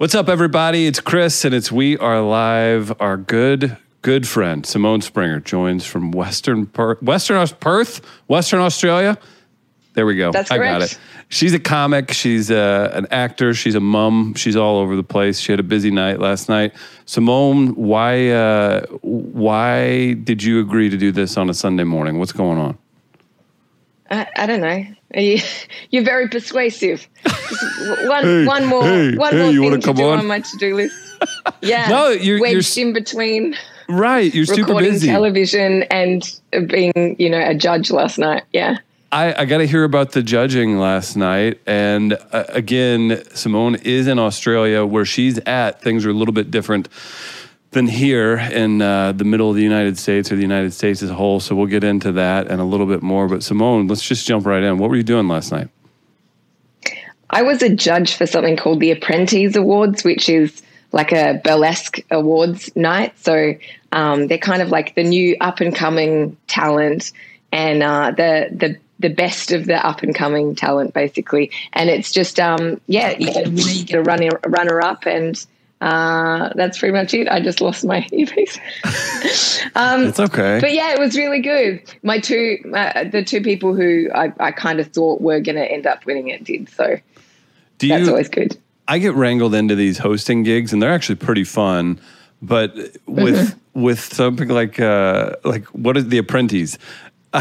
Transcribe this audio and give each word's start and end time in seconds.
What's 0.00 0.14
up, 0.14 0.30
everybody? 0.30 0.86
It's 0.86 0.98
Chris, 0.98 1.44
and 1.44 1.54
it's 1.54 1.70
We 1.70 1.98
Are 1.98 2.22
Live. 2.22 2.90
Our 3.02 3.18
good, 3.18 3.76
good 4.00 4.26
friend 4.26 4.64
Simone 4.64 5.02
Springer 5.02 5.40
joins 5.40 5.84
from 5.84 6.10
Western 6.10 6.64
Perth, 6.64 7.02
Western 7.02 7.46
Perth, 7.46 8.00
Western 8.26 8.60
Australia. 8.60 9.18
There 9.92 10.06
we 10.06 10.16
go. 10.16 10.32
That's 10.32 10.50
I 10.50 10.56
got 10.56 10.80
it. 10.80 10.98
She's 11.28 11.52
a 11.52 11.58
comic. 11.58 12.12
She's 12.12 12.50
uh, 12.50 12.90
an 12.94 13.08
actor. 13.10 13.52
She's 13.52 13.74
a 13.74 13.80
mom. 13.80 14.32
She's 14.36 14.56
all 14.56 14.78
over 14.78 14.96
the 14.96 15.02
place. 15.02 15.38
She 15.38 15.52
had 15.52 15.60
a 15.60 15.64
busy 15.64 15.90
night 15.90 16.18
last 16.18 16.48
night. 16.48 16.72
Simone, 17.04 17.74
why, 17.74 18.30
uh, 18.30 18.86
why 19.02 20.14
did 20.14 20.42
you 20.42 20.60
agree 20.60 20.88
to 20.88 20.96
do 20.96 21.12
this 21.12 21.36
on 21.36 21.50
a 21.50 21.54
Sunday 21.54 21.84
morning? 21.84 22.18
What's 22.18 22.32
going 22.32 22.56
on? 22.56 22.78
I, 24.10 24.26
I 24.36 24.46
don't 24.46 24.60
know. 24.60 24.84
Are 25.14 25.20
you, 25.20 25.38
you're 25.90 26.04
very 26.04 26.28
persuasive. 26.28 27.06
One, 28.06 28.24
Hey, 28.24 28.44
one 28.46 28.66
more, 28.66 28.82
hey, 28.84 29.14
one 29.16 29.32
hey, 29.32 29.56
more 29.58 29.70
thing 29.70 29.80
to 29.80 29.86
come 29.86 29.96
do 29.96 30.08
on? 30.10 30.18
on, 30.20 30.26
my 30.26 30.40
to-do 30.40 30.74
list. 30.76 30.96
Yeah, 31.62 31.88
No, 31.88 32.08
you're- 32.08 32.24
you're 32.24 32.40
wedged 32.40 32.78
in 32.78 32.92
between 32.94 33.54
Right, 33.88 34.32
you're 34.34 34.46
super 34.46 34.74
busy. 34.74 35.08
television 35.08 35.82
and 35.84 36.22
being, 36.68 37.16
you 37.18 37.28
know, 37.28 37.40
a 37.44 37.54
judge 37.54 37.90
last 37.90 38.18
night. 38.18 38.44
Yeah. 38.52 38.78
I, 39.12 39.42
I 39.42 39.44
got 39.44 39.58
to 39.58 39.66
hear 39.66 39.82
about 39.82 40.12
the 40.12 40.22
judging 40.22 40.78
last 40.78 41.16
night. 41.16 41.60
And 41.66 42.12
uh, 42.32 42.44
again, 42.50 43.22
Simone 43.34 43.74
is 43.82 44.06
in 44.06 44.18
Australia 44.20 44.86
where 44.86 45.04
she's 45.04 45.38
at. 45.40 45.82
Things 45.82 46.06
are 46.06 46.10
a 46.10 46.14
little 46.14 46.32
bit 46.32 46.50
different 46.52 46.88
than 47.72 47.86
here 47.86 48.36
in 48.36 48.82
uh, 48.82 49.12
the 49.12 49.24
middle 49.24 49.48
of 49.48 49.56
the 49.56 49.62
United 49.62 49.96
States 49.96 50.32
or 50.32 50.36
the 50.36 50.42
United 50.42 50.72
States 50.72 51.02
as 51.02 51.10
a 51.10 51.14
whole. 51.14 51.38
So 51.40 51.54
we'll 51.54 51.66
get 51.66 51.84
into 51.84 52.12
that 52.12 52.48
and 52.48 52.60
a 52.60 52.64
little 52.64 52.86
bit 52.86 53.02
more. 53.02 53.28
But 53.28 53.42
Simone, 53.42 53.86
let's 53.86 54.02
just 54.02 54.26
jump 54.26 54.46
right 54.46 54.62
in. 54.62 54.78
What 54.78 54.90
were 54.90 54.96
you 54.96 55.02
doing 55.02 55.28
last 55.28 55.52
night? 55.52 55.68
I 57.30 57.42
was 57.42 57.62
a 57.62 57.74
judge 57.74 58.14
for 58.14 58.26
something 58.26 58.56
called 58.56 58.80
the 58.80 58.90
Apprentice 58.90 59.54
Awards, 59.54 60.02
which 60.02 60.28
is 60.28 60.62
like 60.92 61.12
a 61.12 61.40
burlesque 61.44 62.00
awards 62.10 62.74
night. 62.74 63.16
So 63.20 63.54
um, 63.92 64.26
they're 64.26 64.38
kind 64.38 64.62
of 64.62 64.70
like 64.70 64.96
the 64.96 65.04
new 65.04 65.36
up 65.40 65.60
and 65.60 65.74
coming 65.74 66.36
talent 66.48 67.12
and 67.52 67.82
uh, 67.82 68.10
the 68.10 68.48
the 68.50 68.76
the 68.98 69.08
best 69.08 69.50
of 69.50 69.66
the 69.66 69.84
up 69.86 70.02
and 70.02 70.14
coming 70.14 70.54
talent, 70.54 70.92
basically. 70.92 71.50
And 71.72 71.88
it's 71.88 72.10
just 72.10 72.40
um, 72.40 72.80
yeah, 72.86 73.16
you 73.16 73.84
get 73.84 73.96
a 73.96 74.02
runner 74.02 74.30
runner 74.46 74.80
up, 74.80 75.06
and 75.06 75.46
uh, 75.80 76.50
that's 76.54 76.78
pretty 76.78 76.92
much 76.92 77.14
it. 77.14 77.28
I 77.28 77.40
just 77.40 77.60
lost 77.60 77.84
my 77.84 78.06
earpiece. 78.12 78.58
um, 79.74 80.04
It's 80.06 80.20
okay. 80.20 80.58
but 80.60 80.72
yeah, 80.72 80.92
it 80.92 80.98
was 80.98 81.16
really 81.16 81.40
good. 81.40 81.82
My 82.02 82.18
two, 82.18 82.58
uh, 82.74 83.04
the 83.04 83.24
two 83.24 83.40
people 83.42 83.74
who 83.74 84.08
I, 84.14 84.32
I 84.40 84.50
kind 84.52 84.80
of 84.80 84.88
thought 84.88 85.20
were 85.20 85.40
going 85.40 85.56
to 85.56 85.64
end 85.70 85.86
up 85.86 86.04
winning 86.06 86.28
it 86.28 86.44
did. 86.44 86.68
So 86.68 86.96
Do 87.78 87.88
that's 87.88 88.04
you? 88.04 88.10
always 88.10 88.28
good. 88.28 88.56
I 88.88 88.98
get 88.98 89.14
wrangled 89.14 89.54
into 89.54 89.74
these 89.74 89.98
hosting 89.98 90.42
gigs, 90.42 90.72
and 90.72 90.82
they're 90.82 90.92
actually 90.92 91.16
pretty 91.16 91.44
fun. 91.44 92.00
But 92.42 92.74
with 93.06 93.54
with 93.74 94.00
something 94.00 94.48
like 94.48 94.80
uh, 94.80 95.36
like 95.44 95.64
what 95.66 95.96
is 95.96 96.08
the 96.08 96.18
Apprentice? 96.18 96.76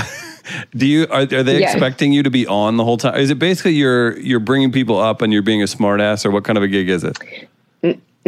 Do 0.75 0.85
you 0.87 1.07
are, 1.09 1.21
are 1.21 1.43
they 1.43 1.59
Yeah. 1.59 1.71
expecting 1.71 2.11
you 2.13 2.21
to 2.23 2.29
be 2.29 2.45
on 2.47 2.77
the 2.77 2.83
whole 2.83 2.97
time? 2.97 3.15
Is 3.19 3.29
it 3.31 3.39
basically 3.39 3.73
you're 3.73 4.17
you're 4.19 4.39
bringing 4.39 4.71
people 4.71 4.97
up 4.99 5.21
and 5.21 5.31
you're 5.33 5.41
being 5.41 5.61
a 5.61 5.65
smartass, 5.65 6.25
or 6.25 6.31
what 6.31 6.43
kind 6.43 6.57
of 6.57 6.63
a 6.63 6.67
gig 6.67 6.87
is 6.89 7.03
it? 7.03 7.17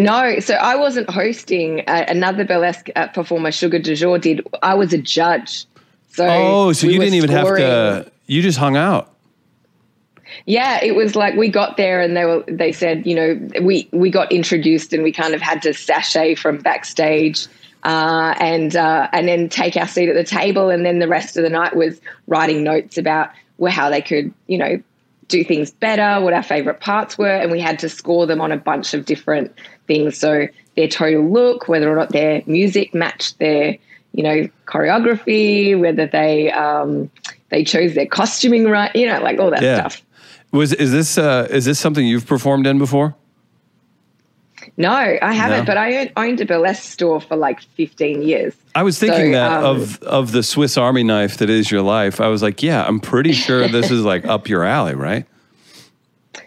No, 0.01 0.39
so 0.39 0.55
I 0.55 0.75
wasn't 0.75 1.09
hosting. 1.09 1.81
Uh, 1.87 2.05
another 2.07 2.43
burlesque 2.43 2.89
uh, 2.95 3.07
performer, 3.07 3.51
Sugar 3.51 3.79
Du 3.79 3.95
Jour, 3.95 4.17
did. 4.17 4.45
I 4.63 4.73
was 4.73 4.93
a 4.93 4.97
judge. 4.97 5.65
So 6.09 6.27
Oh, 6.27 6.73
so 6.73 6.87
we 6.87 6.93
you 6.93 6.99
didn't 6.99 7.15
even 7.15 7.29
have 7.29 7.47
to. 7.47 8.11
You 8.25 8.41
just 8.41 8.57
hung 8.57 8.75
out. 8.75 9.13
Yeah, 10.45 10.83
it 10.83 10.95
was 10.95 11.15
like 11.15 11.35
we 11.35 11.49
got 11.49 11.77
there 11.77 12.01
and 12.01 12.15
they 12.15 12.25
were. 12.25 12.43
They 12.47 12.71
said, 12.71 13.05
you 13.05 13.15
know, 13.15 13.49
we 13.61 13.87
we 13.91 14.09
got 14.09 14.31
introduced 14.31 14.93
and 14.93 15.03
we 15.03 15.11
kind 15.11 15.33
of 15.33 15.41
had 15.41 15.61
to 15.63 15.73
sashay 15.73 16.35
from 16.35 16.57
backstage. 16.57 17.47
Uh, 17.83 18.35
and 18.39 18.75
uh, 18.75 19.07
and 19.11 19.27
then 19.27 19.49
take 19.49 19.75
our 19.75 19.87
seat 19.87 20.07
at 20.07 20.13
the 20.13 20.23
table, 20.23 20.69
and 20.69 20.85
then 20.85 20.99
the 20.99 21.07
rest 21.07 21.35
of 21.35 21.43
the 21.43 21.49
night 21.49 21.75
was 21.75 21.99
writing 22.27 22.63
notes 22.63 22.95
about 22.95 23.31
well, 23.57 23.71
how 23.71 23.89
they 23.89 24.01
could, 24.01 24.31
you 24.45 24.57
know, 24.57 24.81
do 25.31 25.43
things 25.43 25.71
better, 25.71 26.23
what 26.23 26.33
our 26.33 26.43
favorite 26.43 26.79
parts 26.79 27.17
were, 27.17 27.27
and 27.27 27.51
we 27.51 27.59
had 27.59 27.79
to 27.79 27.89
score 27.89 28.27
them 28.27 28.41
on 28.41 28.51
a 28.51 28.57
bunch 28.57 28.93
of 28.93 29.05
different 29.05 29.51
things. 29.87 30.17
So 30.17 30.47
their 30.75 30.87
total 30.87 31.29
look, 31.29 31.67
whether 31.67 31.91
or 31.91 31.95
not 31.95 32.09
their 32.09 32.43
music 32.45 32.93
matched 32.93 33.39
their, 33.39 33.77
you 34.13 34.23
know, 34.23 34.47
choreography, 34.67 35.79
whether 35.79 36.05
they 36.07 36.51
um, 36.51 37.09
they 37.49 37.63
chose 37.63 37.95
their 37.95 38.05
costuming 38.05 38.65
right, 38.65 38.95
you 38.95 39.07
know, 39.07 39.19
like 39.21 39.39
all 39.39 39.51
that 39.51 39.61
Yeah. 39.63 39.87
stuff. 39.87 40.01
Was 40.51 40.73
is 40.73 40.91
this 40.91 41.17
uh, 41.17 41.47
is 41.49 41.65
this 41.65 41.79
something 41.79 42.05
you've 42.05 42.27
performed 42.27 42.67
in 42.67 42.77
before? 42.77 43.15
No, 44.81 44.89
I 45.21 45.33
haven't, 45.33 45.59
No? 45.59 45.65
but 45.65 45.77
I 45.77 46.11
owned, 46.17 46.41
a 46.41 46.45
burlesque 46.45 46.91
store 46.91 47.21
for 47.21 47.35
like 47.35 47.61
15 47.61 48.21
years. 48.21 48.55
I 48.73 48.83
was 48.83 48.97
thinking 48.97 49.33
So, 49.33 49.39
that 49.39 49.63
um, 49.63 49.65
of 49.65 50.01
of 50.03 50.31
the 50.31 50.43
Swiss 50.43 50.77
Army 50.77 51.03
knife 51.03 51.37
that 51.37 51.49
is 51.49 51.69
your 51.69 51.81
life. 51.81 52.19
I 52.19 52.27
was 52.27 52.41
like, 52.41 52.63
yeah, 52.63 52.85
I'm 52.85 52.99
pretty 52.99 53.33
sure 53.33 53.67
this 53.67 53.91
is 53.91 54.03
like 54.03 54.25
up 54.25 54.49
your 54.49 54.63
alley, 54.63 54.95
right? 54.95 55.25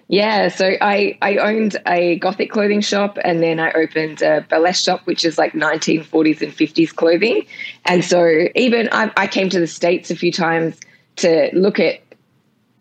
Yeah, 0.08 0.48
so 0.48 0.76
I, 0.80 1.16
I 1.22 1.38
owned 1.38 1.76
a 1.86 2.16
gothic 2.16 2.50
clothing 2.50 2.82
shop 2.82 3.18
and 3.24 3.42
then 3.42 3.58
I 3.58 3.72
opened 3.72 4.20
a 4.20 4.44
burlesque 4.48 4.84
shop, 4.84 5.00
which 5.06 5.24
is 5.24 5.38
like 5.38 5.52
1940s 5.54 6.42
and 6.42 6.52
50s 6.52 6.94
clothing. 6.94 7.46
And 7.86 8.04
so 8.04 8.48
even 8.54 8.88
I, 8.92 9.10
I 9.16 9.26
came 9.26 9.48
to 9.50 9.58
the 9.58 9.66
States 9.66 10.10
a 10.10 10.16
few 10.16 10.30
times 10.30 10.78
to 11.16 11.48
look 11.54 11.80
at 11.80 12.03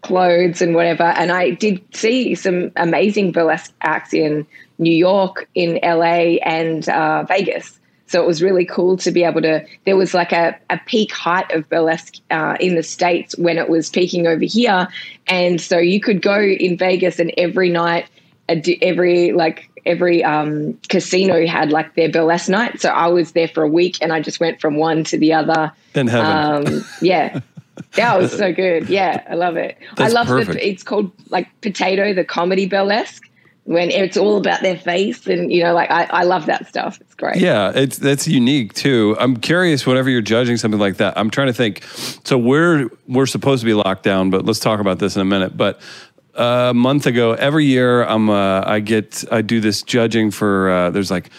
clothes 0.03 0.61
and 0.61 0.75
whatever. 0.75 1.03
And 1.03 1.31
I 1.31 1.51
did 1.51 1.81
see 1.95 2.35
some 2.35 2.71
amazing 2.75 3.31
burlesque 3.31 3.73
acts 3.81 4.13
in 4.13 4.45
New 4.77 4.93
York, 4.93 5.49
in 5.55 5.79
LA, 5.83 6.37
and 6.43 6.87
uh, 6.87 7.23
Vegas. 7.23 7.79
So 8.07 8.21
it 8.21 8.27
was 8.27 8.43
really 8.43 8.65
cool 8.65 8.97
to 8.97 9.11
be 9.11 9.23
able 9.23 9.41
to. 9.41 9.65
There 9.85 9.97
was 9.97 10.13
like 10.13 10.31
a, 10.31 10.55
a 10.69 10.79
peak 10.85 11.11
height 11.11 11.51
of 11.51 11.67
burlesque 11.69 12.17
uh, 12.29 12.57
in 12.59 12.75
the 12.75 12.83
States 12.83 13.35
when 13.37 13.57
it 13.57 13.69
was 13.69 13.89
peaking 13.89 14.27
over 14.27 14.43
here. 14.43 14.87
And 15.25 15.59
so 15.59 15.79
you 15.79 15.99
could 15.99 16.21
go 16.21 16.39
in 16.39 16.77
Vegas 16.77 17.17
and 17.17 17.33
every 17.37 17.69
night, 17.69 18.07
every 18.47 19.31
like 19.31 19.69
every 19.85 20.23
um, 20.23 20.79
casino 20.89 21.45
had 21.45 21.71
like 21.71 21.95
their 21.95 22.09
burlesque 22.09 22.49
night. 22.49 22.81
So 22.81 22.89
I 22.89 23.07
was 23.07 23.31
there 23.31 23.47
for 23.47 23.63
a 23.63 23.67
week 23.67 23.97
and 24.01 24.13
I 24.13 24.21
just 24.21 24.39
went 24.39 24.61
from 24.61 24.75
one 24.75 25.03
to 25.05 25.17
the 25.17 25.33
other. 25.33 25.71
In 25.95 26.07
heaven. 26.07 26.67
Um, 26.67 26.85
yeah. 27.01 27.39
That 27.95 28.19
was 28.19 28.31
so 28.31 28.53
good. 28.63 28.89
Yeah, 28.89 29.23
I 29.29 29.35
love 29.35 29.57
it. 29.57 29.77
That's 29.95 30.11
I 30.11 30.15
love 30.15 30.27
perfect. 30.27 30.53
that 30.53 30.67
it's 30.67 30.83
called 30.83 31.11
like 31.29 31.49
Potato, 31.61 32.13
the 32.13 32.23
comedy 32.23 32.67
burlesque, 32.67 33.23
when 33.65 33.89
it's 33.89 34.17
all 34.17 34.37
about 34.37 34.61
their 34.61 34.77
face. 34.77 35.25
And, 35.27 35.51
you 35.51 35.63
know, 35.63 35.73
like 35.73 35.89
I, 35.89 36.03
I 36.05 36.23
love 36.23 36.45
that 36.47 36.67
stuff. 36.67 36.99
It's 37.01 37.15
great. 37.15 37.37
Yeah, 37.37 37.71
it's 37.73 37.97
that's 37.97 38.27
unique 38.27 38.73
too. 38.73 39.15
I'm 39.19 39.37
curious. 39.37 39.85
Whenever 39.85 40.09
you're 40.09 40.21
judging 40.21 40.57
something 40.57 40.79
like 40.79 40.97
that, 40.97 41.17
I'm 41.17 41.29
trying 41.29 41.47
to 41.47 41.53
think. 41.53 41.83
So 42.23 42.37
we're 42.37 42.89
we're 43.07 43.25
supposed 43.25 43.61
to 43.61 43.65
be 43.65 43.73
locked 43.73 44.03
down, 44.03 44.29
but 44.29 44.45
let's 44.45 44.59
talk 44.59 44.79
about 44.79 44.99
this 44.99 45.15
in 45.15 45.21
a 45.21 45.25
minute. 45.25 45.55
But 45.55 45.81
uh, 46.37 46.67
a 46.69 46.73
month 46.73 47.05
ago, 47.05 47.33
every 47.33 47.65
year, 47.65 48.03
I'm 48.03 48.29
uh, 48.29 48.63
I 48.65 48.79
get 48.79 49.23
I 49.31 49.41
do 49.41 49.59
this 49.59 49.83
judging 49.83 50.31
for. 50.31 50.69
Uh, 50.69 50.89
there's 50.89 51.11
like 51.11 51.29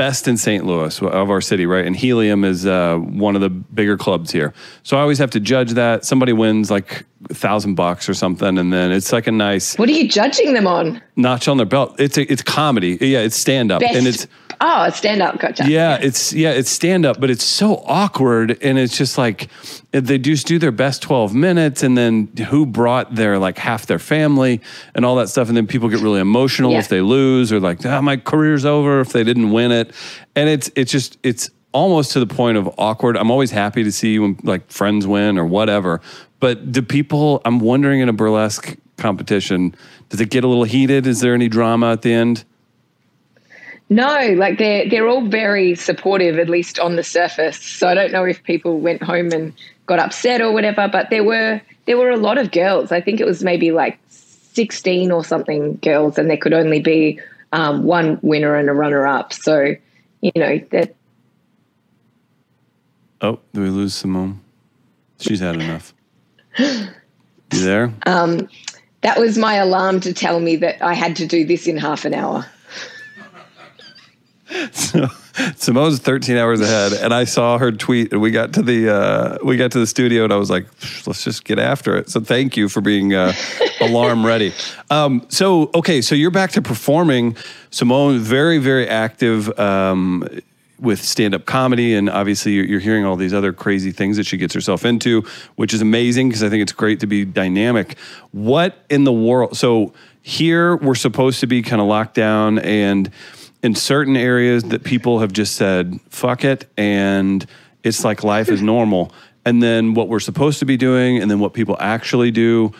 best 0.00 0.26
in 0.26 0.38
St. 0.38 0.64
Louis 0.64 1.02
of 1.02 1.28
our 1.28 1.42
city, 1.42 1.66
right? 1.66 1.84
And 1.84 1.94
Helium 1.94 2.42
is 2.42 2.64
uh, 2.64 2.96
one 2.96 3.34
of 3.34 3.42
the 3.42 3.50
bigger 3.50 3.98
clubs 3.98 4.30
here. 4.30 4.54
So 4.82 4.96
I 4.96 5.02
always 5.02 5.18
have 5.18 5.30
to 5.32 5.40
judge 5.40 5.72
that. 5.72 6.06
Somebody 6.06 6.32
wins 6.32 6.70
like 6.70 7.04
a 7.28 7.34
thousand 7.34 7.74
bucks 7.74 8.08
or 8.08 8.14
something, 8.14 8.56
and 8.56 8.72
then 8.72 8.92
it's 8.92 9.12
like 9.12 9.26
a 9.26 9.30
nice 9.30 9.76
What 9.76 9.90
are 9.90 9.92
you 9.92 10.08
judging 10.08 10.54
them 10.54 10.66
on? 10.66 11.02
notch 11.16 11.48
on 11.48 11.58
their 11.58 11.66
belt. 11.66 12.00
It's 12.00 12.16
a, 12.16 12.22
it's 12.32 12.40
comedy. 12.40 12.96
Yeah, 12.98 13.18
it's 13.18 13.36
stand 13.36 13.70
up, 13.70 13.82
and 13.82 14.06
it's 14.06 14.26
oh, 14.60 14.90
stand 14.90 15.22
up. 15.22 15.38
Gotcha. 15.38 15.68
yeah, 15.70 15.98
it's 16.00 16.32
yeah, 16.32 16.50
it's 16.50 16.70
stand 16.70 17.04
up, 17.06 17.20
but 17.20 17.30
it's 17.30 17.44
so 17.44 17.82
awkward, 17.86 18.58
and 18.62 18.78
it's 18.78 18.96
just 18.96 19.18
like 19.18 19.48
they 19.92 20.18
just 20.18 20.46
do 20.46 20.58
their 20.58 20.72
best 20.72 21.02
twelve 21.02 21.34
minutes, 21.34 21.82
and 21.82 21.96
then 21.96 22.28
who 22.48 22.66
brought 22.66 23.14
their 23.14 23.38
like 23.38 23.58
half 23.58 23.86
their 23.86 23.98
family 23.98 24.60
and 24.94 25.04
all 25.04 25.16
that 25.16 25.28
stuff, 25.28 25.48
and 25.48 25.56
then 25.56 25.66
people 25.66 25.88
get 25.88 26.00
really 26.00 26.20
emotional 26.20 26.72
Yeah. 26.72 26.78
if 26.78 26.88
they 26.88 27.00
lose, 27.00 27.52
or 27.52 27.60
like 27.60 27.84
ah, 27.86 28.00
my 28.00 28.16
career's 28.16 28.64
over 28.64 29.00
if 29.00 29.12
they 29.12 29.24
didn't 29.24 29.50
win 29.50 29.72
it, 29.72 29.92
and 30.36 30.48
it's 30.48 30.70
it's 30.76 30.92
just 30.92 31.18
it's 31.22 31.50
almost 31.72 32.12
to 32.12 32.20
the 32.20 32.26
point 32.26 32.56
of 32.58 32.68
awkward. 32.78 33.16
I'm 33.16 33.30
always 33.30 33.50
happy 33.52 33.84
to 33.84 33.92
see 33.92 34.18
when 34.18 34.38
like 34.42 34.70
friends 34.70 35.06
win 35.06 35.38
or 35.38 35.44
whatever, 35.46 36.00
but 36.40 36.72
do 36.72 36.82
people? 36.82 37.40
I'm 37.44 37.60
wondering 37.60 38.00
in 38.00 38.08
a 38.08 38.12
burlesque 38.12 38.76
competition, 38.96 39.74
does 40.10 40.20
it 40.20 40.30
get 40.30 40.44
a 40.44 40.46
little 40.46 40.64
heated? 40.64 41.06
Is 41.06 41.20
there 41.20 41.32
any 41.34 41.48
drama 41.48 41.92
at 41.92 42.02
the 42.02 42.12
end? 42.12 42.44
No, 43.90 44.34
like 44.36 44.58
they're 44.58 44.88
they're 44.88 45.08
all 45.08 45.26
very 45.26 45.74
supportive, 45.74 46.38
at 46.38 46.48
least 46.48 46.78
on 46.78 46.96
the 46.96 47.02
surface. 47.02 47.60
So 47.60 47.88
I 47.88 47.94
don't 47.94 48.12
know 48.12 48.24
if 48.24 48.42
people 48.44 48.78
went 48.78 49.02
home 49.02 49.32
and 49.32 49.52
got 49.86 49.98
upset 49.98 50.40
or 50.40 50.52
whatever, 50.52 50.88
but 50.90 51.10
there 51.10 51.24
were 51.24 51.60
there 51.86 51.98
were 51.98 52.10
a 52.10 52.16
lot 52.16 52.38
of 52.38 52.52
girls. 52.52 52.92
I 52.92 53.00
think 53.00 53.20
it 53.20 53.26
was 53.26 53.42
maybe 53.42 53.72
like 53.72 53.98
sixteen 54.08 55.10
or 55.10 55.24
something 55.24 55.76
girls, 55.82 56.18
and 56.18 56.30
there 56.30 56.36
could 56.36 56.52
only 56.52 56.80
be 56.80 57.18
um, 57.52 57.82
one 57.82 58.20
winner 58.22 58.54
and 58.54 58.70
a 58.70 58.72
runner 58.72 59.08
up. 59.08 59.32
So 59.32 59.74
you 60.20 60.32
know 60.36 60.60
that 60.70 60.94
Oh, 63.20 63.38
do 63.52 63.60
we 63.60 63.68
lose 63.68 63.94
Simone? 63.94 64.40
She's 65.18 65.40
had 65.40 65.56
enough. 65.56 65.92
You 67.52 67.64
there? 67.64 67.92
that 69.02 69.18
was 69.18 69.36
my 69.36 69.54
alarm 69.54 70.00
to 70.00 70.12
tell 70.12 70.38
me 70.40 70.56
that 70.56 70.80
I 70.82 70.94
had 70.94 71.16
to 71.16 71.26
do 71.26 71.44
this 71.44 71.66
in 71.66 71.76
half 71.76 72.04
an 72.04 72.14
hour. 72.14 72.46
So 74.72 75.08
Simone's 75.56 76.00
13 76.00 76.36
hours 76.36 76.60
ahead, 76.60 76.92
and 76.92 77.14
I 77.14 77.24
saw 77.24 77.58
her 77.58 77.70
tweet, 77.70 78.12
and 78.12 78.20
we 78.20 78.30
got 78.30 78.52
to 78.54 78.62
the 78.62 78.94
uh, 78.94 79.38
we 79.44 79.56
got 79.56 79.70
to 79.72 79.78
the 79.78 79.86
studio, 79.86 80.24
and 80.24 80.32
I 80.32 80.36
was 80.36 80.50
like, 80.50 80.66
let's 81.06 81.22
just 81.22 81.44
get 81.44 81.58
after 81.58 81.96
it. 81.96 82.10
So 82.10 82.20
thank 82.20 82.56
you 82.56 82.68
for 82.68 82.80
being 82.80 83.14
uh, 83.14 83.32
alarm 83.80 84.26
ready. 84.26 84.52
Um, 84.90 85.26
so 85.28 85.70
okay, 85.74 86.02
so 86.02 86.14
you're 86.14 86.30
back 86.30 86.52
to 86.52 86.62
performing. 86.62 87.36
Simone, 87.70 88.18
very 88.18 88.58
very 88.58 88.88
active. 88.88 89.58
Um, 89.58 90.28
with 90.80 91.04
stand-up 91.04 91.44
comedy 91.44 91.94
and 91.94 92.08
obviously 92.08 92.52
you're, 92.52 92.64
you're 92.64 92.80
hearing 92.80 93.04
all 93.04 93.14
these 93.14 93.34
other 93.34 93.52
crazy 93.52 93.92
things 93.92 94.16
that 94.16 94.24
she 94.24 94.38
gets 94.38 94.54
herself 94.54 94.82
into 94.82 95.22
which 95.56 95.74
is 95.74 95.82
amazing 95.82 96.30
because 96.30 96.42
i 96.42 96.48
think 96.48 96.62
it's 96.62 96.72
great 96.72 97.00
to 97.00 97.06
be 97.06 97.22
dynamic 97.22 97.98
what 98.32 98.78
in 98.88 99.04
the 99.04 99.12
world 99.12 99.54
so 99.54 99.92
here 100.22 100.76
we're 100.76 100.94
supposed 100.94 101.40
to 101.40 101.46
be 101.46 101.60
kind 101.60 101.82
of 101.82 101.86
locked 101.86 102.14
down 102.14 102.58
and 102.60 103.10
in 103.62 103.74
certain 103.74 104.16
areas 104.16 104.62
that 104.64 104.84
people 104.84 105.20
have 105.20 105.32
just 105.32 105.54
said 105.56 105.98
fuck 106.08 106.44
it 106.44 106.66
and 106.76 107.46
it's 107.82 108.04
like 108.04 108.24
life 108.24 108.48
is 108.48 108.62
normal 108.62 109.12
and 109.44 109.62
then 109.62 109.94
what 109.94 110.08
we're 110.08 110.20
supposed 110.20 110.58
to 110.58 110.64
be 110.66 110.76
doing 110.76 111.18
and 111.20 111.30
then 111.30 111.38
what 111.38 111.52
people 111.52 111.76
actually 111.80 112.30
do 112.30 112.72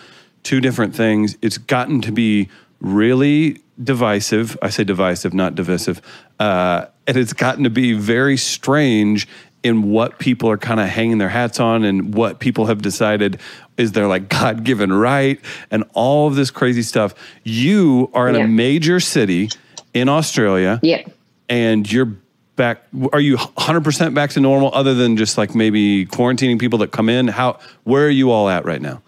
two 0.43 0.61
different 0.61 0.94
things 0.94 1.37
it's 1.43 1.59
gotten 1.59 2.00
to 2.00 2.12
be 2.12 2.49
really 2.81 3.61
divisive 3.82 4.56
i 4.62 4.69
say 4.71 4.85
divisive 4.85 5.35
not 5.35 5.55
divisive 5.55 6.00
uh, 6.38 6.87
and 7.06 7.17
it's 7.17 7.33
gotten 7.35 7.65
to 7.65 7.71
be 7.71 7.93
very 7.93 8.37
strange 8.37 9.29
in 9.62 9.91
what 9.91 10.19
people 10.19 10.49
are 10.50 10.56
kind 10.56 10.81
of 10.81 10.88
hanging 10.88 11.19
their 11.19 11.29
hats 11.29 11.61
on 11.61 11.85
and 11.85 12.15
what 12.15 12.38
people 12.41 12.65
have 12.67 12.81
decided 12.81 13.38
is 13.76 13.93
their 13.93 14.06
like 14.06 14.29
God 14.31 14.65
given 14.65 14.91
right 14.91 15.38
and 15.71 15.85
all 15.93 16.29
of 16.29 16.35
this 16.35 16.50
crazy 16.50 16.81
stuff. 16.83 17.15
You 17.44 18.11
are 18.15 18.29
in 18.31 18.37
Yeah. 18.37 18.44
a 18.44 18.49
major 18.49 19.00
city 19.00 19.50
in 19.95 20.09
Australia 20.09 20.81
Yeah. 20.83 21.03
and 21.49 21.91
you're 21.91 22.13
back. 22.57 22.83
Are 23.13 23.21
you 23.21 23.37
100% 23.37 24.15
back 24.15 24.31
to 24.31 24.41
normal 24.41 24.71
other 24.75 24.95
than 24.95 25.17
just 25.17 25.39
like 25.39 25.55
maybe 25.55 26.07
quarantining 26.07 26.59
people 26.59 26.79
that 26.81 26.93
come 26.93 27.09
in? 27.09 27.29
How, 27.29 27.59
where 27.85 28.07
are 28.07 28.11
you 28.11 28.31
all 28.31 28.49
at 28.49 28.65
right 28.65 28.83
now? 28.83 29.03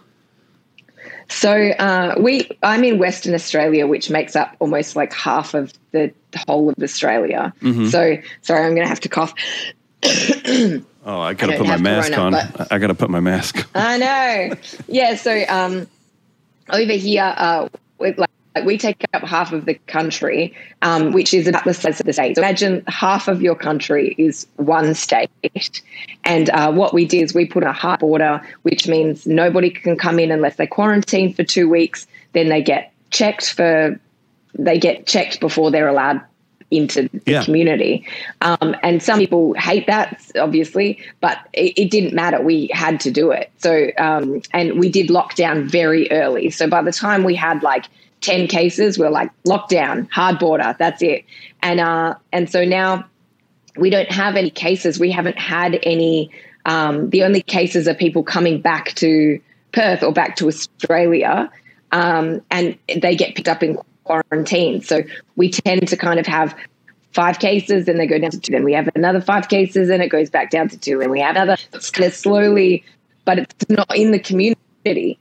So 1.28 1.50
uh, 1.52 2.14
we, 2.18 2.50
I'm 2.62 2.84
in 2.84 2.98
Western 2.98 3.34
Australia, 3.34 3.86
which 3.86 4.10
makes 4.10 4.36
up 4.36 4.54
almost 4.58 4.96
like 4.96 5.12
half 5.12 5.54
of 5.54 5.72
the 5.92 6.12
whole 6.46 6.68
of 6.68 6.74
Australia. 6.82 7.52
Mm-hmm. 7.60 7.86
So 7.86 8.16
sorry, 8.42 8.64
I'm 8.66 8.74
going 8.74 8.84
to 8.84 8.88
have 8.88 9.00
to 9.00 9.08
cough. 9.08 9.34
Oh, 11.04 11.18
I 11.20 11.34
got 11.34 11.48
to 11.48 11.56
put 11.58 11.66
my 11.66 11.78
mask 11.78 12.12
corona, 12.12 12.48
on. 12.60 12.66
I 12.70 12.78
got 12.78 12.86
to 12.86 12.94
put 12.94 13.10
my 13.10 13.18
mask. 13.18 13.68
I 13.74 13.98
know. 13.98 14.54
Yeah. 14.86 15.16
So 15.16 15.44
um, 15.48 15.88
over 16.70 16.92
here, 16.92 17.34
uh, 17.36 17.68
with 17.98 18.18
like. 18.18 18.30
Like, 18.54 18.64
We 18.64 18.76
take 18.78 19.04
up 19.14 19.22
half 19.22 19.52
of 19.52 19.64
the 19.64 19.74
country, 19.86 20.54
um, 20.82 21.12
which 21.12 21.32
is 21.32 21.46
about 21.48 21.64
the 21.64 21.74
size 21.74 22.00
of 22.00 22.06
the 22.06 22.12
state. 22.12 22.36
So 22.36 22.42
imagine 22.42 22.82
half 22.86 23.28
of 23.28 23.40
your 23.42 23.54
country 23.54 24.14
is 24.18 24.46
one 24.56 24.94
state. 24.94 25.30
And 26.24 26.50
uh, 26.50 26.72
what 26.72 26.92
we 26.92 27.04
did 27.04 27.22
is 27.22 27.34
we 27.34 27.46
put 27.46 27.64
a 27.64 27.72
hard 27.72 28.00
border, 28.00 28.42
which 28.62 28.86
means 28.88 29.26
nobody 29.26 29.70
can 29.70 29.96
come 29.96 30.18
in 30.18 30.30
unless 30.30 30.56
they 30.56 30.66
quarantine 30.66 31.32
for 31.32 31.44
two 31.44 31.68
weeks. 31.68 32.06
Then 32.32 32.48
they 32.48 32.62
get 32.62 32.92
checked 33.10 33.54
for, 33.54 33.98
they 34.58 34.78
get 34.78 35.06
checked 35.06 35.40
before 35.40 35.70
they're 35.70 35.88
allowed 35.88 36.20
into 36.70 37.08
the 37.24 37.32
Yeah. 37.32 37.44
community. 37.44 38.06
Um, 38.40 38.74
and 38.82 39.02
some 39.02 39.18
people 39.18 39.52
hate 39.54 39.86
that, 39.88 40.20
obviously, 40.40 40.98
but 41.20 41.38
it, 41.52 41.78
it 41.78 41.90
didn't 41.90 42.14
matter. 42.14 42.40
We 42.40 42.70
had 42.72 42.98
to 43.00 43.10
do 43.10 43.30
it. 43.30 43.50
So, 43.58 43.90
um, 43.98 44.40
and 44.52 44.78
we 44.78 44.88
did 44.88 45.08
lockdown 45.08 45.64
very 45.64 46.10
early. 46.10 46.48
So 46.48 46.66
by 46.68 46.82
the 46.82 46.92
time 46.92 47.24
we 47.24 47.34
had 47.34 47.62
like 47.62 47.84
10 48.22 48.48
cases, 48.48 48.98
we're 48.98 49.10
like, 49.10 49.30
lockdown, 49.44 50.10
hard 50.10 50.38
border, 50.38 50.74
that's 50.78 51.02
it. 51.02 51.24
And, 51.62 51.78
uh, 51.78 52.14
and 52.32 52.50
so 52.50 52.64
now 52.64 53.04
we 53.76 53.90
don't 53.90 54.10
have 54.10 54.36
any 54.36 54.50
cases. 54.50 54.98
We 54.98 55.10
haven't 55.10 55.38
had 55.38 55.78
any. 55.82 56.30
Um, 56.64 57.10
the 57.10 57.24
only 57.24 57.42
cases 57.42 57.88
are 57.88 57.94
people 57.94 58.22
coming 58.22 58.60
back 58.60 58.94
to 58.96 59.40
Perth 59.72 60.02
or 60.02 60.12
back 60.12 60.36
to 60.36 60.48
Australia, 60.48 61.50
um, 61.90 62.42
and 62.50 62.78
they 63.00 63.16
get 63.16 63.34
picked 63.34 63.48
up 63.48 63.62
in 63.62 63.78
quarantine. 64.04 64.82
So 64.82 65.02
we 65.36 65.50
tend 65.50 65.88
to 65.88 65.96
kind 65.96 66.20
of 66.20 66.26
have 66.26 66.54
five 67.12 67.38
cases, 67.38 67.88
and 67.88 67.98
they 67.98 68.06
go 68.06 68.18
down 68.18 68.30
to 68.30 68.40
two. 68.40 68.52
Then 68.52 68.64
we 68.64 68.74
have 68.74 68.88
another 68.94 69.20
five 69.20 69.48
cases, 69.48 69.88
and 69.88 70.02
it 70.02 70.08
goes 70.08 70.30
back 70.30 70.50
down 70.50 70.68
to 70.68 70.78
two, 70.78 71.00
and 71.00 71.10
we 71.10 71.20
have 71.20 71.36
another. 71.36 71.56
It's 71.72 71.90
kind 71.90 72.06
of 72.06 72.14
slowly, 72.14 72.84
but 73.24 73.38
it's 73.38 73.68
not 73.68 73.96
in 73.96 74.12
the 74.12 74.20
community. 74.20 75.18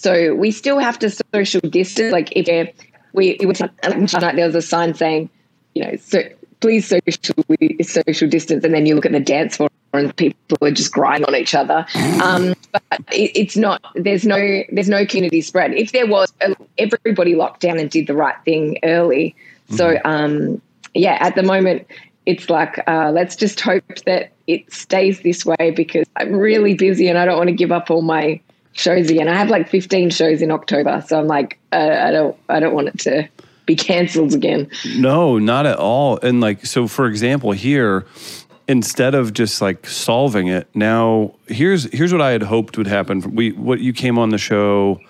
So 0.00 0.34
we 0.34 0.50
still 0.50 0.78
have 0.78 0.98
to 1.00 1.10
social 1.10 1.60
distance. 1.60 2.10
Like 2.10 2.32
if 2.34 2.74
we, 3.12 3.36
we 3.38 3.52
there 3.52 4.46
was 4.46 4.54
a 4.54 4.62
sign 4.62 4.94
saying, 4.94 5.28
you 5.74 5.84
know, 5.84 5.96
so 5.96 6.22
please 6.60 6.88
social 6.88 7.44
social 7.82 8.28
distance, 8.28 8.64
and 8.64 8.72
then 8.72 8.86
you 8.86 8.94
look 8.94 9.04
at 9.04 9.12
the 9.12 9.20
dance 9.20 9.58
floor 9.58 9.68
and 9.92 10.16
people 10.16 10.56
are 10.62 10.70
just 10.70 10.90
grinding 10.90 11.26
on 11.26 11.36
each 11.36 11.54
other. 11.54 11.84
Um, 12.22 12.54
but 12.72 12.82
it, 13.12 13.32
it's 13.34 13.58
not. 13.58 13.84
There's 13.94 14.24
no. 14.24 14.62
There's 14.72 14.88
no 14.88 15.04
community 15.04 15.42
spread. 15.42 15.74
If 15.74 15.92
there 15.92 16.06
was, 16.06 16.32
everybody 16.78 17.34
locked 17.34 17.60
down 17.60 17.78
and 17.78 17.90
did 17.90 18.06
the 18.06 18.14
right 18.14 18.36
thing 18.46 18.78
early. 18.82 19.36
So 19.68 19.98
um, 20.06 20.62
yeah, 20.94 21.18
at 21.20 21.34
the 21.34 21.42
moment. 21.42 21.86
It's 22.26 22.50
like, 22.50 22.84
uh, 22.86 23.10
let's 23.12 23.34
just 23.34 23.60
hope 23.60 23.82
that 24.04 24.30
it 24.46 24.70
stays 24.70 25.22
this 25.22 25.44
way 25.44 25.72
because 25.74 26.06
I'm 26.16 26.34
really 26.36 26.74
busy 26.74 27.08
and 27.08 27.18
I 27.18 27.24
don't 27.24 27.38
want 27.38 27.48
to 27.48 27.54
give 27.54 27.72
up 27.72 27.90
all 27.90 28.02
my 28.02 28.38
shows 28.72 29.10
again. 29.10 29.28
I 29.28 29.34
have 29.34 29.48
like 29.50 29.68
15 29.68 30.10
shows 30.10 30.42
in 30.42 30.50
October, 30.50 31.02
so 31.06 31.18
I'm 31.18 31.26
like, 31.26 31.58
uh, 31.72 31.76
I 32.06 32.10
don't, 32.10 32.36
I 32.48 32.60
don't 32.60 32.74
want 32.74 32.88
it 32.88 32.98
to 33.00 33.28
be 33.66 33.76
cancelled 33.76 34.32
again. 34.34 34.70
No, 34.96 35.38
not 35.38 35.66
at 35.66 35.76
all. 35.78 36.18
And 36.22 36.40
like, 36.40 36.64
so 36.66 36.86
for 36.88 37.06
example, 37.06 37.52
here, 37.52 38.06
instead 38.68 39.14
of 39.14 39.32
just 39.32 39.60
like 39.60 39.86
solving 39.86 40.46
it, 40.48 40.68
now 40.74 41.34
here's 41.48 41.84
here's 41.92 42.12
what 42.12 42.22
I 42.22 42.30
had 42.30 42.42
hoped 42.42 42.78
would 42.78 42.86
happen. 42.86 43.34
We 43.34 43.52
what 43.52 43.80
you 43.80 43.92
came 43.92 44.18
on 44.18 44.30
the 44.30 44.38
show, 44.38 45.00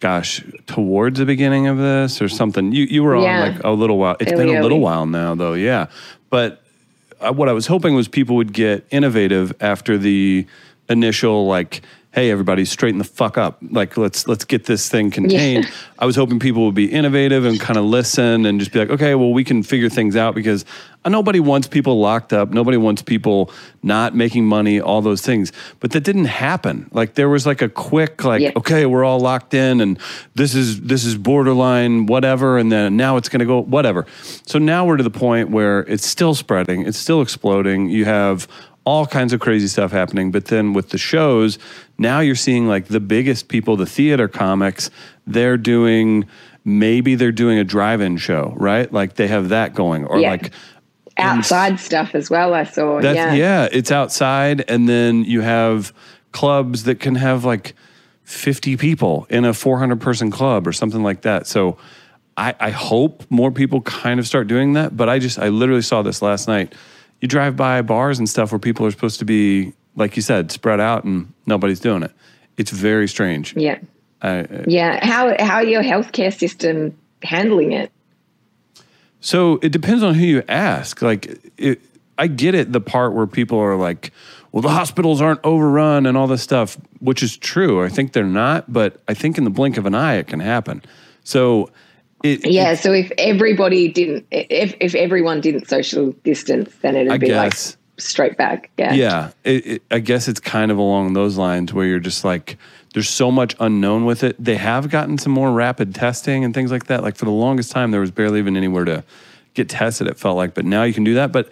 gosh, 0.00 0.42
towards 0.66 1.18
the 1.18 1.26
beginning 1.26 1.66
of 1.66 1.78
this 1.78 2.20
or 2.20 2.28
something. 2.28 2.72
You 2.72 2.84
you 2.84 3.02
were 3.02 3.14
on 3.16 3.22
Yeah. 3.22 3.40
like 3.44 3.64
a 3.64 3.70
little 3.70 3.98
while. 3.98 4.16
It's 4.20 4.32
been 4.32 4.48
a 4.48 4.60
little 4.62 4.80
while 4.80 5.06
now, 5.06 5.34
though. 5.34 5.54
Yeah, 5.54 5.86
but 6.30 6.62
uh, 7.20 7.32
what 7.32 7.48
I 7.48 7.52
was 7.52 7.66
hoping 7.66 7.94
was 7.94 8.08
people 8.08 8.36
would 8.36 8.52
get 8.52 8.86
innovative 8.90 9.52
after 9.60 9.96
the 9.98 10.46
initial 10.88 11.46
like. 11.46 11.82
Hey 12.14 12.30
everybody, 12.30 12.64
straighten 12.64 12.98
the 12.98 13.04
fuck 13.04 13.36
up! 13.36 13.58
Like 13.72 13.96
let's 13.96 14.28
let's 14.28 14.44
get 14.44 14.66
this 14.66 14.88
thing 14.88 15.10
contained. 15.10 15.68
I 15.98 16.06
was 16.06 16.14
hoping 16.14 16.38
people 16.38 16.64
would 16.66 16.74
be 16.74 16.84
innovative 16.86 17.44
and 17.44 17.58
kind 17.58 17.76
of 17.76 17.86
listen 17.86 18.46
and 18.46 18.60
just 18.60 18.70
be 18.70 18.78
like, 18.78 18.90
okay, 18.90 19.16
well, 19.16 19.32
we 19.32 19.42
can 19.42 19.64
figure 19.64 19.88
things 19.88 20.14
out 20.14 20.32
because 20.36 20.64
uh, 21.04 21.08
nobody 21.08 21.40
wants 21.40 21.66
people 21.66 21.98
locked 21.98 22.32
up. 22.32 22.50
Nobody 22.50 22.76
wants 22.76 23.02
people 23.02 23.50
not 23.82 24.14
making 24.14 24.46
money, 24.46 24.80
all 24.80 25.02
those 25.02 25.22
things. 25.22 25.50
But 25.80 25.90
that 25.90 26.04
didn't 26.04 26.26
happen. 26.26 26.88
Like 26.92 27.14
there 27.14 27.28
was 27.28 27.46
like 27.46 27.62
a 27.62 27.68
quick, 27.68 28.22
like, 28.22 28.42
Yeah. 28.42 28.52
okay, 28.58 28.86
we're 28.86 29.02
all 29.02 29.18
locked 29.18 29.52
in 29.52 29.80
and 29.80 29.98
this 30.36 30.54
is 30.54 30.82
this 30.82 31.04
is 31.04 31.16
borderline 31.16 32.06
whatever, 32.06 32.58
and 32.58 32.70
then 32.70 32.96
now 32.96 33.16
it's 33.16 33.28
gonna 33.28 33.44
go 33.44 33.60
whatever. 33.60 34.06
So 34.46 34.60
now 34.60 34.86
we're 34.86 34.98
to 34.98 35.02
the 35.02 35.10
point 35.10 35.50
where 35.50 35.80
it's 35.80 36.06
still 36.06 36.36
spreading, 36.36 36.86
it's 36.86 36.96
still 36.98 37.22
exploding. 37.22 37.88
You 37.88 38.04
have 38.04 38.46
all 38.84 39.06
kinds 39.06 39.32
of 39.32 39.40
crazy 39.40 39.66
stuff 39.68 39.92
happening. 39.92 40.30
But 40.30 40.46
then 40.46 40.72
with 40.72 40.90
the 40.90 40.98
shows, 40.98 41.58
now 41.98 42.20
you're 42.20 42.34
seeing 42.34 42.68
like 42.68 42.86
the 42.86 43.00
biggest 43.00 43.48
people, 43.48 43.76
the 43.76 43.86
theater 43.86 44.28
comics, 44.28 44.90
they're 45.26 45.56
doing 45.56 46.26
maybe 46.64 47.14
they're 47.14 47.32
doing 47.32 47.58
a 47.58 47.64
drive-in 47.64 48.16
show, 48.16 48.54
right? 48.56 48.90
Like 48.92 49.14
they 49.16 49.28
have 49.28 49.50
that 49.50 49.74
going, 49.74 50.06
or 50.06 50.18
Yeah. 50.18 50.30
like 50.30 50.50
Outside 51.16 51.78
stuff 51.78 52.14
as 52.14 52.28
well. 52.28 52.54
I 52.54 52.64
saw. 52.64 52.98
yeah. 53.00 53.34
yeah. 53.34 53.68
it's 53.70 53.92
outside, 53.92 54.64
and 54.68 54.88
then 54.88 55.24
you 55.24 55.42
have 55.42 55.92
clubs 56.32 56.84
that 56.84 56.98
can 56.98 57.14
have 57.14 57.44
like 57.44 57.74
50 58.24 58.76
people 58.76 59.26
in 59.30 59.44
a 59.44 59.54
400 59.54 60.00
person 60.00 60.30
club 60.30 60.66
or 60.66 60.72
something 60.72 61.02
like 61.04 61.22
that. 61.22 61.46
So 61.46 61.76
I, 62.36 62.54
I 62.58 62.70
hope 62.70 63.24
more 63.30 63.52
people 63.52 63.80
kind 63.82 64.18
of 64.18 64.26
start 64.26 64.48
doing 64.48 64.72
that. 64.72 64.96
But 64.96 65.08
I 65.08 65.20
just, 65.20 65.38
I 65.38 65.50
literally 65.50 65.82
saw 65.82 66.02
this 66.02 66.20
last 66.20 66.48
night. 66.48 66.74
You 67.24 67.28
drive 67.28 67.56
by 67.56 67.80
bars 67.80 68.18
and 68.18 68.28
stuff 68.28 68.52
where 68.52 68.58
people 68.58 68.84
are 68.84 68.90
supposed 68.90 69.18
to 69.20 69.24
be, 69.24 69.72
like 69.96 70.14
you 70.14 70.20
said, 70.20 70.52
spread 70.52 70.78
out 70.78 71.04
and 71.04 71.32
nobody's 71.46 71.80
doing 71.80 72.02
it. 72.02 72.12
It's 72.58 72.70
very 72.70 73.08
strange. 73.08 73.56
Yeah. 73.56 73.78
I, 74.20 74.46
Yeah. 74.68 75.02
How 75.02 75.34
how 75.42 75.54
are 75.54 75.64
your 75.64 75.82
healthcare 75.82 76.30
system 76.30 76.94
handling 77.22 77.72
it? 77.72 77.90
So 79.20 79.58
it 79.62 79.72
depends 79.72 80.02
on 80.02 80.12
who 80.12 80.26
you 80.26 80.42
ask. 80.48 81.00
Like, 81.00 81.40
it, 81.56 81.80
I 82.18 82.26
get 82.26 82.54
it, 82.54 82.74
the 82.74 82.80
part 82.82 83.14
where 83.14 83.26
people 83.26 83.58
are 83.58 83.76
like, 83.76 84.12
well, 84.52 84.60
the 84.60 84.68
hospitals 84.68 85.22
aren't 85.22 85.40
overrun 85.44 86.04
and 86.04 86.18
all 86.18 86.26
this 86.26 86.42
stuff, 86.42 86.76
which 86.98 87.22
is 87.22 87.38
true. 87.38 87.82
I 87.82 87.88
think 87.88 88.12
they're 88.12 88.24
not, 88.24 88.70
but 88.70 89.00
I 89.08 89.14
think 89.14 89.38
in 89.38 89.44
the 89.44 89.50
blink 89.50 89.78
of 89.78 89.86
an 89.86 89.94
eye, 89.94 90.16
it 90.16 90.26
can 90.26 90.40
happen. 90.40 90.82
So, 91.22 91.70
it, 92.24 92.46
Yeah. 92.46 92.74
So 92.74 92.92
if 92.92 93.12
everybody 93.18 93.88
didn't, 93.88 94.26
if 94.30 94.74
if 94.80 94.94
everyone 94.94 95.40
didn't 95.40 95.68
social 95.68 96.12
distance, 96.24 96.72
then 96.82 96.96
it'd 96.96 97.12
I 97.12 97.18
be 97.18 97.28
guess. 97.28 97.76
like 97.76 97.78
straight 97.96 98.36
back. 98.36 98.70
Yeah. 98.76 98.94
yeah, 98.94 99.30
it, 99.44 99.66
it, 99.66 99.82
I 99.90 100.00
guess 100.00 100.26
it's 100.26 100.40
kind 100.40 100.72
of 100.72 100.78
along 100.78 101.12
those 101.12 101.36
lines 101.36 101.72
where 101.72 101.86
you're 101.86 102.00
just 102.00 102.24
like, 102.24 102.58
there's 102.92 103.08
so 103.08 103.30
much 103.30 103.54
unknown 103.60 104.04
with 104.04 104.24
it. 104.24 104.42
They 104.42 104.56
have 104.56 104.90
gotten 104.90 105.18
some 105.18 105.32
more 105.32 105.52
rapid 105.52 105.94
testing 105.94 106.44
and 106.44 106.52
things 106.52 106.72
like 106.72 106.86
that. 106.86 107.02
Like 107.02 107.16
for 107.16 107.24
the 107.24 107.30
longest 107.30 107.70
time, 107.70 107.92
there 107.92 108.00
was 108.00 108.10
barely 108.10 108.40
even 108.40 108.56
anywhere 108.56 108.84
to 108.84 109.04
get 109.54 109.68
tested. 109.68 110.08
It 110.08 110.18
felt 110.18 110.36
like, 110.36 110.54
but 110.54 110.64
now 110.64 110.82
you 110.82 110.92
can 110.92 111.04
do 111.04 111.14
that. 111.14 111.30
But 111.30 111.50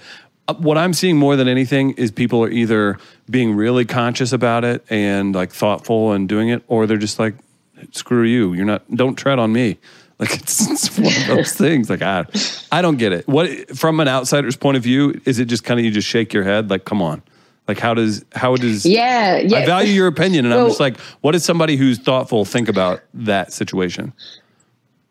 uh, 0.48 0.54
what 0.54 0.78
I'm 0.78 0.92
seeing 0.94 1.16
more 1.16 1.36
than 1.36 1.46
anything 1.48 1.92
is 1.92 2.10
people 2.10 2.42
are 2.42 2.50
either 2.50 2.98
being 3.30 3.54
really 3.54 3.84
conscious 3.84 4.32
about 4.32 4.64
it 4.64 4.84
and 4.90 5.34
like 5.34 5.52
thoughtful 5.52 6.12
and 6.12 6.28
doing 6.28 6.48
it, 6.48 6.64
or 6.66 6.86
they're 6.86 6.96
just 6.96 7.18
like, 7.20 7.34
screw 7.92 8.22
you, 8.24 8.52
you're 8.52 8.64
not, 8.64 8.82
don't 8.94 9.16
tread 9.16 9.38
on 9.38 9.52
me. 9.52 9.78
Like 10.22 10.36
it's, 10.36 10.70
it's 10.70 10.96
one 10.96 11.08
of 11.08 11.26
those 11.26 11.52
things. 11.52 11.90
Like 11.90 12.00
I, 12.00 12.24
I 12.70 12.80
don't 12.80 12.96
get 12.96 13.12
it. 13.12 13.26
What 13.26 13.76
from 13.76 13.98
an 13.98 14.06
outsider's 14.06 14.54
point 14.54 14.76
of 14.76 14.82
view, 14.84 15.20
is 15.24 15.40
it 15.40 15.46
just 15.46 15.64
kind 15.64 15.80
of 15.80 15.84
you 15.84 15.90
just 15.90 16.06
shake 16.06 16.32
your 16.32 16.44
head 16.44 16.70
like, 16.70 16.84
come 16.84 17.02
on, 17.02 17.24
like 17.66 17.80
how 17.80 17.92
does 17.92 18.24
how 18.32 18.54
does 18.54 18.86
yeah 18.86 19.38
yeah 19.38 19.58
I 19.58 19.66
value 19.66 19.92
your 19.92 20.06
opinion, 20.06 20.44
and 20.44 20.54
well, 20.54 20.62
I'm 20.62 20.70
just 20.70 20.78
like, 20.78 21.00
what 21.22 21.32
does 21.32 21.44
somebody 21.44 21.74
who's 21.76 21.98
thoughtful 21.98 22.44
think 22.44 22.68
about 22.68 23.02
that 23.14 23.52
situation? 23.52 24.12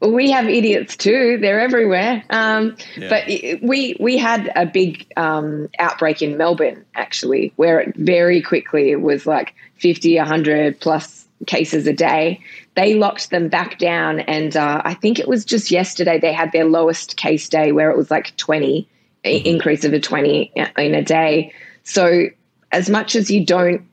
We 0.02 0.32
have 0.32 0.48
idiots 0.48 0.96
too. 0.96 1.38
They're 1.40 1.60
everywhere. 1.60 2.24
Um, 2.30 2.76
yeah. 2.98 3.10
But 3.10 3.28
we 3.62 3.96
we 4.00 4.18
had 4.18 4.52
a 4.56 4.66
big 4.66 5.08
um, 5.18 5.70
outbreak 5.80 6.22
in 6.22 6.38
Melbourne 6.38 6.86
actually, 6.96 7.54
where 7.56 7.80
it 7.80 7.96
very 7.96 8.42
quickly 8.42 8.92
it 8.92 9.02
was 9.02 9.26
like 9.26 9.54
50, 9.76 10.18
100 10.18 10.80
plus 10.80 11.28
cases 11.48 11.88
a 11.88 11.94
day 11.94 12.40
they 12.76 12.96
locked 12.96 13.30
them 13.30 13.48
back 13.48 13.78
down. 13.78 14.22
And 14.22 14.56
uh, 14.56 14.82
I 14.84 14.94
think 14.94 15.20
it 15.20 15.28
was 15.28 15.46
just 15.46 15.72
yesterday 15.72 16.20
they 16.20 16.34
had 16.34 16.52
their 16.52 16.66
lowest 16.66 17.18
case 17.18 17.50
day 17.50 17.72
where 17.72 17.92
it 17.92 17.98
was 17.98 18.10
like 18.10 18.36
20, 18.38 18.88
mm-hmm. 19.24 19.46
increase 19.46 19.84
of 19.84 19.94
a 19.94 20.00
20 20.00 20.52
in 20.78 20.96
a 20.96 21.04
day. 21.04 21.54
So 21.84 22.28
as 22.72 22.90
much 22.90 23.16
as 23.16 23.30
you 23.30 23.46
don't, 23.46 23.88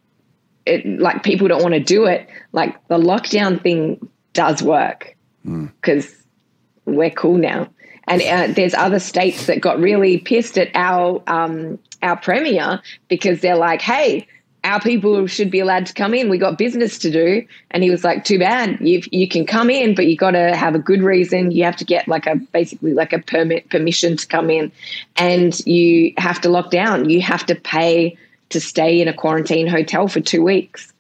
it, 0.67 0.87
like 1.00 1.23
people 1.23 1.49
don't 1.49 1.62
want 1.62 1.75
to 1.75 1.81
do 1.81 2.05
it, 2.05 2.29
like 2.53 2.87
the 2.88 2.99
lockdown 2.99 3.61
thing 3.61 4.09
does 4.33 4.62
work 4.62 5.17
because 5.49 6.07
mm. 6.07 6.95
we're 6.95 7.11
cool 7.11 7.38
now. 7.38 7.69
And 8.05 8.23
uh, 8.23 8.52
there's 8.55 8.75
other 8.75 8.99
states 8.99 9.47
that 9.47 9.61
got 9.61 9.78
really 9.78 10.19
pissed 10.19 10.57
at 10.57 10.71
our 10.75 11.23
um, 11.26 11.78
our 12.02 12.17
premier 12.17 12.81
because 13.09 13.40
they're 13.40 13.57
like, 13.57 13.83
"Hey, 13.83 14.26
our 14.64 14.81
people 14.81 15.26
should 15.26 15.50
be 15.50 15.61
allowed 15.61 15.87
to 15.87 15.95
come 15.95 16.14
in. 16.14 16.28
We 16.28 16.38
got 16.38 16.59
business 16.59 16.99
to 16.99 17.11
do. 17.11 17.47
And 17.71 17.83
he 17.83 17.90
was 17.90 18.05
like, 18.05 18.25
too 18.25 18.38
bad. 18.38 18.78
You 18.81 19.02
you 19.11 19.28
can 19.28 19.47
come 19.47 19.71
in, 19.71 19.95
but 19.95 20.07
you 20.07 20.17
got 20.17 20.33
to 20.33 20.55
have 20.55 20.75
a 20.75 20.78
good 20.78 21.02
reason. 21.02 21.50
You 21.50 21.64
have 21.64 21.76
to 21.76 21.85
get 21.85 22.09
like 22.09 22.26
a 22.26 22.37
basically 22.37 22.93
like 22.93 23.12
a 23.12 23.19
permit 23.19 23.71
permission 23.71 24.17
to 24.17 24.26
come 24.26 24.50
in, 24.50 24.73
and 25.17 25.59
you 25.67 26.12
have 26.19 26.40
to 26.43 26.49
lock 26.49 26.71
down. 26.71 27.09
You 27.09 27.21
have 27.23 27.47
to 27.47 27.55
pay 27.55 28.17
to 28.50 28.61
stay 28.61 29.00
in 29.00 29.09
a 29.09 29.14
quarantine 29.14 29.67
hotel 29.67 30.09
for 30.09 30.21
two 30.21 30.43
weeks. 30.43 30.93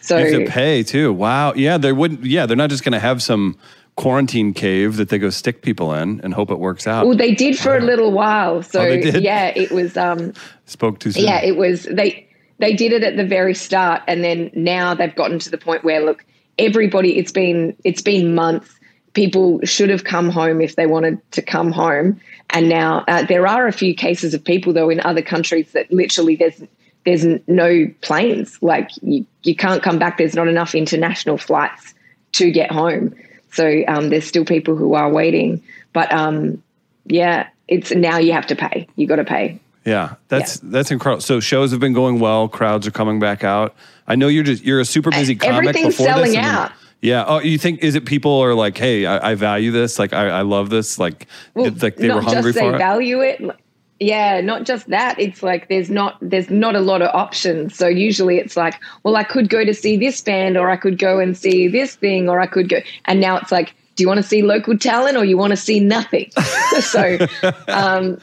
So 0.00 0.18
you 0.18 0.32
have 0.32 0.44
to 0.46 0.50
pay 0.50 0.82
too. 0.82 1.12
Wow. 1.12 1.54
Yeah, 1.54 1.78
they 1.78 1.92
wouldn't. 1.92 2.24
Yeah, 2.24 2.46
they're 2.46 2.56
not 2.56 2.70
just 2.70 2.84
going 2.84 2.92
to 2.92 3.00
have 3.00 3.22
some 3.22 3.56
quarantine 3.96 4.52
cave 4.52 4.96
that 4.96 5.08
they 5.08 5.18
go 5.18 5.30
stick 5.30 5.62
people 5.62 5.92
in 5.92 6.20
and 6.22 6.34
hope 6.34 6.50
it 6.50 6.58
works 6.58 6.86
out. 6.86 7.06
Well, 7.06 7.16
they 7.16 7.34
did 7.34 7.58
for 7.58 7.76
a 7.76 7.80
little 7.80 8.12
while. 8.12 8.62
So 8.62 8.80
oh, 8.80 8.92
yeah, 8.92 9.52
it 9.54 9.70
was. 9.70 9.96
Um, 9.96 10.32
Spoke 10.66 10.98
too 10.98 11.12
soon. 11.12 11.24
Yeah, 11.24 11.40
it 11.42 11.56
was. 11.56 11.84
They 11.84 12.28
they 12.58 12.72
did 12.72 12.92
it 12.92 13.02
at 13.02 13.16
the 13.16 13.24
very 13.24 13.54
start 13.54 14.02
and 14.06 14.22
then 14.22 14.50
now 14.54 14.94
they've 14.94 15.14
gotten 15.14 15.38
to 15.38 15.50
the 15.50 15.58
point 15.58 15.84
where 15.84 16.00
look 16.04 16.24
everybody 16.58 17.18
it's 17.18 17.32
been 17.32 17.76
it's 17.84 18.02
been 18.02 18.34
months 18.34 18.78
people 19.14 19.60
should 19.64 19.90
have 19.90 20.04
come 20.04 20.28
home 20.28 20.60
if 20.60 20.76
they 20.76 20.86
wanted 20.86 21.18
to 21.32 21.42
come 21.42 21.72
home 21.72 22.20
and 22.50 22.68
now 22.68 23.04
uh, 23.08 23.24
there 23.24 23.46
are 23.46 23.66
a 23.66 23.72
few 23.72 23.94
cases 23.94 24.34
of 24.34 24.44
people 24.44 24.72
though 24.72 24.90
in 24.90 25.00
other 25.00 25.22
countries 25.22 25.72
that 25.72 25.90
literally 25.92 26.36
there's 26.36 26.62
there's 27.04 27.26
no 27.46 27.86
planes 28.00 28.58
like 28.62 28.88
you, 29.02 29.26
you 29.42 29.54
can't 29.54 29.82
come 29.82 29.98
back 29.98 30.18
there's 30.18 30.34
not 30.34 30.48
enough 30.48 30.74
international 30.74 31.36
flights 31.36 31.94
to 32.32 32.50
get 32.50 32.70
home 32.70 33.14
so 33.54 33.82
um, 33.88 34.10
there's 34.10 34.26
still 34.26 34.44
people 34.44 34.76
who 34.76 34.94
are 34.94 35.10
waiting 35.10 35.62
but 35.92 36.12
um, 36.12 36.62
yeah 37.06 37.48
it's 37.68 37.90
now 37.92 38.18
you 38.18 38.32
have 38.32 38.46
to 38.46 38.56
pay 38.56 38.86
you 38.96 39.06
got 39.06 39.16
to 39.16 39.24
pay 39.24 39.58
yeah, 39.84 40.14
that's 40.28 40.62
yeah. 40.62 40.70
that's 40.72 40.90
incredible. 40.90 41.20
So 41.20 41.40
shows 41.40 41.70
have 41.70 41.80
been 41.80 41.92
going 41.92 42.18
well. 42.18 42.48
Crowds 42.48 42.86
are 42.86 42.90
coming 42.90 43.20
back 43.20 43.44
out. 43.44 43.74
I 44.06 44.14
know 44.14 44.28
you're 44.28 44.44
just 44.44 44.64
you're 44.64 44.80
a 44.80 44.84
super 44.84 45.10
busy 45.10 45.36
comic. 45.36 45.68
Everything's 45.68 45.96
selling 45.96 46.32
this, 46.32 46.36
out. 46.36 46.72
Yeah. 47.02 47.24
Oh, 47.26 47.40
you 47.40 47.58
think 47.58 47.82
is 47.82 47.94
it 47.94 48.06
people 48.06 48.40
are 48.40 48.54
like, 48.54 48.78
hey, 48.78 49.04
I, 49.04 49.32
I 49.32 49.34
value 49.34 49.70
this. 49.72 49.98
Like, 49.98 50.14
I, 50.14 50.28
I 50.28 50.40
love 50.40 50.70
this. 50.70 50.98
Like, 50.98 51.26
well, 51.52 51.70
like 51.70 51.96
they 51.96 52.08
were 52.08 52.22
hungry 52.22 52.52
just 52.52 52.58
for 52.58 52.70
they 52.70 52.74
it. 52.74 52.78
value 52.78 53.20
it. 53.20 53.42
Yeah, 54.00 54.40
not 54.40 54.64
just 54.64 54.88
that. 54.88 55.18
It's 55.18 55.42
like 55.42 55.68
there's 55.68 55.88
not 55.88 56.18
there's 56.20 56.50
not 56.50 56.74
a 56.74 56.80
lot 56.80 57.00
of 57.00 57.14
options. 57.14 57.76
So 57.76 57.86
usually 57.86 58.38
it's 58.38 58.56
like, 58.56 58.74
well, 59.02 59.16
I 59.16 59.24
could 59.24 59.48
go 59.48 59.64
to 59.64 59.72
see 59.72 59.96
this 59.96 60.20
band, 60.20 60.56
or 60.56 60.70
I 60.70 60.76
could 60.76 60.98
go 60.98 61.18
and 61.20 61.36
see 61.36 61.68
this 61.68 61.94
thing, 61.94 62.28
or 62.28 62.40
I 62.40 62.46
could 62.46 62.68
go. 62.68 62.78
And 63.04 63.20
now 63.20 63.36
it's 63.36 63.52
like, 63.52 63.74
do 63.94 64.02
you 64.02 64.08
want 64.08 64.18
to 64.18 64.26
see 64.26 64.42
local 64.42 64.76
talent, 64.76 65.16
or 65.16 65.24
you 65.24 65.36
want 65.36 65.52
to 65.52 65.56
see 65.56 65.78
nothing? 65.78 66.30
so, 66.80 67.18
um, 67.68 68.18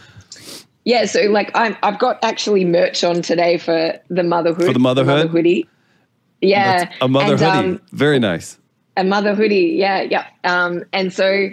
yeah, 0.83 1.05
so 1.05 1.21
like 1.23 1.51
I'm, 1.55 1.77
I've 1.83 1.99
got 1.99 2.23
actually 2.23 2.65
merch 2.65 3.03
on 3.03 3.21
today 3.21 3.57
for 3.57 3.99
the 4.09 4.23
motherhood. 4.23 4.65
For 4.65 4.73
the 4.73 4.79
motherhood? 4.79 5.17
Mother 5.17 5.27
hoodie. 5.27 5.69
Yeah. 6.41 6.85
That's 6.85 6.95
a 7.01 7.07
mother 7.07 7.33
and, 7.33 7.39
hoodie. 7.39 7.67
Um, 7.75 7.81
Very 7.91 8.19
nice. 8.19 8.57
A 8.97 9.03
mother 9.03 9.35
hoodie. 9.35 9.75
Yeah. 9.77 10.01
Yeah. 10.01 10.27
Um, 10.43 10.83
and 10.91 11.13
so 11.13 11.49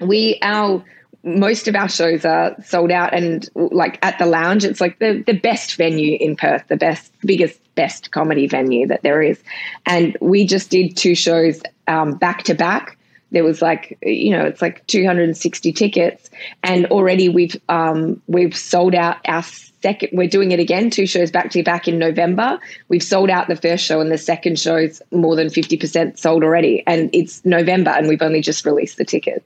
we, 0.00 0.38
our, 0.42 0.84
most 1.26 1.66
of 1.66 1.74
our 1.74 1.88
shows 1.88 2.24
are 2.24 2.54
sold 2.64 2.92
out 2.92 3.12
and 3.12 3.48
like 3.54 3.98
at 4.02 4.18
the 4.18 4.26
lounge, 4.26 4.64
it's 4.64 4.80
like 4.80 5.00
the, 5.00 5.24
the 5.26 5.34
best 5.34 5.74
venue 5.74 6.16
in 6.18 6.36
Perth, 6.36 6.62
the 6.68 6.76
best, 6.76 7.12
biggest, 7.22 7.60
best 7.74 8.12
comedy 8.12 8.46
venue 8.46 8.86
that 8.86 9.02
there 9.02 9.20
is. 9.20 9.42
And 9.84 10.16
we 10.20 10.46
just 10.46 10.70
did 10.70 10.96
two 10.96 11.16
shows 11.16 11.60
um, 11.88 12.14
back 12.14 12.44
to 12.44 12.54
back. 12.54 12.96
There 13.32 13.42
was 13.42 13.60
like 13.60 13.98
you 14.02 14.30
know 14.30 14.44
it's 14.44 14.62
like 14.62 14.86
260 14.86 15.72
tickets. 15.72 16.30
And 16.62 16.86
already 16.86 17.28
we've 17.28 17.60
um, 17.68 18.22
we've 18.28 18.56
sold 18.56 18.94
out 18.94 19.16
our 19.26 19.42
second 19.42 20.10
we're 20.12 20.28
doing 20.28 20.52
it 20.52 20.60
again 20.60 20.90
two 20.90 21.06
shows 21.06 21.32
back 21.32 21.50
to 21.50 21.62
back 21.64 21.88
in 21.88 21.98
november. 21.98 22.60
We've 22.88 23.02
sold 23.02 23.30
out 23.30 23.48
the 23.48 23.56
first 23.56 23.84
show 23.84 24.00
and 24.00 24.12
the 24.12 24.18
second 24.18 24.60
show's 24.60 25.02
more 25.10 25.34
than 25.34 25.48
50% 25.48 26.18
sold 26.18 26.44
already. 26.44 26.84
And 26.86 27.10
it's 27.12 27.44
november 27.44 27.90
and 27.90 28.06
we've 28.06 28.22
only 28.22 28.42
just 28.42 28.64
released 28.64 28.96
the 28.96 29.04
tickets 29.04 29.44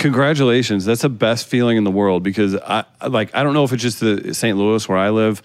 congratulations 0.00 0.84
that's 0.84 1.02
the 1.02 1.08
best 1.08 1.46
feeling 1.46 1.76
in 1.76 1.84
the 1.84 1.90
world 1.90 2.22
because 2.22 2.56
i 2.56 2.84
like 3.06 3.34
i 3.34 3.42
don't 3.42 3.54
know 3.54 3.64
if 3.64 3.72
it's 3.72 3.82
just 3.82 4.00
the 4.00 4.34
st 4.34 4.56
louis 4.56 4.88
where 4.88 4.98
i 4.98 5.10
live 5.10 5.42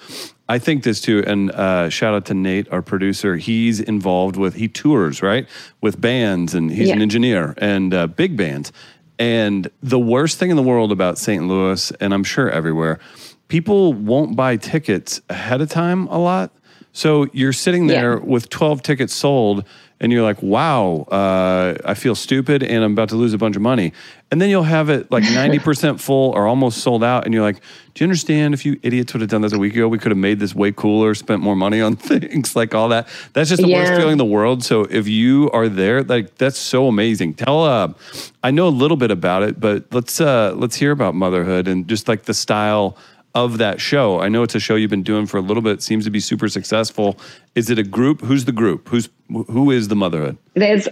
I 0.48 0.60
think 0.60 0.84
this 0.84 1.02
too, 1.02 1.24
and 1.26 1.52
uh, 1.52 1.90
shout 1.90 2.14
out 2.14 2.26
to 2.26 2.36
Nate, 2.36 2.72
our 2.72 2.84
producer. 2.84 3.36
He's 3.36 3.80
involved 3.80 4.38
with 4.38 4.54
he 4.54 4.68
tours 4.68 5.24
right 5.24 5.48
with 5.82 6.00
bands, 6.00 6.54
and 6.54 6.72
he's 6.72 6.90
yeah. 6.90 6.96
an 6.96 7.02
engineer 7.02 7.56
and 7.58 7.94
uh, 7.94 8.08
big 8.08 8.38
bands. 8.38 8.72
And 9.18 9.70
the 9.82 10.00
worst 10.00 10.38
thing 10.38 10.52
in 10.52 10.56
the 10.56 10.64
world 10.64 10.92
about 10.92 11.18
St. 11.18 11.48
Louis, 11.48 11.92
and 12.00 12.14
I'm 12.14 12.24
sure 12.24 12.50
everywhere, 12.50 13.00
people 13.48 13.94
won't 13.94 14.36
buy 14.36 14.58
tickets 14.58 15.22
ahead 15.30 15.62
of 15.62 15.70
time 15.70 16.08
a 16.08 16.20
lot. 16.20 16.52
So 16.96 17.28
you're 17.34 17.52
sitting 17.52 17.88
there 17.88 18.14
yeah. 18.14 18.24
with 18.24 18.48
12 18.48 18.82
tickets 18.82 19.14
sold 19.14 19.66
and 20.00 20.14
you're 20.14 20.24
like, 20.24 20.42
wow, 20.42 21.06
uh, 21.12 21.76
I 21.84 21.94
feel 21.94 22.16
stupid 22.16 22.64
and 22.64 22.86
I'm 22.86 22.94
about 22.94 23.10
to 23.10 23.16
lose 23.16 23.34
a 23.34 23.38
bunch 23.38 23.58
of 23.58 23.62
money. 23.62 23.92
And 24.32 24.42
then 24.42 24.50
you'll 24.50 24.64
have 24.64 24.90
it 24.90 25.12
like 25.12 25.24
90% 25.26 26.00
full 26.00 26.32
or 26.32 26.48
almost 26.48 26.78
sold 26.78 27.04
out. 27.04 27.26
And 27.26 27.34
you're 27.34 27.44
like, 27.44 27.58
do 27.94 28.04
you 28.04 28.06
understand 28.06 28.54
if 28.54 28.66
you 28.66 28.80
idiots 28.82 29.12
would 29.12 29.20
have 29.20 29.30
done 29.30 29.42
this 29.42 29.52
a 29.52 29.60
week 29.60 29.74
ago, 29.74 29.90
we 29.90 29.98
could 29.98 30.12
have 30.12 30.18
made 30.18 30.40
this 30.40 30.56
way 30.56 30.72
cooler, 30.72 31.14
spent 31.16 31.42
more 31.42 31.56
money 31.56 31.82
on 31.82 31.96
things 31.98 32.56
like 32.56 32.74
all 32.74 32.88
that. 32.88 33.10
That's 33.34 33.50
just 33.50 33.62
the 33.62 33.68
yeah. 33.68 33.80
worst 33.80 34.00
feeling 34.00 34.14
in 34.14 34.18
the 34.18 34.24
world. 34.24 34.64
So 34.64 34.84
if 34.84 35.06
you 35.06 35.52
are 35.52 35.68
there, 35.68 36.02
like 36.02 36.36
that's 36.36 36.58
so 36.58 36.88
amazing. 36.88 37.34
Tell, 37.34 37.66
uh, 37.66 37.94
I 38.42 38.52
know 38.52 38.70
a 38.70 38.70
little 38.70 38.98
bit 38.98 39.12
about 39.12 39.44
it, 39.44 39.60
but 39.60 39.84
let's, 39.92 40.22
uh, 40.22 40.54
let's 40.56 40.78
hear 40.78 40.92
about 40.92 41.14
motherhood 41.14 41.68
and 41.68 41.90
just 41.90 42.08
like 42.08 42.24
the 42.24 42.34
style 42.34 42.96
of 43.36 43.60
that 43.60 43.80
show? 43.80 44.20
I 44.22 44.30
know 44.30 44.42
it's 44.42 44.56
a 44.56 44.60
show 44.60 44.76
you've 44.76 44.90
been 44.90 45.04
doing 45.04 45.28
for 45.28 45.38
a 45.38 45.42
little 45.42 45.62
bit. 45.62 45.84
Seems 45.84 46.06
to 46.06 46.10
be 46.10 46.20
super 46.20 46.48
successful. 46.48 47.20
Is 47.54 47.70
it 47.70 47.78
a 47.78 47.84
group? 47.84 48.22
Who's 48.22 48.46
the 48.46 48.52
group? 48.52 48.90
Who's 48.90 49.10
who 49.30 49.70
is 49.70 49.90
the 49.90 49.96
motherhood? 49.96 50.38
There's 50.56 50.88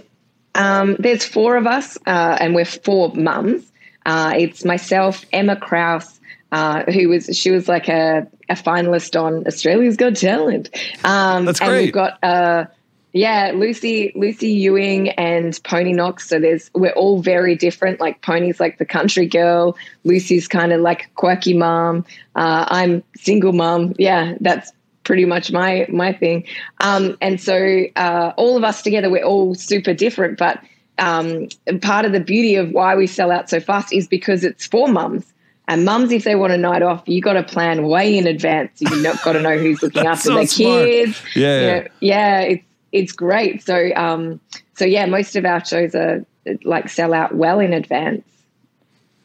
um, 0.54 0.96
there's 1.00 1.24
four 1.24 1.56
of 1.56 1.66
us, 1.66 1.98
uh, 2.06 2.36
and 2.38 2.54
we're 2.54 2.64
four 2.64 3.12
mums. 3.14 3.72
Uh, 4.06 4.34
it's 4.36 4.64
myself, 4.64 5.24
Emma 5.32 5.56
Kraus, 5.56 6.20
uh, 6.52 6.84
who 6.92 7.08
was 7.08 7.30
she 7.32 7.50
was 7.50 7.68
like 7.68 7.88
a, 7.88 8.26
a 8.48 8.54
finalist 8.54 9.20
on 9.20 9.46
Australia's 9.46 9.96
Got 9.96 10.16
Talent. 10.16 10.68
Um, 11.04 11.46
That's 11.46 11.58
great. 11.58 11.68
And 11.68 11.78
we've 11.78 11.92
got 11.92 12.22
uh, 12.22 12.66
yeah, 13.14 13.52
Lucy 13.54 14.10
Lucy 14.16 14.48
Ewing 14.48 15.10
and 15.10 15.58
Pony 15.62 15.92
Knox. 15.92 16.28
So 16.28 16.40
there's 16.40 16.68
we're 16.74 16.92
all 16.92 17.22
very 17.22 17.54
different. 17.54 18.00
Like 18.00 18.20
Pony's 18.22 18.58
like 18.58 18.78
the 18.78 18.84
country 18.84 19.26
girl. 19.26 19.76
Lucy's 20.02 20.48
kind 20.48 20.72
of 20.72 20.80
like 20.80 21.14
quirky 21.14 21.56
mom. 21.56 22.04
Uh, 22.34 22.66
I'm 22.68 23.04
single 23.16 23.52
mom. 23.52 23.94
Yeah, 23.98 24.34
that's 24.40 24.72
pretty 25.04 25.26
much 25.26 25.52
my 25.52 25.86
my 25.88 26.12
thing. 26.12 26.44
Um, 26.80 27.16
and 27.20 27.40
so 27.40 27.84
uh, 27.94 28.32
all 28.36 28.56
of 28.56 28.64
us 28.64 28.82
together, 28.82 29.08
we're 29.08 29.24
all 29.24 29.54
super 29.54 29.94
different. 29.94 30.36
But 30.36 30.60
um, 30.98 31.46
part 31.82 32.06
of 32.06 32.10
the 32.10 32.20
beauty 32.20 32.56
of 32.56 32.72
why 32.72 32.96
we 32.96 33.06
sell 33.06 33.30
out 33.30 33.48
so 33.48 33.60
fast 33.60 33.92
is 33.92 34.08
because 34.08 34.42
it's 34.42 34.66
for 34.66 34.88
mums. 34.88 35.24
And 35.68 35.84
mums, 35.84 36.10
if 36.10 36.24
they 36.24 36.34
want 36.34 36.52
a 36.52 36.58
night 36.58 36.82
off, 36.82 37.04
you 37.06 37.22
got 37.22 37.34
to 37.34 37.44
plan 37.44 37.84
way 37.84 38.18
in 38.18 38.26
advance. 38.26 38.72
You've 38.80 39.22
got 39.22 39.32
to 39.32 39.40
know 39.40 39.56
who's 39.56 39.82
looking 39.82 40.06
after 40.06 40.28
so 40.30 40.34
their 40.34 40.46
smart. 40.48 40.84
kids. 40.84 41.22
Yeah, 41.36 41.60
you 41.60 41.66
know, 41.66 41.88
yeah. 42.00 42.40
It's 42.40 42.64
it's 42.94 43.12
great. 43.12 43.62
So 43.62 43.90
um, 43.96 44.40
so 44.74 44.84
yeah, 44.86 45.04
most 45.06 45.36
of 45.36 45.44
our 45.44 45.62
shows 45.64 45.94
are 45.94 46.24
like 46.64 46.88
sell 46.88 47.12
out 47.12 47.34
well 47.34 47.60
in 47.60 47.72
advance. 47.74 48.24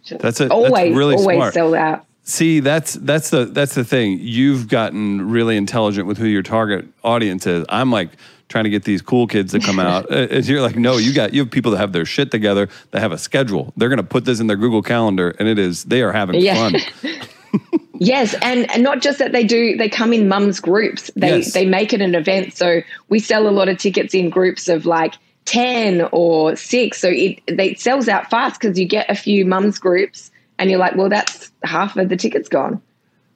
That's 0.10 0.42
a 0.42 0.50
always 0.50 0.72
that's 0.74 0.96
really 0.98 1.16
always 1.16 1.36
smart. 1.38 1.54
sold 1.54 1.76
out. 1.76 2.06
See, 2.24 2.60
that's 2.60 2.94
that's 2.94 3.30
the 3.30 3.46
that's 3.46 3.76
the 3.76 3.84
thing. 3.84 4.18
You've 4.22 4.68
gotten 4.68 5.30
really 5.30 5.56
intelligent 5.56 6.08
with 6.08 6.18
who 6.18 6.26
your 6.26 6.44
target 6.44 6.86
audience 7.04 7.46
is. 7.48 7.66
I'm 7.70 7.92
like 7.92 8.10
trying 8.48 8.64
to 8.64 8.70
get 8.72 8.84
these 8.84 9.02
cool 9.04 9.28
kids 9.28 9.52
to 9.52 9.60
come 9.60 9.80
out. 9.92 10.12
Uh, 10.12 10.28
and 10.32 10.48
you're 10.48 10.62
like, 10.62 10.76
no, 10.76 10.98
you 10.98 11.14
got 11.14 11.34
you 11.34 11.42
have 11.42 11.52
people 11.52 11.72
that 11.72 11.78
have 11.78 11.92
their 11.92 12.06
shit 12.06 12.32
together, 12.32 12.68
that 12.92 13.00
have 13.02 13.12
a 13.12 13.18
schedule. 13.18 13.74
They're 13.78 13.90
gonna 13.90 14.04
put 14.04 14.26
this 14.26 14.40
in 14.40 14.48
their 14.48 14.58
Google 14.58 14.82
Calendar, 14.82 15.36
and 15.40 15.48
it 15.48 15.60
is 15.60 15.84
they 15.86 16.02
are 16.02 16.12
having 16.12 16.42
Yeah. 16.42 16.56
fun. 16.70 16.76
Yes, 18.00 18.34
and, 18.41 18.72
and 18.72 18.82
not 18.82 19.01
just 19.01 19.20
that 19.20 19.34
they 19.34 19.44
do, 19.44 19.75
they 19.75 19.89
come 19.89 20.13
in 20.13 20.27
mums 20.29 20.60
groups. 20.60 21.12
They 21.15 21.38
Yes. 21.38 21.53
they 21.53 21.65
make 21.65 21.94
it 21.94 22.01
an 22.01 22.15
event. 22.15 22.56
So 22.56 22.82
we 23.10 23.20
sell 23.20 23.48
a 23.48 23.51
lot 23.51 23.68
of 23.68 23.77
tickets 23.77 24.13
in 24.13 24.29
groups 24.29 24.70
of 24.70 24.86
like 24.86 25.15
ten 25.46 26.08
or 26.12 26.56
six. 26.56 27.00
So 27.00 27.10
it 27.10 27.41
they, 27.48 27.72
it 27.72 27.79
sells 27.79 28.08
out 28.08 28.29
fast 28.29 28.60
because 28.60 28.79
you 28.79 28.88
get 28.88 29.10
a 29.10 29.15
few 29.15 29.46
mums 29.46 29.79
groups, 29.79 30.32
and 30.58 30.70
you're 30.70 30.79
like, 30.79 30.96
well, 30.96 31.10
that's 31.10 31.51
half 31.63 31.98
of 31.98 32.08
the 32.10 32.15
tickets 32.15 32.48
gone. 32.48 32.82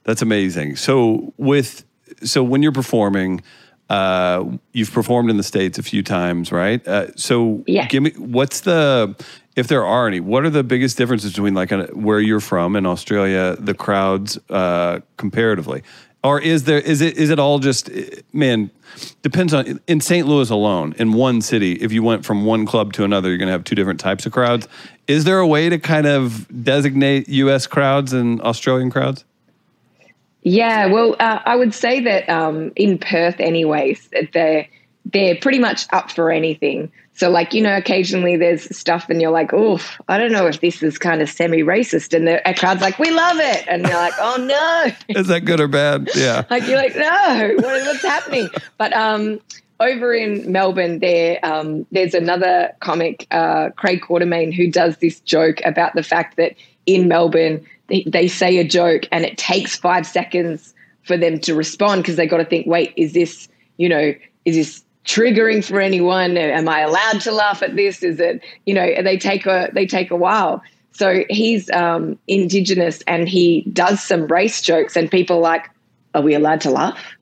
That's 0.04 0.22
amazing. 0.22 0.76
So 0.76 1.34
with 1.36 1.84
so 2.22 2.42
when 2.42 2.62
you're 2.62 2.72
performing, 2.72 3.42
uh, 3.90 4.44
you've 4.72 4.92
performed 4.92 5.30
in 5.30 5.36
the 5.36 5.42
states 5.42 5.78
a 5.78 5.82
few 5.82 6.02
times, 6.02 6.50
right? 6.52 6.86
Uh, 6.86 7.14
so 7.16 7.62
Yeah. 7.66 7.86
give 7.86 8.02
me 8.02 8.10
what's 8.16 8.60
the 8.60 9.14
if 9.56 9.68
there 9.68 9.84
are 9.84 10.08
any, 10.08 10.18
what 10.18 10.44
are 10.44 10.50
the 10.50 10.64
biggest 10.64 10.98
differences 10.98 11.30
between 11.32 11.54
like 11.54 11.70
a, 11.70 11.84
where 11.92 12.18
you're 12.18 12.40
from 12.40 12.74
in 12.74 12.86
Australia, 12.86 13.56
the 13.60 13.74
crowds 13.74 14.36
uh, 14.50 14.98
comparatively, 15.16 15.82
or 16.24 16.40
is 16.40 16.64
there 16.64 16.80
is 16.80 17.00
it 17.00 17.16
is 17.16 17.30
it 17.30 17.38
all 17.38 17.58
just 17.60 17.88
eh, 17.90 18.06
man 18.32 18.70
depends 19.22 19.52
on 19.54 19.78
in 19.86 20.00
St. 20.00 20.26
Louis 20.26 20.50
alone 20.50 20.94
in 20.98 21.12
one 21.12 21.40
city 21.40 21.72
if 21.74 21.92
you 21.92 22.02
went 22.02 22.24
from 22.24 22.44
one 22.44 22.64
club 22.66 22.92
to 22.94 23.04
another 23.04 23.28
you're 23.28 23.38
going 23.38 23.48
to 23.48 23.52
have 23.52 23.64
two 23.64 23.74
different 23.76 24.00
types 24.00 24.24
of 24.26 24.32
crowds. 24.32 24.66
Is 25.06 25.24
there 25.24 25.38
a 25.38 25.46
way 25.46 25.68
to 25.68 25.78
kind 25.78 26.06
of 26.06 26.46
designate 26.64 27.28
U.S. 27.28 27.66
crowds 27.66 28.12
and 28.12 28.40
Australian 28.40 28.90
crowds? 28.90 29.24
Yeah, 30.44 30.86
well, 30.86 31.16
uh, 31.18 31.40
I 31.44 31.56
would 31.56 31.72
say 31.74 32.00
that 32.00 32.28
um, 32.28 32.70
in 32.76 32.98
Perth, 32.98 33.40
anyways, 33.40 34.10
they're 34.32 34.68
they're 35.06 35.36
pretty 35.36 35.58
much 35.58 35.86
up 35.92 36.10
for 36.10 36.30
anything. 36.30 36.92
So, 37.14 37.30
like 37.30 37.54
you 37.54 37.62
know, 37.62 37.74
occasionally 37.74 38.36
there's 38.36 38.76
stuff, 38.76 39.08
and 39.08 39.22
you're 39.22 39.30
like, 39.30 39.54
"Oh, 39.54 39.80
I 40.06 40.18
don't 40.18 40.32
know 40.32 40.46
if 40.46 40.60
this 40.60 40.82
is 40.82 40.98
kind 40.98 41.22
of 41.22 41.30
semi-racist," 41.30 42.14
and 42.14 42.28
the 42.28 42.42
crowd's 42.58 42.82
like, 42.82 42.98
"We 42.98 43.10
love 43.10 43.38
it," 43.38 43.64
and 43.68 43.86
you're 43.86 43.94
like, 43.94 44.12
"Oh 44.18 44.36
no!" 44.36 44.92
Is 45.20 45.28
that 45.28 45.46
good 45.46 45.60
or 45.60 45.68
bad? 45.68 46.10
Yeah. 46.14 46.44
like 46.50 46.66
you're 46.66 46.76
like, 46.76 46.94
"No, 46.94 47.52
what, 47.56 47.86
what's 47.86 48.02
happening?" 48.02 48.50
But 48.76 48.92
um, 48.92 49.40
over 49.80 50.12
in 50.12 50.50
Melbourne, 50.52 50.98
there 50.98 51.38
um, 51.42 51.86
there's 51.90 52.14
another 52.14 52.74
comic, 52.80 53.26
uh, 53.30 53.70
Craig 53.76 54.02
Quartermaine, 54.02 54.52
who 54.52 54.70
does 54.70 54.98
this 54.98 55.20
joke 55.20 55.60
about 55.64 55.94
the 55.94 56.02
fact 56.02 56.36
that 56.36 56.54
in 56.84 57.08
Melbourne 57.08 57.64
they, 57.88 58.28
say 58.28 58.58
a 58.58 58.64
joke 58.64 59.02
and 59.12 59.24
it 59.24 59.36
takes 59.38 59.76
five 59.76 60.06
seconds 60.06 60.74
for 61.02 61.16
them 61.16 61.38
to 61.40 61.54
respond 61.54 62.02
because 62.02 62.16
they 62.16 62.26
got 62.26 62.38
to 62.38 62.44
think, 62.44 62.66
wait, 62.66 62.92
is 62.96 63.12
this 63.12 63.48
you 63.76 63.88
know 63.88 64.14
is 64.44 64.56
this 64.56 64.84
triggering 65.04 65.64
for 65.64 65.80
anyone? 65.80 66.36
Am 66.36 66.68
I 66.68 66.80
allowed 66.80 67.20
to 67.22 67.32
laugh 67.32 67.62
at 67.62 67.76
this? 67.76 68.02
Is 68.02 68.20
it 68.20 68.42
you 68.66 68.74
know 68.74 69.02
they 69.02 69.18
take 69.18 69.46
a 69.46 69.70
they 69.72 69.86
take 69.86 70.10
a 70.10 70.16
while. 70.16 70.62
So 70.92 71.24
he's 71.28 71.68
um, 71.70 72.18
indigenous 72.28 73.02
and 73.08 73.28
he 73.28 73.62
does 73.72 74.00
some 74.02 74.28
race 74.28 74.60
jokes 74.60 74.96
and 74.96 75.10
people 75.10 75.38
are 75.38 75.40
like, 75.40 75.68
are 76.14 76.22
we 76.22 76.34
allowed 76.34 76.60
to 76.62 76.70
laugh? 76.70 77.13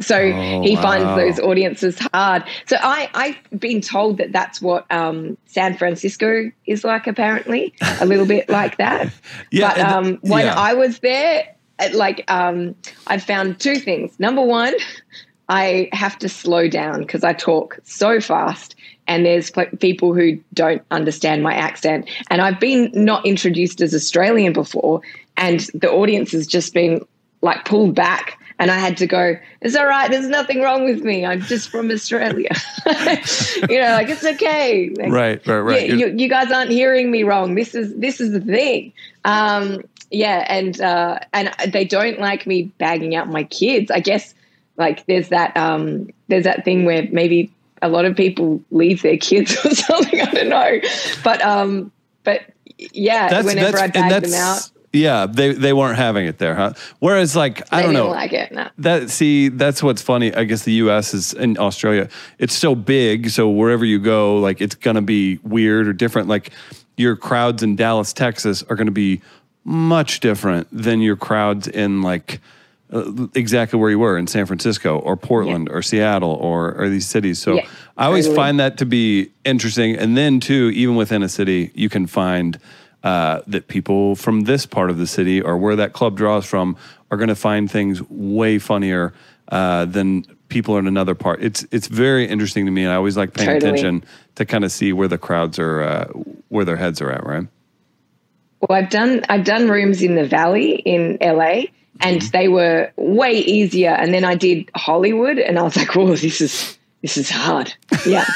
So 0.00 0.16
Oh, 0.18 0.62
he 0.62 0.76
wow. 0.76 0.82
finds 0.82 1.38
those 1.38 1.44
audiences 1.46 1.98
hard. 2.12 2.44
So 2.66 2.76
I, 2.80 3.10
I've 3.14 3.60
been 3.60 3.80
told 3.80 4.18
that 4.18 4.32
that's 4.32 4.60
what 4.60 4.90
um, 4.90 5.36
San 5.46 5.76
Francisco 5.76 6.50
is 6.66 6.84
like, 6.84 7.06
apparently, 7.06 7.74
a 8.00 8.06
little 8.06 8.26
bit 8.26 8.48
like 8.48 8.78
that. 8.78 9.12
Yeah, 9.52 9.68
but 9.68 9.80
um, 9.80 10.18
when 10.22 10.46
yeah. 10.46 10.54
I 10.54 10.74
was 10.74 11.00
there, 11.00 11.56
it, 11.80 11.94
like 11.94 12.30
um, 12.30 12.74
I 13.06 13.18
found 13.18 13.58
two 13.58 13.76
things. 13.76 14.18
Number 14.18 14.42
one, 14.42 14.74
I 15.48 15.88
have 15.92 16.16
to 16.20 16.28
slow 16.28 16.68
down 16.68 17.00
because 17.00 17.24
I 17.24 17.32
talk 17.32 17.78
so 17.82 18.20
fast, 18.20 18.76
and 19.08 19.26
there's 19.26 19.50
people 19.80 20.14
who 20.14 20.38
don't 20.54 20.82
understand 20.92 21.42
my 21.42 21.54
accent. 21.54 22.08
And 22.30 22.40
I've 22.40 22.60
been 22.60 22.90
not 22.94 23.26
introduced 23.26 23.80
as 23.80 23.92
Australian 23.92 24.52
before, 24.52 25.00
and 25.36 25.60
the 25.74 25.90
audience 25.90 26.30
has 26.32 26.46
just 26.46 26.72
been 26.72 27.04
like 27.42 27.64
pulled 27.64 27.94
back. 27.94 28.38
And 28.60 28.70
I 28.70 28.78
had 28.78 28.98
to 28.98 29.06
go, 29.06 29.36
it's 29.62 29.74
all 29.74 29.86
right. 29.86 30.10
There's 30.10 30.28
nothing 30.28 30.60
wrong 30.60 30.84
with 30.84 31.02
me. 31.02 31.24
I'm 31.24 31.40
just 31.40 31.70
from 31.70 31.90
Australia. 31.90 32.50
you 32.86 33.80
know, 33.80 33.92
like 33.92 34.10
it's 34.10 34.22
okay. 34.22 34.90
Like, 34.90 35.10
Right, 35.10 35.46
right, 35.46 35.60
right. 35.60 35.88
you, 35.88 35.96
you, 35.96 36.14
you 36.14 36.28
guys 36.28 36.52
aren't 36.52 36.70
hearing 36.70 37.10
me 37.10 37.22
wrong. 37.22 37.54
This 37.54 37.74
is 37.74 37.96
this 37.96 38.20
is 38.20 38.32
the 38.32 38.40
thing. 38.42 38.92
Um, 39.24 39.80
yeah, 40.10 40.44
and 40.46 40.78
uh, 40.78 41.20
and 41.32 41.54
they 41.72 41.86
don't 41.86 42.18
like 42.18 42.46
me 42.46 42.64
bagging 42.64 43.14
out 43.14 43.28
my 43.28 43.44
kids. 43.44 43.90
I 43.90 44.00
guess 44.00 44.34
like 44.76 45.06
there's 45.06 45.30
that 45.30 45.56
um, 45.56 46.10
there's 46.28 46.44
that 46.44 46.62
thing 46.62 46.84
where 46.84 47.08
maybe 47.10 47.50
a 47.80 47.88
lot 47.88 48.04
of 48.04 48.14
people 48.14 48.62
leave 48.70 49.00
their 49.00 49.16
kids 49.16 49.56
or 49.64 49.70
something. 49.70 50.20
I 50.20 50.30
don't 50.32 50.50
know, 50.50 50.80
but 51.24 51.42
um, 51.42 51.92
but 52.24 52.42
yeah, 52.76 53.40
whenever 53.42 53.78
I 53.78 53.84
and 53.84 53.92
bag 53.92 54.22
them 54.22 54.34
out, 54.34 54.70
Yeah, 54.92 55.26
they 55.26 55.52
they 55.52 55.72
weren't 55.72 55.96
having 55.98 56.26
it 56.26 56.38
there, 56.38 56.54
huh? 56.56 56.72
Whereas, 56.98 57.36
like, 57.36 57.62
I 57.72 57.76
they 57.76 57.82
don't 57.84 57.94
didn't 57.94 58.06
know. 58.06 58.10
like 58.12 58.32
it. 58.32 58.50
No. 58.50 58.68
That 58.78 59.08
see, 59.10 59.48
that's 59.48 59.82
what's 59.84 60.02
funny. 60.02 60.34
I 60.34 60.42
guess 60.44 60.64
the 60.64 60.72
U.S. 60.84 61.14
is 61.14 61.32
in 61.32 61.56
Australia. 61.58 62.08
It's 62.38 62.54
so 62.54 62.74
big, 62.74 63.30
so 63.30 63.48
wherever 63.48 63.84
you 63.84 64.00
go, 64.00 64.38
like 64.38 64.60
it's 64.60 64.74
gonna 64.74 65.02
be 65.02 65.38
weird 65.44 65.86
or 65.86 65.92
different. 65.92 66.26
Like 66.26 66.50
your 66.96 67.14
crowds 67.14 67.62
in 67.62 67.76
Dallas, 67.76 68.12
Texas, 68.12 68.64
are 68.64 68.74
gonna 68.74 68.90
be 68.90 69.20
much 69.64 70.18
different 70.20 70.66
than 70.72 71.00
your 71.00 71.14
crowds 71.16 71.68
in 71.68 72.02
like 72.02 72.40
uh, 72.92 73.28
exactly 73.36 73.78
where 73.78 73.90
you 73.90 73.98
were 74.00 74.18
in 74.18 74.26
San 74.26 74.44
Francisco 74.46 74.98
or 74.98 75.16
Portland 75.16 75.68
or 75.70 75.82
Seattle 75.82 76.32
or 76.32 76.74
or 76.74 76.88
these 76.88 77.08
cities. 77.08 77.38
So 77.38 77.54
Yeah, 77.54 77.68
I 77.96 78.06
always 78.06 78.24
totally. 78.24 78.36
find 78.36 78.58
that 78.58 78.78
to 78.78 78.86
be 78.86 79.30
interesting. 79.44 79.94
And 79.94 80.16
then 80.16 80.40
too, 80.40 80.72
even 80.74 80.96
within 80.96 81.22
a 81.22 81.28
city, 81.28 81.70
you 81.76 81.88
can 81.88 82.08
find 82.08 82.58
uh, 83.02 83.40
that 83.46 83.68
people 83.68 84.14
from 84.14 84.42
this 84.42 84.66
part 84.66 84.90
of 84.90 84.98
the 84.98 85.06
city 85.06 85.40
or 85.40 85.56
where 85.56 85.76
that 85.76 85.92
club 85.92 86.16
draws 86.16 86.44
from 86.44 86.76
are 87.10 87.16
going 87.16 87.28
to 87.28 87.34
find 87.34 87.70
things 87.70 88.02
way 88.08 88.58
funnier 88.58 89.12
uh, 89.48 89.84
than 89.84 90.24
people 90.48 90.76
in 90.76 90.86
another 90.86 91.14
part. 91.14 91.42
It's 91.42 91.66
it's 91.70 91.86
very 91.86 92.26
interesting 92.26 92.66
to 92.66 92.70
me, 92.70 92.82
and 92.82 92.92
I 92.92 92.96
always 92.96 93.16
like 93.16 93.32
paying 93.32 93.48
Totally. 93.48 93.70
attention 93.70 94.04
to 94.34 94.44
kind 94.44 94.64
of 94.64 94.72
see 94.72 94.92
where 94.92 95.08
the 95.08 95.18
crowds 95.18 95.58
are, 95.58 95.82
uh, 95.82 96.04
where 96.48 96.64
their 96.64 96.76
heads 96.76 97.00
are 97.00 97.10
at. 97.10 97.24
Right? 97.24 97.46
Well, 98.60 98.78
I've 98.78 98.90
done 98.90 99.22
I've 99.28 99.44
done 99.44 99.68
rooms 99.68 100.02
in 100.02 100.14
the 100.14 100.26
Valley 100.26 100.74
in 100.74 101.16
LA, 101.22 101.62
and 102.00 102.20
they 102.32 102.48
were 102.48 102.92
way 102.96 103.32
easier. 103.32 103.90
And 103.90 104.12
then 104.12 104.24
I 104.24 104.34
did 104.34 104.70
Hollywood, 104.74 105.38
and 105.38 105.58
I 105.58 105.62
was 105.62 105.76
like, 105.76 105.96
"Oh, 105.96 106.14
this 106.14 106.40
is 106.40 106.78
this 107.00 107.16
is 107.16 107.30
hard." 107.30 107.72
Yeah, 108.06 108.26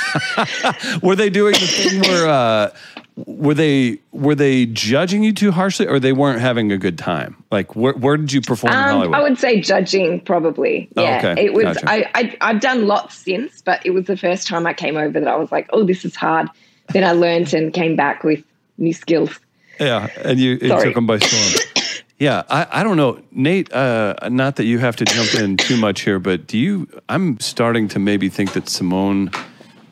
Were 1.02 1.16
they 1.16 1.28
doing 1.28 1.52
the 1.52 1.66
thing 1.66 2.00
where 2.00 2.28
uh, 2.28 2.70
were 3.16 3.54
they 3.54 3.98
were 4.12 4.34
they 4.34 4.66
judging 4.66 5.22
you 5.22 5.32
too 5.32 5.52
harshly, 5.52 5.86
or 5.86 6.00
they 6.00 6.12
weren't 6.12 6.40
having 6.40 6.72
a 6.72 6.78
good 6.78 6.98
time? 6.98 7.36
Like, 7.50 7.76
where 7.76 7.92
where 7.94 8.16
did 8.16 8.32
you 8.32 8.40
perform 8.40 8.72
in 8.72 8.78
um, 8.80 8.84
Hollywood? 8.86 9.16
I 9.16 9.22
would 9.22 9.38
say 9.38 9.60
judging 9.60 10.20
probably. 10.20 10.88
Oh, 10.96 11.02
Yeah, 11.02 11.18
okay. 11.18 11.44
it 11.44 11.54
was. 11.54 11.64
Gotcha. 11.64 11.88
I, 11.88 12.10
I 12.14 12.36
I've 12.40 12.60
done 12.60 12.86
lots 12.86 13.14
since, 13.16 13.62
but 13.62 13.84
it 13.86 13.90
was 13.90 14.06
the 14.06 14.16
first 14.16 14.48
time 14.48 14.66
I 14.66 14.74
came 14.74 14.96
over 14.96 15.20
that 15.20 15.28
I 15.28 15.36
was 15.36 15.52
like, 15.52 15.68
"Oh, 15.72 15.84
this 15.84 16.04
is 16.04 16.16
hard." 16.16 16.48
Then 16.92 17.04
I 17.04 17.12
learned 17.12 17.54
and 17.54 17.72
came 17.72 17.94
back 17.96 18.24
with 18.24 18.42
new 18.78 18.92
skills. 18.92 19.38
Yeah, 19.78 20.08
and 20.24 20.38
you 20.38 20.58
it 20.60 20.68
Sorry. 20.68 20.84
took 20.84 20.94
them 20.94 21.06
by 21.06 21.18
storm. 21.18 21.64
yeah, 22.18 22.42
I, 22.50 22.66
I 22.70 22.82
don't 22.82 22.96
know, 22.96 23.22
Nate. 23.30 23.72
Uh, 23.72 24.14
not 24.28 24.56
that 24.56 24.64
you 24.64 24.78
have 24.80 24.96
to 24.96 25.04
jump 25.04 25.34
in 25.34 25.56
too 25.56 25.76
much 25.76 26.00
here, 26.02 26.18
but 26.18 26.46
do 26.48 26.58
you? 26.58 26.88
I'm 27.08 27.38
starting 27.38 27.86
to 27.88 27.98
maybe 28.00 28.28
think 28.28 28.54
that 28.54 28.68
Simone 28.68 29.30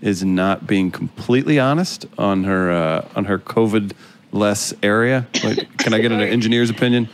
is 0.02 0.22
not 0.24 0.66
being 0.66 0.90
completely 0.90 1.58
honest 1.58 2.06
on 2.18 2.44
her 2.44 2.70
uh, 2.70 3.08
on 3.16 3.24
her 3.24 3.38
COVID 3.38 3.92
less 4.32 4.74
area. 4.82 5.26
Like, 5.42 5.78
can 5.78 5.94
I 5.94 6.00
get 6.00 6.12
an 6.12 6.20
engineer's 6.20 6.68
opinion? 6.70 7.08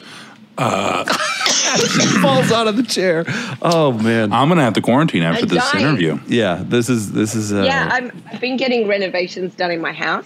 Uh, 0.56 1.04
falls 2.20 2.50
out 2.50 2.66
of 2.66 2.76
the 2.76 2.82
chair. 2.82 3.24
Oh 3.62 3.92
man. 3.92 4.32
I'm 4.32 4.48
gonna 4.48 4.62
have 4.62 4.74
to 4.74 4.80
quarantine 4.80 5.22
after 5.22 5.42
I'm 5.42 5.48
this 5.48 5.70
dying. 5.72 5.84
interview. 5.84 6.18
yeah, 6.26 6.62
this 6.66 6.88
is 6.88 7.12
this 7.12 7.34
is. 7.36 7.52
Uh, 7.52 7.62
yeah, 7.62 7.88
I'm, 7.92 8.10
I've 8.32 8.40
been 8.40 8.56
getting 8.56 8.88
renovations 8.88 9.54
done 9.54 9.70
in 9.70 9.80
my 9.80 9.92
house. 9.92 10.24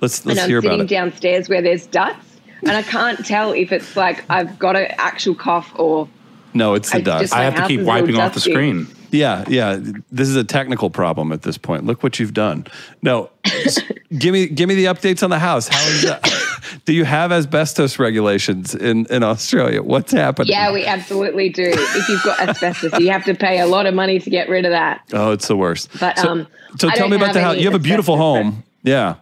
let's 0.00 0.20
and 0.20 0.26
let's 0.28 0.38
and 0.38 0.40
I'm 0.40 0.48
hear 0.48 0.58
about 0.58 0.70
sitting 0.70 0.86
it. 0.86 0.88
downstairs 0.88 1.48
where 1.50 1.60
there's 1.60 1.86
dust, 1.86 2.18
and 2.62 2.70
I 2.70 2.82
can't 2.82 3.24
tell 3.26 3.52
if 3.52 3.70
it's 3.72 3.96
like 3.96 4.24
I've 4.30 4.58
got 4.58 4.76
an 4.76 4.86
actual 4.96 5.34
cough 5.34 5.70
or 5.78 6.08
No, 6.54 6.72
it's 6.74 6.90
the 6.90 6.98
I 6.98 7.00
dust. 7.02 7.34
I 7.34 7.42
have 7.44 7.56
to 7.56 7.66
keep 7.66 7.80
is 7.80 7.86
a 7.86 7.90
little 7.90 8.00
wiping 8.02 8.18
off 8.18 8.32
the 8.32 8.40
screen. 8.40 8.86
Yeah, 9.10 9.44
yeah. 9.48 9.78
This 10.10 10.28
is 10.28 10.36
a 10.36 10.44
technical 10.44 10.90
problem 10.90 11.32
at 11.32 11.42
this 11.42 11.58
point. 11.58 11.84
Look 11.84 12.02
what 12.02 12.18
you've 12.18 12.34
done. 12.34 12.66
No, 13.02 13.30
give 14.18 14.32
me 14.32 14.46
give 14.46 14.68
me 14.68 14.74
the 14.74 14.86
updates 14.86 15.22
on 15.22 15.30
the 15.30 15.38
house. 15.38 15.68
How 15.68 15.86
is 15.88 16.02
that? 16.02 16.80
Do 16.84 16.92
you 16.92 17.04
have 17.04 17.32
asbestos 17.32 17.98
regulations 17.98 18.74
in 18.74 19.06
in 19.06 19.22
Australia? 19.22 19.82
What's 19.82 20.12
happening? 20.12 20.48
yeah, 20.48 20.72
we 20.72 20.84
absolutely 20.84 21.48
do. 21.48 21.64
If 21.64 22.08
you've 22.08 22.22
got 22.22 22.40
asbestos, 22.40 22.98
you 22.98 23.10
have 23.10 23.24
to 23.24 23.34
pay 23.34 23.60
a 23.60 23.66
lot 23.66 23.86
of 23.86 23.94
money 23.94 24.18
to 24.18 24.30
get 24.30 24.48
rid 24.48 24.64
of 24.64 24.72
that. 24.72 25.02
Oh, 25.12 25.32
it's 25.32 25.48
the 25.48 25.56
worst. 25.56 25.90
But, 26.00 26.18
so, 26.18 26.28
um, 26.28 26.46
so 26.78 26.90
tell 26.90 27.08
me 27.08 27.16
about 27.16 27.34
the 27.34 27.40
house. 27.40 27.56
You 27.56 27.64
have 27.64 27.74
a 27.74 27.78
beautiful 27.78 28.16
home. 28.16 28.64
Yeah. 28.82 29.16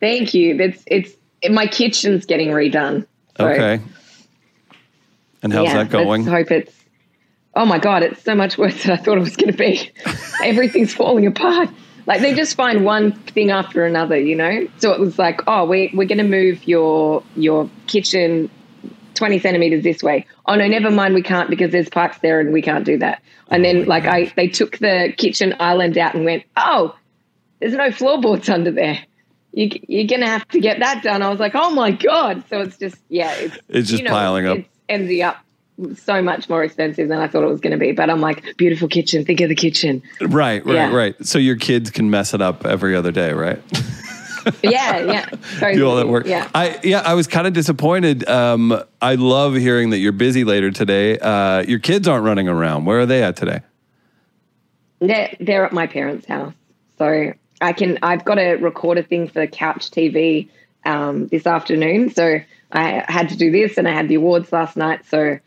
Thank 0.00 0.34
you. 0.34 0.58
It's 0.60 0.82
it's 0.86 1.12
my 1.50 1.66
kitchen's 1.66 2.26
getting 2.26 2.48
redone. 2.48 3.06
So, 3.36 3.48
Okay. 3.48 3.80
And 5.42 5.52
how's 5.52 5.72
that 5.72 5.90
going? 5.90 6.24
Let's 6.24 6.48
hope 6.48 6.50
it's. 6.50 6.79
Oh 7.54 7.66
my 7.66 7.78
god, 7.78 8.02
it's 8.02 8.22
so 8.22 8.34
much 8.34 8.56
worse 8.56 8.82
than 8.82 8.92
I 8.92 8.96
thought 8.96 9.18
it 9.18 9.22
was 9.22 9.36
going 9.36 9.52
to 9.52 9.58
be. 9.58 9.90
Everything's 10.42 10.94
falling 10.94 11.26
apart. 11.26 11.68
Like 12.06 12.20
they 12.20 12.34
just 12.34 12.54
find 12.54 12.84
one 12.84 13.12
thing 13.12 13.50
after 13.50 13.84
another, 13.84 14.18
you 14.18 14.36
know. 14.36 14.66
So 14.78 14.92
it 14.92 15.00
was 15.00 15.18
like, 15.18 15.42
oh, 15.46 15.64
we 15.64 15.90
we're 15.94 16.06
going 16.06 16.18
to 16.18 16.24
move 16.24 16.66
your 16.66 17.22
your 17.36 17.68
kitchen 17.86 18.50
twenty 19.14 19.38
centimeters 19.38 19.82
this 19.82 20.02
way. 20.02 20.26
Oh 20.46 20.54
no, 20.54 20.66
never 20.66 20.90
mind, 20.90 21.14
we 21.14 21.22
can't 21.22 21.50
because 21.50 21.70
there's 21.72 21.88
pipes 21.88 22.18
there 22.18 22.40
and 22.40 22.52
we 22.52 22.62
can't 22.62 22.84
do 22.84 22.98
that. 22.98 23.22
And 23.48 23.64
then 23.64 23.82
oh 23.82 23.84
like 23.84 24.06
I 24.06 24.32
they 24.36 24.48
took 24.48 24.78
the 24.78 25.12
kitchen 25.16 25.54
island 25.60 25.98
out 25.98 26.14
and 26.14 26.24
went, 26.24 26.44
oh, 26.56 26.96
there's 27.60 27.74
no 27.74 27.90
floorboards 27.90 28.48
under 28.48 28.70
there. 28.70 28.98
You, 29.52 29.68
you're 29.88 30.06
going 30.06 30.20
to 30.20 30.28
have 30.28 30.46
to 30.48 30.60
get 30.60 30.78
that 30.78 31.02
done. 31.02 31.22
I 31.22 31.28
was 31.28 31.40
like, 31.40 31.54
oh 31.54 31.70
my 31.70 31.90
god. 31.90 32.44
So 32.48 32.60
it's 32.60 32.78
just 32.78 32.96
yeah, 33.08 33.32
it's 33.34 33.58
It's 33.68 33.90
just 33.90 34.04
piling 34.06 34.46
up. 34.46 34.58
It's 34.58 34.68
ending 34.88 35.22
up 35.22 35.36
so 35.96 36.20
much 36.22 36.48
more 36.48 36.62
expensive 36.64 37.08
than 37.08 37.18
I 37.18 37.28
thought 37.28 37.42
it 37.44 37.48
was 37.48 37.60
going 37.60 37.72
to 37.72 37.78
be. 37.78 37.92
But 37.92 38.10
I'm 38.10 38.20
like, 38.20 38.56
beautiful 38.56 38.88
kitchen. 38.88 39.24
Think 39.24 39.40
of 39.40 39.48
the 39.48 39.54
kitchen. 39.54 40.02
Right, 40.20 40.64
right, 40.64 40.74
Yeah. 40.74 40.94
right. 40.94 41.26
So 41.26 41.38
your 41.38 41.56
kids 41.56 41.90
can 41.90 42.10
mess 42.10 42.34
it 42.34 42.42
up 42.42 42.66
every 42.66 42.94
other 42.96 43.12
day, 43.12 43.32
right? 43.32 43.60
Yeah, 44.62 44.98
yeah. 45.00 45.26
Do 45.74 45.86
all 45.86 45.96
that 45.96 46.08
work. 46.08 46.26
Yeah. 46.26 46.48
I 46.54 46.80
yeah, 46.82 47.00
I 47.04 47.12
was 47.14 47.26
kind 47.26 47.46
of 47.46 47.52
disappointed. 47.52 48.26
Um, 48.28 48.82
I 49.02 49.16
love 49.16 49.54
hearing 49.54 49.90
that 49.90 49.98
you're 49.98 50.12
busy 50.12 50.44
later 50.44 50.70
today. 50.70 51.18
Uh, 51.18 51.62
your 51.62 51.78
kids 51.78 52.08
aren't 52.08 52.24
running 52.24 52.48
around. 52.48 52.86
Where 52.86 53.00
are 53.00 53.06
they 53.06 53.22
at 53.22 53.36
today? 53.36 53.60
They're, 55.00 55.34
they're 55.40 55.64
at 55.64 55.72
my 55.72 55.86
parents' 55.86 56.26
house. 56.26 56.54
So 56.98 57.32
I 57.60 57.72
can, 57.72 57.98
I've 58.02 58.24
got 58.24 58.34
to 58.36 58.52
record 58.56 58.98
a 58.98 59.02
thing 59.02 59.28
for 59.28 59.46
Couch 59.46 59.90
TV 59.90 60.48
um, 60.84 61.28
this 61.28 61.46
afternoon. 61.46 62.10
So 62.10 62.40
I 62.72 63.04
had 63.08 63.30
to 63.30 63.36
do 63.36 63.50
this 63.50 63.78
and 63.78 63.88
I 63.88 63.92
had 63.92 64.08
the 64.08 64.16
awards 64.16 64.52
last 64.52 64.76
night. 64.76 65.04
So 65.06 65.38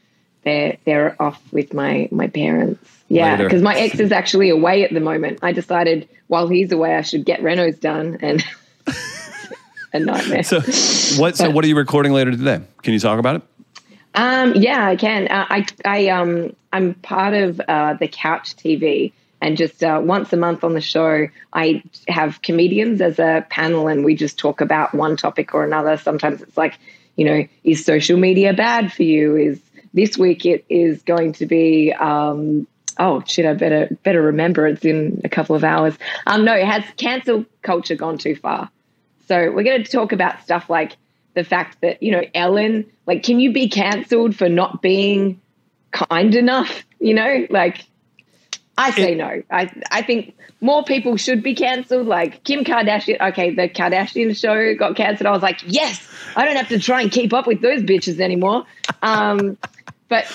they're, 0.43 0.77
they're 0.85 1.21
off 1.21 1.41
with 1.51 1.73
my, 1.73 2.07
my 2.11 2.27
parents. 2.27 2.89
Yeah. 3.07 3.37
Because 3.37 3.61
my 3.61 3.75
ex 3.75 3.99
is 3.99 4.11
actually 4.11 4.49
away 4.49 4.83
at 4.83 4.93
the 4.93 4.99
moment. 4.99 5.39
I 5.41 5.51
decided 5.51 6.07
while 6.27 6.47
he's 6.47 6.71
away, 6.71 6.95
I 6.95 7.01
should 7.01 7.25
get 7.25 7.41
Renos 7.41 7.79
done 7.79 8.17
and 8.21 8.43
a 9.93 9.99
nightmare. 9.99 10.43
So 10.43 10.61
what? 11.21 11.37
So 11.37 11.49
what 11.49 11.63
are 11.63 11.67
you 11.67 11.77
recording 11.77 12.11
later 12.11 12.31
today? 12.31 12.61
Can 12.81 12.93
you 12.93 12.99
talk 12.99 13.19
about 13.19 13.37
it? 13.37 13.41
Um, 14.15 14.53
yeah, 14.55 14.87
I 14.87 14.95
can. 14.95 15.27
Uh, 15.27 15.45
I, 15.49 15.65
I, 15.85 16.07
um, 16.09 16.55
I'm 16.71 16.93
part 16.95 17.33
of 17.33 17.59
uh, 17.67 17.95
the 17.95 18.07
Couch 18.07 18.55
TV, 18.55 19.11
and 19.41 19.57
just 19.57 19.83
uh, 19.83 20.01
once 20.03 20.31
a 20.33 20.37
month 20.37 20.63
on 20.63 20.73
the 20.73 20.81
show, 20.81 21.27
I 21.51 21.83
have 22.07 22.41
comedians 22.41 23.01
as 23.01 23.19
a 23.19 23.45
panel, 23.49 23.87
and 23.87 24.05
we 24.05 24.15
just 24.15 24.37
talk 24.37 24.61
about 24.61 24.93
one 24.93 25.17
topic 25.17 25.53
or 25.53 25.63
another. 25.63 25.97
Sometimes 25.97 26.41
it's 26.41 26.57
like, 26.57 26.77
you 27.15 27.25
know, 27.25 27.47
is 27.63 27.85
social 27.85 28.17
media 28.17 28.53
bad 28.53 28.93
for 28.93 29.03
you? 29.03 29.35
Is 29.35 29.59
this 29.93 30.17
week 30.17 30.45
it 30.45 30.65
is 30.69 31.01
going 31.03 31.33
to 31.33 31.45
be? 31.45 31.93
Um, 31.93 32.67
oh 32.99 33.23
shit! 33.25 33.45
I 33.45 33.53
better 33.53 33.89
better 34.03 34.21
remember. 34.21 34.67
It's 34.67 34.85
in 34.85 35.21
a 35.23 35.29
couple 35.29 35.55
of 35.55 35.63
hours. 35.63 35.95
Um, 36.27 36.45
no, 36.45 36.53
has 36.65 36.83
cancel 36.97 37.45
culture 37.61 37.95
gone 37.95 38.17
too 38.17 38.35
far? 38.35 38.69
So 39.27 39.51
we're 39.51 39.63
going 39.63 39.83
to 39.83 39.91
talk 39.91 40.11
about 40.11 40.43
stuff 40.43 40.69
like 40.69 40.97
the 41.33 41.43
fact 41.43 41.81
that, 41.81 42.03
you 42.03 42.11
know, 42.11 42.23
Ellen, 42.35 42.85
like, 43.05 43.23
can 43.23 43.39
you 43.39 43.51
be 43.51 43.69
cancelled 43.69 44.35
for 44.35 44.49
not 44.49 44.81
being 44.81 45.41
kind 45.91 46.35
enough? 46.35 46.83
You 46.99 47.13
know, 47.13 47.47
like, 47.49 47.85
I 48.77 48.91
say 48.91 49.15
no. 49.15 49.41
I, 49.49 49.71
I 49.91 50.01
think 50.01 50.35
more 50.61 50.83
people 50.83 51.17
should 51.17 51.43
be 51.43 51.55
cancelled. 51.55 52.07
Like 52.07 52.43
Kim 52.43 52.63
Kardashian, 52.63 53.21
okay, 53.29 53.53
the 53.53 53.69
Kardashian 53.69 54.37
show 54.39 54.75
got 54.75 54.95
cancelled. 54.95 55.27
I 55.27 55.31
was 55.31 55.41
like, 55.43 55.61
yes, 55.65 56.07
I 56.35 56.45
don't 56.45 56.55
have 56.55 56.69
to 56.69 56.79
try 56.79 57.01
and 57.01 57.11
keep 57.11 57.33
up 57.33 57.47
with 57.47 57.61
those 57.61 57.81
bitches 57.81 58.19
anymore. 58.19 58.65
Um, 59.01 59.57
but 60.09 60.25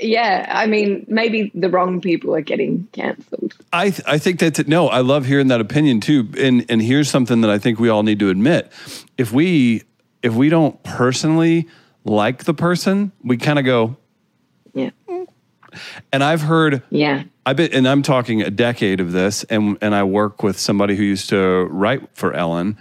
yeah, 0.00 0.46
I 0.48 0.66
mean, 0.66 1.04
maybe 1.08 1.50
the 1.54 1.68
wrong 1.68 2.00
people 2.00 2.34
are 2.34 2.40
getting 2.40 2.88
cancelled. 2.92 3.54
I 3.72 3.90
th- 3.90 4.06
I 4.06 4.18
think 4.18 4.40
that 4.40 4.66
no, 4.66 4.88
I 4.88 5.00
love 5.00 5.26
hearing 5.26 5.48
that 5.48 5.60
opinion 5.60 6.00
too. 6.00 6.28
And 6.38 6.64
and 6.68 6.80
here's 6.80 7.10
something 7.10 7.40
that 7.42 7.50
I 7.50 7.58
think 7.58 7.78
we 7.78 7.88
all 7.88 8.02
need 8.02 8.18
to 8.20 8.30
admit: 8.30 8.72
if 9.18 9.32
we 9.32 9.82
if 10.22 10.34
we 10.34 10.48
don't 10.48 10.82
personally 10.82 11.68
like 12.04 12.44
the 12.44 12.54
person, 12.54 13.12
we 13.22 13.36
kind 13.36 13.58
of 13.58 13.64
go. 13.64 13.96
Yeah. 14.74 14.90
Mm. 15.08 15.26
And 16.12 16.24
I've 16.24 16.42
heard 16.42 16.82
Yeah. 16.90 17.24
I've 17.44 17.56
been, 17.56 17.72
and 17.72 17.86
I'm 17.86 18.02
talking 18.02 18.42
a 18.42 18.50
decade 18.50 19.00
of 19.00 19.12
this, 19.12 19.44
and 19.44 19.78
and 19.80 19.94
I 19.94 20.02
work 20.02 20.42
with 20.42 20.58
somebody 20.58 20.96
who 20.96 21.02
used 21.02 21.28
to 21.28 21.66
write 21.70 22.02
for 22.14 22.32
Ellen, 22.32 22.76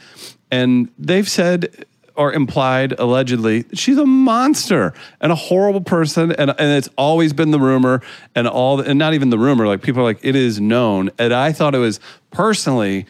and 0.50 0.90
they've 0.98 1.30
said 1.30 1.86
or 2.16 2.34
implied 2.34 2.94
allegedly 3.00 3.66
she's 3.74 3.98
a 3.98 4.06
monster 4.06 4.94
and 5.22 5.32
a 5.32 5.36
horrible 5.36 5.82
person, 5.82 6.32
and 6.32 6.50
and 6.50 6.78
it's 6.78 6.90
always 6.98 7.34
been 7.34 7.52
the 7.52 7.60
rumor, 7.60 8.02
and 8.36 8.48
all, 8.48 8.80
and 8.80 8.98
not 9.00 9.14
even 9.14 9.30
the 9.30 9.40
rumor, 9.40 9.68
like 9.68 9.82
people 9.82 10.02
are 10.02 10.06
like 10.06 10.20
it 10.24 10.36
is 10.36 10.60
known, 10.60 11.12
and 11.18 11.34
I 11.34 11.52
thought 11.52 11.76
it 11.76 11.80
was 11.80 12.00
personally. 12.32 13.06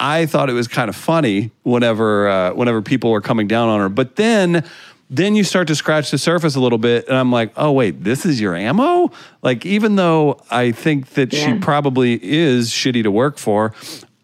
I 0.00 0.26
thought 0.26 0.50
it 0.50 0.54
was 0.54 0.66
kind 0.66 0.88
of 0.88 0.96
funny 0.96 1.52
whenever 1.62 2.28
uh, 2.28 2.52
whenever 2.54 2.82
people 2.82 3.10
were 3.10 3.20
coming 3.20 3.46
down 3.46 3.68
on 3.68 3.80
her, 3.80 3.88
but 3.88 4.16
then 4.16 4.64
then 5.10 5.36
you 5.36 5.44
start 5.44 5.68
to 5.68 5.74
scratch 5.74 6.10
the 6.10 6.18
surface 6.18 6.56
a 6.56 6.60
little 6.60 6.78
bit, 6.78 7.06
and 7.08 7.16
I'm 7.16 7.30
like, 7.30 7.52
oh 7.56 7.72
wait, 7.72 8.02
this 8.02 8.26
is 8.26 8.40
your 8.40 8.56
ammo. 8.56 9.12
Like 9.42 9.64
even 9.64 9.96
though 9.96 10.40
I 10.50 10.72
think 10.72 11.10
that 11.10 11.32
she 11.32 11.58
probably 11.58 12.18
is 12.22 12.70
shitty 12.70 13.02
to 13.04 13.10
work 13.10 13.38
for, 13.38 13.72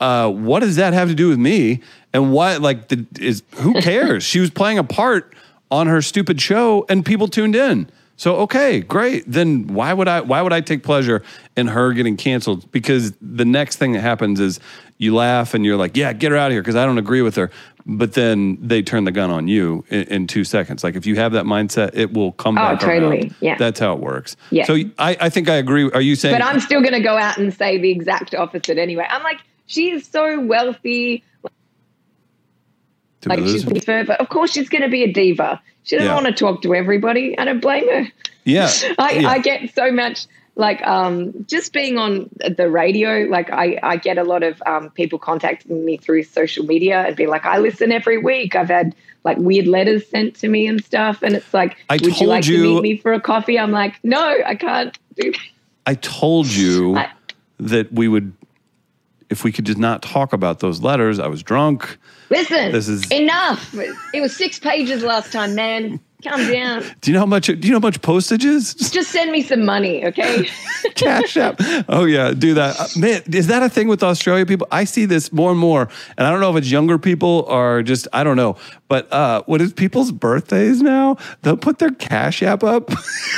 uh, 0.00 0.30
what 0.30 0.60
does 0.60 0.76
that 0.76 0.92
have 0.92 1.08
to 1.08 1.14
do 1.14 1.28
with 1.28 1.38
me? 1.38 1.80
And 2.12 2.32
what 2.32 2.60
like 2.60 2.88
the, 2.88 3.06
is 3.20 3.42
who 3.56 3.74
cares? 3.80 4.22
she 4.24 4.40
was 4.40 4.50
playing 4.50 4.78
a 4.78 4.84
part 4.84 5.34
on 5.70 5.86
her 5.86 6.02
stupid 6.02 6.40
show, 6.40 6.84
and 6.88 7.04
people 7.06 7.28
tuned 7.28 7.54
in. 7.54 7.88
So 8.16 8.36
okay, 8.38 8.80
great. 8.80 9.24
Then 9.26 9.68
why 9.68 9.92
would 9.94 10.08
I 10.08 10.20
why 10.20 10.42
would 10.42 10.52
I 10.52 10.60
take 10.60 10.82
pleasure 10.82 11.22
in 11.56 11.68
her 11.68 11.92
getting 11.92 12.16
canceled? 12.16 12.70
Because 12.72 13.12
the 13.22 13.44
next 13.44 13.76
thing 13.76 13.92
that 13.92 14.00
happens 14.00 14.40
is 14.40 14.60
you 14.98 15.14
laugh 15.14 15.54
and 15.54 15.64
you're 15.64 15.76
like, 15.78 15.96
yeah, 15.96 16.12
get 16.12 16.30
her 16.32 16.36
out 16.36 16.48
of 16.48 16.52
here 16.52 16.60
because 16.60 16.76
I 16.76 16.84
don't 16.84 16.98
agree 16.98 17.22
with 17.22 17.36
her. 17.36 17.50
But 17.86 18.12
then 18.12 18.58
they 18.60 18.82
turn 18.82 19.04
the 19.04 19.10
gun 19.12 19.30
on 19.30 19.48
you 19.48 19.86
in, 19.88 20.02
in 20.08 20.26
two 20.26 20.44
seconds. 20.44 20.84
Like 20.84 20.96
if 20.96 21.06
you 21.06 21.16
have 21.16 21.32
that 21.32 21.46
mindset, 21.46 21.92
it 21.94 22.12
will 22.12 22.32
come 22.32 22.58
Oh, 22.58 22.60
back 22.60 22.80
totally. 22.80 23.20
around. 23.20 23.34
Yeah. 23.40 23.56
that's 23.56 23.80
how 23.80 23.94
it 23.94 24.00
works. 24.00 24.36
Yeah. 24.50 24.64
So 24.66 24.74
I, 24.98 25.16
I 25.18 25.28
think 25.30 25.48
I 25.48 25.54
agree. 25.54 25.90
Are 25.92 26.02
you 26.02 26.14
saying? 26.14 26.34
But 26.34 26.44
I'm 26.44 26.60
still 26.60 26.82
going 26.82 26.92
to 26.92 27.00
go 27.00 27.16
out 27.16 27.38
and 27.38 27.54
say 27.54 27.78
the 27.78 27.90
exact 27.90 28.34
opposite 28.34 28.76
anyway. 28.76 29.06
I'm 29.08 29.22
like, 29.22 29.38
she's 29.64 30.06
so 30.06 30.38
wealthy. 30.40 31.24
To 33.22 33.28
Like 33.28 33.38
she's 33.40 33.66
a 33.66 33.70
diva, 33.74 34.20
of 34.20 34.28
course 34.28 34.52
she's 34.52 34.68
going 34.68 34.82
to 34.82 34.88
be 34.88 35.02
a 35.04 35.12
diva. 35.12 35.60
She 35.82 35.96
doesn't 35.96 36.08
Yeah. 36.08 36.14
want 36.14 36.26
to 36.26 36.32
talk 36.32 36.62
to 36.62 36.74
everybody. 36.74 37.38
I 37.38 37.44
don't 37.44 37.60
blame 37.60 37.88
her. 37.88 38.06
yeah, 38.44 38.70
I, 38.98 39.10
yeah. 39.12 39.28
I 39.28 39.38
get 39.38 39.74
so 39.74 39.90
much 39.92 40.26
like 40.56 40.82
um, 40.86 41.46
just 41.46 41.72
being 41.72 41.96
on 41.96 42.28
the 42.56 42.68
radio. 42.68 43.26
Like 43.30 43.50
I, 43.50 43.78
I 43.82 43.96
get 43.96 44.18
a 44.18 44.24
lot 44.24 44.42
of 44.42 44.60
um, 44.66 44.90
people 44.90 45.18
contacting 45.18 45.84
me 45.84 45.96
through 45.96 46.24
social 46.24 46.66
media 46.66 47.00
and 47.06 47.16
be 47.16 47.26
like, 47.26 47.46
I 47.46 47.58
listen 47.58 47.92
every 47.92 48.18
week. 48.18 48.54
I've 48.56 48.68
had 48.68 48.94
like 49.24 49.38
weird 49.38 49.66
letters 49.66 50.06
sent 50.08 50.34
to 50.36 50.48
me 50.48 50.66
and 50.66 50.82
stuff, 50.84 51.22
and 51.22 51.34
it's 51.34 51.52
like, 51.54 51.76
I 51.88 51.94
would 51.94 52.06
you 52.06 52.12
told 52.12 52.28
like 52.28 52.46
you- 52.46 52.56
to 52.62 52.74
meet 52.74 52.82
me 52.82 52.96
for 52.98 53.12
a 53.12 53.20
coffee? 53.20 53.58
I'm 53.58 53.70
like, 53.70 53.94
no, 54.02 54.22
I 54.44 54.54
can't 54.54 54.98
do. 55.16 55.32
That. 55.86 55.92
I 55.92 55.94
told 55.94 56.46
you 56.48 56.96
I- 56.96 57.10
that 57.58 57.90
we 57.92 58.06
would, 58.08 58.32
if 59.30 59.44
we 59.44 59.52
could 59.52 59.64
just 59.64 59.78
not 59.78 60.02
talk 60.02 60.32
about 60.32 60.58
those 60.60 60.82
letters. 60.82 61.18
I 61.18 61.28
was 61.28 61.42
drunk. 61.42 61.98
Listen, 62.30 62.72
This 62.72 62.88
is- 62.88 63.10
enough. 63.10 63.74
It 64.12 64.20
was 64.20 64.36
six 64.36 64.58
pages 64.58 65.02
last 65.02 65.32
time, 65.32 65.54
man. 65.54 66.00
Calm 66.22 66.50
down. 66.52 66.82
Do 67.00 67.10
you 67.10 67.14
know 67.14 67.20
how 67.20 67.26
much? 67.26 67.46
Do 67.46 67.54
you 67.54 67.70
know 67.70 67.76
how 67.80 67.86
much 67.88 68.02
postage 68.02 68.44
is? 68.44 68.74
Just 68.74 69.10
send 69.10 69.32
me 69.32 69.40
some 69.42 69.64
money, 69.64 70.04
okay? 70.04 70.46
Cash 70.94 71.38
app. 71.38 71.56
Oh 71.88 72.04
yeah, 72.04 72.32
do 72.32 72.52
that. 72.52 72.78
Uh, 72.78 72.86
man, 72.98 73.22
is 73.32 73.46
that 73.46 73.62
a 73.62 73.70
thing 73.70 73.88
with 73.88 74.02
Australia 74.02 74.44
people? 74.44 74.66
I 74.70 74.84
see 74.84 75.06
this 75.06 75.32
more 75.32 75.50
and 75.50 75.58
more, 75.58 75.88
and 76.18 76.26
I 76.26 76.30
don't 76.30 76.40
know 76.40 76.50
if 76.50 76.56
it's 76.58 76.70
younger 76.70 76.98
people 76.98 77.46
or 77.48 77.82
just 77.82 78.06
I 78.12 78.22
don't 78.22 78.36
know. 78.36 78.56
But 78.86 79.10
uh, 79.10 79.44
what 79.46 79.62
is 79.62 79.72
people's 79.72 80.12
birthdays 80.12 80.82
now? 80.82 81.16
They'll 81.40 81.56
put 81.56 81.78
their 81.78 81.92
cash 81.92 82.42
app 82.42 82.62
up. 82.64 82.90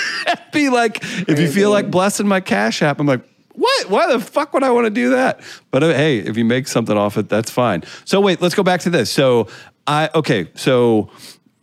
Be 0.53 0.69
like, 0.69 0.99
if 1.29 1.39
you 1.39 1.49
feel 1.49 1.71
like 1.71 1.89
blessing 1.89 2.27
my 2.27 2.41
cash 2.41 2.83
app, 2.83 2.99
I'm 2.99 3.07
like. 3.07 3.23
What? 3.55 3.91
Why 3.91 4.11
the 4.11 4.19
fuck 4.19 4.55
would 4.55 4.63
I 4.63 4.71
want 4.71 4.87
to 4.87 4.91
do 4.91 5.11
that? 5.11 5.41
But 5.71 5.83
uh, 5.83 5.89
hey, 5.89 6.19
if 6.19 6.37
you 6.37 6.45
make 6.45 6.67
something 6.69 6.97
off 6.97 7.17
it, 7.19 7.29
that's 7.29 7.51
fine. 7.51 7.85
So 8.05 8.21
wait, 8.21 8.41
let's 8.41 8.55
go 8.55 8.63
back 8.63 8.81
to 8.83 8.91
this. 8.91 9.11
So 9.11 9.49
I 9.87 10.09
okay, 10.15 10.49
so 10.55 11.11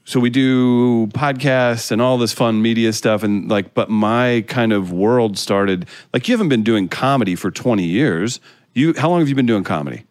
so 0.05 0.19
we 0.19 0.29
do 0.29 1.07
podcasts 1.07 1.91
and 1.91 2.01
all 2.01 2.17
this 2.17 2.33
fun 2.33 2.61
media 2.61 2.93
stuff 2.93 3.23
and 3.23 3.49
like 3.49 3.73
but 3.73 3.89
my 3.89 4.43
kind 4.47 4.73
of 4.73 4.91
world 4.91 5.37
started 5.37 5.87
like 6.13 6.27
you 6.27 6.33
haven't 6.33 6.49
been 6.49 6.63
doing 6.63 6.89
comedy 6.89 7.35
for 7.35 7.51
20 7.51 7.83
years 7.83 8.39
you 8.73 8.95
how 8.97 9.07
long 9.07 9.19
have 9.19 9.29
you 9.29 9.35
been 9.35 9.45
doing 9.45 9.63
comedy 9.63 10.05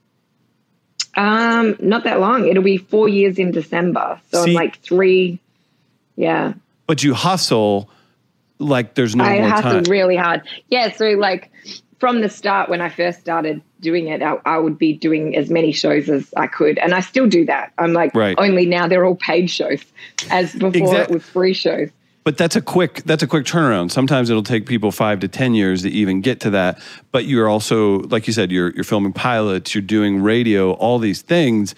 um, 1.16 1.76
not 1.80 2.04
that 2.04 2.20
long. 2.20 2.46
It'll 2.46 2.62
be 2.62 2.76
four 2.76 3.08
years 3.08 3.38
in 3.38 3.50
December. 3.50 4.20
So 4.30 4.44
See- 4.44 4.50
I'm 4.50 4.54
like 4.54 4.78
three. 4.80 5.40
Yeah. 6.14 6.52
but 6.86 7.02
you 7.02 7.14
hustle 7.14 7.90
like 8.58 8.94
there's 8.94 9.14
no 9.14 9.24
I 9.24 9.40
more 9.40 9.48
hustled 9.48 9.84
time 9.84 9.90
really 9.90 10.16
hard. 10.16 10.42
Yeah. 10.68 10.90
So 10.92 11.10
like 11.10 11.50
from 11.98 12.20
the 12.20 12.28
start, 12.28 12.68
when 12.68 12.80
I 12.80 12.88
first 12.88 13.20
started 13.20 13.62
doing 13.80 14.08
it, 14.08 14.22
I, 14.22 14.38
I, 14.44 14.58
would 14.58 14.78
be 14.78 14.92
doing 14.92 15.36
as 15.36 15.50
many 15.50 15.72
shows 15.72 16.08
as 16.08 16.32
I 16.36 16.46
could, 16.46 16.78
and 16.78 16.94
I 16.94 17.00
still 17.00 17.26
do 17.26 17.44
that. 17.46 17.72
I'm 17.78 17.92
like, 17.92 18.14
right. 18.14 18.36
only 18.38 18.66
now 18.66 18.86
they're 18.86 19.04
all 19.04 19.16
paid 19.16 19.50
shows, 19.50 19.84
as 20.30 20.52
before 20.52 20.68
exactly. 20.68 21.00
it 21.00 21.10
was 21.10 21.24
free 21.24 21.54
shows. 21.54 21.90
But 22.24 22.36
that's 22.36 22.56
a 22.56 22.60
quick 22.60 23.02
that's 23.04 23.22
a 23.22 23.26
quick 23.26 23.46
turnaround. 23.46 23.90
Sometimes 23.90 24.28
it'll 24.28 24.42
take 24.42 24.66
people 24.66 24.92
five 24.92 25.20
to 25.20 25.28
ten 25.28 25.54
years 25.54 25.82
to 25.82 25.88
even 25.88 26.20
get 26.20 26.40
to 26.40 26.50
that. 26.50 26.80
But 27.10 27.24
you're 27.24 27.48
also, 27.48 28.00
like 28.00 28.26
you 28.26 28.32
said, 28.32 28.52
you're 28.52 28.70
you're 28.74 28.84
filming 28.84 29.14
pilots, 29.14 29.74
you're 29.74 29.82
doing 29.82 30.22
radio, 30.22 30.72
all 30.72 30.98
these 30.98 31.22
things. 31.22 31.74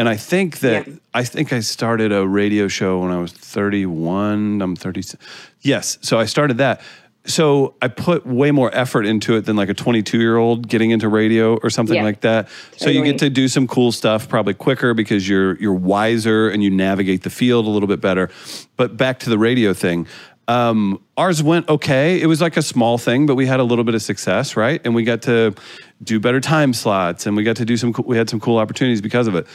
And 0.00 0.08
I 0.08 0.16
think 0.16 0.60
that 0.60 0.88
yeah. 0.88 0.94
I 1.14 1.24
think 1.24 1.52
I 1.52 1.60
started 1.60 2.10
a 2.10 2.26
radio 2.26 2.68
show 2.68 3.00
when 3.00 3.12
I 3.12 3.18
was 3.18 3.32
31. 3.32 4.62
I'm 4.62 4.74
30. 4.74 5.18
Yes, 5.60 5.98
so 6.00 6.18
I 6.18 6.24
started 6.24 6.58
that 6.58 6.80
so 7.26 7.74
I 7.82 7.88
put 7.88 8.26
way 8.26 8.50
more 8.50 8.74
effort 8.74 9.04
into 9.04 9.36
it 9.36 9.44
than 9.44 9.56
like 9.56 9.68
a 9.68 9.74
22 9.74 10.18
year 10.18 10.36
old 10.36 10.68
getting 10.68 10.90
into 10.90 11.08
radio 11.08 11.56
or 11.58 11.70
something 11.70 11.96
yeah, 11.96 12.02
like 12.02 12.20
that. 12.22 12.48
So 12.72 12.86
totally. 12.86 12.96
you 12.96 13.04
get 13.04 13.18
to 13.18 13.30
do 13.30 13.48
some 13.48 13.66
cool 13.66 13.92
stuff 13.92 14.28
probably 14.28 14.54
quicker 14.54 14.94
because 14.94 15.28
you're 15.28 15.56
you're 15.58 15.74
wiser 15.74 16.48
and 16.48 16.62
you 16.62 16.70
navigate 16.70 17.22
the 17.22 17.30
field 17.30 17.66
a 17.66 17.68
little 17.68 17.88
bit 17.88 18.00
better. 18.00 18.30
But 18.76 18.96
back 18.96 19.18
to 19.20 19.30
the 19.30 19.38
radio 19.38 19.74
thing. 19.74 20.06
Um, 20.48 21.00
ours 21.16 21.44
went 21.44 21.68
okay. 21.68 22.20
It 22.20 22.26
was 22.26 22.40
like 22.40 22.56
a 22.56 22.62
small 22.62 22.98
thing, 22.98 23.26
but 23.26 23.36
we 23.36 23.46
had 23.46 23.60
a 23.60 23.64
little 23.64 23.84
bit 23.84 23.94
of 23.94 24.02
success, 24.02 24.56
right? 24.56 24.80
And 24.84 24.96
we 24.96 25.04
got 25.04 25.22
to 25.22 25.54
do 26.02 26.18
better 26.18 26.40
time 26.40 26.72
slots, 26.72 27.26
and 27.26 27.36
we 27.36 27.44
got 27.44 27.56
to 27.56 27.64
do 27.64 27.76
some. 27.76 27.92
Cool 27.92 28.06
we 28.06 28.16
had 28.16 28.28
some 28.28 28.40
cool 28.40 28.56
opportunities 28.58 29.00
because 29.00 29.28
of 29.28 29.36
it. 29.36 29.46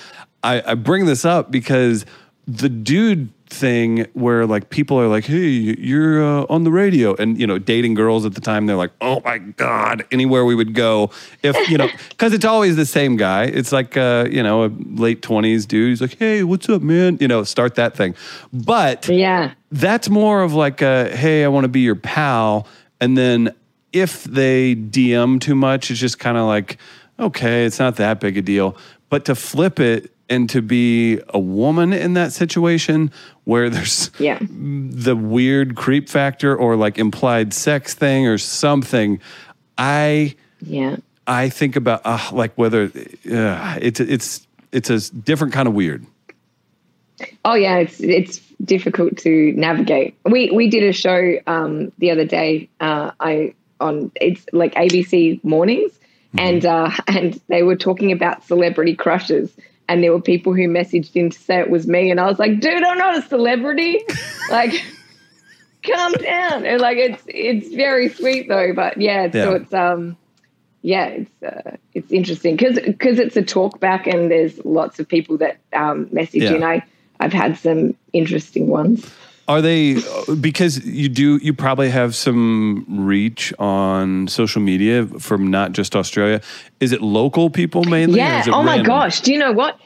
I, 0.45 0.71
I 0.71 0.75
bring 0.75 1.05
this 1.05 1.25
up 1.25 1.51
because 1.51 2.05
the 2.47 2.69
dude 2.69 3.31
thing 3.47 4.05
where 4.13 4.45
like 4.45 4.69
people 4.69 4.99
are 4.99 5.07
like, 5.07 5.25
"Hey, 5.25 5.47
you're 5.47 6.23
uh, 6.23 6.45
on 6.49 6.63
the 6.63 6.71
radio," 6.71 7.15
and 7.15 7.39
you 7.39 7.47
know, 7.47 7.57
dating 7.57 7.95
girls 7.95 8.25
at 8.25 8.35
the 8.35 8.41
time, 8.41 8.65
they're 8.65 8.75
like, 8.75 8.91
"Oh 9.01 9.21
my 9.25 9.39
god!" 9.39 10.05
Anywhere 10.11 10.45
we 10.45 10.53
would 10.53 10.73
go, 10.73 11.09
if 11.41 11.69
you 11.69 11.77
know, 11.77 11.89
because 12.09 12.33
it's 12.33 12.45
always 12.45 12.75
the 12.75 12.85
same 12.85 13.17
guy. 13.17 13.45
It's 13.45 13.71
like 13.71 13.97
uh, 13.97 14.27
you 14.29 14.43
know, 14.43 14.65
a 14.65 14.71
late 14.93 15.21
twenties 15.21 15.65
dude. 15.65 15.89
He's 15.89 16.01
like, 16.01 16.17
"Hey, 16.17 16.43
what's 16.43 16.69
up, 16.69 16.81
man?" 16.81 17.17
You 17.19 17.27
know, 17.27 17.43
start 17.43 17.75
that 17.75 17.95
thing. 17.95 18.15
But 18.53 19.07
yeah, 19.07 19.53
that's 19.71 20.09
more 20.09 20.43
of 20.43 20.53
like 20.53 20.81
a, 20.81 21.15
"Hey, 21.15 21.43
I 21.43 21.47
want 21.47 21.63
to 21.63 21.69
be 21.69 21.81
your 21.81 21.95
pal," 21.95 22.67
and 23.01 23.17
then 23.17 23.53
if 23.93 24.25
they 24.25 24.75
DM 24.75 25.39
too 25.39 25.55
much, 25.55 25.89
it's 25.89 25.99
just 25.99 26.19
kind 26.19 26.37
of 26.37 26.45
like, 26.45 26.77
okay, 27.17 27.65
it's 27.65 27.79
not 27.79 27.95
that 27.95 28.19
big 28.19 28.37
a 28.37 28.41
deal. 28.41 28.75
But 29.09 29.23
to 29.25 29.35
flip 29.35 29.79
it 29.79 30.11
and 30.29 30.49
to 30.49 30.61
be 30.61 31.19
a 31.29 31.39
woman 31.39 31.93
in 31.93 32.13
that 32.13 32.33
situation 32.33 33.11
where 33.43 33.69
there's 33.69 34.11
yeah. 34.19 34.39
the 34.41 35.15
weird 35.15 35.75
creep 35.75 36.09
factor 36.09 36.55
or 36.55 36.75
like 36.75 36.97
implied 36.97 37.53
sex 37.53 37.93
thing 37.93 38.27
or 38.27 38.37
something 38.37 39.19
i 39.77 40.35
yeah 40.61 40.95
i 41.27 41.49
think 41.49 41.75
about 41.75 42.01
uh, 42.05 42.29
like 42.31 42.53
whether 42.55 42.85
uh, 43.31 43.77
it's 43.81 43.99
it's 43.99 44.47
it's 44.71 44.89
a 44.89 45.13
different 45.13 45.53
kind 45.53 45.67
of 45.67 45.73
weird 45.73 46.05
oh 47.43 47.55
yeah 47.55 47.77
it's 47.77 48.01
it's 48.01 48.39
difficult 48.63 49.17
to 49.17 49.53
navigate 49.53 50.15
we 50.25 50.49
we 50.51 50.69
did 50.69 50.83
a 50.83 50.93
show 50.93 51.35
um 51.47 51.91
the 51.99 52.11
other 52.11 52.25
day 52.25 52.67
uh 52.79 53.11
i 53.19 53.53
on 53.79 54.11
it's 54.15 54.45
like 54.53 54.73
abc 54.75 55.43
mornings 55.43 55.91
mm-hmm. 55.91 56.39
and 56.39 56.65
uh 56.65 56.89
and 57.07 57.39
they 57.47 57.63
were 57.63 57.75
talking 57.75 58.11
about 58.11 58.43
celebrity 58.45 58.95
crushes 58.95 59.55
and 59.87 60.03
there 60.03 60.11
were 60.11 60.21
people 60.21 60.53
who 60.53 60.67
messaged 60.67 61.15
in 61.15 61.29
to 61.29 61.39
say 61.39 61.59
it 61.59 61.69
was 61.69 61.87
me 61.87 62.11
and 62.11 62.19
i 62.19 62.25
was 62.25 62.39
like 62.39 62.59
dude 62.59 62.83
i'm 62.83 62.97
not 62.97 63.17
a 63.17 63.21
celebrity 63.23 63.99
like 64.49 64.73
calm 65.83 66.13
down 66.13 66.65
and 66.65 66.81
like 66.81 66.97
it's 66.97 67.23
it's 67.27 67.73
very 67.75 68.09
sweet 68.09 68.47
though 68.47 68.73
but 68.73 68.99
yeah, 68.99 69.23
yeah. 69.25 69.31
so 69.31 69.53
it's 69.53 69.73
um 69.73 70.17
yeah 70.81 71.05
it's 71.05 71.43
uh, 71.43 71.77
it's 71.93 72.11
interesting 72.11 72.55
because 72.55 72.79
because 72.79 73.19
it's 73.19 73.35
a 73.35 73.43
talk 73.43 73.79
back 73.79 74.07
and 74.07 74.31
there's 74.31 74.63
lots 74.65 74.99
of 74.99 75.07
people 75.07 75.37
that 75.37 75.57
um 75.73 76.07
message 76.11 76.43
yeah. 76.43 76.53
in 76.53 76.63
i 76.63 76.83
i've 77.19 77.33
had 77.33 77.57
some 77.57 77.95
interesting 78.13 78.67
ones 78.67 79.11
are 79.47 79.61
they 79.61 80.01
because 80.41 80.83
you 80.85 81.07
do 81.07 81.37
you 81.37 81.53
probably 81.53 81.89
have 81.89 82.15
some 82.15 82.85
reach 82.89 83.53
on 83.59 84.27
social 84.27 84.61
media 84.61 85.05
from 85.05 85.47
not 85.47 85.71
just 85.71 85.95
Australia? 85.95 86.41
Is 86.79 86.91
it 86.91 87.01
local 87.01 87.49
people 87.49 87.83
mainly? 87.83 88.17
Yeah. 88.17 88.43
oh 88.47 88.63
my 88.63 88.81
gosh. 88.81 89.21
Do 89.21 89.31
you 89.31 89.39
know 89.39 89.51
what? 89.51 89.79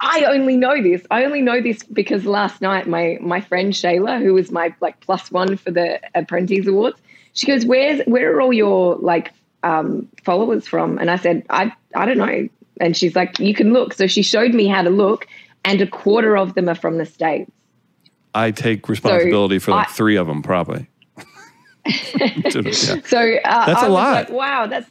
I 0.00 0.24
only 0.24 0.56
know 0.56 0.82
this. 0.82 1.02
I 1.10 1.24
only 1.24 1.42
know 1.42 1.60
this 1.60 1.82
because 1.82 2.24
last 2.24 2.60
night 2.60 2.88
my 2.88 3.18
my 3.20 3.40
friend 3.40 3.72
Shayla, 3.72 4.22
who 4.22 4.34
was 4.34 4.50
my 4.50 4.74
like 4.80 5.00
plus 5.00 5.30
one 5.30 5.56
for 5.56 5.70
the 5.70 6.00
Apprentice 6.14 6.66
Awards, 6.66 7.00
she 7.32 7.46
goes, 7.46 7.64
"Where's 7.64 8.02
where 8.06 8.34
are 8.34 8.40
all 8.40 8.52
your 8.52 8.96
like 8.96 9.32
um, 9.62 10.08
followers 10.24 10.66
from?" 10.66 10.98
And 10.98 11.10
I 11.10 11.16
said, 11.16 11.44
"I 11.48 11.72
I 11.94 12.06
don't 12.06 12.18
know." 12.18 12.48
And 12.80 12.96
she's 12.96 13.14
like, 13.14 13.38
"You 13.38 13.54
can 13.54 13.72
look." 13.72 13.94
So 13.94 14.06
she 14.06 14.22
showed 14.22 14.54
me 14.54 14.66
how 14.66 14.82
to 14.82 14.90
look, 14.90 15.26
and 15.64 15.80
a 15.80 15.86
quarter 15.86 16.36
of 16.36 16.54
them 16.54 16.68
are 16.68 16.74
from 16.74 16.98
the 16.98 17.06
states. 17.06 17.50
I 18.34 18.50
take 18.50 18.88
responsibility 18.88 19.58
so 19.58 19.66
for 19.66 19.70
like 19.72 19.88
I, 19.88 19.92
three 19.92 20.16
of 20.16 20.26
them, 20.26 20.42
probably. 20.42 20.88
yeah. 21.86 22.50
So 23.04 23.36
uh, 23.44 23.66
that's 23.66 23.82
a 23.82 23.88
lot. 23.88 24.12
Like, 24.12 24.30
wow, 24.30 24.66
that's 24.66 24.90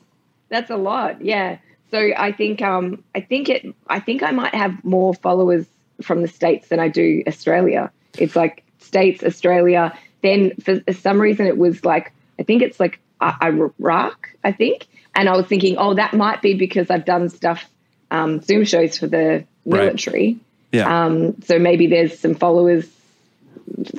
that's 0.49 0.69
a 0.69 0.77
lot. 0.77 1.23
Yeah. 1.23 1.57
So 1.91 1.97
I 2.17 2.31
think 2.31 2.61
um, 2.61 3.03
I 3.15 3.21
think 3.21 3.49
it 3.49 3.65
I 3.87 3.99
think 3.99 4.23
I 4.23 4.31
might 4.31 4.53
have 4.53 4.83
more 4.83 5.13
followers 5.13 5.65
from 6.01 6.21
the 6.21 6.27
states 6.27 6.69
than 6.69 6.79
I 6.79 6.87
do 6.87 7.23
Australia. 7.27 7.91
It's 8.17 8.35
like 8.35 8.63
states, 8.79 9.23
Australia. 9.23 9.97
Then 10.21 10.51
for 10.57 10.81
some 10.93 11.19
reason 11.19 11.47
it 11.47 11.57
was 11.57 11.85
like 11.85 12.11
I 12.39 12.43
think 12.43 12.61
it's 12.61 12.79
like 12.79 12.99
Iraq. 13.21 14.29
I 14.43 14.51
think, 14.51 14.87
and 15.15 15.29
I 15.29 15.35
was 15.35 15.45
thinking, 15.47 15.77
oh, 15.77 15.93
that 15.93 16.13
might 16.13 16.41
be 16.41 16.53
because 16.53 16.89
I've 16.89 17.05
done 17.05 17.29
stuff 17.29 17.69
um, 18.11 18.41
Zoom 18.41 18.65
shows 18.65 18.97
for 18.97 19.07
the 19.07 19.45
military. 19.65 20.33
Right. 20.33 20.39
Yeah. 20.71 21.05
Um, 21.05 21.41
so 21.41 21.59
maybe 21.59 21.87
there's 21.87 22.17
some 22.19 22.35
followers 22.35 22.87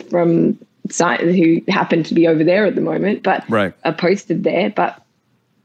from 0.08 0.58
who 0.98 1.62
happen 1.68 2.02
to 2.04 2.14
be 2.14 2.26
over 2.26 2.44
there 2.44 2.66
at 2.66 2.74
the 2.74 2.80
moment, 2.80 3.22
but 3.22 3.48
right. 3.48 3.74
are 3.84 3.94
posted 3.94 4.44
there. 4.44 4.70
But 4.70 5.00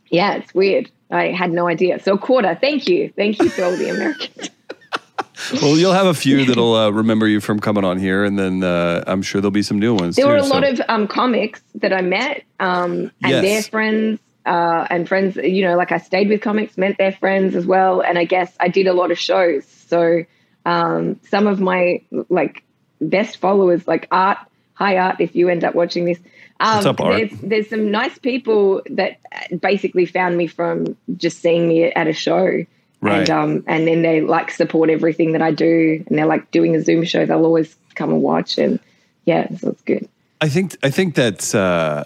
yeah, 0.09 0.35
it's 0.35 0.53
weird. 0.53 0.89
I 1.11 1.27
had 1.31 1.51
no 1.51 1.67
idea. 1.67 1.99
So 1.99 2.17
quarter, 2.17 2.57
thank 2.59 2.87
you, 2.87 3.11
thank 3.15 3.39
you 3.39 3.49
for 3.49 3.63
all 3.63 3.75
the 3.75 3.89
Americans. 3.89 4.49
well, 5.61 5.77
you'll 5.77 5.93
have 5.93 6.07
a 6.07 6.13
few 6.13 6.45
that'll 6.45 6.73
uh, 6.73 6.89
remember 6.89 7.27
you 7.27 7.39
from 7.39 7.59
coming 7.59 7.83
on 7.83 7.99
here, 7.99 8.23
and 8.23 8.37
then 8.37 8.63
uh, 8.63 9.03
I'm 9.07 9.21
sure 9.21 9.41
there'll 9.41 9.51
be 9.51 9.63
some 9.63 9.79
new 9.79 9.93
ones. 9.93 10.15
There 10.15 10.25
too, 10.25 10.31
were 10.31 10.37
a 10.37 10.43
so. 10.43 10.53
lot 10.53 10.63
of 10.63 10.81
um, 10.87 11.07
comics 11.07 11.61
that 11.75 11.93
I 11.93 12.01
met, 12.01 12.43
um, 12.59 13.11
and 13.21 13.31
yes. 13.31 13.41
their 13.43 13.61
friends, 13.63 14.19
uh, 14.45 14.87
and 14.89 15.07
friends. 15.07 15.35
You 15.35 15.67
know, 15.67 15.75
like 15.75 15.91
I 15.91 15.97
stayed 15.97 16.29
with 16.29 16.41
comics, 16.41 16.77
met 16.77 16.97
their 16.97 17.11
friends 17.11 17.55
as 17.55 17.65
well, 17.65 18.01
and 18.01 18.17
I 18.17 18.25
guess 18.25 18.55
I 18.59 18.67
did 18.67 18.87
a 18.87 18.93
lot 18.93 19.11
of 19.11 19.19
shows. 19.19 19.65
So 19.65 20.23
um, 20.65 21.19
some 21.29 21.47
of 21.47 21.59
my 21.59 22.01
like 22.29 22.63
best 23.01 23.37
followers, 23.37 23.87
like 23.87 24.07
Art. 24.11 24.37
Hi, 24.75 24.97
Art. 24.97 25.17
If 25.19 25.35
you 25.35 25.49
end 25.49 25.63
up 25.63 25.73
watching 25.73 26.05
this, 26.05 26.19
um, 26.59 26.75
What's 26.75 26.85
up, 26.85 27.01
Art? 27.01 27.15
There's, 27.17 27.41
there's 27.41 27.69
some 27.69 27.91
nice 27.91 28.17
people 28.17 28.81
that 28.91 29.19
basically 29.59 30.05
found 30.05 30.37
me 30.37 30.47
from 30.47 30.97
just 31.17 31.39
seeing 31.41 31.67
me 31.67 31.85
at 31.85 32.07
a 32.07 32.13
show. 32.13 32.65
Right. 33.01 33.19
And 33.19 33.29
um, 33.29 33.63
and 33.67 33.87
then 33.87 34.01
they 34.01 34.21
like 34.21 34.49
support 34.51 34.89
everything 34.89 35.33
that 35.33 35.41
I 35.41 35.51
do, 35.51 36.03
and 36.07 36.17
they're 36.17 36.25
like 36.25 36.49
doing 36.51 36.75
a 36.75 36.81
Zoom 36.81 37.03
show. 37.03 37.25
They'll 37.25 37.45
always 37.45 37.75
come 37.93 38.09
and 38.09 38.21
watch, 38.21 38.57
and 38.57 38.79
yeah, 39.25 39.47
so 39.57 39.69
it's 39.69 39.81
good. 39.81 40.09
I 40.41 40.49
think 40.49 40.75
I 40.81 40.89
think 40.89 41.13
that's 41.13 41.53
uh, 41.53 42.05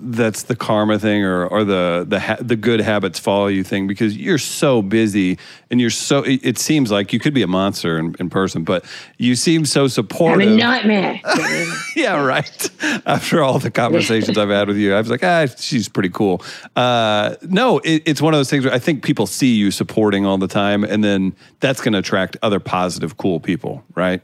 that's 0.00 0.44
the 0.44 0.54
karma 0.54 0.98
thing 0.98 1.24
or, 1.24 1.46
or 1.46 1.64
the 1.64 2.04
the 2.08 2.20
ha- 2.20 2.36
the 2.40 2.54
good 2.54 2.80
habits 2.80 3.18
follow 3.18 3.48
you 3.48 3.64
thing 3.64 3.86
because 3.86 4.16
you're 4.16 4.38
so 4.38 4.80
busy 4.80 5.38
and 5.70 5.80
you're 5.80 5.90
so 5.90 6.22
it, 6.22 6.40
it 6.44 6.58
seems 6.58 6.90
like 6.90 7.12
you 7.12 7.18
could 7.18 7.34
be 7.34 7.42
a 7.42 7.46
monster 7.46 7.98
in, 7.98 8.14
in, 8.20 8.30
person 8.30 8.62
but 8.62 8.84
you 9.18 9.34
seem 9.34 9.64
so 9.64 9.88
supportive 9.88 10.46
I'm 10.46 10.54
a 10.54 10.56
nightmare 10.56 11.20
yeah 11.96 12.22
right. 12.22 12.70
After 13.06 13.42
all 13.42 13.58
the 13.58 13.70
conversations 13.70 14.38
I've 14.38 14.50
had 14.50 14.68
with 14.68 14.76
you 14.76 14.94
I 14.94 15.00
was 15.00 15.10
like 15.10 15.24
ah 15.24 15.46
she's 15.46 15.88
pretty 15.88 16.10
cool. 16.10 16.42
Uh, 16.76 17.34
no 17.42 17.78
it, 17.78 18.02
it's 18.06 18.22
one 18.22 18.34
of 18.34 18.38
those 18.38 18.50
things 18.50 18.64
where 18.64 18.74
I 18.74 18.78
think 18.78 19.02
people 19.02 19.26
see 19.26 19.54
you 19.54 19.70
supporting 19.70 20.24
all 20.24 20.38
the 20.38 20.48
time 20.48 20.84
and 20.84 21.02
then 21.02 21.34
that's 21.60 21.80
going 21.80 21.94
to 21.94 21.98
attract 21.98 22.36
other 22.42 22.60
positive 22.60 23.16
cool 23.16 23.40
people 23.40 23.84
right? 23.94 24.22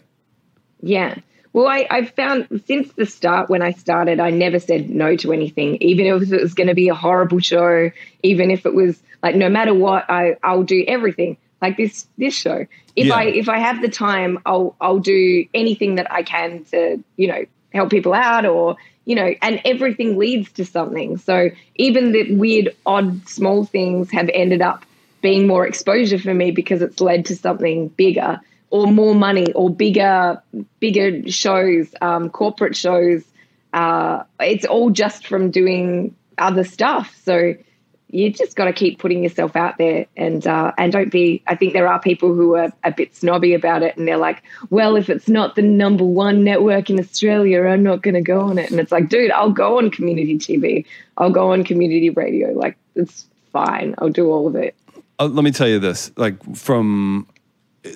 Yeah 0.80 1.16
well, 1.55 1.69
I, 1.69 1.87
I've 1.88 2.11
found 2.11 2.62
since 2.67 2.93
the 2.95 3.07
start 3.07 3.49
when 3.49 3.62
I 3.62 3.71
started, 3.71 4.19
I 4.19 4.31
never 4.31 4.59
said 4.59 4.90
no 4.90 5.14
to 5.19 5.33
anything, 5.33 5.77
even 5.81 6.05
if 6.05 6.31
it 6.33 6.43
was 6.43 6.53
going 6.53 6.67
to 6.67 6.75
be 6.75 6.88
a 6.88 6.95
horrible 6.95 7.38
show, 7.38 7.93
even 8.25 8.51
if 8.51 8.67
it 8.67 8.75
was 8.75 9.01
like 9.23 9.37
no 9.37 9.49
matter 9.49 9.73
what, 9.73 10.05
I 10.11 10.37
I'll 10.43 10.64
do 10.64 10.85
everything 10.88 11.37
like 11.62 11.77
this 11.77 12.09
this 12.19 12.35
show. 12.35 12.67
If 12.97 13.07
yeah. 13.07 13.14
I 13.14 13.23
if 13.27 13.49
I 13.49 13.61
have 13.61 13.81
the 13.81 13.88
time, 13.88 14.40
I'll 14.45 14.75
I'll 14.81 14.99
do 14.99 15.47
anything 15.55 15.95
that 15.95 16.11
I 16.11 16.25
can 16.25 16.64
to 16.73 17.03
you 17.17 17.29
know 17.29 17.45
help 17.73 17.88
people 17.88 18.14
out 18.14 18.45
or 18.45 18.77
you 19.05 19.14
know, 19.14 19.33
and 19.40 19.61
everything 19.64 20.19
leads 20.19 20.51
to 20.53 20.64
something. 20.64 21.19
So 21.19 21.51
even 21.77 22.12
the 22.12 22.35
weird, 22.35 22.75
odd, 22.85 23.29
small 23.29 23.64
things 23.64 24.11
have 24.11 24.29
ended 24.35 24.61
up 24.61 24.85
being 25.21 25.47
more 25.47 25.67
exposure 25.67 26.19
for 26.19 26.35
me 26.35 26.51
because 26.51 26.83
it's 26.83 27.01
led 27.01 27.27
to 27.27 27.37
something 27.37 27.88
bigger 27.88 28.40
or 28.74 28.88
more 28.88 29.14
money 29.14 29.52
or 29.52 29.70
bigger 29.70 30.42
bigger 30.80 31.30
shows, 31.30 31.94
um, 32.00 32.28
corporate 32.28 32.74
shows. 32.74 33.22
Uh, 33.72 34.24
it's 34.40 34.64
all 34.64 34.90
just 34.90 35.28
from 35.28 35.52
doing 35.52 36.16
other 36.38 36.64
stuff. 36.64 37.16
So 37.24 37.54
you 38.10 38.32
just 38.32 38.56
got 38.56 38.64
to 38.64 38.72
keep 38.72 38.98
putting 38.98 39.22
yourself 39.22 39.54
out 39.54 39.78
there 39.78 40.06
and 40.16 40.44
uh, 40.44 40.72
and 40.76 40.92
don't 40.92 41.12
be. 41.12 41.44
I 41.46 41.54
think 41.54 41.72
there 41.72 41.87
are 41.87 42.00
people 42.00 42.34
who 42.34 42.56
are 42.56 42.72
a 42.82 42.90
bit 42.90 43.14
snobby 43.14 43.54
about 43.54 43.84
it, 43.84 43.96
and 43.96 44.08
they're 44.08 44.16
like, 44.16 44.42
"Well, 44.70 44.96
if 44.96 45.08
it's 45.08 45.28
not 45.28 45.54
the 45.54 45.62
number 45.62 46.04
one 46.04 46.42
network 46.42 46.90
in 46.90 46.98
Australia, 46.98 47.62
I'm 47.62 47.84
not 47.84 48.02
going 48.02 48.14
to 48.14 48.22
go 48.22 48.40
on 48.40 48.58
it." 48.58 48.72
And 48.72 48.80
it's 48.80 48.90
like, 48.90 49.08
dude, 49.08 49.30
I'll 49.30 49.52
go 49.52 49.78
on 49.78 49.92
community 49.92 50.37
TV, 50.37 50.84
I'll 51.16 51.30
go 51.30 51.52
on 51.52 51.62
community 51.62 52.10
radio. 52.10 52.50
Like, 52.50 52.76
it's 52.96 53.24
fine. 53.52 53.94
I'll 53.98 54.10
do 54.10 54.32
all 54.32 54.48
of 54.48 54.56
it. 54.56 54.74
Uh, 55.20 55.26
let 55.26 55.44
me 55.44 55.52
tell 55.52 55.68
you 55.68 55.78
this: 55.78 56.10
like 56.16 56.56
from 56.56 57.28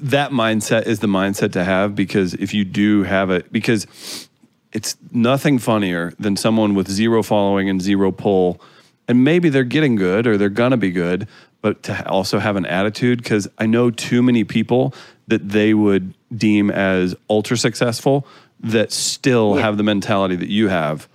that 0.01 0.31
mindset 0.31 0.87
is 0.87 1.01
the 1.01 1.07
mindset 1.07 1.53
to 1.53 1.65
have 1.65 1.95
because 1.95 2.35
if 2.35 2.53
you 2.53 2.65
do 2.65 3.05
have 3.05 3.31
it, 3.31 3.51
because 3.53 4.29
it's 4.73 4.97
nothing 5.11 5.59
funnier 5.59 6.13
than 6.19 6.37
someone 6.37 6.75
with 6.75 6.89
zero 6.89 7.23
following 7.23 7.69
and 7.69 7.81
zero 7.81 8.13
pull 8.13 8.61
and 9.09 9.25
maybe 9.25 9.49
they're 9.49 9.65
getting 9.65 9.97
good 9.97 10.27
or 10.27 10.37
they're 10.37 10.51
gonna 10.51 10.77
be 10.77 10.91
good, 10.91 11.27
but 11.63 11.83
to 11.85 12.09
also 12.09 12.39
have 12.39 12.57
an 12.57 12.67
attitude 12.67 13.23
because 13.23 13.49
I 13.59 13.67
know 13.67 13.91
too 13.91 14.23
many 14.23 14.45
people 14.45 14.95
that 15.27 15.49
they 15.49 15.73
would 15.73 16.15
deem 16.37 16.71
as 16.71 17.15
ultra 17.31 17.57
successful 17.57 18.27
that 18.61 18.93
still 18.93 19.57
yeah. 19.57 19.63
have 19.63 19.77
the 19.77 19.83
mentality 19.83 20.37
that 20.37 20.49
you 20.49 20.69
have 20.69 21.09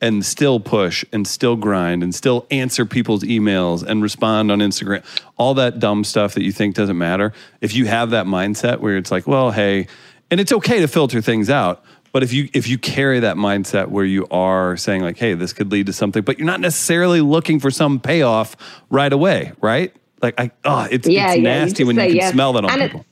and 0.00 0.24
still 0.24 0.60
push 0.60 1.04
and 1.12 1.26
still 1.26 1.56
grind 1.56 2.02
and 2.02 2.14
still 2.14 2.46
answer 2.50 2.86
people's 2.86 3.24
emails 3.24 3.82
and 3.82 4.02
respond 4.02 4.50
on 4.50 4.60
Instagram, 4.60 5.04
all 5.36 5.54
that 5.54 5.78
dumb 5.78 6.04
stuff 6.04 6.34
that 6.34 6.42
you 6.42 6.52
think 6.52 6.74
doesn't 6.74 6.98
matter. 6.98 7.32
If 7.60 7.74
you 7.74 7.86
have 7.86 8.10
that 8.10 8.26
mindset 8.26 8.78
where 8.80 8.96
it's 8.96 9.10
like, 9.10 9.26
well, 9.26 9.50
hey, 9.50 9.88
and 10.30 10.40
it's 10.40 10.52
okay 10.52 10.80
to 10.80 10.88
filter 10.88 11.20
things 11.20 11.50
out, 11.50 11.84
but 12.12 12.22
if 12.22 12.32
you 12.32 12.48
if 12.52 12.68
you 12.68 12.78
carry 12.78 13.20
that 13.20 13.36
mindset 13.36 13.88
where 13.88 14.04
you 14.04 14.26
are 14.30 14.76
saying 14.76 15.02
like, 15.02 15.18
hey, 15.18 15.34
this 15.34 15.52
could 15.52 15.70
lead 15.70 15.86
to 15.86 15.92
something, 15.92 16.22
but 16.22 16.38
you're 16.38 16.46
not 16.46 16.60
necessarily 16.60 17.20
looking 17.20 17.60
for 17.60 17.70
some 17.70 18.00
payoff 18.00 18.56
right 18.90 19.12
away, 19.12 19.52
right? 19.60 19.94
Like 20.22 20.40
I 20.40 20.50
oh, 20.64 20.88
it's, 20.90 21.06
yeah, 21.06 21.28
it's 21.28 21.36
yeah, 21.36 21.42
nasty 21.42 21.82
you 21.82 21.86
when 21.86 21.96
you 21.96 22.20
can 22.20 22.32
smell 22.32 22.54
that 22.54 22.64
on 22.64 22.70
and 22.70 22.82
people. 22.82 23.06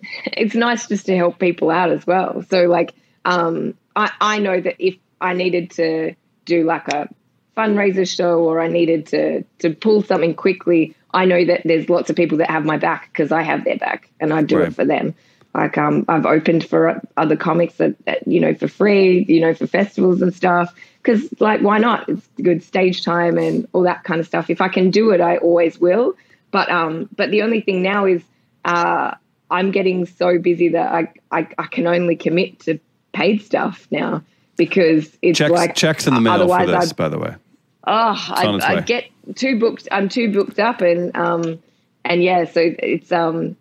It's, 0.00 0.26
it's 0.36 0.54
nice 0.54 0.88
just 0.88 1.06
to 1.06 1.16
help 1.16 1.38
people 1.38 1.70
out 1.70 1.90
as 1.90 2.06
well. 2.06 2.44
So 2.50 2.66
like 2.66 2.92
um 3.24 3.74
I, 3.96 4.10
I 4.20 4.38
know 4.38 4.60
that 4.60 4.76
if 4.78 4.96
I 5.22 5.34
needed 5.34 5.70
to 5.72 6.14
do 6.44 6.64
like 6.64 6.88
a 6.88 7.08
fundraiser 7.56 8.08
show 8.08 8.40
or 8.40 8.60
I 8.60 8.68
needed 8.68 9.06
to 9.06 9.42
to 9.58 9.74
pull 9.74 10.02
something 10.02 10.34
quickly, 10.34 10.94
I 11.12 11.24
know 11.24 11.44
that 11.44 11.62
there's 11.64 11.88
lots 11.88 12.10
of 12.10 12.16
people 12.16 12.38
that 12.38 12.50
have 12.50 12.64
my 12.64 12.78
back 12.78 13.10
because 13.12 13.32
I 13.32 13.42
have 13.42 13.64
their 13.64 13.76
back 13.76 14.10
and 14.20 14.32
I 14.32 14.42
do 14.42 14.58
right. 14.58 14.68
it 14.68 14.74
for 14.74 14.84
them. 14.84 15.14
Like 15.54 15.76
um, 15.76 16.06
I've 16.08 16.24
opened 16.24 16.64
for 16.64 17.02
other 17.16 17.36
comics 17.36 17.74
that, 17.74 18.02
that, 18.06 18.26
you 18.26 18.40
know 18.40 18.54
for 18.54 18.68
free, 18.68 19.24
you 19.28 19.40
know 19.40 19.54
for 19.54 19.66
festivals 19.66 20.22
and 20.22 20.34
stuff. 20.34 20.74
Because 21.02 21.28
like 21.40 21.60
why 21.60 21.78
not? 21.78 22.08
It's 22.08 22.26
good 22.40 22.62
stage 22.62 23.04
time 23.04 23.36
and 23.36 23.68
all 23.72 23.82
that 23.82 24.04
kind 24.04 24.20
of 24.20 24.26
stuff. 24.26 24.48
If 24.48 24.60
I 24.60 24.68
can 24.68 24.90
do 24.90 25.10
it, 25.10 25.20
I 25.20 25.36
always 25.38 25.78
will. 25.78 26.14
But 26.50 26.70
um, 26.70 27.08
but 27.14 27.30
the 27.30 27.42
only 27.42 27.60
thing 27.60 27.82
now 27.82 28.06
is 28.06 28.22
uh, 28.64 29.14
I'm 29.50 29.72
getting 29.72 30.06
so 30.06 30.38
busy 30.38 30.70
that 30.70 30.90
I, 30.90 31.12
I 31.30 31.46
I 31.58 31.66
can 31.66 31.86
only 31.86 32.16
commit 32.16 32.60
to 32.60 32.78
paid 33.12 33.42
stuff 33.42 33.86
now 33.90 34.22
because 34.56 35.16
it's 35.22 35.38
checks, 35.38 35.52
like 35.52 35.74
checks 35.74 36.06
in 36.06 36.14
the 36.14 36.20
mail 36.20 36.48
for 36.48 36.66
this. 36.66 36.90
I'd, 36.90 36.96
by 36.96 37.08
the 37.08 37.18
way, 37.18 37.34
oh, 37.86 38.28
I, 38.28 38.80
get 38.80 39.06
too 39.34 39.58
booked. 39.58 39.88
I'm 39.90 40.08
too 40.08 40.32
booked 40.32 40.58
up, 40.58 40.80
and 40.80 41.14
um, 41.16 41.62
and 42.04 42.22
yeah, 42.22 42.44
so 42.44 42.60
it's 42.78 43.12
um, 43.12 43.56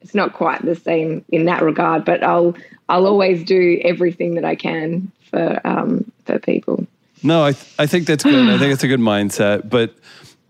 it's 0.00 0.14
not 0.14 0.32
quite 0.32 0.62
the 0.62 0.74
same 0.74 1.24
in 1.30 1.46
that 1.46 1.62
regard, 1.62 2.04
but 2.04 2.22
I'll 2.22 2.54
I'll 2.88 3.06
always 3.06 3.44
do 3.44 3.80
everything 3.84 4.34
that 4.34 4.44
I 4.44 4.54
can 4.54 5.10
for 5.30 5.60
um, 5.64 6.10
for 6.24 6.38
people. 6.38 6.86
No, 7.22 7.44
I 7.44 7.52
th- 7.52 7.74
I 7.78 7.86
think 7.86 8.06
that's 8.06 8.24
good. 8.24 8.48
I 8.48 8.58
think 8.58 8.72
it's 8.72 8.84
a 8.84 8.88
good 8.88 9.00
mindset. 9.00 9.68
But 9.68 9.94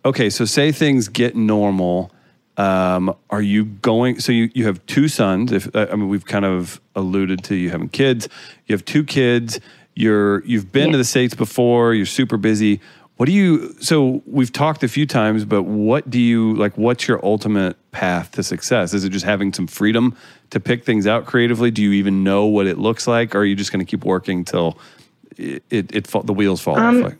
okay, 0.04 0.30
so 0.30 0.44
say 0.44 0.72
things 0.72 1.08
get 1.08 1.36
normal. 1.36 2.10
Um, 2.56 3.14
are 3.30 3.42
you 3.42 3.64
going? 3.64 4.20
So 4.20 4.32
you, 4.32 4.50
you 4.54 4.66
have 4.66 4.84
two 4.86 5.08
sons. 5.08 5.52
If 5.52 5.74
I 5.74 5.86
mean, 5.94 6.08
we've 6.08 6.26
kind 6.26 6.44
of 6.44 6.80
alluded 6.94 7.44
to 7.44 7.54
you 7.54 7.70
having 7.70 7.88
kids. 7.88 8.28
You 8.66 8.74
have 8.74 8.84
two 8.84 9.04
kids. 9.04 9.58
You're 9.94 10.44
you've 10.44 10.72
been 10.72 10.88
yeah. 10.88 10.92
to 10.92 10.98
the 10.98 11.04
states 11.04 11.34
before. 11.34 11.94
You're 11.94 12.06
super 12.06 12.36
busy. 12.36 12.80
What 13.16 13.26
do 13.26 13.32
you? 13.32 13.74
So 13.80 14.22
we've 14.26 14.52
talked 14.52 14.82
a 14.82 14.88
few 14.88 15.06
times, 15.06 15.44
but 15.44 15.62
what 15.62 16.10
do 16.10 16.18
you 16.18 16.54
like? 16.54 16.76
What's 16.76 17.06
your 17.06 17.24
ultimate 17.24 17.76
path 17.92 18.32
to 18.32 18.42
success? 18.42 18.94
Is 18.94 19.04
it 19.04 19.10
just 19.10 19.24
having 19.24 19.52
some 19.52 19.66
freedom 19.66 20.16
to 20.50 20.60
pick 20.60 20.84
things 20.84 21.06
out 21.06 21.26
creatively? 21.26 21.70
Do 21.70 21.82
you 21.82 21.92
even 21.92 22.24
know 22.24 22.46
what 22.46 22.66
it 22.66 22.78
looks 22.78 23.06
like, 23.06 23.34
or 23.34 23.40
are 23.40 23.44
you 23.44 23.54
just 23.54 23.72
going 23.72 23.84
to 23.84 23.88
keep 23.88 24.04
working 24.04 24.44
till 24.44 24.78
it, 25.36 25.62
it, 25.70 25.94
it 25.94 26.04
the 26.24 26.32
wheels 26.32 26.60
fall 26.60 26.78
um, 26.78 26.98
off? 26.98 27.10
Like? 27.10 27.18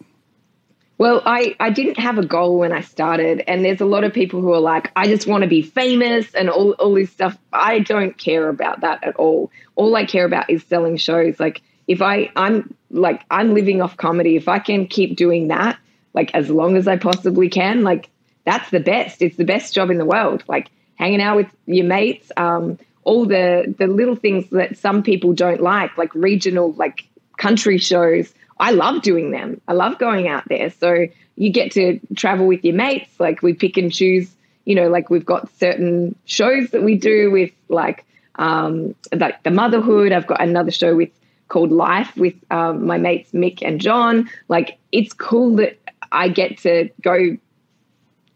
Well, 0.99 1.23
I, 1.27 1.57
I 1.59 1.71
didn't 1.71 1.99
have 1.99 2.19
a 2.19 2.25
goal 2.25 2.59
when 2.59 2.73
I 2.73 2.81
started, 2.81 3.43
and 3.49 3.65
there's 3.65 3.81
a 3.81 3.87
lot 3.87 4.05
of 4.05 4.13
people 4.13 4.41
who 4.41 4.53
are 4.53 4.61
like, 4.61 4.93
I 4.95 5.07
just 5.09 5.27
want 5.27 5.43
to 5.43 5.49
be 5.49 5.63
famous 5.63 6.33
and 6.35 6.49
all, 6.49 6.73
all 6.73 6.95
this 6.95 7.11
stuff. 7.11 7.37
I 7.53 7.81
don't 7.81 8.17
care 8.17 8.49
about 8.49 8.83
that 8.83 9.03
at 9.03 9.17
all. 9.17 9.51
All 9.75 9.97
I 9.97 10.05
care 10.05 10.25
about 10.25 10.49
is 10.49 10.63
selling 10.65 10.97
shows. 10.97 11.41
Like, 11.41 11.63
if 11.89 12.03
I, 12.03 12.31
I'm 12.37 12.75
like, 12.91 13.23
I'm 13.31 13.55
living 13.55 13.83
off 13.83 13.97
comedy. 13.97 14.37
If 14.37 14.49
I 14.49 14.61
can 14.61 14.87
keep 14.87 15.17
doing 15.17 15.49
that, 15.49 15.79
like, 16.15 16.33
as 16.35 16.51
long 16.51 16.77
as 16.77 16.87
I 16.87 16.97
possibly 16.97 17.49
can, 17.49 17.83
like, 17.83 18.09
that's 18.45 18.71
the 18.71 18.81
best. 18.81 19.23
It's 19.23 19.37
the 19.37 19.45
best 19.45 19.75
job 19.75 19.91
in 19.91 19.99
the 19.99 20.05
world. 20.05 20.43
Like 20.49 20.71
hanging 20.97 21.23
out 21.23 21.37
with 21.37 21.49
your 21.67 21.87
mates, 21.87 22.31
um, 22.37 22.79
all 23.05 23.27
the 23.27 23.75
the 23.79 23.87
little 23.87 24.17
things 24.17 24.49
that 24.51 24.77
some 24.79 25.03
people 25.03 25.33
don't 25.33 25.61
like, 25.61 25.97
like 25.97 26.15
regional, 26.15 26.73
like 26.73 27.07
country 27.37 27.79
shows. 27.79 28.33
I 28.63 28.71
love 28.71 29.03
doing 29.03 29.33
them. 29.33 29.61
I 29.67 29.73
love 29.73 29.99
going 29.99 30.29
out 30.29 30.45
there. 30.49 30.71
So 30.71 31.09
you 31.35 31.51
get 31.51 31.73
to 31.73 31.99
travel 32.15 32.47
with 32.47 32.65
your 32.65 32.77
mates. 32.77 33.11
Like 33.19 33.43
we 33.43 33.55
pick 33.55 33.77
and 33.77 33.93
choose. 33.93 34.33
You 34.65 34.77
know, 34.77 34.89
like 34.89 35.11
we've 35.11 35.27
got 35.27 35.53
certain 35.59 36.15
shows 36.27 36.71
that 36.71 36.85
we 36.85 36.95
do 36.95 37.33
with 37.33 37.51
like 37.69 38.05
um, 38.37 38.95
like 39.13 39.43
the 39.43 39.51
motherhood. 39.51 40.13
I've 40.13 40.29
got 40.29 40.41
another 40.41 40.71
show 40.71 40.95
with 40.95 41.11
called 41.49 41.73
Life 41.73 42.17
with 42.17 42.35
um, 42.53 42.87
my 42.87 42.99
mates 42.99 43.33
Mick 43.33 43.59
and 43.63 43.81
John. 43.81 44.31
Like 44.47 44.79
it's 44.93 45.13
cool 45.13 45.57
that 45.57 45.81
I 46.13 46.29
get 46.29 46.59
to 46.59 46.89
go 47.03 47.37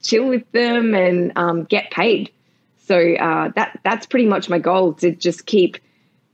chill 0.03 0.27
with 0.27 0.51
them 0.51 0.93
and 0.93 1.33
um, 1.37 1.63
get 1.65 1.93
paid. 1.93 2.33
So 2.87 3.15
uh, 3.15 3.51
that 3.55 3.79
that's 3.85 4.07
pretty 4.07 4.27
much 4.27 4.49
my 4.49 4.59
goal 4.59 4.95
to 4.95 5.13
just 5.13 5.47
keep 5.47 5.77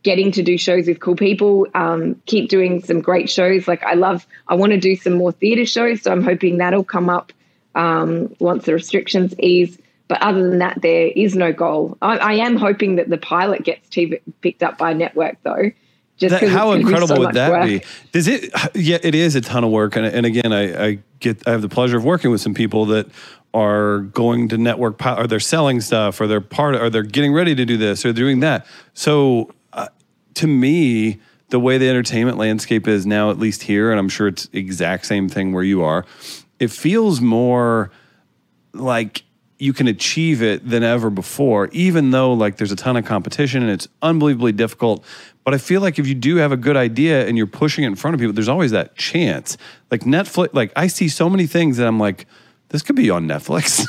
getting 0.02 0.32
to 0.32 0.42
do 0.42 0.58
shows 0.58 0.86
with 0.86 1.00
cool 1.00 1.16
people, 1.16 1.66
um, 1.74 2.20
keep 2.26 2.48
doing 2.48 2.82
some 2.82 3.00
great 3.00 3.30
shows. 3.30 3.68
Like 3.68 3.82
I 3.84 3.94
love, 3.94 4.26
I 4.48 4.54
want 4.54 4.72
to 4.72 4.78
do 4.78 4.96
some 4.96 5.14
more 5.14 5.32
theatre 5.32 5.66
shows, 5.66 6.02
so 6.02 6.12
I'm 6.12 6.22
hoping 6.22 6.58
that'll 6.58 6.84
come 6.84 7.08
up 7.08 7.32
um, 7.74 8.34
once 8.38 8.64
the 8.64 8.74
restrictions 8.74 9.34
ease. 9.38 9.78
But 10.08 10.20
other 10.20 10.48
than 10.48 10.58
that, 10.58 10.82
there 10.82 11.10
is 11.14 11.34
no 11.36 11.52
goal. 11.52 11.96
I, 12.02 12.18
I 12.18 12.32
am 12.34 12.56
hoping 12.56 12.96
that 12.96 13.08
the 13.08 13.16
pilot 13.16 13.64
gets 13.64 13.88
TV, 13.88 14.20
picked 14.42 14.62
up 14.62 14.76
by 14.76 14.90
a 14.90 14.94
network, 14.94 15.38
though. 15.42 15.70
Just 16.18 16.40
that, 16.40 16.48
how 16.48 16.72
incredible 16.72 17.08
so 17.08 17.18
would 17.18 17.34
that 17.34 17.50
work. 17.50 17.66
be? 17.66 17.82
Does 18.12 18.28
it? 18.28 18.52
Yeah, 18.74 18.98
it 19.02 19.14
is 19.14 19.34
a 19.34 19.40
ton 19.40 19.64
of 19.64 19.70
work, 19.70 19.96
and, 19.96 20.04
and 20.04 20.26
again, 20.26 20.52
I, 20.52 20.86
I 20.86 20.98
get 21.18 21.46
I 21.48 21.52
have 21.52 21.62
the 21.62 21.68
pleasure 21.68 21.96
of 21.96 22.04
working 22.04 22.30
with 22.30 22.40
some 22.40 22.54
people 22.54 22.84
that 22.86 23.08
are 23.54 24.00
going 24.00 24.48
to 24.48 24.58
network 24.58 25.04
or 25.04 25.26
they're 25.26 25.40
selling 25.40 25.80
stuff 25.80 26.20
or 26.20 26.26
they're 26.26 26.40
part 26.40 26.74
or 26.74 26.90
they're 26.90 27.02
getting 27.02 27.32
ready 27.32 27.54
to 27.54 27.64
do 27.64 27.76
this 27.76 28.04
or 28.04 28.12
doing 28.12 28.40
that. 28.40 28.66
So 28.94 29.50
to 30.34 30.46
me, 30.46 31.20
the 31.48 31.60
way 31.60 31.78
the 31.78 31.88
entertainment 31.88 32.38
landscape 32.38 32.88
is 32.88 33.04
now, 33.06 33.30
at 33.30 33.38
least 33.38 33.62
here, 33.62 33.90
and 33.90 34.00
I'm 34.00 34.08
sure 34.08 34.26
it's 34.26 34.48
exact 34.52 35.06
same 35.06 35.28
thing 35.28 35.52
where 35.52 35.62
you 35.62 35.82
are, 35.82 36.06
it 36.58 36.70
feels 36.70 37.20
more 37.20 37.90
like 38.72 39.24
you 39.58 39.72
can 39.72 39.86
achieve 39.86 40.42
it 40.42 40.68
than 40.68 40.82
ever 40.82 41.10
before, 41.10 41.68
even 41.72 42.10
though 42.10 42.32
like 42.32 42.56
there's 42.56 42.72
a 42.72 42.76
ton 42.76 42.96
of 42.96 43.04
competition 43.04 43.62
and 43.62 43.70
it's 43.70 43.86
unbelievably 44.00 44.52
difficult. 44.52 45.04
But 45.44 45.54
I 45.54 45.58
feel 45.58 45.80
like 45.80 45.98
if 45.98 46.06
you 46.06 46.14
do 46.14 46.36
have 46.36 46.52
a 46.52 46.56
good 46.56 46.76
idea 46.76 47.28
and 47.28 47.36
you're 47.36 47.46
pushing 47.46 47.84
it 47.84 47.88
in 47.88 47.96
front 47.96 48.14
of 48.14 48.20
people, 48.20 48.32
there's 48.32 48.48
always 48.48 48.72
that 48.72 48.96
chance. 48.96 49.56
Like 49.90 50.00
Netflix, 50.00 50.48
like 50.52 50.72
I 50.74 50.88
see 50.88 51.08
so 51.08 51.30
many 51.30 51.46
things 51.46 51.76
that 51.76 51.86
I'm 51.86 52.00
like, 52.00 52.26
this 52.72 52.82
could 52.82 52.96
be 52.96 53.10
on 53.10 53.26
Netflix, 53.26 53.86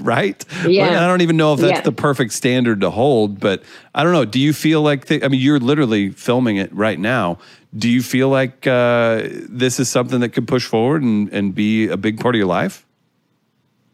right? 0.04 0.44
Yeah. 0.66 1.04
I 1.04 1.08
don't 1.08 1.22
even 1.22 1.36
know 1.36 1.54
if 1.54 1.60
that's 1.60 1.78
yeah. 1.78 1.80
the 1.80 1.92
perfect 1.92 2.32
standard 2.32 2.82
to 2.82 2.90
hold, 2.90 3.40
but 3.40 3.62
I 3.94 4.04
don't 4.04 4.12
know. 4.12 4.24
Do 4.24 4.38
you 4.38 4.52
feel 4.52 4.82
like, 4.82 5.06
the, 5.06 5.24
I 5.24 5.28
mean, 5.28 5.40
you're 5.40 5.58
literally 5.58 6.10
filming 6.10 6.58
it 6.58 6.72
right 6.72 6.98
now. 6.98 7.38
Do 7.76 7.88
you 7.88 8.02
feel 8.02 8.28
like 8.28 8.66
uh, 8.66 9.22
this 9.48 9.80
is 9.80 9.88
something 9.88 10.20
that 10.20 10.30
could 10.30 10.46
push 10.46 10.66
forward 10.66 11.02
and, 11.02 11.28
and 11.32 11.54
be 11.54 11.88
a 11.88 11.96
big 11.96 12.20
part 12.20 12.34
of 12.34 12.38
your 12.38 12.46
life? 12.46 12.86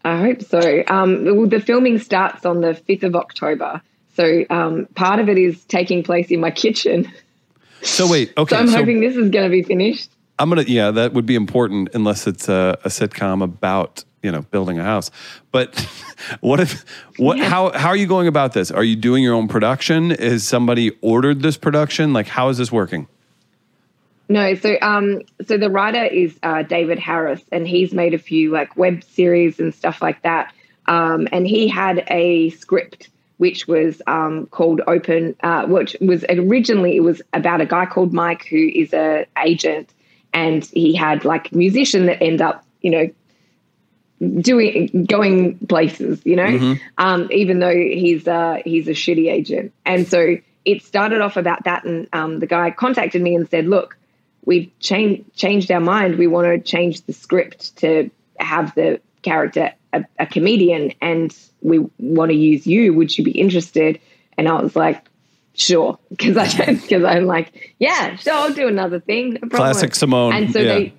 I 0.04 0.18
hope 0.18 0.42
so. 0.42 0.84
Um, 0.88 1.48
the 1.48 1.60
filming 1.60 1.98
starts 1.98 2.44
on 2.44 2.60
the 2.60 2.74
5th 2.74 3.04
of 3.04 3.16
October. 3.16 3.80
So 4.14 4.44
um, 4.50 4.86
part 4.94 5.18
of 5.18 5.28
it 5.28 5.38
is 5.38 5.64
taking 5.64 6.02
place 6.02 6.30
in 6.30 6.40
my 6.40 6.50
kitchen. 6.50 7.10
So 7.82 8.08
wait, 8.08 8.32
okay. 8.38 8.54
so 8.54 8.60
I'm 8.60 8.68
so 8.68 8.76
hoping 8.76 9.00
this 9.00 9.16
is 9.16 9.30
going 9.30 9.44
to 9.44 9.50
be 9.50 9.62
finished. 9.62 10.10
I'm 10.38 10.48
gonna, 10.48 10.62
yeah, 10.62 10.90
that 10.90 11.12
would 11.12 11.26
be 11.26 11.34
important 11.34 11.90
unless 11.94 12.26
it's 12.26 12.48
a, 12.48 12.78
a 12.84 12.88
sitcom 12.88 13.42
about 13.42 14.04
you 14.22 14.32
know 14.32 14.42
building 14.42 14.78
a 14.78 14.82
house. 14.82 15.10
But 15.52 15.78
what 16.40 16.60
if 16.60 16.84
what 17.18 17.38
yeah. 17.38 17.48
how 17.48 17.70
how 17.70 17.88
are 17.88 17.96
you 17.96 18.06
going 18.06 18.26
about 18.26 18.52
this? 18.52 18.70
Are 18.70 18.84
you 18.84 18.96
doing 18.96 19.22
your 19.22 19.34
own 19.34 19.48
production? 19.48 20.10
Is 20.10 20.46
somebody 20.46 20.92
ordered 21.00 21.42
this 21.42 21.56
production? 21.56 22.12
Like 22.12 22.26
how 22.26 22.48
is 22.48 22.58
this 22.58 22.72
working? 22.72 23.06
No, 24.28 24.54
so 24.54 24.76
um, 24.80 25.20
so 25.46 25.58
the 25.58 25.70
writer 25.70 26.04
is 26.04 26.38
uh, 26.42 26.62
David 26.62 26.98
Harris, 26.98 27.42
and 27.52 27.68
he's 27.68 27.92
made 27.92 28.14
a 28.14 28.18
few 28.18 28.50
like 28.50 28.76
web 28.76 29.04
series 29.04 29.60
and 29.60 29.74
stuff 29.74 30.00
like 30.00 30.22
that. 30.22 30.54
Um, 30.86 31.28
and 31.30 31.46
he 31.46 31.68
had 31.68 32.04
a 32.08 32.50
script 32.50 33.08
which 33.38 33.66
was 33.66 34.00
um, 34.06 34.46
called 34.46 34.80
Open, 34.86 35.34
uh, 35.42 35.66
which 35.66 35.96
was 36.00 36.24
originally 36.28 36.96
it 36.96 37.00
was 37.00 37.20
about 37.32 37.60
a 37.60 37.66
guy 37.66 37.84
called 37.84 38.12
Mike 38.12 38.46
who 38.46 38.56
is 38.56 38.92
a 38.92 39.26
agent, 39.44 39.92
and 40.34 40.64
he 40.64 40.94
had 40.94 41.24
like 41.24 41.52
a 41.52 41.56
musician 41.56 42.06
that 42.06 42.20
end 42.20 42.42
up, 42.42 42.66
you 42.82 42.90
know, 42.90 43.10
doing 44.40 45.06
going 45.08 45.58
places, 45.66 46.20
you 46.24 46.36
know, 46.36 46.44
mm-hmm. 46.44 46.74
um, 46.98 47.28
even 47.30 47.60
though 47.60 47.74
he's 47.74 48.26
uh, 48.26 48.58
he's 48.64 48.88
a 48.88 48.92
shitty 48.92 49.30
agent, 49.30 49.72
and 49.86 50.06
so 50.06 50.36
it 50.64 50.82
started 50.82 51.20
off 51.20 51.36
about 51.36 51.64
that, 51.64 51.84
and 51.84 52.08
um, 52.12 52.40
the 52.40 52.46
guy 52.46 52.70
contacted 52.72 53.22
me 53.22 53.34
and 53.34 53.48
said, 53.48 53.66
"Look, 53.66 53.96
we've 54.44 54.70
changed 54.80 55.34
changed 55.34 55.70
our 55.70 55.80
mind. 55.80 56.18
We 56.18 56.26
want 56.26 56.46
to 56.46 56.58
change 56.58 57.02
the 57.02 57.12
script 57.12 57.76
to 57.78 58.10
have 58.38 58.74
the 58.74 59.00
character 59.22 59.72
a, 59.92 60.04
a 60.18 60.26
comedian, 60.26 60.92
and 61.00 61.36
we 61.62 61.78
want 61.98 62.30
to 62.30 62.36
use 62.36 62.66
you. 62.66 62.92
Would 62.94 63.16
you 63.16 63.24
be 63.24 63.32
interested?" 63.32 64.00
And 64.36 64.48
I 64.48 64.60
was 64.60 64.74
like, 64.74 65.08
"Sure," 65.54 65.98
because 66.10 66.36
I 66.36 66.74
because 66.74 67.04
I'm 67.04 67.26
like, 67.26 67.74
"Yeah, 67.78 68.16
sure, 68.16 68.34
I'll 68.34 68.52
do 68.52 68.68
another 68.68 69.00
thing." 69.00 69.38
No 69.42 69.48
Classic 69.48 69.94
Simone. 69.94 70.34
And 70.34 70.52
so 70.52 70.60
yeah. 70.60 70.74
they. 70.74 70.94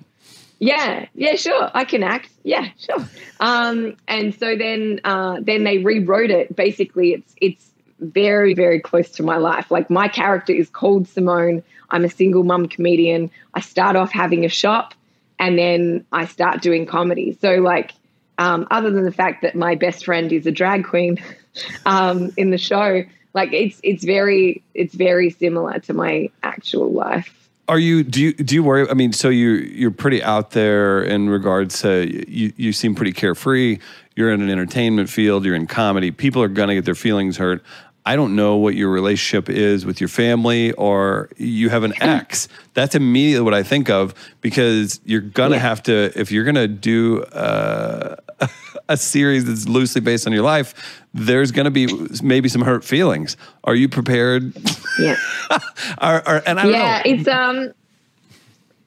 Yeah, 0.58 1.06
yeah, 1.14 1.36
sure. 1.36 1.70
I 1.74 1.84
can 1.84 2.02
act. 2.02 2.30
Yeah, 2.42 2.68
sure. 2.78 3.06
Um, 3.40 3.94
and 4.08 4.34
so 4.34 4.56
then, 4.56 5.02
uh, 5.04 5.36
then 5.42 5.64
they 5.64 5.78
rewrote 5.78 6.30
it. 6.30 6.56
Basically, 6.56 7.12
it's 7.12 7.34
it's 7.42 7.70
very, 8.00 8.54
very 8.54 8.80
close 8.80 9.10
to 9.12 9.22
my 9.22 9.36
life. 9.36 9.70
Like 9.70 9.90
my 9.90 10.08
character 10.08 10.52
is 10.52 10.70
called 10.70 11.08
Simone. 11.08 11.62
I'm 11.90 12.04
a 12.04 12.08
single 12.08 12.42
mum 12.42 12.68
comedian. 12.68 13.30
I 13.54 13.60
start 13.60 13.96
off 13.96 14.12
having 14.12 14.44
a 14.44 14.48
shop 14.48 14.94
and 15.38 15.58
then 15.58 16.04
I 16.12 16.26
start 16.26 16.62
doing 16.62 16.86
comedy. 16.86 17.36
So, 17.40 17.56
like, 17.56 17.92
um, 18.38 18.66
other 18.70 18.90
than 18.90 19.04
the 19.04 19.12
fact 19.12 19.42
that 19.42 19.54
my 19.54 19.74
best 19.74 20.04
friend 20.04 20.32
is 20.32 20.46
a 20.46 20.50
drag 20.50 20.84
queen 20.84 21.18
um, 21.86 22.32
in 22.36 22.50
the 22.50 22.58
show, 22.58 23.04
like 23.36 23.52
it's 23.52 23.78
it's 23.84 24.02
very 24.02 24.64
it's 24.74 24.94
very 24.94 25.30
similar 25.30 25.78
to 25.80 25.92
my 25.92 26.30
actual 26.42 26.90
life. 26.90 27.50
Are 27.68 27.78
you 27.78 28.02
do 28.02 28.22
you 28.22 28.32
do 28.32 28.54
you 28.54 28.62
worry? 28.62 28.88
I 28.88 28.94
mean, 28.94 29.12
so 29.12 29.28
you 29.28 29.50
you're 29.50 29.90
pretty 29.90 30.22
out 30.22 30.52
there 30.52 31.02
in 31.02 31.28
regards 31.28 31.82
to 31.82 32.06
you. 32.28 32.52
You 32.56 32.72
seem 32.72 32.94
pretty 32.94 33.12
carefree. 33.12 33.78
You're 34.14 34.32
in 34.32 34.40
an 34.40 34.48
entertainment 34.48 35.10
field. 35.10 35.44
You're 35.44 35.54
in 35.54 35.66
comedy. 35.66 36.10
People 36.10 36.42
are 36.42 36.48
gonna 36.48 36.74
get 36.74 36.86
their 36.86 36.94
feelings 36.94 37.36
hurt. 37.36 37.62
I 38.06 38.14
don't 38.14 38.36
know 38.36 38.54
what 38.54 38.76
your 38.76 38.88
relationship 38.88 39.50
is 39.50 39.84
with 39.84 40.00
your 40.00 40.06
family 40.06 40.70
or 40.72 41.28
you 41.36 41.70
have 41.70 41.82
an 41.82 41.92
ex. 42.00 42.48
That's 42.72 42.94
immediately 42.94 43.44
what 43.44 43.52
I 43.52 43.64
think 43.64 43.90
of 43.90 44.14
because 44.40 45.00
you're 45.04 45.20
going 45.20 45.50
to 45.50 45.56
yeah. 45.56 45.62
have 45.62 45.82
to, 45.84 46.12
if 46.14 46.30
you're 46.30 46.44
going 46.44 46.54
to 46.54 46.68
do 46.68 47.24
uh, 47.24 48.14
a 48.88 48.96
series 48.96 49.44
that's 49.44 49.68
loosely 49.68 50.00
based 50.00 50.24
on 50.24 50.32
your 50.32 50.44
life, 50.44 51.02
there's 51.14 51.50
going 51.50 51.64
to 51.64 51.70
be 51.72 51.88
maybe 52.22 52.48
some 52.48 52.62
hurt 52.62 52.84
feelings. 52.84 53.36
Are 53.64 53.74
you 53.74 53.88
prepared? 53.88 54.56
Yeah. 55.00 55.16
and 55.50 56.60
I 56.60 56.66
yeah, 56.68 57.02
know. 57.04 57.12
it's, 57.12 57.26
um, 57.26 57.72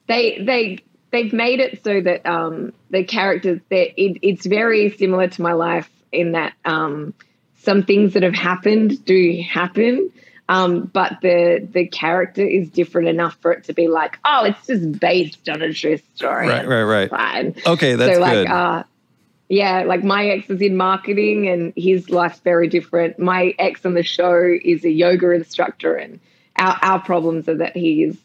they, 0.06 0.38
they, 0.38 0.78
they've 1.10 1.32
made 1.34 1.60
it 1.60 1.84
so 1.84 2.00
that, 2.00 2.24
um, 2.24 2.72
the 2.88 3.04
characters 3.04 3.60
that 3.68 4.02
it, 4.02 4.18
it's 4.22 4.46
very 4.46 4.96
similar 4.96 5.28
to 5.28 5.42
my 5.42 5.52
life 5.52 5.90
in 6.10 6.32
that, 6.32 6.54
um, 6.64 7.12
some 7.62 7.82
things 7.82 8.14
that 8.14 8.22
have 8.22 8.34
happened 8.34 9.04
do 9.04 9.42
happen. 9.48 10.10
Um, 10.48 10.86
but 10.86 11.18
the 11.22 11.66
the 11.70 11.86
character 11.86 12.42
is 12.44 12.68
different 12.70 13.06
enough 13.06 13.36
for 13.40 13.52
it 13.52 13.64
to 13.64 13.72
be 13.72 13.86
like, 13.86 14.18
oh, 14.24 14.46
it's 14.46 14.66
just 14.66 14.98
based 14.98 15.48
on 15.48 15.62
a 15.62 15.72
true 15.72 15.98
story. 16.16 16.48
Right, 16.48 16.66
right, 16.66 16.82
right. 16.82 17.10
Fine. 17.10 17.54
Okay, 17.64 17.94
that's 17.94 18.14
so, 18.14 18.20
like, 18.20 18.32
good. 18.32 18.46
Uh, 18.48 18.82
yeah, 19.48 19.84
like 19.84 20.02
my 20.02 20.26
ex 20.26 20.50
is 20.50 20.60
in 20.60 20.76
marketing 20.76 21.48
and 21.48 21.72
his 21.76 22.10
life's 22.10 22.40
very 22.40 22.68
different. 22.68 23.18
My 23.18 23.54
ex 23.60 23.86
on 23.86 23.94
the 23.94 24.02
show 24.02 24.56
is 24.64 24.84
a 24.84 24.90
yoga 24.90 25.30
instructor, 25.30 25.94
and 25.94 26.18
our 26.56 26.76
our 26.82 26.98
problems 27.00 27.48
are 27.48 27.56
that 27.56 27.76
he 27.76 28.02
is 28.02 28.18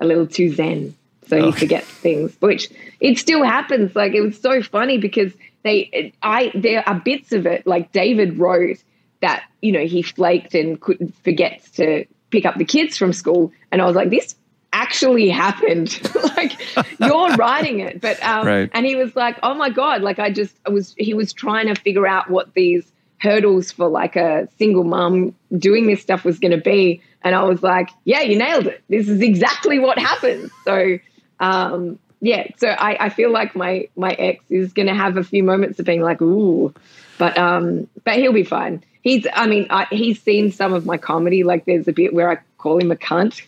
a 0.00 0.06
little 0.06 0.26
too 0.26 0.52
zen, 0.52 0.94
so 1.28 1.38
okay. 1.38 1.46
he 1.46 1.52
forgets 1.52 1.86
things. 1.86 2.36
Which 2.40 2.70
it 2.98 3.18
still 3.18 3.42
happens. 3.42 3.96
Like 3.96 4.12
it 4.12 4.20
was 4.20 4.38
so 4.38 4.62
funny 4.62 4.98
because 4.98 5.32
they 5.62 6.12
I 6.22 6.52
there 6.54 6.88
are 6.88 6.98
bits 6.98 7.32
of 7.32 7.46
it 7.46 7.66
like 7.66 7.92
David 7.92 8.38
wrote 8.38 8.82
that 9.20 9.44
you 9.60 9.72
know 9.72 9.84
he 9.84 10.02
flaked 10.02 10.54
and 10.54 10.80
couldn't 10.80 11.14
forgets 11.22 11.70
to 11.72 12.06
pick 12.30 12.46
up 12.46 12.56
the 12.56 12.64
kids 12.64 12.96
from 12.96 13.12
school. 13.12 13.52
And 13.70 13.82
I 13.82 13.86
was 13.86 13.96
like 13.96 14.10
this 14.10 14.34
actually 14.72 15.28
happened. 15.28 16.00
Like 16.36 16.58
you're 16.98 17.34
writing 17.36 17.80
it. 17.80 18.00
But 18.00 18.22
um 18.22 18.46
right. 18.46 18.70
and 18.72 18.86
he 18.86 18.94
was 18.94 19.14
like 19.14 19.38
oh 19.42 19.52
my 19.52 19.68
god 19.68 20.00
like 20.00 20.18
I 20.18 20.30
just 20.30 20.56
I 20.66 20.70
was 20.70 20.94
he 20.96 21.12
was 21.12 21.34
trying 21.34 21.66
to 21.66 21.74
figure 21.74 22.06
out 22.06 22.30
what 22.30 22.54
these 22.54 22.90
hurdles 23.18 23.70
for 23.70 23.88
like 23.88 24.16
a 24.16 24.48
single 24.56 24.84
mom 24.84 25.34
doing 25.58 25.86
this 25.86 26.00
stuff 26.00 26.24
was 26.24 26.38
going 26.38 26.52
to 26.52 26.56
be. 26.56 27.02
And 27.22 27.34
I 27.34 27.42
was 27.42 27.62
like 27.62 27.90
yeah 28.04 28.22
you 28.22 28.38
nailed 28.38 28.68
it. 28.68 28.82
This 28.88 29.08
is 29.08 29.20
exactly 29.20 29.78
what 29.78 29.98
happens 29.98 30.50
so 30.64 30.98
um 31.40 31.98
yeah, 32.20 32.48
so 32.56 32.68
I, 32.68 33.06
I 33.06 33.08
feel 33.08 33.30
like 33.30 33.56
my 33.56 33.88
my 33.96 34.12
ex 34.12 34.44
is 34.50 34.72
going 34.72 34.88
to 34.88 34.94
have 34.94 35.16
a 35.16 35.24
few 35.24 35.42
moments 35.42 35.78
of 35.78 35.86
being 35.86 36.02
like, 36.02 36.20
ooh, 36.20 36.74
but 37.18 37.36
um, 37.38 37.88
but 38.04 38.16
he'll 38.16 38.32
be 38.32 38.44
fine. 38.44 38.82
He's, 39.02 39.26
I 39.32 39.46
mean, 39.46 39.66
I, 39.70 39.86
he's 39.90 40.20
seen 40.20 40.52
some 40.52 40.74
of 40.74 40.84
my 40.84 40.98
comedy. 40.98 41.42
Like, 41.42 41.64
there's 41.64 41.88
a 41.88 41.92
bit 41.92 42.12
where 42.12 42.30
I 42.30 42.38
call 42.58 42.78
him 42.78 42.90
a 42.90 42.96
cunt. 42.96 43.42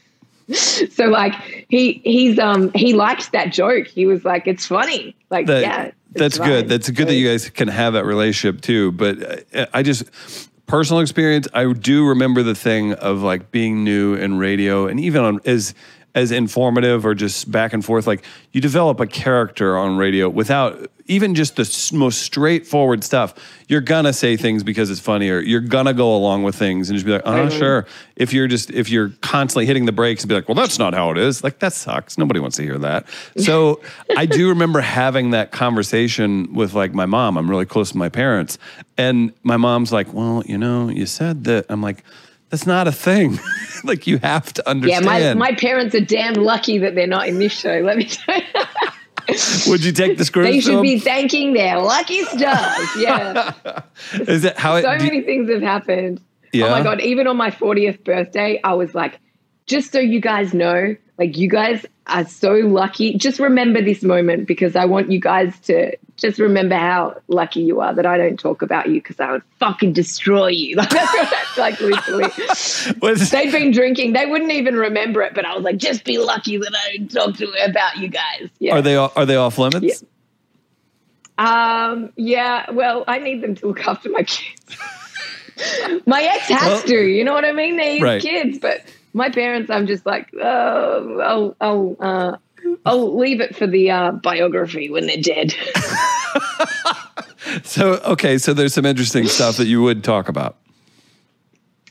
so 0.90 1.04
like 1.06 1.34
he 1.68 2.00
he's 2.04 2.38
um 2.38 2.72
he 2.74 2.94
liked 2.94 3.32
that 3.32 3.52
joke. 3.52 3.86
He 3.86 4.06
was 4.06 4.24
like, 4.24 4.46
it's 4.46 4.66
funny. 4.66 5.14
Like, 5.30 5.46
that, 5.46 5.60
yeah, 5.60 5.90
that's 6.12 6.38
fine. 6.38 6.48
good. 6.48 6.68
That's 6.68 6.88
good 6.88 7.06
so, 7.08 7.12
that 7.12 7.14
you 7.14 7.28
guys 7.28 7.48
can 7.50 7.68
have 7.68 7.92
that 7.92 8.04
relationship 8.04 8.62
too. 8.62 8.92
But 8.92 9.44
uh, 9.54 9.66
I 9.72 9.82
just 9.82 10.04
personal 10.66 11.00
experience, 11.00 11.46
I 11.52 11.70
do 11.72 12.06
remember 12.06 12.42
the 12.42 12.54
thing 12.54 12.94
of 12.94 13.22
like 13.22 13.50
being 13.50 13.84
new 13.84 14.14
in 14.14 14.38
radio 14.38 14.86
and 14.86 14.98
even 14.98 15.22
on 15.22 15.40
as 15.44 15.74
as 16.14 16.30
informative 16.30 17.06
or 17.06 17.14
just 17.14 17.50
back 17.50 17.72
and 17.72 17.84
forth. 17.84 18.06
Like 18.06 18.24
you 18.52 18.60
develop 18.60 19.00
a 19.00 19.06
character 19.06 19.76
on 19.76 19.96
radio 19.96 20.28
without 20.28 20.90
even 21.06 21.34
just 21.34 21.56
the 21.56 21.90
most 21.96 22.22
straightforward 22.22 23.02
stuff. 23.02 23.34
You're 23.68 23.80
gonna 23.80 24.12
say 24.12 24.36
things 24.36 24.62
because 24.62 24.90
it's 24.90 25.00
funnier. 25.00 25.40
you're 25.40 25.60
gonna 25.60 25.94
go 25.94 26.14
along 26.14 26.42
with 26.42 26.54
things 26.54 26.90
and 26.90 26.96
just 26.96 27.06
be 27.06 27.12
like, 27.12 27.22
"Oh, 27.24 27.46
mm-hmm. 27.46 27.58
sure." 27.58 27.86
If 28.16 28.32
you're 28.32 28.46
just 28.46 28.70
if 28.70 28.88
you're 28.88 29.10
constantly 29.20 29.66
hitting 29.66 29.86
the 29.86 29.92
brakes 29.92 30.22
and 30.22 30.28
be 30.28 30.34
like, 30.34 30.48
"Well, 30.48 30.54
that's 30.54 30.78
not 30.78 30.94
how 30.94 31.10
it 31.10 31.18
is," 31.18 31.42
like 31.42 31.58
that 31.60 31.72
sucks. 31.72 32.18
Nobody 32.18 32.40
wants 32.40 32.56
to 32.58 32.62
hear 32.62 32.78
that. 32.78 33.06
So 33.42 33.80
I 34.16 34.26
do 34.26 34.50
remember 34.50 34.80
having 34.80 35.30
that 35.30 35.50
conversation 35.50 36.54
with 36.54 36.74
like 36.74 36.94
my 36.94 37.06
mom. 37.06 37.36
I'm 37.36 37.50
really 37.50 37.66
close 37.66 37.90
to 37.90 37.98
my 37.98 38.08
parents, 38.08 38.56
and 38.96 39.32
my 39.42 39.56
mom's 39.56 39.92
like, 39.92 40.12
"Well, 40.12 40.42
you 40.46 40.58
know, 40.58 40.88
you 40.88 41.06
said 41.06 41.44
that." 41.44 41.66
I'm 41.68 41.82
like 41.82 42.04
that's 42.52 42.66
not 42.66 42.86
a 42.86 42.92
thing. 42.92 43.40
like 43.84 44.06
you 44.06 44.18
have 44.18 44.52
to 44.52 44.68
understand. 44.68 45.06
Yeah, 45.06 45.34
my, 45.34 45.50
my 45.50 45.56
parents 45.56 45.94
are 45.94 46.04
damn 46.04 46.34
lucky 46.34 46.76
that 46.78 46.94
they're 46.94 47.06
not 47.06 47.26
in 47.26 47.38
this 47.38 47.52
show. 47.52 47.80
Let 47.80 47.96
me 47.96 48.04
tell 48.04 48.36
you. 48.36 48.44
Would 49.70 49.82
you 49.82 49.92
take 49.92 50.18
the 50.18 50.24
script? 50.26 50.50
They 50.50 50.60
should 50.60 50.82
be 50.82 50.98
thanking 50.98 51.54
their 51.54 51.78
lucky 51.78 52.22
stars. 52.24 52.88
Yeah. 52.98 53.52
Is 54.12 54.42
that 54.42 54.58
how? 54.58 54.76
It, 54.76 54.82
so 54.82 54.98
many 54.98 55.22
things 55.22 55.48
have 55.48 55.62
happened. 55.62 56.20
Yeah. 56.52 56.66
Oh 56.66 56.70
my 56.72 56.82
god! 56.82 57.00
Even 57.00 57.26
on 57.26 57.38
my 57.38 57.50
40th 57.50 58.04
birthday, 58.04 58.60
I 58.62 58.74
was 58.74 58.94
like, 58.94 59.18
just 59.64 59.90
so 59.90 59.98
you 59.98 60.20
guys 60.20 60.52
know, 60.52 60.94
like 61.22 61.36
you 61.36 61.48
guys 61.48 61.86
are 62.08 62.26
so 62.26 62.52
lucky. 62.52 63.16
Just 63.16 63.38
remember 63.38 63.80
this 63.80 64.02
moment 64.02 64.48
because 64.48 64.74
I 64.74 64.86
want 64.86 65.12
you 65.12 65.20
guys 65.20 65.56
to 65.60 65.96
just 66.16 66.40
remember 66.40 66.74
how 66.74 67.20
lucky 67.28 67.60
you 67.60 67.80
are 67.80 67.94
that 67.94 68.04
I 68.04 68.18
don't 68.18 68.40
talk 68.40 68.62
about 68.62 68.88
you 68.88 68.94
because 68.94 69.20
I 69.20 69.30
would 69.30 69.42
fucking 69.60 69.92
destroy 69.92 70.48
you. 70.48 70.74
Like, 70.76 70.92
like 71.56 71.80
literally. 71.80 72.24
They'd 73.30 73.52
been 73.52 73.70
drinking. 73.70 74.14
They 74.14 74.26
wouldn't 74.26 74.50
even 74.50 74.74
remember 74.74 75.22
it, 75.22 75.32
but 75.32 75.44
I 75.44 75.54
was 75.54 75.62
like, 75.62 75.76
just 75.76 76.02
be 76.04 76.18
lucky 76.18 76.56
that 76.56 76.74
I 76.74 76.96
don't 76.96 77.08
talk 77.08 77.36
to 77.36 77.70
about 77.70 77.98
you 77.98 78.08
guys. 78.08 78.50
Yeah. 78.58 78.78
Are 78.78 78.82
they 78.82 78.96
are 78.96 79.24
they 79.24 79.36
off 79.36 79.58
limits? 79.58 80.02
Yeah. 80.02 80.08
Um, 81.38 82.12
yeah, 82.16 82.72
well, 82.72 83.04
I 83.06 83.18
need 83.18 83.42
them 83.42 83.54
to 83.54 83.68
look 83.68 83.86
after 83.86 84.10
my 84.10 84.24
kids. 84.24 84.76
my 86.06 86.22
ex 86.22 86.48
has 86.48 86.62
well, 86.62 86.82
to, 86.82 86.96
you 86.96 87.24
know 87.24 87.32
what 87.32 87.44
I 87.44 87.52
mean? 87.52 87.76
They 87.76 88.00
right. 88.00 88.20
kids, 88.20 88.58
but 88.58 88.82
my 89.12 89.30
parents, 89.30 89.70
I'm 89.70 89.86
just 89.86 90.06
like, 90.06 90.30
oh, 90.40 91.20
I'll, 91.20 91.56
I'll, 91.60 91.96
uh, 92.00 92.36
I'll 92.86 93.16
leave 93.16 93.40
it 93.40 93.56
for 93.56 93.66
the 93.66 93.90
uh, 93.90 94.12
biography 94.12 94.90
when 94.90 95.06
they're 95.06 95.16
dead. 95.20 95.54
so, 97.62 97.94
okay, 98.04 98.38
so 98.38 98.54
there's 98.54 98.74
some 98.74 98.86
interesting 98.86 99.26
stuff 99.26 99.56
that 99.56 99.66
you 99.66 99.82
would 99.82 100.04
talk 100.04 100.28
about. 100.28 100.56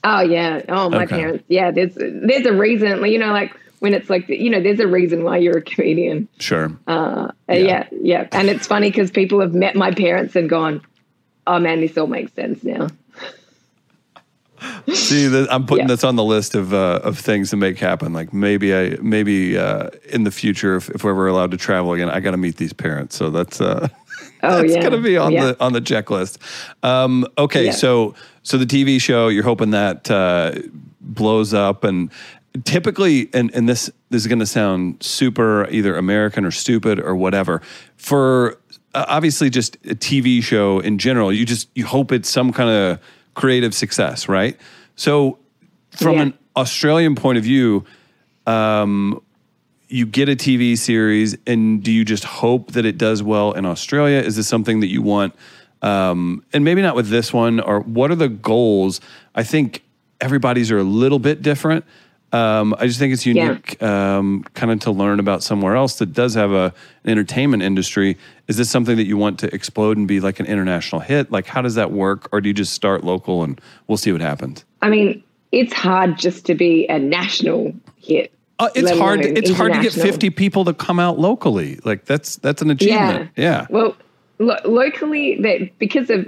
Oh 0.04 0.22
yeah. 0.22 0.62
Oh, 0.70 0.90
my 0.90 1.04
okay. 1.04 1.16
parents. 1.16 1.44
Yeah, 1.48 1.72
there's 1.72 1.94
there's 1.96 2.46
a 2.46 2.54
reason. 2.54 3.06
You 3.06 3.20
know, 3.20 3.32
like 3.32 3.56
when 3.80 3.94
it's 3.94 4.10
like 4.10 4.28
you 4.30 4.50
know, 4.50 4.62
there's 4.62 4.80
a 4.80 4.88
reason 4.88 5.24
why 5.24 5.38
you're 5.38 5.58
a 5.58 5.62
comedian. 5.62 6.28
Sure. 6.40 6.72
Uh, 6.88 7.32
yeah. 7.48 7.56
yeah, 7.56 7.88
yeah. 7.92 8.28
And 8.32 8.50
it's 8.50 8.68
funny 8.68 8.90
because 8.90 9.12
people 9.12 9.40
have 9.42 9.54
met 9.54 9.76
my 9.76 9.92
parents 9.92 10.36
and 10.36 10.50
gone, 10.50 10.82
"Oh 11.46 11.60
man, 11.60 11.82
this 11.82 11.98
all 11.98 12.08
makes 12.08 12.34
sense 12.34 12.64
now." 12.64 12.88
See, 14.94 15.30
th- 15.30 15.48
I'm 15.50 15.66
putting 15.66 15.88
Yeah. 15.88 15.96
this 15.96 16.04
on 16.04 16.16
the 16.16 16.24
list 16.24 16.56
of 16.56 16.74
uh, 16.74 17.00
of 17.04 17.18
things 17.18 17.50
to 17.52 17.58
make 17.58 17.80
happen. 17.80 18.14
Like 18.14 18.32
maybe 18.34 18.76
I 18.76 18.98
maybe 19.02 19.58
uh, 19.58 19.90
in 20.10 20.24
the 20.24 20.32
future, 20.32 20.76
if, 20.76 20.90
if 20.90 21.04
we're 21.04 21.12
ever 21.12 21.28
allowed 21.28 21.52
to 21.52 21.58
travel 21.58 21.94
again, 21.94 22.10
I 22.10 22.20
got 22.20 22.32
to 22.32 22.38
meet 22.38 22.58
these 22.58 22.74
parents. 22.74 23.16
So 23.16 23.30
that's 23.30 23.60
uh, 23.62 23.88
Oh, 24.44 24.62
that's 24.62 24.74
yeah. 24.74 24.82
going 24.82 24.92
to 24.94 25.00
be 25.02 25.18
on 25.18 25.32
Yeah. 25.32 25.46
the 25.48 25.64
on 25.64 25.74
the 25.74 25.82
checklist. 25.82 26.38
Um, 26.84 27.26
okay, 27.38 27.72
so 27.72 28.14
so 28.44 28.58
the 28.58 28.66
TV 28.66 29.00
show, 29.02 29.28
you're 29.30 29.44
hoping 29.44 29.72
that 29.72 30.10
uh, 30.12 30.54
blows 31.00 31.54
up, 31.54 31.84
and 31.84 32.12
typically, 32.64 33.30
and 33.34 33.54
and 33.56 33.68
this 33.70 33.90
this 34.10 34.22
is 34.22 34.28
going 34.28 34.40
to 34.40 34.46
sound 34.46 35.02
super 35.02 35.68
either 35.70 35.96
American 35.96 36.46
or 36.46 36.52
stupid 36.52 37.00
or 37.00 37.16
whatever. 37.16 37.62
For 37.98 38.58
uh, 38.94 39.06
obviously 39.08 39.50
just 39.50 39.76
a 39.86 39.96
TV 39.96 40.44
show 40.44 40.80
in 40.80 40.98
general, 40.98 41.32
you 41.32 41.46
just 41.46 41.70
you 41.76 41.86
hope 41.86 42.12
it's 42.12 42.30
some 42.30 42.52
kind 42.52 42.70
of 42.70 43.00
creative 43.34 43.74
success, 43.74 44.28
right? 44.28 44.58
So 44.96 45.38
from 45.92 46.16
Yeah. 46.16 46.22
an 46.24 46.34
Australian 46.56 47.16
point 47.16 47.38
of 47.38 47.44
view, 47.44 47.86
um, 48.48 49.22
you 49.88 50.06
get 50.06 50.30
a 50.30 50.36
TV 50.36 50.78
series, 50.78 51.38
and 51.46 51.84
do 51.84 51.92
you 51.92 52.06
just 52.06 52.24
hope 52.24 52.72
that 52.72 52.86
it 52.86 52.98
does 52.98 53.22
well 53.22 53.52
in 53.52 53.66
Australia? 53.66 54.20
Is 54.20 54.36
this 54.38 54.48
something 54.48 54.80
that 54.80 54.88
you 54.88 55.02
want? 55.02 55.34
Um, 55.82 56.44
and 56.54 56.64
maybe 56.64 56.82
not 56.82 56.96
with 56.96 57.10
this 57.10 57.34
one, 57.34 57.60
or 57.60 57.82
what 57.82 58.12
are 58.12 58.16
the 58.16 58.30
goals? 58.30 59.02
I 59.36 59.44
think 59.44 59.84
everybody's 60.22 60.72
are 60.72 60.78
a 60.78 60.84
little 60.84 61.20
bit 61.20 61.42
different. 61.42 61.84
Um, 62.34 62.74
I 62.80 62.88
just 62.88 62.98
think 62.98 63.12
it's 63.12 63.26
unique, 63.26 63.82
um, 63.84 64.44
kind 64.54 64.72
of 64.72 64.80
to 64.82 64.92
learn 64.92 65.20
about 65.20 65.44
somewhere 65.44 65.76
else 65.76 65.96
that 65.96 66.14
does 66.14 66.34
have 66.36 66.52
a 66.52 66.74
an 67.04 67.10
entertainment 67.10 67.62
industry. 67.62 68.18
Is 68.48 68.56
this 68.58 68.70
something 68.70 68.96
that 68.96 69.06
you 69.06 69.18
want 69.18 69.38
to 69.40 69.54
explode 69.54 69.98
and 69.98 70.08
be 70.08 70.20
like 70.22 70.40
an 70.40 70.46
international 70.46 71.02
hit? 71.02 71.32
Like, 71.32 71.46
how 71.46 71.62
does 71.62 71.76
that 71.76 71.92
work, 71.92 72.30
or 72.32 72.40
do 72.40 72.48
you 72.48 72.54
just 72.54 72.74
start 72.74 73.04
local 73.04 73.44
and 73.44 73.60
we'll 73.88 73.98
see 73.98 74.12
what 74.14 74.22
happens? 74.22 74.64
I 74.82 74.90
mean, 74.90 75.22
it's 75.52 75.74
hard 75.74 76.18
just 76.18 76.46
to 76.46 76.56
be 76.56 76.88
a 76.88 76.98
national 77.00 77.74
hit. 77.98 78.32
Uh, 78.60 78.70
it's 78.76 78.92
hard. 78.98 79.22
It's 79.22 79.52
hard 79.52 79.74
to 79.74 79.82
get 79.82 79.92
fifty 79.92 80.30
people 80.30 80.64
to 80.66 80.74
come 80.74 81.00
out 81.00 81.20
locally. 81.20 81.80
Like 81.84 82.06
that's 82.06 82.38
that's 82.38 82.62
an 82.62 82.70
achievement. 82.70 83.32
Yeah. 83.36 83.68
Well, 83.70 83.98
lo- 84.40 84.56
locally, 84.64 85.36
that 85.42 85.78
because 85.80 86.10
of 86.10 86.28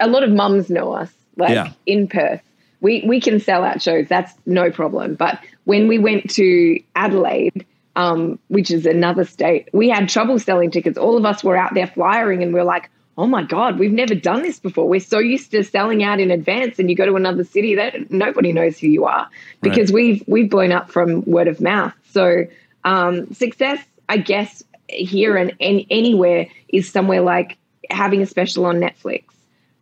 a 0.00 0.08
lot 0.08 0.24
of 0.24 0.30
mums 0.30 0.68
know 0.70 0.92
us, 0.92 1.12
like 1.36 1.50
Yeah. 1.50 1.72
in 1.86 2.08
Perth, 2.08 2.42
we 2.82 3.02
we 3.06 3.20
can 3.20 3.40
sell 3.40 3.64
out 3.64 3.80
shows. 3.80 4.08
That's 4.08 4.32
no 4.44 4.70
problem. 4.70 5.14
But 5.14 5.42
when 5.64 5.88
we 5.88 5.98
went 5.98 6.28
to 6.32 6.78
Adelaide, 6.94 7.64
um, 7.96 8.38
which 8.48 8.70
is 8.70 8.84
another 8.84 9.24
state, 9.24 9.68
we 9.72 9.88
had 9.88 10.08
trouble 10.08 10.38
selling 10.38 10.70
tickets. 10.70 10.98
All 10.98 11.16
of 11.16 11.24
us 11.24 11.42
were 11.42 11.56
out 11.56 11.72
there 11.74 11.86
flyering, 11.86 12.42
and 12.42 12.52
we 12.52 12.60
are 12.60 12.64
like. 12.64 12.90
Oh 13.18 13.26
my 13.26 13.42
God, 13.42 13.78
we've 13.78 13.92
never 13.92 14.14
done 14.14 14.40
this 14.40 14.58
before. 14.58 14.88
We're 14.88 14.98
so 14.98 15.18
used 15.18 15.50
to 15.50 15.62
selling 15.62 16.02
out 16.02 16.18
in 16.18 16.30
advance, 16.30 16.78
and 16.78 16.88
you 16.88 16.96
go 16.96 17.04
to 17.04 17.14
another 17.14 17.44
city 17.44 17.74
that 17.74 18.10
nobody 18.10 18.54
knows 18.54 18.78
who 18.78 18.86
you 18.86 19.04
are 19.04 19.28
because 19.60 19.92
we've 19.92 20.24
we've 20.26 20.48
blown 20.48 20.72
up 20.72 20.90
from 20.90 21.22
word 21.26 21.46
of 21.46 21.60
mouth. 21.60 21.92
So 22.10 22.46
um, 22.84 23.32
success, 23.34 23.84
I 24.08 24.16
guess, 24.16 24.62
here 24.88 25.36
and, 25.36 25.54
and 25.60 25.84
anywhere 25.90 26.48
is 26.68 26.90
somewhere 26.90 27.20
like 27.20 27.58
having 27.90 28.22
a 28.22 28.26
special 28.26 28.64
on 28.66 28.76
Netflix. 28.76 29.24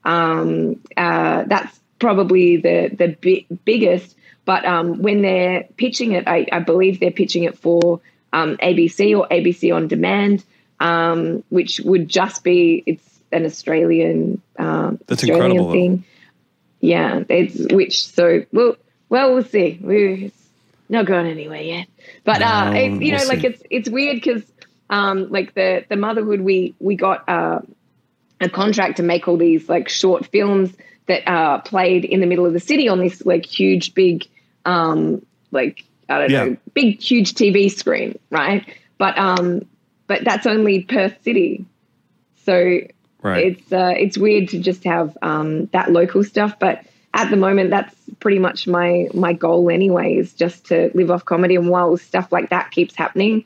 Um, 0.04 0.80
uh, 0.96 1.44
that's 1.46 1.79
probably 2.00 2.56
the 2.56 2.90
the 2.92 3.16
bi- 3.22 3.56
biggest. 3.64 4.16
But 4.44 4.64
um, 4.64 5.00
when 5.02 5.22
they're 5.22 5.64
pitching 5.76 6.12
it, 6.12 6.26
I, 6.26 6.46
I 6.50 6.58
believe 6.58 6.98
they're 6.98 7.12
pitching 7.12 7.44
it 7.44 7.58
for 7.58 8.00
um, 8.32 8.56
ABC 8.56 9.16
or 9.16 9.28
ABC 9.28 9.72
on 9.72 9.86
demand, 9.86 10.42
um, 10.80 11.44
which 11.50 11.80
would 11.80 12.08
just 12.08 12.42
be 12.42 12.82
it's 12.86 13.20
an 13.30 13.44
Australian 13.44 14.42
um, 14.58 14.98
That's 15.06 15.22
Australian 15.22 15.52
incredible, 15.52 15.72
thing. 15.72 16.04
Yeah, 16.80 17.22
it's 17.28 17.72
which 17.72 18.08
so 18.08 18.44
well 18.52 18.76
well 19.08 19.34
we'll 19.34 19.44
see. 19.44 19.78
We're 19.80 20.14
it's 20.14 20.48
not 20.88 21.06
going 21.06 21.26
anywhere 21.26 21.62
yet, 21.62 21.86
but 22.24 22.42
uh, 22.42 22.72
it, 22.74 23.02
you 23.02 23.12
know, 23.12 23.18
we'll 23.18 23.28
like 23.28 23.40
see. 23.42 23.46
it's 23.48 23.62
it's 23.70 23.88
weird 23.88 24.16
because 24.16 24.42
um, 24.88 25.30
like 25.30 25.54
the 25.54 25.84
the 25.88 25.96
motherhood 25.96 26.40
we 26.40 26.74
we 26.80 26.96
got 26.96 27.28
uh, 27.28 27.60
a 28.40 28.48
contract 28.48 28.96
to 28.96 29.02
make 29.02 29.28
all 29.28 29.36
these 29.36 29.68
like 29.68 29.88
short 29.88 30.26
films 30.26 30.74
that 31.10 31.28
uh, 31.28 31.58
played 31.58 32.04
in 32.04 32.20
the 32.20 32.26
middle 32.26 32.46
of 32.46 32.52
the 32.52 32.60
city 32.60 32.88
on 32.88 33.00
this 33.00 33.24
like 33.26 33.44
huge 33.44 33.94
big 33.94 34.26
um, 34.64 35.24
like 35.50 35.84
I 36.08 36.18
don't 36.20 36.30
Yeah. 36.30 36.44
know 36.44 36.56
big 36.74 37.00
huge 37.00 37.34
TV 37.34 37.70
screen, 37.70 38.18
right? 38.30 38.64
But 38.98 39.18
um, 39.18 39.66
but 40.06 40.24
that's 40.24 40.46
only 40.46 40.84
Perth 40.84 41.22
City, 41.22 41.64
so 42.46 42.80
Right. 43.22 43.48
it's 43.48 43.70
uh, 43.72 43.92
it's 43.96 44.16
weird 44.16 44.48
to 44.50 44.58
just 44.60 44.84
have 44.84 45.16
um, 45.20 45.66
that 45.72 45.92
local 45.92 46.24
stuff, 46.24 46.58
but 46.58 46.84
at 47.12 47.28
the 47.30 47.36
moment, 47.36 47.70
that's 47.70 47.94
pretty 48.20 48.38
much 48.38 48.66
my 48.66 49.08
my 49.12 49.32
goal 49.34 49.68
anyway. 49.70 50.14
Is 50.14 50.32
just 50.32 50.66
to 50.66 50.90
live 50.94 51.10
off 51.10 51.24
comedy, 51.24 51.56
and 51.56 51.68
while 51.68 51.96
stuff 51.96 52.32
like 52.32 52.48
that 52.50 52.70
keeps 52.70 52.94
happening, 52.96 53.44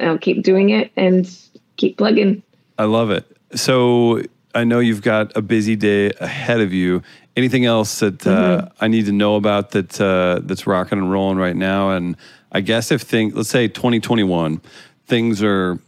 I'll 0.00 0.18
keep 0.18 0.42
doing 0.42 0.70
it 0.70 0.90
and 0.96 1.28
keep 1.76 1.98
plugging. 1.98 2.42
I 2.78 2.84
love 2.84 3.10
it. 3.10 3.24
So 3.54 4.22
I 4.54 4.64
know 4.64 4.80
you've 4.80 5.02
got 5.02 5.36
a 5.36 5.42
busy 5.42 5.76
day 5.76 6.10
ahead 6.20 6.60
of 6.60 6.72
you. 6.72 7.02
Anything 7.36 7.64
else 7.64 8.00
that 8.00 8.26
uh, 8.26 8.68
I 8.80 8.88
need 8.88 9.06
to 9.06 9.12
know 9.12 9.36
about 9.36 9.70
that 9.70 10.00
uh, 10.00 10.40
that's 10.42 10.66
rocking 10.66 10.98
and 10.98 11.10
rolling 11.10 11.38
right 11.38 11.56
now? 11.56 11.90
And 11.90 12.16
I 12.50 12.60
guess 12.60 12.90
if 12.90 13.02
things, 13.02 13.34
let's 13.34 13.48
say 13.48 13.68
2021, 13.68 14.60
things 15.06 15.42
are 15.42 15.78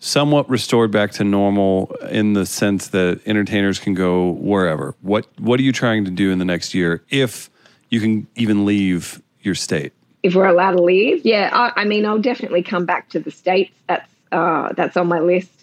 somewhat 0.00 0.48
restored 0.50 0.90
back 0.90 1.12
to 1.12 1.24
normal 1.24 1.94
in 2.10 2.32
the 2.34 2.44
sense 2.44 2.88
that 2.88 3.20
entertainers 3.26 3.78
can 3.78 3.94
go 3.94 4.30
wherever. 4.32 4.94
What 5.00 5.26
What 5.38 5.60
are 5.60 5.62
you 5.62 5.72
trying 5.72 6.04
to 6.04 6.10
do 6.10 6.30
in 6.30 6.38
the 6.38 6.44
next 6.44 6.74
year 6.74 7.02
if 7.08 7.48
you 7.88 8.00
can 8.00 8.26
even 8.34 8.66
leave 8.66 9.22
your 9.40 9.54
state? 9.54 9.92
If 10.22 10.34
we're 10.34 10.46
allowed 10.46 10.72
to 10.72 10.82
leave, 10.82 11.24
yeah, 11.24 11.48
I, 11.52 11.82
I 11.82 11.84
mean, 11.86 12.04
I'll 12.04 12.18
definitely 12.18 12.62
come 12.62 12.84
back 12.84 13.08
to 13.10 13.20
the 13.20 13.30
states. 13.30 13.72
That's 13.86 14.10
uh, 14.32 14.72
that's 14.74 14.96
on 14.96 15.08
my 15.08 15.20
list. 15.20 15.59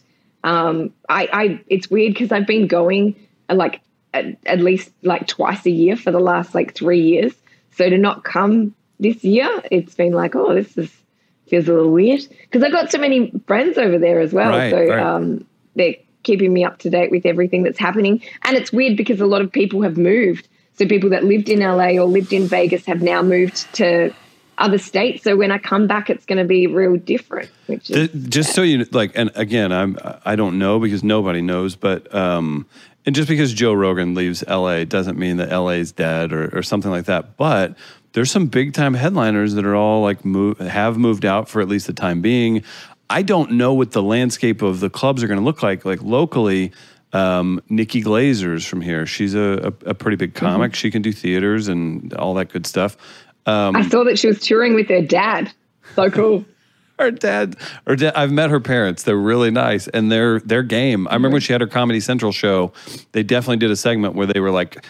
Um, 0.47 0.93
I, 1.09 1.29
I 1.33 1.61
it's 1.67 1.89
weird 1.89 2.13
because 2.13 2.31
I've 2.31 2.47
been 2.47 2.67
going 2.67 3.15
uh, 3.49 3.55
like 3.55 3.81
at, 4.13 4.37
at 4.45 4.59
least 4.61 4.91
like 5.01 5.27
twice 5.27 5.65
a 5.65 5.69
year 5.69 5.97
for 5.97 6.11
the 6.11 6.21
last 6.21 6.55
like 6.55 6.73
three 6.73 7.01
years. 7.01 7.33
So 7.71 7.89
to 7.89 7.97
not 7.97 8.23
come 8.23 8.73
this 8.97 9.23
year, 9.25 9.61
it's 9.69 9.93
been 9.93 10.13
like, 10.13 10.35
oh, 10.35 10.55
this 10.55 10.77
is 10.77 10.91
feels 11.47 11.67
a 11.67 11.73
little 11.73 11.91
weird 11.91 12.21
because 12.41 12.63
I've 12.63 12.71
got 12.71 12.91
so 12.91 12.97
many 12.97 13.31
friends 13.45 13.77
over 13.77 13.97
there 13.97 14.21
as 14.21 14.31
well. 14.31 14.51
Right, 14.51 14.71
so 14.71 14.85
right. 14.85 14.99
um, 14.99 15.45
they're 15.75 15.95
keeping 16.23 16.53
me 16.53 16.63
up 16.63 16.79
to 16.79 16.89
date 16.89 17.11
with 17.11 17.25
everything 17.25 17.63
that's 17.63 17.79
happening. 17.79 18.21
And 18.43 18.55
it's 18.55 18.71
weird 18.71 18.95
because 18.95 19.19
a 19.19 19.25
lot 19.25 19.41
of 19.41 19.51
people 19.51 19.81
have 19.81 19.97
moved. 19.97 20.47
So 20.77 20.85
people 20.85 21.09
that 21.09 21.23
lived 21.23 21.49
in 21.49 21.59
LA 21.59 21.99
or 22.01 22.05
lived 22.05 22.31
in 22.31 22.47
Vegas 22.47 22.85
have 22.85 23.01
now 23.01 23.21
moved 23.21 23.73
to 23.75 24.13
other 24.57 24.77
states. 24.77 25.23
So 25.23 25.35
when 25.35 25.51
I 25.51 25.57
come 25.57 25.87
back, 25.87 26.09
it's 26.09 26.25
going 26.25 26.39
to 26.39 26.45
be 26.45 26.67
real 26.67 26.97
different. 26.97 27.49
Which 27.67 27.89
is 27.89 28.09
just 28.29 28.53
so 28.53 28.61
you 28.61 28.85
like 28.91 29.11
and 29.15 29.31
again 29.35 29.71
i'm 29.71 29.97
i 30.25 30.35
don't 30.35 30.57
know 30.57 30.79
because 30.79 31.03
nobody 31.03 31.41
knows 31.41 31.75
but 31.75 32.13
um 32.13 32.65
and 33.05 33.15
just 33.15 33.27
because 33.27 33.53
joe 33.53 33.73
rogan 33.73 34.13
leaves 34.13 34.43
la 34.47 34.83
doesn't 34.83 35.17
mean 35.17 35.37
that 35.37 35.49
la 35.51 35.69
is 35.69 35.91
dead 35.91 36.31
or, 36.31 36.57
or 36.57 36.63
something 36.63 36.91
like 36.91 37.05
that 37.05 37.35
but 37.37 37.75
there's 38.13 38.31
some 38.31 38.47
big 38.47 38.73
time 38.73 38.93
headliners 38.93 39.53
that 39.53 39.65
are 39.65 39.75
all 39.75 40.01
like 40.01 40.23
move, 40.23 40.57
have 40.59 40.97
moved 40.97 41.25
out 41.25 41.49
for 41.49 41.61
at 41.61 41.67
least 41.67 41.87
the 41.87 41.93
time 41.93 42.21
being 42.21 42.63
i 43.09 43.21
don't 43.21 43.51
know 43.51 43.73
what 43.73 43.91
the 43.91 44.03
landscape 44.03 44.61
of 44.61 44.79
the 44.79 44.89
clubs 44.89 45.23
are 45.23 45.27
going 45.27 45.39
to 45.39 45.45
look 45.45 45.61
like 45.61 45.85
like 45.85 46.01
locally 46.01 46.71
um, 47.13 47.61
Nikki 47.69 48.03
Glazer's 48.03 48.65
from 48.65 48.81
here. 48.81 49.05
She's 49.05 49.33
a, 49.33 49.73
a, 49.85 49.91
a 49.91 49.93
pretty 49.93 50.17
big 50.17 50.33
comic. 50.33 50.75
She 50.75 50.91
can 50.91 51.01
do 51.01 51.13
theaters 51.13 51.69
and 51.69 52.13
all 52.13 52.33
that 52.33 52.49
good 52.49 52.65
stuff. 52.65 52.97
Um, 53.47 53.75
I 53.75 53.87
saw 53.87 54.03
that 54.03 54.19
she 54.19 54.27
was 54.27 54.39
touring 54.39 54.75
with 54.75 54.89
her 54.89 55.01
dad. 55.01 55.51
So 55.95 56.11
cool. 56.11 56.45
her 56.99 57.11
dad 57.11 57.55
her 57.85 57.95
dad 57.95 58.13
i've 58.15 58.31
met 58.31 58.49
her 58.49 58.59
parents. 58.59 59.03
They're 59.03 59.15
really 59.15 59.51
nice 59.51 59.87
and 59.87 60.11
they're 60.11 60.39
they're 60.41 60.63
game. 60.63 61.07
I 61.07 61.13
remember 61.13 61.35
when 61.35 61.41
she 61.41 61.53
had 61.53 61.61
her 61.61 61.67
comedy 61.67 61.99
central 61.99 62.31
show 62.31 62.73
they 63.11 63.23
definitely 63.23 63.57
did 63.57 63.71
a 63.71 63.75
segment 63.75 64.15
where 64.15 64.27
they 64.27 64.39
were 64.39 64.51
like 64.51 64.85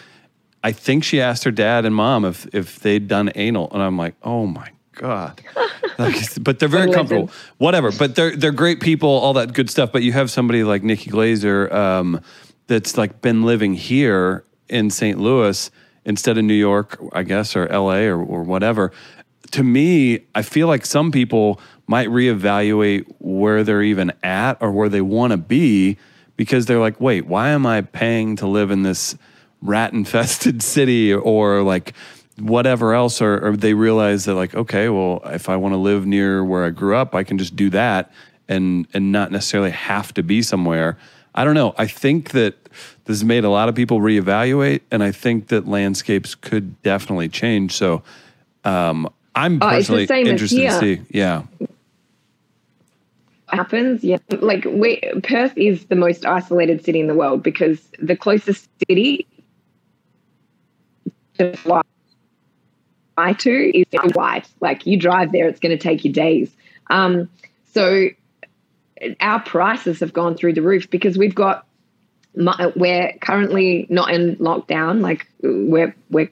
i 0.64 0.72
think 0.72 1.04
she 1.04 1.20
asked 1.20 1.44
her 1.44 1.50
dad 1.50 1.84
and 1.84 1.94
mom 1.94 2.24
if 2.24 2.46
if 2.54 2.80
they'd 2.80 3.08
done 3.08 3.30
anal 3.34 3.68
and 3.72 3.82
i'm 3.82 3.96
like 3.96 4.14
oh 4.22 4.46
my 4.46 4.70
god. 4.94 5.40
Like, 5.96 6.14
but 6.44 6.60
they're 6.60 6.68
very 6.68 6.92
comfortable. 6.92 7.28
Whatever 7.56 7.90
but 7.90 8.14
they're 8.14 8.36
they're 8.36 8.52
great 8.52 8.78
people 8.78 9.08
all 9.08 9.32
that 9.32 9.52
good 9.52 9.68
stuff 9.68 9.90
but 9.90 10.04
you 10.04 10.12
have 10.12 10.30
somebody 10.30 10.62
like 10.62 10.84
nikki 10.84 11.10
glazer 11.10 11.72
um, 11.72 12.20
that's 12.68 12.96
like 12.96 13.20
been 13.20 13.42
living 13.42 13.74
here 13.74 14.44
in 14.68 14.90
st 14.90 15.18
louis 15.18 15.72
instead 16.08 16.36
of 16.36 16.44
new 16.44 16.52
york 16.52 16.98
i 17.12 17.22
guess 17.22 17.54
or 17.54 17.66
la 17.68 17.94
or, 17.94 18.20
or 18.20 18.42
whatever 18.42 18.90
to 19.52 19.62
me, 19.62 20.20
I 20.34 20.42
feel 20.42 20.66
like 20.66 20.84
some 20.84 21.10
people 21.10 21.60
might 21.86 22.08
reevaluate 22.08 23.06
where 23.18 23.64
they're 23.64 23.82
even 23.82 24.12
at 24.22 24.58
or 24.60 24.70
where 24.70 24.88
they 24.88 25.00
want 25.00 25.32
to 25.32 25.36
be 25.36 25.96
because 26.36 26.66
they're 26.66 26.80
like, 26.80 27.00
wait, 27.00 27.26
why 27.26 27.48
am 27.50 27.66
I 27.66 27.80
paying 27.80 28.36
to 28.36 28.46
live 28.46 28.70
in 28.70 28.82
this 28.82 29.16
rat 29.62 29.92
infested 29.92 30.62
city 30.62 31.12
or 31.12 31.62
like 31.62 31.94
whatever 32.38 32.94
else? 32.94 33.22
Or, 33.22 33.38
or 33.38 33.56
they 33.56 33.74
realize 33.74 34.26
that, 34.26 34.34
like, 34.34 34.54
okay, 34.54 34.88
well, 34.88 35.22
if 35.26 35.48
I 35.48 35.56
want 35.56 35.72
to 35.72 35.78
live 35.78 36.06
near 36.06 36.44
where 36.44 36.64
I 36.64 36.70
grew 36.70 36.96
up, 36.96 37.14
I 37.14 37.24
can 37.24 37.38
just 37.38 37.56
do 37.56 37.70
that 37.70 38.12
and, 38.48 38.86
and 38.92 39.12
not 39.12 39.32
necessarily 39.32 39.70
have 39.70 40.12
to 40.14 40.22
be 40.22 40.42
somewhere. 40.42 40.98
I 41.34 41.44
don't 41.44 41.54
know. 41.54 41.74
I 41.78 41.86
think 41.86 42.30
that 42.30 42.56
this 43.04 43.18
has 43.18 43.24
made 43.24 43.44
a 43.44 43.50
lot 43.50 43.68
of 43.68 43.74
people 43.74 44.00
reevaluate, 44.00 44.80
and 44.90 45.02
I 45.02 45.12
think 45.12 45.48
that 45.48 45.68
landscapes 45.68 46.34
could 46.34 46.80
definitely 46.82 47.28
change. 47.28 47.72
So, 47.72 48.02
um, 48.64 49.08
I'm 49.34 49.58
Oh, 49.62 49.68
personally 49.68 50.06
interested 50.08 50.62
to 50.62 50.78
see. 50.78 51.00
Yeah. 51.10 51.42
happens. 53.48 54.04
Yeah, 54.04 54.18
like 54.28 54.64
we 54.64 55.00
Perth 55.22 55.56
is 55.56 55.86
the 55.86 55.96
most 55.96 56.26
isolated 56.26 56.84
city 56.84 57.00
in 57.00 57.06
the 57.06 57.14
world 57.14 57.42
because 57.42 57.80
the 57.98 58.16
closest 58.16 58.68
city 58.86 59.26
to 61.38 61.56
fly 61.56 61.82
to 63.38 63.78
is 63.78 63.86
White. 64.14 64.48
Like 64.60 64.86
you 64.86 64.96
drive 64.98 65.32
there, 65.32 65.48
it's 65.48 65.60
going 65.60 65.76
to 65.76 65.82
take 65.82 66.04
you 66.04 66.12
days. 66.12 66.54
Um, 66.90 67.28
so 67.72 68.08
our 69.20 69.40
prices 69.40 70.00
have 70.00 70.12
gone 70.12 70.36
through 70.36 70.54
the 70.54 70.62
roof 70.62 70.90
because 70.90 71.16
we've 71.18 71.34
got 71.34 71.66
we're 72.34 73.12
currently 73.20 73.86
not 73.88 74.12
in 74.12 74.36
lockdown. 74.36 75.00
Like 75.00 75.26
we're 75.42 75.94
we're 76.10 76.30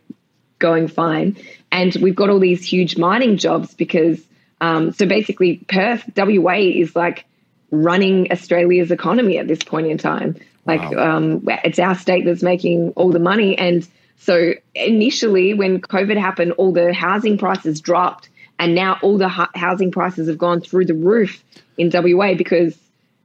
going 0.58 0.88
fine, 0.88 1.36
and 1.70 1.94
we've 1.96 2.16
got 2.16 2.30
all 2.30 2.38
these 2.38 2.64
huge 2.64 2.96
mining 2.96 3.36
jobs 3.36 3.74
because 3.74 4.20
um, 4.60 4.92
so 4.92 5.06
basically 5.06 5.58
Perth 5.68 6.04
WA 6.16 6.54
is 6.54 6.94
like 6.94 7.24
running 7.70 8.30
Australia's 8.30 8.90
economy 8.90 9.38
at 9.38 9.48
this 9.48 9.62
point 9.62 9.86
in 9.88 9.98
time. 9.98 10.36
Like 10.64 10.90
Wow. 10.92 11.16
um, 11.16 11.44
it's 11.64 11.78
our 11.78 11.94
state 11.94 12.24
that's 12.24 12.42
making 12.42 12.92
all 12.96 13.10
the 13.10 13.18
money, 13.20 13.56
and 13.58 13.86
so 14.18 14.52
initially 14.74 15.54
when 15.54 15.80
COVID 15.80 16.16
happened, 16.16 16.52
all 16.52 16.72
the 16.72 16.92
housing 16.92 17.38
prices 17.38 17.80
dropped, 17.80 18.28
and 18.59 18.74
now 18.74 18.98
all 19.02 19.18
the 19.18 19.28
hu- 19.28 19.46
housing 19.54 19.90
prices 19.90 20.28
have 20.28 20.38
gone 20.38 20.61
through 20.61 20.86
the 20.86 20.94
roof 20.94 21.42
in 21.76 21.90
WA 21.92 22.34
because 22.34 22.76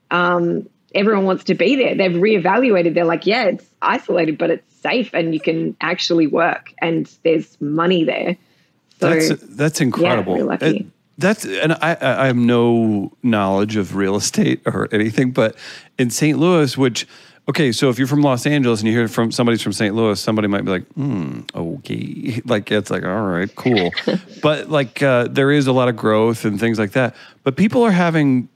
um, 0.09 0.67
everyone 0.93 1.25
wants 1.25 1.45
to 1.45 1.55
be 1.55 1.75
there. 1.75 1.95
They've 1.95 2.11
reevaluated. 2.11 2.93
They're 2.93 3.05
like, 3.05 3.25
yeah, 3.25 3.45
it's 3.45 3.65
isolated, 3.81 4.37
but 4.37 4.49
it's 4.51 4.75
safe, 4.81 5.13
and 5.13 5.33
you 5.33 5.39
can 5.39 5.75
actually 5.79 6.27
work, 6.27 6.73
and 6.79 7.09
there's 7.23 7.59
money 7.61 8.03
there. 8.03 8.37
So 8.99 9.09
That's 9.09 9.41
that's 9.43 9.81
incredible. 9.81 10.33
we're 10.33 10.43
lucky. 10.43 10.81
Uh, 10.81 10.89
that's 11.17 11.45
and 11.45 11.73
I 11.73 11.97
I 11.99 12.27
have 12.27 12.35
no 12.35 13.11
knowledge 13.23 13.75
of 13.75 13.95
real 13.95 14.15
estate 14.15 14.61
or 14.65 14.87
anything, 14.91 15.31
but 15.31 15.55
in 15.97 16.09
St. 16.09 16.37
Louis, 16.37 16.77
which 16.77 17.07
okay, 17.49 17.71
so 17.71 17.89
if 17.89 17.97
you're 17.97 18.07
from 18.07 18.21
Los 18.21 18.45
Angeles 18.45 18.79
and 18.81 18.87
you 18.89 18.95
hear 18.97 19.07
from 19.07 19.31
somebody's 19.31 19.61
from 19.61 19.73
St. 19.73 19.93
Louis, 19.95 20.19
somebody 20.19 20.47
might 20.47 20.63
be 20.65 20.71
like, 20.71 20.87
hmm, 20.93 21.41
okay, 21.55 22.41
like 22.45 22.71
it's 22.71 22.89
like 22.89 23.03
all 23.03 23.21
right, 23.23 23.53
cool, 23.55 23.91
but 24.41 24.69
like 24.69 25.01
uh, 25.03 25.27
there 25.29 25.51
is 25.51 25.67
a 25.67 25.71
lot 25.73 25.89
of 25.89 25.95
growth 25.95 26.45
and 26.45 26.59
things 26.59 26.79
like 26.79 26.91
that. 26.91 27.15
But 27.43 27.55
people 27.57 27.83
are 27.83 27.91
having 27.91 28.49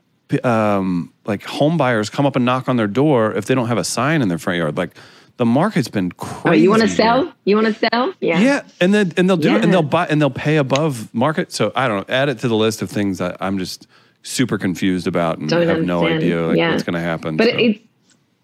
um, 0.44 1.14
like 1.26 1.44
home 1.44 1.78
buyers 1.78 2.10
come 2.10 2.26
up 2.26 2.36
and 2.36 2.46
knock 2.46 2.68
on 2.70 2.78
their 2.78 2.88
door 2.88 3.34
if 3.34 3.46
they 3.46 3.56
don't 3.56 3.68
have 3.68 3.78
a 3.78 3.84
sign 3.84 4.22
in 4.22 4.28
their 4.28 4.38
front 4.40 4.58
yard, 4.60 4.78
like. 4.78 4.92
The 5.38 5.46
market's 5.46 5.90
been 5.90 6.14
crazy. 6.14 6.48
oh, 6.48 6.54
you 6.54 6.70
want 6.70 6.82
to 6.84 6.88
sell? 6.88 7.34
You 7.44 7.58
want 7.58 7.68
to 7.68 7.74
sell? 7.92 8.14
Yeah. 8.22 8.40
Yeah, 8.40 8.62
and 8.80 8.94
then 8.94 9.12
and 9.18 9.30
they'll 9.30 9.36
do 9.36 9.54
it, 9.58 9.66
and 9.66 9.74
they'll 9.74 9.82
buy 9.84 10.08
and 10.08 10.22
they'll 10.22 10.30
pay 10.30 10.56
above 10.56 11.14
market. 11.14 11.52
So 11.52 11.74
I 11.76 11.90
don't 11.90 11.98
know. 12.08 12.16
Add 12.16 12.30
it 12.30 12.40
to 12.40 12.48
the 12.48 12.56
list 12.56 12.82
of 12.82 12.90
things 12.90 13.18
that 13.18 13.36
I'm 13.42 13.58
just 13.60 13.86
super 14.24 14.58
confused 14.58 15.08
about 15.08 15.38
and 15.40 15.50
Don't 15.50 15.68
have 15.68 15.84
no 15.84 16.08
idea 16.08 16.42
like 16.44 16.56
Yeah. 16.58 16.72
what's 16.72 16.84
going 16.84 16.94
to 16.94 17.02
happen. 17.02 17.36
But 17.36 17.50
so. 17.50 17.58
it's 17.58 17.80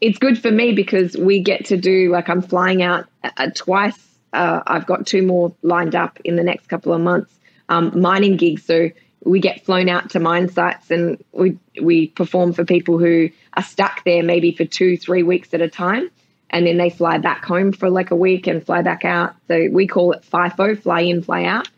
it's 0.02 0.18
good 0.18 0.42
for 0.42 0.52
me 0.52 0.74
because 0.74 1.16
we 1.16 1.40
get 1.40 1.66
to 1.66 1.78
do 1.78 2.12
like 2.12 2.28
I'm 2.28 2.42
flying 2.42 2.82
out 2.82 3.08
uh, 3.24 3.52
twice. 3.56 3.98
Uh, 4.34 4.62
I've 4.66 4.88
got 4.88 5.06
two 5.06 5.22
more 5.22 5.54
lined 5.62 5.96
up 5.96 6.20
in 6.26 6.36
the 6.36 6.44
next 6.44 6.68
couple 6.68 6.94
of 6.94 7.02
months. 7.02 7.34
Um, 7.70 8.02
mining 8.02 8.36
gigs, 8.36 8.66
so 8.66 8.90
we 9.24 9.40
get 9.40 9.64
flown 9.64 9.88
out 9.88 10.10
to 10.10 10.20
mine 10.20 10.50
sites 10.50 10.92
and 10.92 11.24
we 11.32 11.58
we 11.82 12.08
perform 12.08 12.52
for 12.52 12.66
people 12.66 12.98
who 12.98 13.30
are 13.54 13.64
stuck 13.64 14.04
there 14.04 14.24
maybe 14.24 14.52
for 14.52 14.66
two 14.66 14.98
three 14.98 15.24
weeks 15.24 15.54
at 15.54 15.62
a 15.62 15.70
time, 15.70 16.10
and 16.50 16.66
then 16.66 16.78
they 16.78 16.90
fly 16.90 17.18
back 17.20 17.46
home 17.46 17.72
for 17.72 17.90
like 17.90 18.12
a 18.12 18.16
week 18.16 18.48
and 18.48 18.66
fly 18.66 18.82
back 18.82 19.06
out. 19.06 19.36
So 19.48 19.70
we 19.72 19.88
call 19.88 20.12
it 20.14 20.24
FIFO, 20.24 20.82
fly 20.82 21.02
in, 21.02 21.22
fly 21.22 21.46
out, 21.46 21.70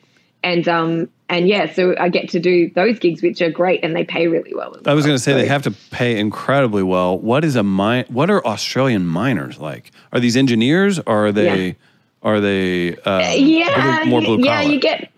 and 0.44 0.68
um 0.68 1.10
and 1.30 1.48
yeah, 1.48 1.72
so 1.74 1.96
I 2.00 2.10
get 2.10 2.30
to 2.30 2.40
do 2.40 2.70
those 2.72 3.00
gigs 3.00 3.24
which 3.24 3.42
are 3.42 3.50
great 3.50 3.84
and 3.84 3.96
they 3.96 4.04
pay 4.04 4.28
really 4.28 4.54
well. 4.54 4.76
I 4.86 4.94
was 4.94 5.04
well. 5.04 5.10
going 5.10 5.18
to 5.18 5.20
say 5.24 5.34
they 5.34 5.48
have 5.48 5.64
to 5.64 5.72
pay 5.90 6.20
incredibly 6.20 6.84
well. 6.84 7.18
What 7.18 7.44
is 7.44 7.56
a 7.56 7.64
mine? 7.64 8.06
What 8.10 8.30
are 8.30 8.46
Australian 8.46 9.08
miners 9.08 9.58
like? 9.58 9.92
Are 10.12 10.20
these 10.20 10.38
engineers? 10.38 11.00
Or 11.00 11.28
are 11.28 11.32
they? 11.32 11.68
Yeah. 11.68 11.74
Are 12.22 12.40
they? 12.40 12.96
Uh, 12.98 13.32
yeah, 13.32 14.02
blue, 14.04 14.10
more 14.12 14.22
blue 14.22 14.38
collar. 14.44 14.46
yeah, 14.46 14.62
you 14.62 14.80
get. 14.80 15.12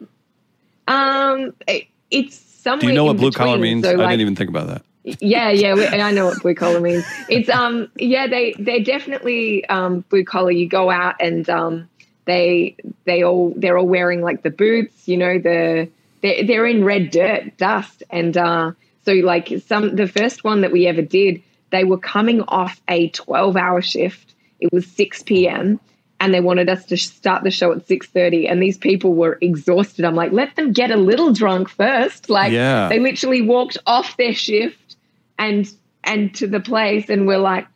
Um, 0.88 1.53
it- 1.67 1.88
it's 2.11 2.36
somewhere. 2.38 2.82
Do 2.82 2.88
you 2.88 2.93
know 2.93 3.05
what 3.05 3.17
blue 3.17 3.32
collar 3.32 3.57
means? 3.57 3.84
So, 3.84 3.91
I 3.91 4.09
didn't 4.09 4.21
even 4.21 4.36
think 4.36 4.49
about 4.49 4.67
that. 4.67 4.84
yeah, 5.03 5.49
yeah, 5.49 5.73
we, 5.73 5.86
I 5.88 6.11
know 6.11 6.26
what 6.26 6.41
blue 6.41 6.55
collar 6.55 6.80
means. 6.80 7.03
It's 7.30 7.49
um, 7.49 7.89
yeah, 7.97 8.28
they 8.28 8.53
they're 8.57 8.84
definitely 8.84 9.65
um 9.65 10.05
blue 10.09 10.23
collar. 10.23 10.51
You 10.51 10.67
go 10.69 10.89
out 10.89 11.15
and 11.19 11.49
um, 11.49 11.89
they 12.26 12.76
they 13.05 13.23
all 13.23 13.53
they're 13.55 13.78
all 13.78 13.88
wearing 13.88 14.21
like 14.21 14.41
the 14.43 14.49
boots. 14.49 15.07
You 15.07 15.17
know 15.17 15.38
the 15.39 15.89
they're 16.21 16.43
they're 16.45 16.65
in 16.65 16.84
red 16.84 17.11
dirt 17.11 17.57
dust 17.57 18.03
and 18.09 18.36
uh, 18.36 18.71
so 19.05 19.13
like 19.13 19.51
some 19.67 19.95
the 19.95 20.07
first 20.07 20.43
one 20.43 20.61
that 20.61 20.71
we 20.71 20.88
ever 20.88 21.01
did, 21.01 21.41
they 21.71 21.84
were 21.84 21.97
coming 21.99 22.41
off 22.41 22.82
a 22.88 23.09
twelve 23.09 23.55
hour 23.55 23.82
shift. 23.82 24.34
It 24.59 24.71
was 24.73 24.88
six 24.88 25.21
p.m. 25.23 25.80
and 26.19 26.34
they 26.34 26.39
wanted 26.41 26.69
us 26.69 26.86
to 26.86 26.97
start 26.97 27.43
the 27.43 27.51
show 27.51 27.71
at 27.73 27.86
6.30 27.88 28.49
and 28.49 28.63
these 28.63 28.78
people 28.78 29.13
were 29.13 29.38
exhausted 29.41 30.05
i'm 30.05 30.15
like 30.15 30.32
let 30.32 30.55
them 30.55 30.71
get 30.71 30.89
a 30.89 30.95
little 30.95 31.34
drunk 31.34 31.67
first 31.69 32.30
like 32.30 32.53
Yeah. 32.53 32.88
they 32.88 32.99
literally 32.99 33.41
walked 33.41 33.78
off 33.86 34.15
their 34.15 34.34
shift 34.34 34.95
and 35.38 35.69
and 36.05 36.34
to 36.36 36.47
the 36.47 36.61
place 36.61 37.09
and 37.09 37.28
we're 37.28 37.38
like 37.38 37.67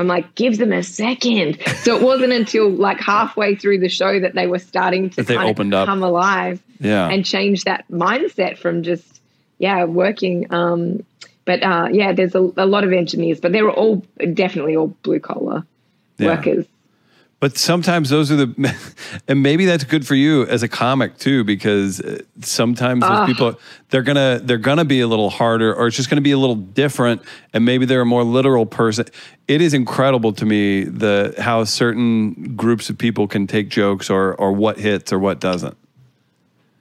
i'm 0.00 0.06
like 0.06 0.34
give 0.34 0.58
them 0.58 0.72
a 0.72 0.82
second 0.82 1.58
so 1.82 1.96
it 1.96 2.02
wasn't 2.02 2.32
until 2.32 2.68
like 2.70 2.98
halfway 3.00 3.54
through 3.54 3.78
the 3.78 3.88
show 3.88 4.18
that 4.20 4.34
they 4.34 4.46
were 4.46 4.58
starting 4.58 5.10
to 5.10 5.22
they 5.22 5.34
kind 5.36 5.48
opened 5.50 5.74
up. 5.74 5.86
come 5.86 6.02
alive 6.02 6.60
Yeah. 6.80 7.08
and 7.08 7.24
change 7.24 7.64
that 7.64 7.84
mindset 7.90 8.58
from 8.58 8.82
just 8.82 9.20
yeah 9.58 9.84
working 9.84 10.52
um 10.52 11.04
but 11.44 11.62
uh 11.62 11.88
yeah 11.92 12.12
there's 12.12 12.34
a, 12.34 12.40
a 12.56 12.66
lot 12.66 12.84
of 12.84 12.92
engineers 12.92 13.40
but 13.40 13.52
they 13.52 13.62
were 13.62 13.72
all 13.72 14.04
definitely 14.34 14.74
all 14.76 14.88
blue 15.02 15.20
collar 15.20 15.64
Yeah. 16.18 16.28
workers 16.36 16.66
But 17.40 17.56
sometimes 17.56 18.10
those 18.10 18.30
are 18.30 18.36
the, 18.36 18.76
and 19.28 19.42
maybe 19.42 19.64
that's 19.64 19.84
good 19.84 20.06
for 20.06 20.14
you 20.14 20.44
as 20.46 20.62
a 20.62 20.68
comic 20.68 21.16
too, 21.16 21.42
because 21.42 21.98
uh, 22.00 22.20
sometimes 22.42 23.00
those 23.00 23.10
Ah. 23.10 23.26
people 23.26 23.58
they're 23.88 24.02
gonna 24.02 24.40
they're 24.44 24.58
gonna 24.58 24.84
be 24.84 25.00
a 25.00 25.06
little 25.06 25.30
harder, 25.30 25.74
or 25.74 25.86
it's 25.86 25.96
just 25.96 26.10
gonna 26.10 26.20
be 26.20 26.32
a 26.32 26.38
little 26.38 26.54
different, 26.54 27.22
and 27.54 27.64
maybe 27.64 27.86
they're 27.86 28.02
a 28.02 28.06
more 28.06 28.24
literal 28.24 28.66
person. 28.66 29.06
It 29.48 29.62
is 29.62 29.72
incredible 29.72 30.34
to 30.34 30.44
me 30.44 30.84
the 30.84 31.34
how 31.38 31.64
certain 31.64 32.54
groups 32.56 32.90
of 32.90 32.98
people 32.98 33.26
can 33.26 33.46
take 33.46 33.70
jokes 33.70 34.10
or 34.10 34.34
or 34.34 34.52
what 34.52 34.78
hits 34.78 35.10
or 35.10 35.18
what 35.18 35.40
doesn't. 35.40 35.76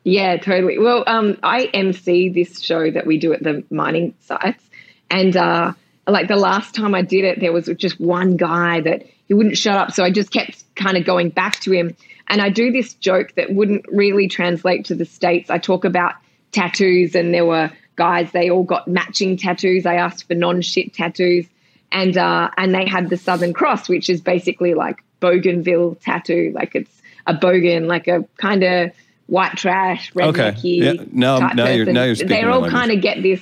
Yeah, 0.04 0.38
totally. 0.38 0.78
Well, 0.78 1.04
um, 1.08 1.38
I 1.42 1.66
MC 1.74 2.30
this 2.30 2.62
show 2.62 2.92
that 2.92 3.06
we 3.06 3.18
do 3.18 3.32
at 3.32 3.44
the 3.44 3.64
mining 3.70 4.14
sites, 4.20 4.64
and 5.10 5.38
uh, 5.38 5.72
like 6.06 6.28
the 6.28 6.36
last 6.36 6.76
time 6.76 6.94
I 6.96 7.02
did 7.02 7.24
it, 7.24 7.40
there 7.40 7.54
was 7.54 7.68
just 7.78 8.00
one 8.00 8.36
guy 8.36 8.82
that 8.82 9.06
he 9.30 9.34
wouldn't 9.34 9.58
shut 9.58 9.78
up, 9.78 9.92
so 9.94 10.04
I 10.04 10.12
just 10.12 10.32
kept 10.32 10.64
kind 10.76 10.98
of 10.98 11.06
going 11.06 11.30
back 11.30 11.60
to 11.62 11.72
him, 11.72 11.96
and 12.28 12.42
I 12.42 12.50
do 12.50 12.72
this 12.72 12.96
joke 12.96 13.34
that 13.36 13.54
wouldn't 13.54 13.86
really 13.88 14.28
translate 14.28 14.86
to 14.86 14.96
the 14.96 15.06
states. 15.06 15.50
I 15.50 15.58
talk 15.60 15.86
about 15.86 16.16
tattoos, 16.52 17.16
and 17.16 17.34
there 17.34 17.46
were 17.46 17.72
guys 17.96 18.32
they 18.32 18.50
all 18.50 18.64
got 18.64 18.88
matching 18.88 19.38
tattoos. 19.38 19.86
I 19.86 19.96
asked 19.96 20.28
for 20.28 20.34
non-shit 20.34 20.94
tattoos, 20.94 21.46
and 21.92 22.18
uh, 22.18 22.50
and 22.58 22.74
they 22.74 22.86
had 22.88 23.10
the 23.10 23.18
Southern 23.18 23.54
Cross, 23.54 23.88
which 23.88 24.10
is 24.10 24.20
basically 24.20 24.74
like 24.74 24.98
bougainville 25.20 25.96
tattoo, 25.96 26.52
like 26.56 26.76
it's 26.76 27.02
a 27.28 27.34
bogan, 27.34 27.86
like 27.88 28.08
a 28.08 28.26
kind 28.38 28.64
of 28.64 28.92
white 29.28 29.56
trash, 29.58 30.12
Okay. 30.20 30.52
rednecky. 30.52 30.78
Yeah. 30.82 30.94
Now- 31.12 31.40
type 31.40 31.56
now 31.56 31.68
you're- 31.68 31.94
now 31.94 32.04
you're 32.04 32.16
speaking 32.16 32.36
They 32.36 32.44
all 32.44 32.68
kind 32.68 32.92
of 32.92 33.00
get 33.02 33.22
this. 33.22 33.42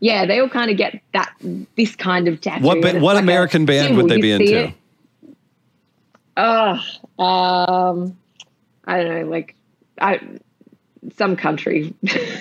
Yeah, 0.00 0.24
they 0.26 0.40
all 0.40 0.48
kind 0.48 0.70
of 0.70 0.76
get 0.78 1.00
that 1.12 1.30
this 1.76 1.94
kind 1.96 2.28
of 2.28 2.40
tattoo. 2.40 2.64
What 2.64 2.80
ba- 2.80 2.98
what 3.00 3.14
like 3.16 3.22
American 3.22 3.66
band 3.66 3.96
would 3.98 4.08
they 4.08 4.20
be 4.20 4.30
into? 4.32 4.58
it. 4.68 4.74
Oh, 6.36 6.78
um, 7.18 8.16
I 8.84 9.02
don't 9.02 9.20
know, 9.20 9.30
like 9.30 9.54
I 10.00 10.20
some 11.16 11.36
country. 11.36 11.94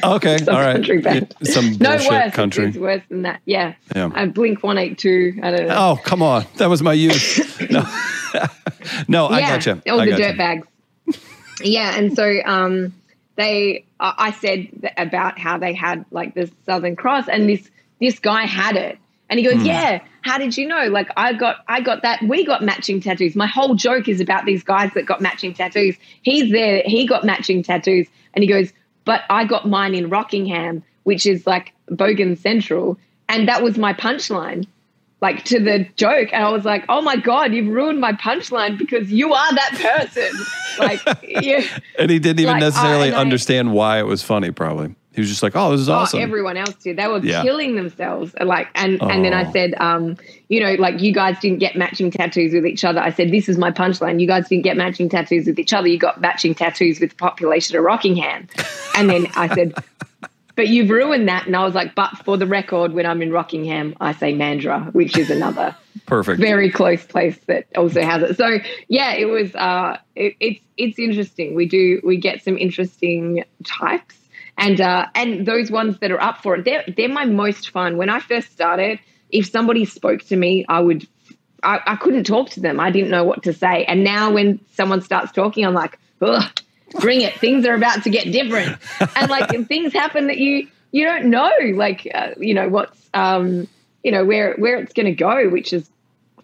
Okay, 0.04 0.38
some 0.40 0.56
all 0.56 0.62
right. 0.62 0.74
country 0.74 1.00
band. 1.00 1.36
Yeah, 1.40 1.52
some 1.52 1.78
no 1.80 1.98
worse. 2.10 2.34
country. 2.34 2.68
It's 2.68 2.78
worse 2.78 3.04
than 3.10 3.24
that. 3.24 3.42
Yeah. 3.46 3.76
Yeah. 3.96 4.10
I 4.14 4.26
Blink 4.28 4.64
One 4.64 4.78
Eight 4.78 4.98
Two. 4.98 5.40
I 5.44 5.52
don't 5.52 5.68
know. 5.68 5.76
Oh 5.76 6.00
come 6.04 6.22
on, 6.22 6.46
that 6.58 6.70
was 6.70 6.82
my 6.82 6.94
youth. 6.94 7.52
No, 7.72 7.82
no, 9.08 9.26
I 9.28 9.40
yeah, 9.40 9.50
gotcha. 9.56 9.82
all 9.88 10.00
I 10.00 10.06
the 10.06 10.12
gotcha. 10.12 10.24
dirt 10.24 10.38
bags. 10.38 10.68
yeah, 11.62 11.98
and 11.98 12.14
so 12.14 12.40
um, 12.46 12.94
they, 13.38 13.86
I 14.00 14.14
I 14.18 14.32
said 14.32 14.92
about 14.98 15.40
how 15.40 15.58
they 15.58 15.74
had 15.74 16.06
like 16.12 16.36
the 16.36 16.52
Southern 16.66 16.96
Cross, 16.98 17.30
and 17.30 17.50
this 17.50 17.70
this 18.00 18.20
guy 18.20 18.44
had 18.46 18.76
it, 18.76 19.00
and 19.30 19.40
he 19.40 19.46
goes, 19.46 19.56
Hmm. 19.56 19.66
"Yeah, 19.66 20.00
how 20.22 20.38
did 20.38 20.58
you 20.58 20.68
know? 20.68 20.88
Like 20.88 21.10
I 21.18 21.34
got, 21.34 21.58
I 21.68 21.82
got 21.82 22.02
that. 22.04 22.22
We 22.24 22.46
got 22.46 22.64
matching 22.64 23.02
tattoos. 23.02 23.36
My 23.36 23.48
whole 23.48 23.76
joke 23.76 24.08
is 24.08 24.22
about 24.22 24.46
these 24.46 24.64
guys 24.64 24.92
that 24.96 25.06
got 25.06 25.22
matching 25.22 25.54
tattoos. 25.54 25.96
He's 26.22 26.52
there, 26.52 26.82
he 26.86 27.06
got 27.08 27.24
matching 27.24 27.64
tattoos, 27.64 28.08
and 28.34 28.44
he 28.44 28.48
goes, 28.48 28.72
but 29.06 29.22
I 29.30 29.46
got 29.46 29.68
mine 29.68 29.96
in 29.96 30.10
Rockingham, 30.10 30.84
which 31.04 31.26
is 31.26 31.46
like 31.46 31.74
Bogan 31.90 32.38
Central, 32.38 32.98
and 33.30 33.48
that 33.48 33.62
was 33.64 33.78
my 33.78 33.94
punchline." 33.94 34.66
like 35.22 35.44
to 35.46 35.60
the 35.60 35.88
joke, 35.96 36.30
and 36.34 36.44
I 36.44 36.52
was 36.52 36.66
like, 36.66 36.84
"Oh 36.90 37.02
my 37.02 37.16
god, 37.16 37.54
you've 37.54 37.74
ruined 37.74 38.00
my 38.02 38.12
punchline 38.12 38.78
because 38.78 39.10
you 39.12 39.34
are 39.34 39.56
that 39.56 40.04
person." 40.04 40.40
like, 40.78 41.00
yeah. 41.24 41.62
And 41.98 42.12
he 42.12 42.20
didn't 42.20 42.42
even 42.42 42.54
Like, 42.56 42.60
necessarily 42.60 43.06
I- 43.06 43.08
and 43.08 43.16
I- 43.16 43.22
understand 43.22 43.72
why 43.72 43.98
it 44.00 44.04
was 44.06 44.22
funny. 44.22 44.52
Probably 44.52 44.94
he 45.16 45.22
was 45.22 45.30
just 45.30 45.42
like, 45.42 45.56
"Oh, 45.56 45.72
this 45.72 45.82
is 45.82 45.90
awesome." 45.90 46.20
Oh, 46.20 46.24
everyone 46.24 46.58
else 46.58 46.76
did. 46.76 46.98
They 46.98 47.08
were 47.08 47.20
Yeah. 47.20 47.42
killing 47.42 47.76
themselves. 47.76 48.34
Like, 48.40 48.68
and 48.76 49.02
and 49.02 49.24
then 49.26 49.34
I 49.34 49.48
Oh. 49.48 49.52
said, 49.52 49.74
um, 49.80 50.18
you 50.50 50.60
know, 50.60 50.74
like 50.76 51.02
you 51.02 51.12
guys 51.14 51.40
didn't 51.40 51.60
get 51.60 51.76
matching 51.76 52.12
tattoos 52.12 52.54
with 52.54 52.66
each 52.66 52.84
other. 52.84 53.00
I 53.00 53.12
said, 53.12 53.32
this 53.32 53.48
is 53.50 53.58
my 53.58 53.72
punchline. 53.72 54.20
You 54.20 54.28
guys 54.28 54.48
didn't 54.50 54.64
get 54.64 54.78
matching 54.78 55.10
tattoos 55.10 55.48
with 55.48 55.58
each 55.60 55.74
other. 55.74 55.88
You 55.88 55.98
got 55.98 56.22
matching 56.22 56.54
tattoos 56.54 57.00
with 57.00 57.12
the 57.12 57.16
population 57.16 57.78
of 57.78 57.84
Rockingham. 57.84 58.48
And 58.96 59.10
then 59.10 59.28
I 59.36 59.48
said, 59.48 59.74
but 60.56 60.68
you've 60.68 60.90
ruined 60.90 61.28
that. 61.28 61.48
And 61.48 61.56
I 61.56 61.64
was 61.66 61.74
like, 61.76 61.96
but 61.96 62.12
for 62.24 62.38
the 62.38 62.46
record, 62.48 62.94
when 62.94 63.06
I'm 63.06 63.22
in 63.22 63.32
Rockingham, 63.32 63.96
I 64.00 64.14
say 64.14 64.34
Mandurah, 64.34 64.94
which 64.94 65.18
is 65.18 65.30
another 65.30 65.76
Perfect. 66.06 66.40
very 66.40 66.70
close 66.70 67.04
place 67.06 67.38
that 67.48 67.66
also 67.76 68.02
has 68.02 68.22
it. 68.24 68.38
So 68.38 68.60
yeah, 68.88 69.14
it 69.14 69.26
was. 69.26 69.54
Uh, 69.56 69.98
it, 70.16 70.36
it's 70.40 70.60
it's 70.78 71.00
interesting. 71.00 71.56
We 71.56 71.66
do 71.68 72.00
we 72.04 72.18
get 72.18 72.44
some 72.44 72.58
interesting 72.58 73.44
types, 73.64 74.16
and 74.58 74.80
uh, 74.80 75.08
and 75.16 75.46
those 75.46 75.70
ones 75.70 76.00
that 76.00 76.12
are 76.12 76.22
up 76.22 76.42
for 76.42 76.56
it, 76.56 76.66
they're 76.66 76.84
they're 76.96 77.10
my 77.10 77.26
most 77.26 77.70
fun. 77.70 77.98
When 77.98 78.10
I 78.10 78.20
first 78.20 78.52
started, 78.52 79.00
if 79.30 79.50
somebody 79.50 79.86
spoke 79.86 80.24
to 80.24 80.36
me, 80.36 80.66
I 80.68 80.80
would. 80.80 81.08
I, 81.64 81.80
I 81.86 81.96
couldn't 81.96 82.26
talk 82.26 82.52
to 82.52 82.60
them. 82.60 82.80
I 82.80 82.92
didn't 82.92 83.10
know 83.10 83.24
what 83.24 83.44
to 83.44 83.54
say. 83.54 83.86
And 83.86 84.04
now 84.04 84.32
when 84.32 84.60
someone 84.74 85.02
starts 85.02 85.32
talking, 85.32 85.66
I'm 85.66 85.74
like, 85.74 85.98
Ugh, 86.22 86.44
bring 87.00 87.22
it. 87.22 87.34
Things 87.40 87.66
are 87.66 87.74
about 87.74 88.04
to 88.04 88.10
get 88.10 88.32
different. 88.32 88.78
And 89.16 89.32
like 89.32 89.50
things 89.68 89.94
happen 89.94 90.28
that 90.28 90.38
you 90.38 90.68
you 90.92 91.06
don't 91.06 91.26
know, 91.30 91.52
like 91.74 92.08
uh, 92.14 92.32
you 92.38 92.54
know 92.54 92.70
what's 92.70 93.10
um 93.14 93.68
you 94.04 94.12
know 94.12 94.24
where 94.24 94.56
where 94.56 94.78
it's 94.78 94.94
going 94.94 95.08
to 95.08 95.14
go, 95.14 95.50
which 95.50 95.74
is 95.74 95.90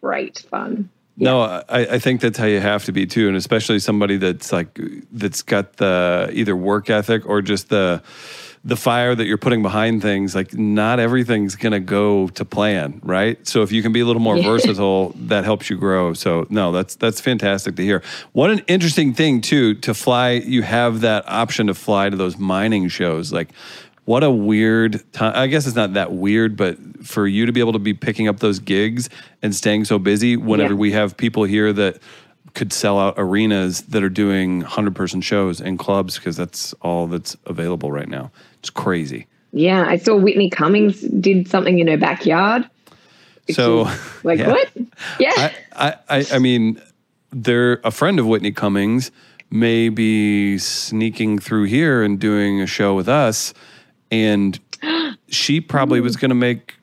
great 0.02 0.40
fun. 0.50 0.90
No, 1.22 1.42
I, 1.42 1.64
I 1.70 2.00
think 2.00 2.20
that's 2.22 2.38
how 2.38 2.46
you 2.48 2.60
have 2.60 2.86
to 2.86 2.92
be 2.92 3.06
too, 3.06 3.28
and 3.28 3.38
especially 3.38 3.78
somebody 3.80 4.18
that's 4.18 4.52
like 4.52 4.80
that's 5.12 5.44
got 5.44 5.78
the 5.78 6.30
either 6.34 6.56
work 6.56 6.90
ethic 6.90 7.28
or 7.28 7.42
just 7.44 7.70
the 7.70 8.02
the 8.64 8.76
fire 8.76 9.16
that 9.16 9.26
you're 9.26 9.38
putting 9.38 9.62
behind 9.62 10.02
things. 10.02 10.34
Like 10.34 10.56
not 10.56 11.00
everything's 11.00 11.56
gonna 11.56 11.80
go 11.80 12.28
to 12.30 12.44
plan, 12.44 13.00
right? 13.04 13.46
So 13.48 13.62
if 13.62 13.72
you 13.72 13.84
can 13.84 13.92
be 13.92 14.00
a 14.00 14.06
little 14.06 14.22
more 14.22 14.42
versatile, 14.42 15.10
that 15.28 15.44
helps 15.44 15.70
you 15.70 15.78
grow. 15.78 16.14
So 16.14 16.48
no, 16.50 16.72
that's 16.72 16.96
that's 16.96 17.22
fantastic 17.22 17.76
to 17.76 17.84
hear. 17.84 18.02
What 18.32 18.50
an 18.50 18.60
interesting 18.68 19.14
thing 19.14 19.42
too 19.42 19.76
to 19.76 19.94
fly. 19.94 20.32
You 20.32 20.64
have 20.64 21.02
that 21.02 21.24
option 21.28 21.68
to 21.68 21.76
fly 21.76 22.10
to 22.10 22.18
those 22.18 22.38
mining 22.38 22.88
shows, 22.88 23.32
like. 23.32 23.50
What 24.06 24.24
a 24.24 24.32
weird 24.32 25.04
time. 25.14 25.34
I 25.36 25.48
guess 25.48 25.68
it's 25.68 25.76
not 25.76 25.94
that 25.94 26.12
weird, 26.12 26.58
but 26.58 26.78
for 27.06 27.28
you 27.28 27.46
to 27.46 27.52
be 27.52 27.60
able 27.60 27.74
to 27.74 27.80
be 27.80 27.94
picking 27.94 28.28
up 28.28 28.40
those 28.40 28.60
gigs 28.60 29.10
and 29.42 29.56
staying 29.56 29.86
so 29.86 30.00
busy 30.00 30.36
whenever 30.38 30.74
Yeah. 30.74 30.80
we 30.80 30.92
have 30.92 31.16
people 31.18 31.44
here 31.44 31.72
that 31.74 32.00
could 32.54 32.74
sell 32.74 33.00
out 33.00 33.14
arenas 33.18 33.82
that 33.84 34.04
are 34.04 34.10
doing 34.10 34.60
100 34.62 34.96
person 34.96 35.22
shows 35.22 35.62
and 35.62 35.80
clubs 35.80 36.18
because 36.18 36.36
that's 36.36 36.74
all 36.82 37.08
that's 37.08 37.38
available 37.46 37.92
right 37.92 38.10
now. 38.10 38.32
It's 38.60 38.70
crazy. 38.70 39.28
Yeah, 39.54 39.86
I 39.88 39.98
saw 39.98 40.16
Whitney 40.16 40.50
Cummings 40.50 41.02
did 41.02 41.48
something 41.48 41.80
in 41.80 41.88
her 41.88 41.98
backyard. 41.98 42.70
So, 43.50 43.90
like 44.24 44.40
yeah. 44.40 44.50
what? 44.50 44.70
Yeah, 45.20 45.52
I, 45.76 45.96
I, 46.10 46.26
I, 46.34 46.40
mean, 46.40 46.82
they're 47.32 47.82
a 47.84 47.92
friend 47.92 48.20
of 48.20 48.28
Whitney 48.28 48.52
Cummings 48.52 49.12
may 49.50 49.90
be 49.90 50.58
sneaking 50.58 51.40
through 51.40 51.66
here 51.66 52.02
and 52.04 52.20
doing 52.20 52.62
a 52.62 52.68
show 52.68 52.96
with 52.96 53.10
us. 53.10 53.54
And 54.12 54.60
she 55.30 55.62
probably 55.62 56.02
was 56.02 56.16
going 56.18 56.30
to 56.30 56.36
make, 56.36 56.76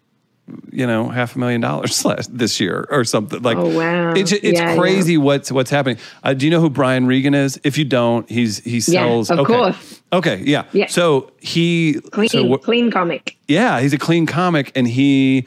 you 0.73 0.87
know, 0.87 1.09
half 1.11 1.37
a 1.37 1.39
million 1.39 1.61
dollars 1.61 2.05
last, 2.07 2.37
this 2.37 2.59
year 2.59 2.87
or 2.91 3.05
something. 3.05 3.43
Like, 3.43 3.59
Oh, 3.59 3.69
wow. 3.77 4.13
it's, 4.15 4.33
it's 4.33 4.59
Yeah, 4.59 4.77
crazy 4.77 5.19
what's 5.19 5.53
what's 5.53 5.71
happening. 5.71 5.99
Uh, 6.23 6.33
do 6.35 6.47
you 6.47 6.51
know 6.51 6.61
who 6.61 6.71
Brian 6.71 7.07
Regan 7.07 7.35
is? 7.35 7.61
If 7.65 7.77
you 7.77 7.85
don't, 7.85 8.29
he's 8.31 8.59
he 8.61 8.81
sells. 8.81 9.31
of 9.31 9.41
okay. 9.41 9.53
course. 9.53 10.03
Okay, 10.13 10.43
yeah. 10.47 10.65
Yeah. 10.73 10.87
So 10.87 11.31
he 11.39 12.01
clean, 12.13 12.29
so 12.31 12.57
clean 12.59 12.91
comic. 12.91 13.37
yeah, 13.47 13.81
he's 13.81 13.93
a 13.93 13.99
clean 13.99 14.25
comic, 14.25 14.73
and 14.75 14.89
he, 14.89 15.47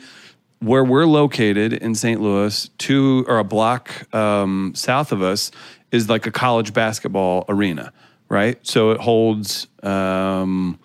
where 0.59 0.83
we're 0.83 1.07
located 1.07 1.73
in 1.73 1.95
St. 1.95 2.21
Louis, 2.21 2.69
two 2.77 3.25
or 3.27 3.39
a 3.39 3.43
block 3.43 4.13
um, 4.13 4.73
south 4.75 5.11
of 5.11 5.23
us 5.23 5.49
is 5.91 6.09
like 6.09 6.27
a 6.27 6.31
college 6.31 6.73
basketball 6.73 7.43
arena, 7.49 7.91
right? 8.29 8.59
So 8.67 8.91
it 8.91 8.99
holds. 9.01 9.65
Um, 9.81 10.77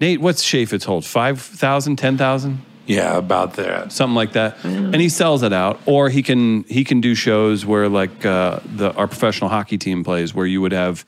Nate, 0.00 0.20
what's 0.20 0.44
Chaifetz 0.44 0.84
hold? 0.84 1.04
5,000, 1.04 1.96
10,000? 1.96 2.62
Yeah, 2.86 3.16
about 3.16 3.54
that. 3.54 3.90
something 3.90 4.14
like 4.14 4.32
that, 4.34 4.64
and 4.64 4.94
he 4.94 5.08
sells 5.08 5.42
it 5.42 5.52
out. 5.52 5.80
Or 5.86 6.08
he 6.08 6.22
can 6.22 6.62
he 6.64 6.84
can 6.84 7.00
do 7.00 7.16
shows 7.16 7.66
where 7.66 7.88
like 7.88 8.24
uh, 8.24 8.60
the 8.64 8.92
our 8.92 9.08
professional 9.08 9.50
hockey 9.50 9.76
team 9.76 10.04
plays, 10.04 10.32
where 10.32 10.46
you 10.46 10.60
would 10.60 10.70
have 10.70 11.04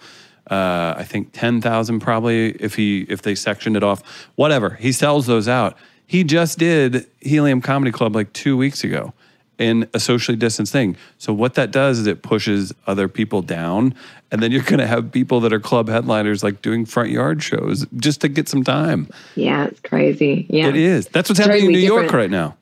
uh, 0.51 0.95
I 0.97 1.05
think 1.05 1.31
ten 1.33 1.61
thousand 1.61 2.01
probably 2.01 2.51
if 2.51 2.75
he 2.75 3.03
if 3.03 3.23
they 3.23 3.37
sectioned 3.37 3.77
it 3.77 3.85
off. 3.85 4.03
Whatever 4.35 4.71
he 4.71 4.91
sells 4.91 5.27
those 5.27 5.47
out. 5.47 5.77
He 6.05 6.25
just 6.25 6.59
did 6.59 7.07
Helium 7.21 7.61
Comedy 7.61 7.93
Club 7.93 8.17
like 8.17 8.33
two 8.33 8.57
weeks 8.57 8.83
ago 8.83 9.13
in 9.59 9.89
a 9.93 10.01
socially 10.01 10.37
distanced 10.37 10.73
thing. 10.73 10.97
So 11.19 11.33
what 11.33 11.55
that 11.55 11.71
does 11.71 11.99
is 11.99 12.07
it 12.07 12.23
pushes 12.23 12.73
other 12.87 13.09
people 13.09 13.43
down, 13.43 13.95
and 14.31 14.43
then 14.43 14.53
you're 14.53 14.63
going 14.63 14.79
to 14.79 14.87
have 14.87 15.11
people 15.11 15.41
that 15.41 15.53
are 15.53 15.61
club 15.61 15.89
headliners 15.89 16.43
like 16.45 16.63
doing 16.63 16.87
front 16.87 17.11
yard 17.11 17.43
shows 17.43 17.87
just 17.97 18.21
to 18.21 18.29
get 18.29 18.49
some 18.49 18.63
time. 18.63 19.09
Yeah, 19.35 19.67
it's 19.67 19.81
crazy. 19.81 20.47
Yeah, 20.49 20.69
It 20.69 20.77
is. 20.77 21.09
That's 21.09 21.29
what's 21.29 21.41
happening 21.41 21.67
in 21.67 21.73
New 21.73 21.89
Totally 21.89 22.03
York 22.05 22.13
right 22.13 22.31
now. 22.31 22.57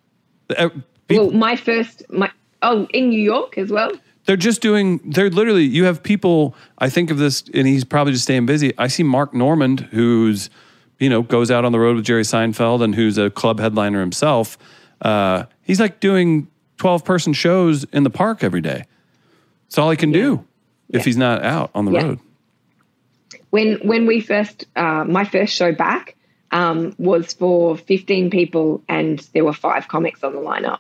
Uh, 0.57 0.71
people- 1.09 1.27
Well, 1.29 1.35
my 1.37 1.57
first, 1.57 2.03
my 2.11 2.31
oh, 2.63 2.87
in 2.95 3.11
New 3.11 3.21
York 3.21 3.59
as 3.59 3.71
well. 3.71 3.93
They're 4.25 4.37
just 4.37 4.61
doing, 4.61 4.99
they're 5.05 5.31
literally, 5.31 5.65
you 5.65 5.85
have 5.85 6.03
people, 6.03 6.57
I 6.79 6.89
think 6.89 7.13
of 7.13 7.19
this, 7.19 7.45
and 7.55 7.65
he's 7.67 7.85
probably 7.85 8.13
just 8.13 8.25
staying 8.25 8.47
busy. 8.47 8.73
I 8.77 8.89
see 8.89 9.05
Mark 9.05 9.33
Normand, 9.33 9.81
who's, 9.93 10.51
you 10.99 11.09
know, 11.09 11.23
goes 11.23 11.49
out 11.51 11.65
on 11.65 11.71
the 11.71 11.79
road 11.79 11.95
with 11.95 12.05
Jerry 12.07 12.23
Seinfeld 12.25 12.83
and 12.83 12.95
who's 12.95 13.19
a 13.19 13.31
club 13.31 13.61
headliner 13.61 14.01
himself. 14.01 14.59
Uh, 15.01 15.45
he's 15.63 15.79
like 15.79 16.01
doing 16.01 16.49
12 16.79 17.05
person 17.05 17.33
shows 17.33 17.85
in 17.85 18.03
the 18.05 18.11
park 18.11 18.43
every 18.45 18.61
day. 18.61 18.85
It's 19.67 19.79
all 19.79 19.91
he 19.91 19.97
can 19.97 20.13
do 20.13 20.45
if 20.91 21.01
Yeah. 21.01 21.05
he's 21.05 21.17
not 21.17 21.43
out 21.43 21.71
on 21.75 21.85
the 21.87 21.93
Yeah. 21.93 22.03
road. 22.03 22.19
when 23.51 23.77
when 23.83 24.07
we 24.07 24.21
first 24.21 24.67
uh, 24.77 25.05
my 25.05 25.25
first 25.25 25.55
show 25.55 25.73
back 25.73 26.15
um, 26.53 26.95
was 26.99 27.33
for 27.33 27.77
15 27.77 28.31
people 28.31 28.83
and 28.89 29.19
there 29.35 29.45
were 29.45 29.53
five 29.53 29.89
comics 29.89 30.23
on 30.23 30.33
the 30.33 30.41
lineup 30.41 30.79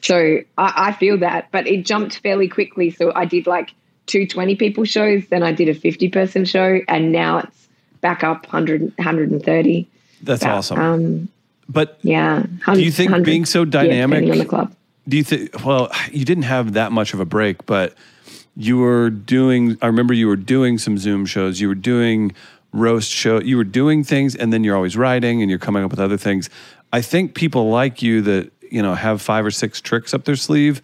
so 0.00 0.38
I, 0.56 0.72
I 0.88 0.92
feel 0.92 1.18
that 1.18 1.48
but 1.50 1.66
it 1.66 1.84
jumped 1.84 2.18
fairly 2.18 2.48
quickly 2.48 2.90
so 2.90 3.12
i 3.14 3.24
did 3.24 3.46
like 3.46 3.70
two 4.06 4.26
20 4.26 4.54
people 4.56 4.84
shows 4.84 5.26
then 5.28 5.42
i 5.42 5.52
did 5.52 5.68
a 5.68 5.74
50 5.74 6.08
person 6.10 6.44
show 6.44 6.80
and 6.88 7.10
now 7.12 7.38
it's 7.38 7.68
back 8.00 8.22
up 8.22 8.44
100 8.44 8.92
130 8.96 9.88
That's 10.22 10.42
About, 10.42 10.58
awesome. 10.58 10.78
um 10.78 11.28
but 11.68 11.98
yeah 12.02 12.44
Do 12.72 12.80
you 12.82 12.90
think 12.92 13.24
being 13.24 13.46
so 13.46 13.64
dynamic- 13.64 14.30
on 14.30 14.38
the 14.38 14.44
club 14.44 14.74
do 15.08 15.16
you 15.16 15.24
think 15.24 15.64
well 15.64 15.90
you 16.10 16.24
didn't 16.24 16.44
have 16.44 16.72
that 16.74 16.92
much 16.92 17.14
of 17.14 17.20
a 17.20 17.24
break 17.24 17.66
but 17.66 17.94
you 18.56 18.78
were 18.78 19.10
doing 19.10 19.76
i 19.82 19.86
remember 19.86 20.12
you 20.14 20.26
were 20.26 20.36
doing 20.36 20.78
some 20.78 20.98
zoom 20.98 21.24
shows 21.26 21.60
you 21.60 21.68
were 21.68 21.74
doing 21.74 22.32
roast 22.72 23.10
show 23.10 23.40
you 23.40 23.56
were 23.56 23.64
doing 23.64 24.04
things 24.04 24.34
and 24.34 24.52
then 24.52 24.64
you're 24.64 24.76
always 24.76 24.96
writing 24.96 25.42
and 25.42 25.50
you're 25.50 25.58
coming 25.58 25.82
up 25.82 25.90
with 25.90 26.00
other 26.00 26.16
things. 26.16 26.48
I 26.92 27.02
think 27.02 27.34
people 27.34 27.70
like 27.70 28.02
you 28.02 28.22
that 28.22 28.50
you 28.70 28.82
know 28.82 28.94
have 28.94 29.20
five 29.20 29.44
or 29.44 29.50
six 29.50 29.80
tricks 29.80 30.14
up 30.14 30.24
their 30.24 30.36
sleeve. 30.36 30.82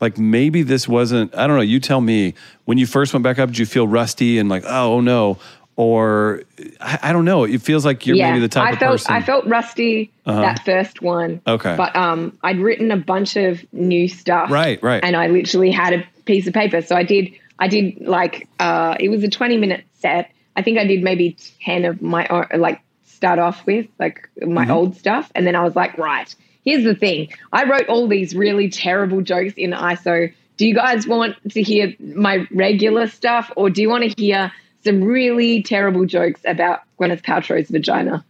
Like 0.00 0.16
maybe 0.16 0.62
this 0.62 0.86
wasn't 0.86 1.34
i 1.34 1.48
don't 1.48 1.56
know 1.56 1.62
you 1.62 1.80
tell 1.80 2.00
me 2.00 2.34
when 2.66 2.78
you 2.78 2.86
first 2.86 3.12
went 3.12 3.24
back 3.24 3.40
up 3.40 3.48
did 3.48 3.58
you 3.58 3.66
feel 3.66 3.88
rusty 3.88 4.38
and 4.38 4.48
like 4.48 4.62
oh, 4.64 4.94
oh 4.94 5.00
no 5.00 5.38
or 5.78 6.42
i, 6.80 6.98
I 7.04 7.12
don't 7.12 7.24
know 7.24 7.44
it 7.44 7.62
feels 7.62 7.84
like 7.86 8.04
you're 8.04 8.16
maybe 8.16 8.40
the 8.40 8.48
type 8.48 8.66
I 8.66 8.70
of 8.72 8.78
felt 8.78 8.92
person 8.92 9.12
Uh-huh. 9.12 9.20
I 9.22 9.24
felt 9.24 9.46
rusty 9.46 10.10
that 10.26 10.62
first 10.64 11.00
one. 11.00 11.40
Okay. 11.46 11.74
But 11.76 11.96
um, 11.96 12.36
I'd 12.42 12.58
written 12.58 12.90
a 12.90 12.96
bunch 12.98 13.36
of 13.36 13.64
new 13.72 14.08
stuff. 14.08 14.50
Right, 14.50 14.82
right. 14.82 15.02
And 15.02 15.16
I 15.16 15.28
literally 15.28 15.70
had 15.70 15.94
a 15.94 16.04
piece 16.26 16.46
of 16.46 16.52
paper. 16.52 16.82
So 16.82 16.94
I 16.96 17.02
did 17.04 17.32
I 17.58 17.68
did 17.68 18.02
like 18.02 18.46
uh, 18.60 18.96
it 19.00 19.08
was 19.08 19.22
a 19.24 19.28
twenty 19.30 19.56
minute 19.56 19.84
set. 19.94 20.30
I 20.54 20.60
think 20.62 20.78
I 20.78 20.84
did 20.84 21.02
maybe 21.02 21.36
ten 21.64 21.86
of 21.86 22.02
my 22.02 22.26
own, 22.28 22.46
like 22.60 22.80
start 23.06 23.38
off 23.38 23.64
with 23.64 23.86
like 23.98 24.28
my 24.42 24.64
Mm-hmm. 24.64 24.70
old 24.72 24.96
stuff, 24.96 25.30
and 25.34 25.46
then 25.46 25.56
I 25.56 25.62
was 25.64 25.74
like, 25.74 25.96
right. 25.96 26.34
Here's 26.64 26.84
the 26.84 26.94
thing. 26.94 27.28
I 27.52 27.64
wrote 27.64 27.88
all 27.88 28.06
these 28.08 28.34
really 28.36 28.68
terrible 28.68 29.22
jokes 29.22 29.54
in 29.56 29.70
ISO. 29.70 30.30
Do 30.58 30.66
you 30.66 30.74
guys 30.74 31.06
want 31.06 31.36
to 31.52 31.62
hear 31.62 31.94
my 32.00 32.46
regular 32.50 33.06
stuff, 33.06 33.50
or 33.56 33.70
do 33.70 33.80
you 33.80 33.88
want 33.88 34.04
to 34.04 34.22
hear 34.22 34.52
some 34.88 35.04
really 35.04 35.62
terrible 35.62 36.06
jokes 36.06 36.40
about 36.44 36.80
Gwyneth 36.98 37.22
Paltrow's 37.22 37.68
vagina? 37.68 38.24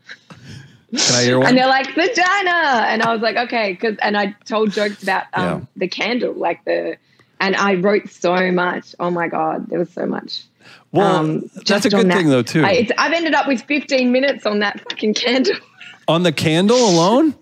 can 0.90 1.14
i 1.16 1.22
hear 1.22 1.38
one 1.38 1.46
And 1.48 1.56
they're 1.59 1.66
like 1.68 1.94
vagina, 1.94 2.86
and 2.88 3.02
I 3.02 3.12
was 3.12 3.20
like, 3.20 3.36
okay, 3.36 3.72
because 3.72 3.96
and 4.00 4.16
I 4.16 4.34
told 4.44 4.72
jokes 4.72 5.02
about 5.02 5.24
um, 5.34 5.44
Yeah. 5.44 5.61
the 5.76 5.88
candle, 5.88 6.32
like 6.34 6.64
the, 6.64 6.96
and 7.40 7.54
I 7.56 7.74
wrote 7.74 8.09
so 8.09 8.50
much. 8.50 8.94
Oh 8.98 9.11
my 9.11 9.28
god, 9.28 9.68
there 9.68 9.78
was 9.78 9.90
so 9.90 10.06
much. 10.06 10.44
well 10.92 11.16
Um, 11.16 11.50
that's 11.66 11.84
a 11.86 11.90
good 11.90 12.09
that- 12.11 12.16
thing 12.16 12.28
though 12.28 12.42
too 12.42 12.64
I, 12.64 12.88
I've 12.98 13.12
ended 13.12 13.34
up 13.34 13.46
with 13.46 13.62
15 13.62 14.11
minutes 14.12 14.46
on 14.46 14.59
that 14.61 14.80
fucking 14.80 15.14
candle. 15.14 15.54
on 16.09 16.22
the 16.22 16.32
candle 16.32 16.78
alone 16.88 17.34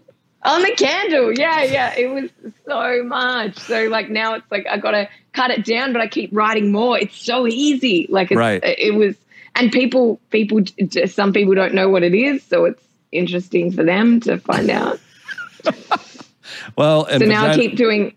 on 0.46 0.62
the 0.62 0.72
candle. 0.76 1.32
Yeah, 1.38 1.62
yeah. 1.64 1.94
It 1.96 2.08
was 2.08 2.30
so 2.66 3.02
much. 3.04 3.58
So 3.58 3.84
like 3.88 4.08
now 4.10 4.34
it's 4.34 4.50
like 4.50 4.66
I 4.66 4.78
gotta 4.78 5.08
cut 5.32 5.50
it 5.50 5.64
down, 5.64 5.92
but 5.92 6.00
I 6.00 6.06
keep 6.06 6.30
writing 6.32 6.72
more. 6.72 6.98
It's 6.98 7.16
so 7.18 7.46
easy. 7.46 8.06
Like 8.08 8.30
it's, 8.30 8.38
Right. 8.38 8.62
it 8.62 8.94
was, 8.94 9.16
and 9.54 9.72
people, 9.72 10.20
people, 10.30 10.62
some 11.06 11.32
people 11.32 11.54
don't 11.54 11.74
know 11.74 11.88
what 11.88 12.02
it 12.02 12.14
is, 12.14 12.42
so 12.42 12.64
it's 12.66 12.82
interesting 13.12 13.72
for 13.72 13.84
them 13.84 14.20
to 14.20 14.38
find 14.38 14.70
out. 14.70 15.00
Well, 16.76 17.04
and 17.04 17.20
So 17.22 17.26
now 17.28 17.46
I 17.46 17.56
keep 17.56 17.76
doing 17.76 18.14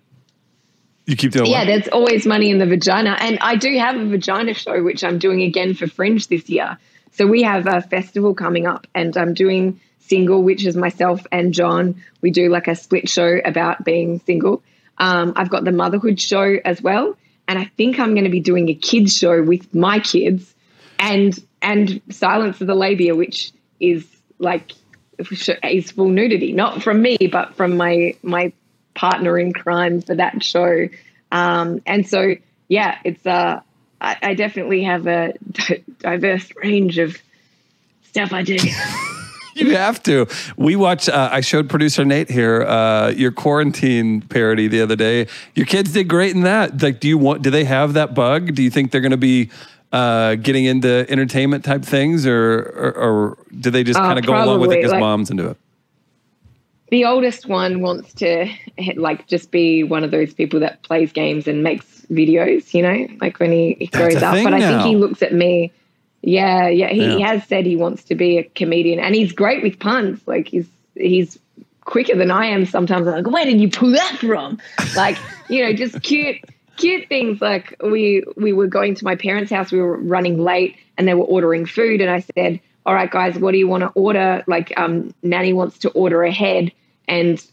you 1.05 1.15
keep 1.15 1.32
doing 1.32 1.49
yeah, 1.49 1.61
what? 1.61 1.65
there's 1.65 1.88
always 1.88 2.27
money 2.27 2.51
in 2.51 2.59
the 2.59 2.67
vagina. 2.67 3.17
And 3.19 3.39
I 3.41 3.55
do 3.55 3.75
have 3.80 3.95
a 3.95 4.05
vagina 4.05 4.53
show, 4.53 4.84
which 4.84 5.03
I'm 5.03 5.17
doing 5.17 5.41
again 5.41 5.73
for 5.73 5.88
Fringe 5.88 6.27
this 6.27 6.47
year. 6.47 6.77
So 7.13 7.25
we 7.25 7.41
have 7.41 7.65
a 7.65 7.82
festival 7.82 8.36
coming 8.36 8.67
up, 8.67 8.86
and 8.93 9.17
I'm 9.17 9.34
doing 9.34 9.80
single, 10.10 10.43
which 10.43 10.66
is 10.66 10.76
myself 10.76 11.26
and 11.32 11.53
John. 11.53 12.01
We 12.22 12.32
do 12.32 12.49
like 12.49 12.68
a 12.68 12.76
split 12.76 13.07
show 13.07 13.39
about 13.45 13.86
being 13.86 14.20
single. 14.26 14.64
Um, 14.97 15.34
I've 15.36 15.49
got 15.49 15.64
the 15.64 15.72
motherhood 15.72 16.20
show 16.20 16.57
as 16.66 16.82
well. 16.82 17.16
And 17.47 17.57
I 17.57 17.66
think 17.78 17.99
I'm 17.99 18.14
going 18.14 18.26
to 18.26 18.30
be 18.30 18.41
doing 18.41 18.70
a 18.70 18.76
kids 18.76 19.16
show 19.16 19.41
with 19.41 19.74
my 19.74 19.99
kids 19.99 20.53
and 20.99 21.34
and 21.62 22.01
Silence 22.10 22.62
of 22.62 22.68
the 22.68 22.76
Labia, 22.76 23.16
which 23.16 23.51
is 23.80 24.05
like 24.38 24.74
is 25.64 25.91
full 25.91 26.10
nudity, 26.10 26.51
not 26.51 26.84
from 26.84 27.01
me, 27.01 27.18
but 27.32 27.55
from 27.55 27.78
my 27.78 28.16
my 28.22 28.53
partner 28.93 29.39
in 29.39 29.53
crime 29.53 30.01
for 30.01 30.16
that 30.16 30.43
show. 30.43 30.89
Um, 31.32 31.82
and 31.86 32.07
so, 32.07 32.36
yeah, 32.68 32.99
it's 33.03 33.26
uh, 33.26 33.62
I, 33.99 34.18
I 34.22 34.34
definitely 34.34 34.84
have 34.84 35.07
a 35.07 35.34
diverse 35.99 36.51
range 36.55 36.97
of 36.97 37.18
stuff 38.03 38.34
I 38.34 38.43
do. 38.43 38.57
You 39.60 39.76
have 39.76 40.01
to. 40.03 40.28
We 40.57 40.76
watched. 40.76 41.10
Uh, 41.10 41.30
I 41.32 41.41
showed 41.41 41.70
producer 41.70 42.05
Nate 42.05 42.30
here 42.30 42.64
uh, 42.64 43.10
your 43.10 43.32
quarantine 43.32 44.22
parody 44.22 44.68
the 44.68 44.82
other 44.82 44.95
day. 44.95 45.28
Your 45.55 45.66
kids 45.66 45.93
did 45.93 46.07
great 46.07 46.34
in 46.36 46.41
that. 46.43 46.82
Like, 46.82 46.99
do 46.99 47.07
you 47.07 47.18
want? 47.18 47.41
Do 47.41 47.49
they 47.49 47.66
have 47.66 47.93
that 47.93 48.14
bug? 48.16 48.55
Do 48.55 48.64
you 48.64 48.70
think 48.70 48.91
they're 48.91 49.01
going 49.01 49.12
to 49.12 49.18
be 49.18 49.49
uh, 49.91 50.36
getting 50.36 50.66
into 50.66 51.05
entertainment 51.10 51.66
type 51.66 51.84
things, 51.84 52.26
or 52.26 52.60
or, 52.76 52.91
or 52.95 53.38
do 53.60 53.70
they 53.70 53.84
just 53.84 53.99
Uh, 53.99 54.03
kind 54.03 54.20
of 54.20 54.26
go 54.26 54.34
along 54.34 54.62
with 54.62 54.72
it 54.72 54.78
because 54.78 54.91
like- 54.91 54.99
mom's 54.99 55.30
into 55.30 55.49
it? 55.49 55.57
the 56.91 57.05
oldest 57.05 57.45
one 57.45 57.82
wants 57.82 58.14
to 58.16 58.51
like 58.95 59.28
just 59.28 59.51
be 59.51 59.84
one 59.84 60.03
of 60.03 60.10
those 60.10 60.34
people 60.34 60.60
that 60.60 60.82
plays 60.82 61.12
games 61.12 61.47
and 61.47 61.62
makes 61.62 62.01
videos, 62.12 62.74
you 62.74 62.82
know, 62.82 63.07
like 63.22 63.39
when 63.39 63.51
he, 63.51 63.76
he 63.80 63.86
grows 63.86 64.16
up. 64.16 64.43
But 64.43 64.55
I 64.55 64.60
think 64.60 64.82
he 64.82 64.95
looks 64.95 65.22
at 65.22 65.32
me. 65.32 65.72
Yeah, 66.22 66.67
yeah. 66.67 66.89
He, 66.89 67.15
he 67.15 67.22
has 67.22 67.45
said 67.45 67.65
he 67.65 67.76
wants 67.76 68.03
to 68.05 68.15
be 68.15 68.38
a 68.38 68.43
comedian, 68.43 68.99
and 68.99 69.15
he's 69.15 69.32
great 69.32 69.63
with 69.63 69.80
puns. 69.80 70.22
Like 70.28 70.47
he's 70.47 70.67
he's 70.95 71.39
quicker 71.82 72.15
than 72.15 72.32
I 72.32 72.47
am. 72.47 72.65
Sometimes 72.65 73.07
I'm 73.07 73.24
like, 73.24 73.34
where 73.34 73.45
did 73.45 73.61
you 73.61 73.70
pull 73.70 73.91
that 73.91 74.17
from? 74.17 74.59
Like 74.95 75.17
you 75.49 75.63
know, 75.63 75.74
just 75.74 76.01
cute. 76.01 76.38
Cute 76.78 77.09
things 77.09 77.41
like 77.41 77.76
we 77.84 78.24
we 78.38 78.53
were 78.53 78.67
going 78.67 78.95
to 78.95 79.03
my 79.03 79.17
parents' 79.17 79.51
house. 79.51 79.70
We 79.70 79.82
were 79.82 79.97
running 79.97 80.41
late, 80.41 80.78
and 80.97 81.05
they 81.05 81.13
were 81.13 81.26
ordering 81.26 81.65
food. 81.65 81.99
And 81.99 82.09
I 82.09 82.24
said, 82.34 82.61
"All 82.86 82.93
right, 82.93 83.11
guys, 83.11 83.38
what 83.38 83.51
do 83.51 83.57
you 83.57 83.67
want 83.67 83.82
to 83.82 83.89
order?" 83.95 84.45
Like, 84.47 84.72
um, 84.78 85.13
Nanny 85.22 85.51
wants 85.51 85.80
to 85.80 85.89
order 85.89 86.24
a 86.24 86.32
head, 86.32 86.72
and 87.05 87.45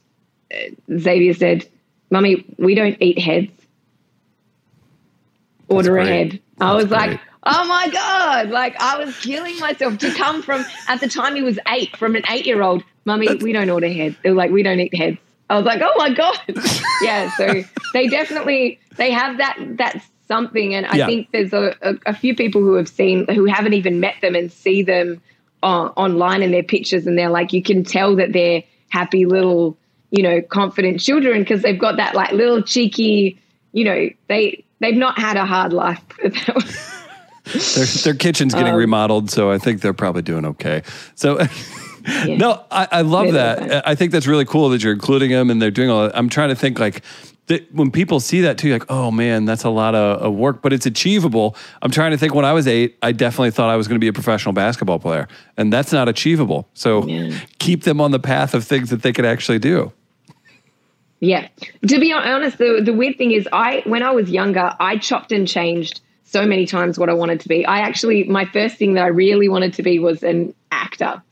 Xavier 0.96 1.34
said, 1.34 1.68
Mummy, 2.10 2.44
we 2.58 2.74
don't 2.74 2.96
eat 3.00 3.18
heads. 3.18 3.50
Order 5.68 5.92
great. 5.92 6.08
ahead. 6.08 6.40
I 6.60 6.72
That's 6.72 6.84
was 6.84 6.90
like, 6.92 7.08
great. 7.08 7.20
Oh 7.46 7.64
my 7.66 7.88
God. 7.88 8.50
Like, 8.50 8.76
I 8.80 8.98
was 8.98 9.14
killing 9.16 9.58
myself 9.58 9.98
to 9.98 10.12
come 10.12 10.42
from, 10.42 10.66
at 10.88 11.00
the 11.00 11.08
time 11.08 11.34
he 11.36 11.42
was 11.42 11.58
eight, 11.68 11.96
from 11.96 12.16
an 12.16 12.22
eight 12.28 12.46
year 12.46 12.62
old, 12.62 12.82
Mummy, 13.04 13.36
we 13.36 13.52
don't 13.52 13.70
order 13.70 13.88
heads. 13.88 14.16
They 14.22 14.30
were 14.30 14.36
like, 14.36 14.50
we 14.50 14.62
don't 14.62 14.80
eat 14.80 14.94
heads. 14.94 15.18
I 15.48 15.56
was 15.56 15.64
like, 15.64 15.80
oh 15.82 15.92
my 15.96 16.12
God. 16.12 16.38
yeah. 17.02 17.30
So 17.36 17.62
they 17.92 18.08
definitely, 18.08 18.80
they 18.96 19.12
have 19.12 19.38
that, 19.38 19.56
that's 19.78 20.04
something. 20.26 20.74
And 20.74 20.86
I 20.86 20.96
Yeah. 20.96 21.06
think 21.06 21.28
there's 21.32 21.52
a, 21.52 21.76
a, 21.82 21.94
a 22.06 22.14
few 22.14 22.34
people 22.34 22.60
who 22.62 22.74
have 22.74 22.88
seen, 22.88 23.26
who 23.32 23.44
haven't 23.46 23.74
even 23.74 24.00
met 24.00 24.16
them 24.22 24.34
and 24.34 24.50
see 24.50 24.82
them 24.82 25.22
on, 25.62 25.90
online 25.90 26.42
in 26.42 26.50
their 26.50 26.64
pictures. 26.64 27.06
And 27.06 27.16
they're 27.16 27.30
like, 27.30 27.52
you 27.52 27.62
can 27.62 27.84
tell 27.84 28.16
that 28.16 28.32
they're 28.32 28.64
happy 28.88 29.24
little, 29.24 29.78
you 30.10 30.22
know, 30.24 30.42
confident 30.42 30.98
children 31.00 31.42
because 31.42 31.62
they've 31.62 31.78
got 31.78 31.98
that 31.98 32.14
like 32.16 32.32
little 32.32 32.62
cheeky, 32.62 33.40
you 33.72 33.84
know, 33.84 34.08
they, 34.28 34.64
they've 34.80 34.96
not 34.96 35.16
had 35.16 35.36
a 35.36 35.46
hard 35.46 35.72
life. 35.72 36.02
Their, 37.52 37.84
their 37.86 38.14
kitchen's 38.14 38.54
getting 38.54 38.72
Um, 38.72 38.78
remodeled, 38.78 39.30
so 39.30 39.50
I 39.50 39.58
think 39.58 39.80
they're 39.80 39.92
probably 39.94 40.22
doing 40.22 40.44
okay. 40.44 40.82
So, 41.14 41.34
no, 42.26 42.64
I, 42.70 42.88
I 42.90 43.00
love 43.02 43.32
that. 43.32 43.86
I 43.86 43.94
think 43.94 44.12
that's 44.12 44.26
really 44.26 44.44
cool 44.44 44.68
that 44.70 44.82
you're 44.82 44.92
including 44.92 45.30
them 45.30 45.50
and 45.50 45.60
they're 45.62 45.70
doing 45.70 45.90
all 45.90 46.02
that. 46.04 46.16
I'm 46.16 46.28
trying 46.28 46.48
to 46.50 46.56
think 46.56 46.78
like 46.78 47.02
that 47.46 47.72
when 47.72 47.92
people 47.92 48.18
see 48.18 48.40
that 48.40 48.58
too, 48.58 48.72
like, 48.72 48.84
oh 48.88 49.10
man, 49.12 49.44
that's 49.44 49.62
a 49.62 49.70
lot 49.70 49.94
of, 49.94 50.20
of 50.22 50.34
work, 50.34 50.62
but 50.62 50.72
it's 50.72 50.86
achievable. 50.86 51.54
I'm 51.82 51.92
trying 51.92 52.10
to 52.10 52.18
think 52.18 52.34
when 52.34 52.44
I 52.44 52.52
was 52.52 52.66
eight, 52.66 52.98
I 53.02 53.12
definitely 53.12 53.52
thought 53.52 53.70
I 53.70 53.76
was 53.76 53.86
going 53.86 53.94
to 53.96 54.04
be 54.04 54.08
a 54.08 54.12
professional 54.12 54.52
basketball 54.52 54.98
player, 54.98 55.28
and 55.56 55.72
that's 55.72 55.92
not 55.92 56.08
achievable. 56.08 56.68
So, 56.74 57.06
Yeah. 57.06 57.38
keep 57.60 57.84
them 57.84 58.00
on 58.00 58.10
the 58.10 58.18
path 58.18 58.52
of 58.54 58.64
things 58.64 58.90
that 58.90 59.02
they 59.02 59.12
could 59.12 59.24
actually 59.24 59.60
do. 59.60 59.92
Yeah. 61.20 61.48
To 61.88 61.98
be 61.98 62.12
honest, 62.12 62.58
the 62.58 62.82
the 62.84 62.92
weird 62.92 63.16
thing 63.16 63.30
is, 63.32 63.48
I 63.52 63.82
when 63.86 64.02
I 64.02 64.10
was 64.10 64.28
younger, 64.28 64.74
I 64.78 64.98
chopped 64.98 65.32
and 65.32 65.48
changed 65.48 66.00
so 66.26 66.44
many 66.44 66.66
times 66.66 66.98
what 66.98 67.08
I 67.08 67.14
wanted 67.14 67.40
to 67.40 67.48
be. 67.48 67.64
I 67.64 67.78
actually, 67.78 68.24
my 68.24 68.44
first 68.44 68.76
thing 68.76 68.94
that 68.94 69.04
I 69.04 69.08
really 69.08 69.48
wanted 69.48 69.72
to 69.74 69.82
be 69.82 69.98
was 69.98 70.22
an 70.22 70.54
actor, 70.70 71.22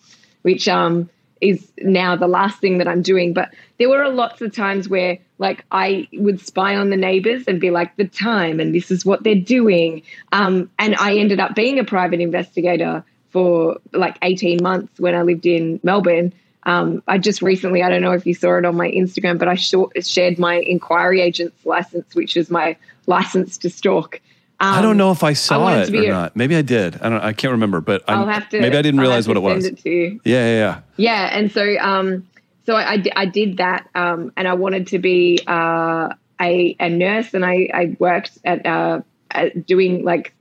which 0.43 0.67
um 0.69 1.11
is 1.41 1.71
now 1.79 2.17
the 2.17 2.27
last 2.27 2.59
thing 2.61 2.79
that 2.79 2.89
I'm 2.89 3.03
doing. 3.03 3.35
But 3.35 3.53
there 3.79 3.89
were 3.89 4.09
lots 4.09 4.41
of 4.41 4.55
times 4.55 4.89
where 4.89 5.19
like 5.39 5.65
I 5.71 6.09
would 6.15 6.41
spy 6.41 6.77
on 6.77 6.91
the 6.91 6.97
neighbors 6.97 7.45
and 7.47 7.61
be 7.61 7.71
like 7.71 7.97
the 7.97 8.07
time 8.07 8.61
and 8.61 8.75
this 8.75 8.91
is 8.91 9.05
what 9.05 9.25
they're 9.25 9.35
doing. 9.35 10.03
Um, 10.33 10.71
and 10.79 10.95
I 10.97 11.19
ended 11.19 11.41
up 11.41 11.55
being 11.55 11.79
a 11.79 11.85
private 11.85 12.21
investigator 12.21 13.05
for 13.29 13.79
like 13.93 14.17
18 14.23 14.63
months 14.63 14.99
when 15.01 15.15
I 15.15 15.23
lived 15.23 15.45
in 15.45 15.81
Melbourne. 15.83 16.33
Um, 16.63 17.03
I 17.07 17.19
just 17.19 17.43
recently, 17.43 17.83
I 17.83 17.91
don't 17.91 18.01
know 18.01 18.13
if 18.13 18.25
you 18.25 18.33
saw 18.33 18.57
it 18.57 18.65
on 18.65 18.77
my 18.77 18.91
Instagram, 18.91 19.39
but 19.39 19.49
I 19.49 19.57
shared 19.57 20.39
my 20.39 20.55
inquiry 20.55 21.21
agent's 21.21 21.67
license, 21.67 22.15
which 22.15 22.39
is 22.39 22.49
my 22.49 22.77
license 23.07 23.59
to 23.59 23.71
stalk. 23.71 24.21
Um, 24.61 24.75
I 24.75 24.83
don't 24.83 24.97
know 24.97 25.11
if 25.11 25.23
I 25.25 25.33
saw 25.33 25.61
wanted 25.61 25.89
it 25.89 25.93
be 25.93 26.07
or 26.07 26.11
a- 26.11 26.15
not. 26.15 26.37
Maybe 26.37 26.55
I 26.57 26.63
did. 26.63 27.01
I 27.03 27.09
don't. 27.09 27.21
I 27.21 27.33
can't 27.33 27.53
remember, 27.53 27.81
but 27.81 28.03
I'm, 28.07 28.21
I'll 28.21 28.27
have 28.29 28.49
to. 28.51 28.61
maybe 28.61 28.77
I 28.77 28.83
didn't 28.83 29.01
realize 29.01 29.27
what 29.27 29.37
it 29.37 29.41
was. 29.41 29.65
It. 29.67 29.81
Yeah, 29.85 30.19
yeah, 30.25 30.47
yeah. 30.55 30.81
Yeah, 30.97 31.37
and 31.37 31.51
so 31.51 31.77
um, 31.79 32.27
so 32.65 32.77
I, 32.77 32.95
I, 32.95 33.03
I 33.17 33.27
did 33.27 33.57
that, 33.59 33.89
um, 33.95 34.33
and 34.37 34.47
I 34.47 34.55
wanted 34.55 34.87
to 34.89 34.99
be 34.99 35.41
uh, 35.47 36.11
a 36.41 36.77
a 36.79 36.89
nurse, 36.89 37.35
and 37.35 37.45
I 37.45 37.69
I 37.75 37.97
worked 37.99 38.39
at 38.45 38.65
uh, 38.65 39.03
at 39.33 39.67
doing 39.67 40.05
like 40.05 40.33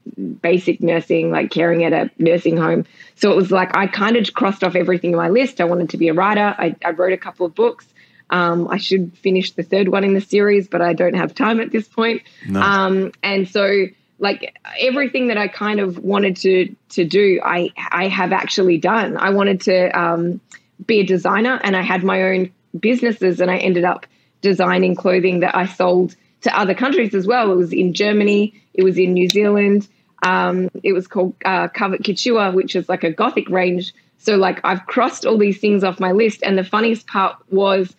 basic 0.42 0.82
nursing, 0.82 1.32
like 1.32 1.50
caring 1.50 1.84
at 1.84 1.94
a 1.94 2.12
nursing 2.20 2.56
home. 2.58 2.86
So 3.16 3.32
it 3.32 3.36
was 3.36 3.52
like 3.52 3.76
I 3.76 3.88
kind 3.88 4.16
of 4.16 4.32
crossed 4.34 4.64
off 4.64 4.76
everything 4.76 5.16
on 5.16 5.18
my 5.18 5.30
list. 5.30 5.60
I 5.60 5.64
wanted 5.66 5.90
to 5.90 5.98
be 5.98 6.08
a 6.08 6.14
writer. 6.14 6.56
I, 6.58 6.76
I 6.86 6.92
wrote 6.92 7.14
a 7.14 7.18
couple 7.18 7.46
of 7.46 7.56
books. 7.56 7.88
Um, 8.30 8.68
I 8.70 8.78
should 8.78 9.16
finish 9.18 9.52
the 9.52 9.64
third 9.64 9.90
one 9.90 10.04
in 10.04 10.14
the 10.14 10.22
series, 10.22 10.68
but 10.68 10.82
I 10.82 10.94
don't 10.94 11.14
have 11.16 11.36
time 11.36 11.60
at 11.60 11.72
this 11.72 11.88
point. 11.88 12.22
No. 12.48 12.62
Um, 12.62 13.12
and 13.22 13.48
so 13.48 13.86
like 14.24 14.58
everything 14.80 15.28
that 15.28 15.38
I 15.38 15.50
kind 15.50 15.82
of 15.82 16.00
wanted 16.00 16.38
to 16.38 16.74
to 16.92 17.04
do, 17.04 17.42
I 17.44 17.72
I 17.92 18.08
have 18.08 18.32
actually 18.32 18.78
done. 18.78 19.18
I 19.18 19.32
wanted 19.32 19.60
to 19.62 20.00
um, 20.00 20.40
be 20.88 21.02
a 21.02 21.04
designer, 21.04 21.60
and 21.62 21.76
I 21.76 21.82
had 21.82 22.04
my 22.04 22.24
own 22.24 22.52
businesses, 22.80 23.42
and 23.42 23.52
I 23.52 23.58
ended 23.58 23.84
up 23.84 24.06
designing 24.42 24.96
clothing 24.96 25.42
that 25.42 25.56
I 25.56 25.66
sold 25.66 26.16
to 26.42 26.58
other 26.58 26.74
countries 26.74 27.14
as 27.14 27.28
well. 27.28 27.52
It 27.52 27.56
was 27.56 27.74
in 27.74 27.94
Germany, 27.94 28.54
it 28.74 28.84
was 28.84 28.98
in 28.98 29.14
New 29.14 29.28
Zealand. 29.28 29.90
Um, 30.24 30.70
it 30.84 30.94
was 30.94 31.06
called 31.06 31.36
uh, 31.44 31.68
Covet 31.68 32.08
which 32.56 32.76
is 32.78 32.88
like 32.88 33.04
a 33.04 33.12
gothic 33.12 33.50
range. 33.50 33.94
So 34.20 34.38
like 34.38 34.62
I've 34.64 34.86
crossed 34.86 35.26
all 35.26 35.38
these 35.38 35.60
things 35.60 35.84
off 35.84 36.00
my 36.00 36.14
list, 36.14 36.44
and 36.44 36.58
the 36.58 36.64
funniest 36.64 37.08
part 37.08 37.36
was 37.52 37.94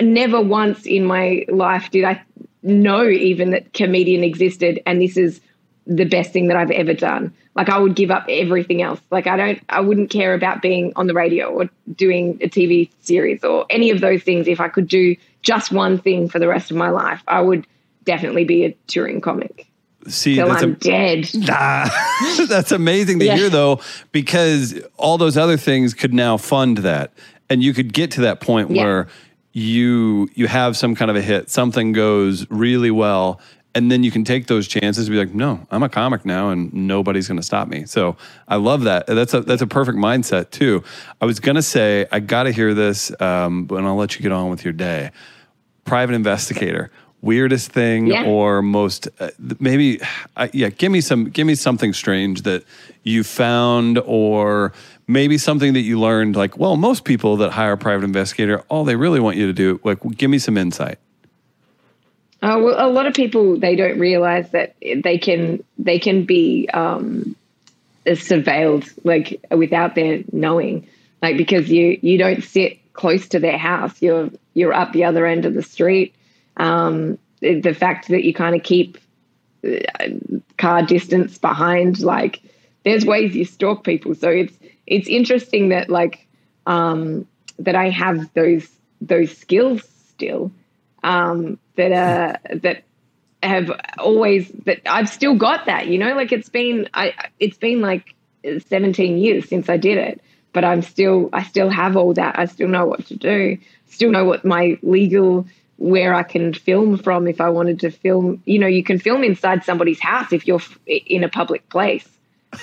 never 0.00 0.40
once 0.40 0.86
in 0.86 1.04
my 1.04 1.44
life 1.48 1.90
did 1.90 2.04
I 2.04 2.22
know 2.62 3.06
even 3.06 3.50
that 3.50 3.74
comedian 3.74 4.24
existed, 4.24 4.80
and 4.86 5.02
this 5.02 5.18
is 5.18 5.42
the 5.86 6.04
best 6.04 6.32
thing 6.32 6.48
that 6.48 6.56
I've 6.56 6.70
ever 6.70 6.94
done. 6.94 7.32
Like 7.54 7.68
I 7.68 7.78
would 7.78 7.94
give 7.94 8.10
up 8.10 8.26
everything 8.28 8.82
else. 8.82 9.00
Like 9.10 9.26
I 9.26 9.36
don't, 9.36 9.60
I 9.68 9.80
wouldn't 9.80 10.10
care 10.10 10.34
about 10.34 10.60
being 10.62 10.92
on 10.96 11.06
the 11.06 11.14
radio 11.14 11.46
or 11.48 11.68
doing 11.94 12.38
a 12.42 12.48
TV 12.48 12.90
series 13.02 13.42
or 13.44 13.66
any 13.70 13.90
of 13.90 14.00
those 14.00 14.22
things. 14.22 14.46
If 14.48 14.60
I 14.60 14.68
could 14.68 14.88
do 14.88 15.16
just 15.42 15.72
one 15.72 15.98
thing 15.98 16.28
for 16.28 16.38
the 16.38 16.48
rest 16.48 16.70
of 16.70 16.76
my 16.76 16.90
life, 16.90 17.22
I 17.28 17.40
would 17.40 17.66
definitely 18.04 18.44
be 18.44 18.64
a 18.64 18.72
touring 18.88 19.20
comic 19.20 19.66
See, 20.08 20.36
that's 20.36 20.62
I'm 20.62 20.72
a, 20.72 20.76
dead. 20.76 21.28
Ah, 21.48 22.44
that's 22.48 22.70
amazing 22.72 23.18
to 23.18 23.24
Yeah. 23.26 23.36
hear, 23.36 23.48
though, 23.50 23.80
because 24.12 24.80
all 24.96 25.18
those 25.18 25.36
other 25.36 25.56
things 25.56 25.94
could 25.94 26.14
now 26.14 26.36
fund 26.36 26.78
that, 26.78 27.12
and 27.50 27.60
you 27.62 27.74
could 27.74 27.92
get 27.92 28.12
to 28.12 28.20
that 28.20 28.40
point 28.40 28.70
Yeah. 28.70 28.84
where 28.84 29.08
you 29.52 30.28
you 30.34 30.46
have 30.46 30.76
some 30.76 30.94
kind 30.94 31.10
of 31.10 31.16
a 31.16 31.22
hit, 31.22 31.50
something 31.50 31.92
goes 31.92 32.48
really 32.50 32.90
well, 32.92 33.40
and 33.76 33.90
then 33.90 34.02
you 34.02 34.10
can 34.10 34.24
take 34.24 34.46
those 34.46 34.66
chances 34.66 35.06
and 35.06 35.12
be 35.14 35.18
like, 35.18 35.34
no, 35.34 35.64
I'm 35.70 35.82
a 35.82 35.88
comic 35.88 36.24
now, 36.24 36.48
and 36.50 36.72
nobody's 36.72 37.28
going 37.28 37.36
to 37.36 37.42
stop 37.42 37.68
me. 37.68 37.84
So 37.84 38.16
I 38.48 38.56
love 38.56 38.82
that. 38.84 39.06
That's 39.06 39.34
a 39.34 39.42
that's 39.42 39.62
a 39.62 39.66
perfect 39.66 39.98
mindset 39.98 40.50
too. 40.50 40.82
I 41.20 41.26
was 41.26 41.38
going 41.38 41.56
to 41.56 41.62
say 41.62 42.06
I 42.10 42.20
got 42.20 42.44
to 42.44 42.52
hear 42.52 42.74
this, 42.74 43.12
um, 43.20 43.68
and 43.70 43.86
I'll 43.86 43.96
let 43.96 44.16
you 44.16 44.22
get 44.22 44.32
on 44.32 44.50
with 44.50 44.64
your 44.64 44.72
day. 44.72 45.10
Private 45.84 46.14
investigator 46.14 46.90
weirdest 47.22 47.72
thing 47.72 48.06
Yeah. 48.06 48.24
or 48.26 48.60
most 48.62 49.08
uh, 49.18 49.30
maybe 49.58 50.00
uh, 50.36 50.48
yeah 50.52 50.68
give 50.68 50.92
me 50.92 51.00
some 51.00 51.30
give 51.30 51.46
me 51.46 51.54
something 51.54 51.92
strange 51.94 52.42
that 52.42 52.62
you 53.04 53.24
found 53.24 53.98
or 54.04 54.72
maybe 55.08 55.38
something 55.38 55.72
that 55.72 55.80
you 55.80 55.98
learned 55.98 56.36
like 56.36 56.58
well 56.58 56.76
most 56.76 57.04
people 57.04 57.36
that 57.38 57.50
hire 57.52 57.72
a 57.72 57.78
private 57.78 58.04
investigator 58.04 58.62
all 58.68 58.84
they 58.84 58.96
really 58.96 59.18
want 59.18 59.36
you 59.38 59.46
to 59.46 59.52
do 59.54 59.80
like 59.82 59.98
give 60.16 60.30
me 60.30 60.38
some 60.38 60.58
insight 60.58 60.98
Uh, 62.42 62.60
well, 62.62 62.76
a 62.78 62.90
lot 62.90 63.06
of 63.06 63.14
people 63.14 63.58
they 63.58 63.76
don't 63.76 63.98
realize 63.98 64.50
that 64.50 64.76
they 64.80 65.18
can 65.18 65.64
they 65.78 65.98
can 65.98 66.24
be 66.24 66.68
um, 66.72 67.34
surveilled 68.06 68.88
like 69.04 69.44
without 69.50 69.94
their 69.94 70.22
knowing, 70.32 70.86
like 71.22 71.36
because 71.36 71.70
you 71.70 71.98
you 72.02 72.18
don't 72.18 72.44
sit 72.44 72.78
close 72.92 73.28
to 73.28 73.40
their 73.40 73.58
house. 73.58 74.02
You're 74.02 74.30
you're 74.54 74.74
up 74.74 74.92
the 74.92 75.04
other 75.04 75.24
end 75.24 75.46
of 75.46 75.54
the 75.54 75.62
street. 75.62 76.14
Um, 76.56 77.18
the 77.40 77.60
the 77.60 77.74
fact 77.74 78.08
that 78.08 78.24
you 78.24 78.34
kind 78.34 78.54
of 78.54 78.62
keep 78.62 78.98
uh, 79.64 80.08
car 80.58 80.82
distance 80.82 81.38
behind, 81.38 82.00
like 82.00 82.42
there's 82.84 83.04
ways 83.04 83.34
you 83.34 83.46
stalk 83.46 83.82
people. 83.82 84.14
So 84.14 84.28
it's 84.28 84.54
it's 84.86 85.08
interesting 85.08 85.70
that 85.70 85.88
like 85.88 86.26
um, 86.66 87.26
that 87.58 87.74
I 87.74 87.88
have 87.90 88.32
those 88.34 88.68
those 89.00 89.36
skills 89.36 89.82
still 90.10 90.52
um, 91.02 91.58
that 91.76 91.92
uh, 91.92 92.36
that 92.62 92.84
have 93.42 93.70
always 93.98 94.48
that 94.64 94.80
I've 94.86 95.08
still 95.08 95.36
got 95.36 95.66
that. 95.66 95.86
You 95.86 95.98
know, 95.98 96.14
like 96.14 96.32
it's 96.32 96.48
been 96.48 96.88
I 96.94 97.14
it's 97.38 97.58
been 97.58 97.80
like 97.80 98.14
17 98.44 99.18
years 99.18 99.48
since 99.48 99.68
I 99.68 99.76
did 99.76 99.98
it, 99.98 100.20
but 100.52 100.64
I'm 100.64 100.82
still 100.82 101.30
I 101.32 101.42
still 101.42 101.70
have 101.70 101.96
all 101.96 102.14
that. 102.14 102.38
I 102.38 102.46
still 102.46 102.68
know 102.68 102.86
what 102.86 103.06
to 103.06 103.16
do. 103.16 103.58
Still 103.88 104.10
know 104.10 104.24
what 104.24 104.44
my 104.44 104.78
legal 104.82 105.46
where 105.78 106.14
I 106.14 106.22
can 106.22 106.54
film 106.54 106.96
from 106.96 107.28
if 107.28 107.40
I 107.40 107.50
wanted 107.50 107.80
to 107.80 107.90
film. 107.90 108.42
You 108.46 108.58
know, 108.58 108.66
you 108.66 108.82
can 108.82 108.98
film 108.98 109.22
inside 109.22 109.64
somebody's 109.64 110.00
house 110.00 110.32
if 110.32 110.46
you're 110.46 110.62
in 110.86 111.24
a 111.24 111.28
public 111.28 111.68
place. 111.68 112.08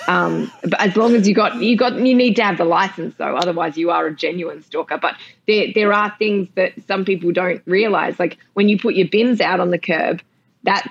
Um, 0.08 0.52
but 0.62 0.80
as 0.82 0.96
long 0.96 1.16
as 1.16 1.28
you 1.28 1.34
got 1.36 1.62
you 1.62 1.76
got 1.78 1.94
you 1.96 2.16
need 2.16 2.36
to 2.38 2.44
have 2.44 2.58
the 2.58 2.66
license 2.66 3.16
though, 3.18 3.36
otherwise 3.36 3.78
you 3.78 3.91
are 3.91 4.08
a 4.08 4.16
genuine 4.16 4.62
stalker. 4.64 4.98
But 4.98 5.16
there 5.48 5.68
there 5.74 5.94
are 5.94 6.14
things 6.20 6.50
that 6.56 6.74
some 6.88 7.06
people 7.06 7.32
don't 7.32 7.62
realize, 7.66 8.20
like 8.20 8.38
when 8.54 8.70
you 8.70 8.78
put 8.78 8.96
your 8.96 9.08
bins 9.08 9.41
out 9.41 9.60
on 9.60 9.70
the 9.70 9.78
curb, 9.80 10.22
that's 10.64 10.88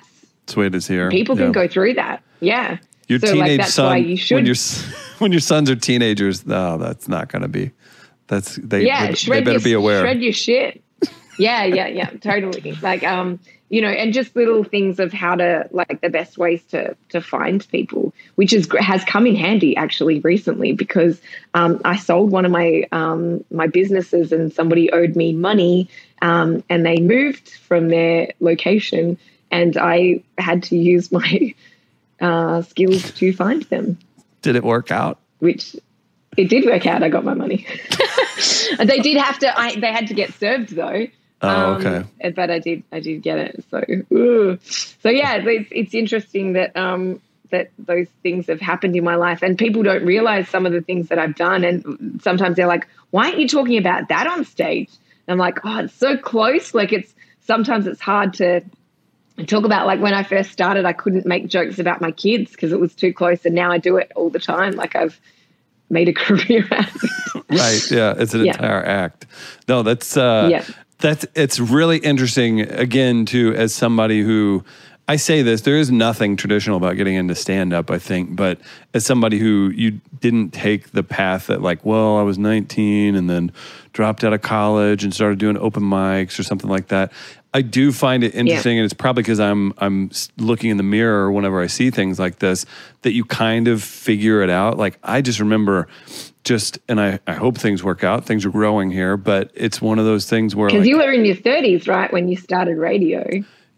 that's 0.46 0.56
way 0.56 0.66
it 0.66 0.74
is 0.74 0.86
here 0.86 1.08
people 1.10 1.36
can 1.36 1.46
Yeah. 1.46 1.52
go 1.52 1.68
through 1.68 1.94
that. 1.94 2.22
Yeah. 2.40 2.78
your 3.08 3.18
so 3.20 3.32
teenage 3.32 3.40
like 3.40 3.58
that's 3.60 3.74
son 3.74 3.86
why 3.86 3.96
you 3.96 4.08
when 4.08 4.16
should 4.16 4.46
your 4.46 4.56
when 5.18 5.32
your 5.32 5.40
sons 5.40 5.70
are 5.70 5.76
teenagers 5.76 6.44
no 6.46 6.76
that's 6.78 7.08
not 7.08 7.28
going 7.28 7.42
to 7.42 7.48
be 7.48 7.70
that's 8.28 8.56
they, 8.56 8.86
yeah, 8.86 9.06
they, 9.08 9.12
they 9.14 9.40
better 9.40 9.50
your, 9.52 9.60
be 9.60 9.72
aware 9.74 10.00
Shred 10.02 10.22
your 10.22 10.32
shit. 10.32 10.82
yeah, 11.38 11.64
yeah, 11.64 11.86
yeah, 11.88 12.10
totally. 12.20 12.72
Like, 12.80 13.02
um, 13.02 13.38
you 13.72 13.80
know, 13.80 13.88
and 13.88 14.12
just 14.12 14.36
little 14.36 14.64
things 14.64 15.00
of 15.00 15.14
how 15.14 15.34
to 15.34 15.66
like 15.70 16.02
the 16.02 16.10
best 16.10 16.36
ways 16.36 16.62
to 16.64 16.94
to 17.08 17.22
find 17.22 17.66
people, 17.70 18.12
which 18.34 18.52
is 18.52 18.68
has 18.78 19.02
come 19.04 19.26
in 19.26 19.34
handy 19.34 19.74
actually 19.78 20.20
recently 20.20 20.72
because 20.72 21.18
um, 21.54 21.80
I 21.82 21.96
sold 21.96 22.30
one 22.30 22.44
of 22.44 22.52
my 22.52 22.86
um, 22.92 23.42
my 23.50 23.68
businesses 23.68 24.30
and 24.30 24.52
somebody 24.52 24.92
owed 24.92 25.16
me 25.16 25.32
money, 25.32 25.88
um, 26.20 26.62
and 26.68 26.84
they 26.84 27.00
moved 27.00 27.48
from 27.48 27.88
their 27.88 28.34
location, 28.40 29.16
and 29.50 29.74
I 29.78 30.22
had 30.36 30.64
to 30.64 30.76
use 30.76 31.10
my 31.10 31.54
uh, 32.20 32.60
skills 32.60 33.10
to 33.12 33.32
find 33.32 33.62
them 33.62 33.98
did 34.42 34.54
it 34.54 34.64
work 34.64 34.90
out 34.90 35.18
which 35.38 35.74
it 36.36 36.48
did 36.48 36.64
work 36.66 36.86
out. 36.86 37.02
I 37.02 37.08
got 37.08 37.24
my 37.24 37.34
money. 37.34 37.66
They 38.78 39.00
did 39.00 39.18
have 39.18 39.38
to. 39.40 39.60
I 39.60 39.76
they 39.76 39.92
had 39.92 40.08
to 40.08 40.14
get 40.14 40.32
served 40.34 40.74
though. 40.74 41.06
Oh, 41.42 41.74
Um, 41.74 41.86
okay. 41.86 42.32
But 42.34 42.50
I 42.50 42.58
did. 42.60 42.84
I 42.92 43.00
did 43.00 43.22
get 43.22 43.38
it. 43.38 43.64
So, 43.70 43.82
ooh. 44.12 44.58
so 44.62 45.08
yeah, 45.10 45.36
it's 45.44 45.68
it's 45.72 45.94
interesting 45.94 46.52
that 46.54 46.76
um 46.76 47.20
that 47.50 47.70
those 47.78 48.06
things 48.22 48.46
have 48.46 48.60
happened 48.60 48.96
in 48.96 49.04
my 49.04 49.16
life, 49.16 49.42
and 49.42 49.58
people 49.58 49.82
don't 49.82 50.04
realize 50.06 50.48
some 50.48 50.64
of 50.66 50.72
the 50.72 50.80
things 50.80 51.08
that 51.08 51.18
I've 51.18 51.34
done. 51.34 51.64
And 51.64 52.20
sometimes 52.22 52.56
they're 52.56 52.66
like, 52.68 52.86
"Why 53.10 53.26
aren't 53.26 53.40
you 53.40 53.48
talking 53.48 53.78
about 53.78 54.08
that 54.08 54.26
on 54.26 54.44
stage?" 54.44 54.88
And 55.26 55.32
I'm 55.32 55.38
like, 55.38 55.58
"Oh, 55.64 55.78
it's 55.80 55.94
so 55.94 56.16
close. 56.16 56.74
Like 56.74 56.92
it's 56.92 57.12
sometimes 57.46 57.86
it's 57.86 58.00
hard 58.00 58.34
to." 58.34 58.62
talk 59.46 59.64
about 59.64 59.86
like 59.86 59.98
when 59.98 60.12
I 60.14 60.22
first 60.24 60.52
started, 60.52 60.84
I 60.84 60.92
couldn't 60.92 61.24
make 61.26 61.48
jokes 61.48 61.78
about 61.78 62.00
my 62.02 62.12
kids 62.12 62.52
because 62.52 62.70
it 62.70 62.78
was 62.78 62.94
too 62.94 63.12
close, 63.14 63.44
and 63.46 63.54
now 63.54 63.72
I 63.72 63.78
do 63.78 63.96
it 63.96 64.12
all 64.14 64.28
the 64.30 64.38
time. 64.38 64.72
Like 64.72 64.94
I've 64.94 65.18
made 65.90 66.08
a 66.08 66.12
career 66.26 66.68
out 66.70 66.94
of 66.94 67.02
it. 67.02 67.44
right 67.50 67.90
yeah 67.90 68.14
it's 68.16 68.34
an 68.34 68.44
Yeah. 68.44 68.52
entire 68.52 68.84
act 68.84 69.26
no 69.68 69.82
that's 69.82 70.16
uh 70.16 70.48
Yeah. 70.50 70.64
That's 71.02 71.26
it's 71.34 71.60
really 71.60 71.98
interesting 71.98 72.60
again 72.60 73.26
too 73.26 73.54
as 73.54 73.74
somebody 73.74 74.22
who 74.22 74.64
i 75.08 75.16
say 75.16 75.42
this 75.42 75.62
there 75.62 75.76
is 75.76 75.90
nothing 75.90 76.36
traditional 76.36 76.76
about 76.76 76.96
getting 76.96 77.14
into 77.14 77.34
stand 77.34 77.72
up 77.72 77.90
i 77.90 77.98
think 77.98 78.34
but 78.34 78.58
as 78.94 79.04
somebody 79.04 79.38
who 79.38 79.70
you 79.74 80.00
didn't 80.20 80.50
take 80.50 80.92
the 80.92 81.02
path 81.02 81.48
that 81.48 81.60
like 81.60 81.84
well 81.84 82.16
i 82.16 82.22
was 82.22 82.38
19 82.38 83.14
and 83.16 83.28
then 83.28 83.52
dropped 83.92 84.24
out 84.24 84.32
of 84.32 84.42
college 84.42 85.04
and 85.04 85.14
started 85.14 85.38
doing 85.38 85.56
open 85.58 85.82
mics 85.82 86.38
or 86.38 86.42
something 86.42 86.70
like 86.70 86.88
that. 86.88 87.12
I 87.54 87.60
do 87.60 87.92
find 87.92 88.24
it 88.24 88.34
interesting 88.34 88.78
and 88.78 88.84
it's 88.84 88.94
probably 88.94 89.22
because 89.22 89.40
i'm 89.40 89.74
i'm 89.78 90.10
looking 90.38 90.70
in 90.70 90.78
the 90.78 90.82
mirror 90.82 91.30
whenever 91.30 91.60
i 91.60 91.66
see 91.66 91.90
things 91.90 92.18
like 92.18 92.38
this 92.38 92.64
that 93.02 93.12
you 93.12 93.24
kind 93.24 93.68
of 93.68 93.82
figure 93.82 94.42
it 94.42 94.50
out. 94.50 94.78
Like 94.78 94.98
i 95.02 95.20
just 95.20 95.40
remember 95.40 95.88
just 96.44 96.78
and 96.88 97.00
I, 97.00 97.20
I 97.26 97.34
hope 97.34 97.56
things 97.58 97.82
work 97.84 98.02
out 98.04 98.24
things 98.24 98.44
are 98.44 98.50
growing 98.50 98.90
here 98.90 99.16
but 99.16 99.50
it's 99.54 99.80
one 99.80 99.98
of 99.98 100.04
those 100.04 100.28
things 100.28 100.56
where 100.56 100.68
Because 100.68 100.80
like, 100.80 100.88
you 100.88 100.96
were 100.98 101.12
in 101.12 101.24
your 101.24 101.36
30s, 101.36 101.86
right, 101.88 102.12
when 102.12 102.28
you 102.28 102.36
started 102.36 102.76
radio. 102.78 103.24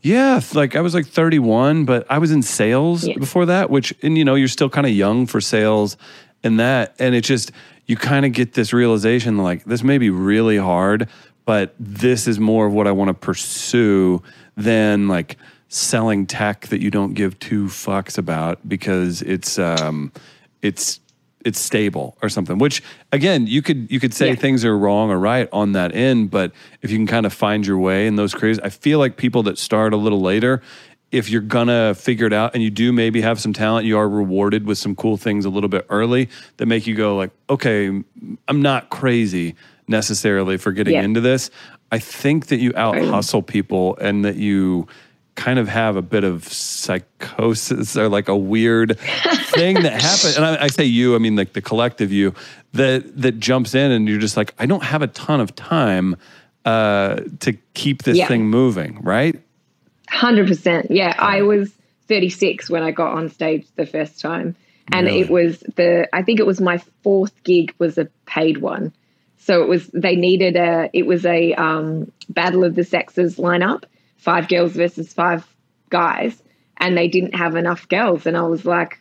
yeah 0.02 0.40
like 0.54 0.74
i 0.76 0.80
was 0.80 0.94
like 0.94 1.06
31 1.06 1.84
but 1.84 2.06
i 2.10 2.18
was 2.18 2.30
in 2.30 2.42
sales 2.42 3.06
Yeah. 3.06 3.18
before 3.18 3.46
that 3.46 3.70
which 3.70 3.94
and 4.02 4.16
you 4.16 4.24
know 4.24 4.34
you're 4.34 4.48
still 4.48 4.70
kind 4.70 4.86
of 4.86 4.92
young 4.92 5.26
for 5.26 5.40
sales 5.40 5.96
and 6.42 6.58
that 6.60 6.94
and 6.98 7.14
it 7.14 7.22
just 7.24 7.52
you 7.86 7.96
kind 7.96 8.24
of 8.24 8.32
get 8.32 8.54
this 8.54 8.72
realization 8.72 9.36
like 9.38 9.64
this 9.64 9.82
may 9.82 9.98
be 9.98 10.10
really 10.10 10.56
hard 10.56 11.08
but 11.44 11.74
this 11.78 12.26
is 12.26 12.40
more 12.40 12.66
of 12.66 12.72
what 12.72 12.86
i 12.86 12.92
want 12.92 13.08
to 13.08 13.14
pursue 13.14 14.22
than 14.56 15.06
like 15.08 15.36
selling 15.68 16.24
tech 16.26 16.68
that 16.68 16.80
you 16.80 16.90
don't 16.90 17.14
give 17.14 17.38
two 17.40 17.64
fucks 17.66 18.16
about 18.16 18.66
because 18.68 19.20
it's 19.22 19.58
um 19.58 20.12
it's 20.62 21.00
it's 21.44 21.60
stable 21.60 22.16
or 22.22 22.28
something 22.28 22.58
which 22.58 22.82
again 23.12 23.46
you 23.46 23.60
could 23.62 23.90
you 23.90 24.00
could 24.00 24.14
say 24.14 24.28
Yeah. 24.30 24.34
things 24.34 24.64
are 24.64 24.76
wrong 24.76 25.10
or 25.10 25.18
right 25.18 25.48
on 25.52 25.72
that 25.72 25.94
end 25.94 26.30
but 26.30 26.52
if 26.82 26.90
you 26.90 26.96
can 26.96 27.06
kind 27.06 27.26
of 27.26 27.32
find 27.32 27.66
your 27.66 27.78
way 27.78 28.06
in 28.06 28.16
those 28.16 28.34
crazy 28.34 28.60
i 28.62 28.70
feel 28.70 28.98
like 28.98 29.16
people 29.16 29.42
that 29.44 29.58
start 29.58 29.92
a 29.92 29.96
little 29.96 30.20
later 30.20 30.62
if 31.12 31.28
you're 31.30 31.42
gonna 31.42 31.94
figure 31.94 32.26
it 32.26 32.32
out 32.32 32.54
and 32.54 32.62
you 32.62 32.70
do 32.70 32.92
maybe 32.92 33.20
have 33.20 33.38
some 33.40 33.52
talent 33.52 33.86
you 33.86 33.96
are 33.98 34.08
rewarded 34.08 34.66
with 34.66 34.78
some 34.78 34.96
cool 34.96 35.16
things 35.16 35.44
a 35.44 35.50
little 35.50 35.68
bit 35.68 35.86
early 35.90 36.28
that 36.56 36.66
make 36.66 36.86
you 36.86 36.94
go 36.94 37.16
like 37.16 37.30
okay 37.50 37.86
i'm 38.48 38.62
not 38.62 38.88
crazy 38.90 39.54
necessarily 39.86 40.56
for 40.56 40.72
getting 40.72 40.94
Yeah. 40.94 41.02
into 41.02 41.20
this 41.20 41.50
i 41.92 41.98
think 41.98 42.46
that 42.46 42.58
you 42.58 42.72
out 42.74 42.96
hustle 42.98 43.42
people 43.42 43.96
and 44.00 44.24
that 44.24 44.36
you 44.36 44.88
kind 45.34 45.58
of 45.58 45.68
have 45.68 45.96
a 45.96 46.02
bit 46.02 46.22
of 46.24 46.44
psychosis 46.46 47.96
or 47.96 48.08
like 48.08 48.28
a 48.28 48.36
weird 48.36 48.98
thing 49.00 49.74
that 49.82 50.00
happens. 50.00 50.36
And 50.36 50.44
I, 50.44 50.64
I 50.64 50.66
say 50.68 50.84
you, 50.84 51.14
I 51.14 51.18
mean 51.18 51.36
like 51.36 51.52
the 51.54 51.62
collective 51.62 52.12
you 52.12 52.34
that 52.72 53.20
that 53.20 53.38
jumps 53.40 53.74
in, 53.74 53.90
and 53.90 54.08
you're 54.08 54.18
just 54.20 54.36
like, 54.36 54.54
I 54.58 54.66
don't 54.66 54.82
have 54.84 55.02
a 55.02 55.08
ton 55.08 55.40
of 55.40 55.54
time 55.54 56.16
uh, 56.64 57.20
to 57.40 57.52
keep 57.74 58.02
this 58.04 58.16
Yeah. 58.16 58.28
thing 58.28 58.46
moving, 58.46 59.00
right? 59.02 59.38
100%. 60.10 60.86
Yeah, 60.90 61.14
I 61.18 61.42
was 61.42 61.72
36 62.08 62.70
when 62.70 62.82
I 62.82 62.90
got 62.90 63.12
on 63.14 63.28
stage 63.28 63.66
the 63.76 63.86
first 63.86 64.20
time. 64.20 64.54
And 64.92 65.06
Really? 65.06 65.20
it 65.22 65.30
was 65.30 65.60
the, 65.76 66.08
I 66.12 66.22
think 66.22 66.40
it 66.40 66.46
was 66.46 66.60
my 66.60 66.78
fourth 67.02 67.32
gig 67.42 67.74
was 67.78 67.96
a 67.98 68.04
paid 68.26 68.58
one. 68.58 68.92
So 69.38 69.62
it 69.62 69.68
was, 69.68 69.86
they 69.88 70.14
needed 70.16 70.56
a, 70.56 70.88
it 70.92 71.06
was 71.06 71.24
a 71.26 71.54
um, 71.54 72.10
Battle 72.28 72.64
of 72.64 72.74
the 72.74 72.84
Sexes 72.84 73.36
lineup, 73.36 73.84
five 74.24 74.48
girls 74.48 74.72
versus 74.72 75.12
five 75.12 75.46
guys. 75.90 76.40
And 76.78 76.96
they 76.96 77.08
didn't 77.08 77.34
have 77.34 77.54
enough 77.56 77.88
girls. 77.88 78.26
And 78.26 78.36
I 78.36 78.42
was 78.42 78.64
like, 78.64 79.00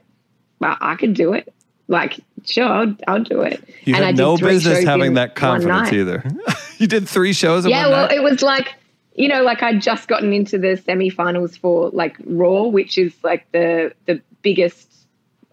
well, 0.60 0.78
I 0.80 0.96
could 0.96 1.16
do 1.16 1.34
it. 1.34 1.54
Like, 1.88 2.20
sure, 2.46 2.66
I'll, 2.66 2.96
I'll 3.08 3.24
do 3.24 3.42
it. 3.42 3.64
You 3.84 3.96
and 3.96 4.04
had 4.04 4.04
I 4.04 4.12
did 4.12 4.18
no 4.18 4.38
business 4.38 4.84
having 4.84 5.16
that 5.16 5.36
confidence 5.36 5.92
either. 5.92 6.24
you 6.78 6.88
did 6.88 7.10
three 7.10 7.34
shows 7.34 7.66
in 7.66 7.72
Yeah, 7.72 7.84
one 7.84 7.92
well, 7.92 8.08
night? 8.08 8.18
it 8.18 8.24
was 8.24 8.42
like 8.42 8.76
you 9.16 9.28
know, 9.28 9.44
like 9.44 9.62
I'd 9.62 9.82
just 9.82 10.08
gotten 10.08 10.34
into 10.34 10.58
the 10.58 10.70
semifinals 10.70 11.58
for 11.58 11.90
like 11.92 12.16
Raw, 12.26 12.64
which 12.64 12.98
is 12.98 13.14
like 13.24 13.52
the 13.52 13.94
the 14.06 14.22
biggest 14.42 14.90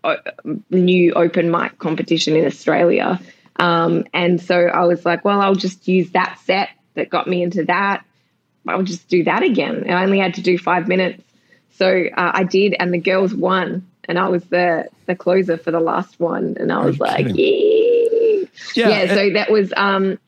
uh, 0.03 0.16
new 0.71 1.12
open 1.12 1.51
mic 1.51 1.79
competition 1.79 2.37
in 2.37 2.47
Australia. 2.47 3.21
Um, 3.57 4.05
and 4.14 4.41
so 4.41 4.57
I 4.57 4.87
was 4.87 5.05
like, 5.05 5.25
well, 5.25 5.41
I'll 5.41 5.55
just 5.55 5.87
use 5.87 6.11
that 6.12 6.39
set 6.45 6.71
that 6.95 7.11
got 7.11 7.27
me 7.27 7.43
into 7.43 7.64
that. 7.66 8.05
I'll 8.69 8.83
just 8.83 9.09
do 9.09 9.25
that 9.25 9.43
again. 9.43 9.89
I 9.91 10.03
only 10.03 10.19
had 10.19 10.35
to 10.35 10.43
do 10.43 10.59
five 10.59 10.87
minutes 10.89 11.23
So 11.73 12.05
uh, 12.17 12.31
I 12.35 12.45
did, 12.45 12.75
and 12.79 12.93
the 12.93 12.99
girls 12.99 13.35
won, 13.35 13.87
and 14.05 14.19
I 14.19 14.29
was 14.29 14.45
the 14.45 14.89
the 15.07 15.15
closer 15.15 15.57
for 15.57 15.71
the 15.71 15.81
last 15.81 16.21
one, 16.21 16.57
and 16.61 16.71
I 16.73 16.85
was 16.85 16.99
like, 17.01 17.27
yeah, 17.29 18.45
Yeah, 18.75 18.89
yeah. 18.89 19.15
So 19.15 19.31
that 19.31 19.51
was 19.51 19.73
um 19.77 20.19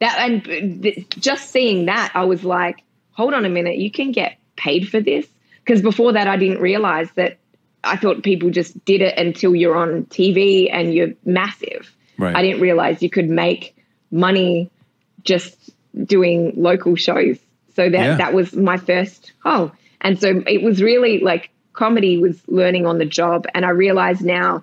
that, 0.00 0.16
and 0.18 0.82
th- 0.82 1.08
just 1.10 1.50
seeing 1.50 1.86
that, 1.86 2.12
I 2.14 2.24
was 2.24 2.44
like, 2.44 2.82
hold 3.12 3.34
on 3.34 3.44
a 3.44 3.48
minute, 3.48 3.78
you 3.78 3.90
can 3.90 4.12
get 4.12 4.38
paid 4.56 4.88
for 4.88 5.00
this 5.00 5.26
because 5.64 5.82
before 5.82 6.12
that, 6.12 6.28
I 6.28 6.36
didn't 6.36 6.60
realize 6.60 7.08
that. 7.16 7.38
I 7.86 7.98
thought 7.98 8.22
people 8.22 8.48
just 8.48 8.82
did 8.86 9.02
it 9.02 9.18
until 9.18 9.54
you're 9.54 9.76
on 9.76 10.04
TV 10.06 10.70
and 10.72 10.94
you're 10.94 11.12
massive. 11.26 11.94
Right. 12.16 12.34
I 12.34 12.40
didn't 12.40 12.62
realize 12.62 13.02
you 13.02 13.10
could 13.10 13.28
make 13.28 13.76
money 14.10 14.70
just 15.22 15.70
doing 16.04 16.54
local 16.56 16.96
shows. 16.96 17.38
So 17.76 17.88
that 17.88 17.92
Yeah. 17.92 18.16
that 18.16 18.34
was 18.34 18.54
my 18.54 18.76
first 18.76 19.32
oh, 19.44 19.72
and 20.00 20.20
so 20.20 20.42
it 20.46 20.62
was 20.62 20.82
really 20.82 21.20
like 21.20 21.50
comedy 21.72 22.18
was 22.18 22.40
learning 22.46 22.86
on 22.86 22.98
the 22.98 23.04
job, 23.06 23.46
and 23.54 23.64
I 23.64 23.70
realize 23.70 24.20
now, 24.20 24.62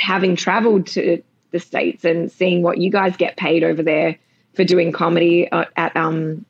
having 0.00 0.36
traveled 0.36 0.86
to 0.88 1.22
the 1.50 1.58
states 1.58 2.04
and 2.04 2.30
seeing 2.30 2.62
what 2.62 2.78
you 2.78 2.90
guys 2.90 3.16
get 3.16 3.36
paid 3.36 3.64
over 3.64 3.82
there 3.82 4.16
for 4.54 4.64
doing 4.64 4.92
comedy 4.92 5.50
uh, 5.50 5.64
at 5.76 5.96
um 5.96 6.44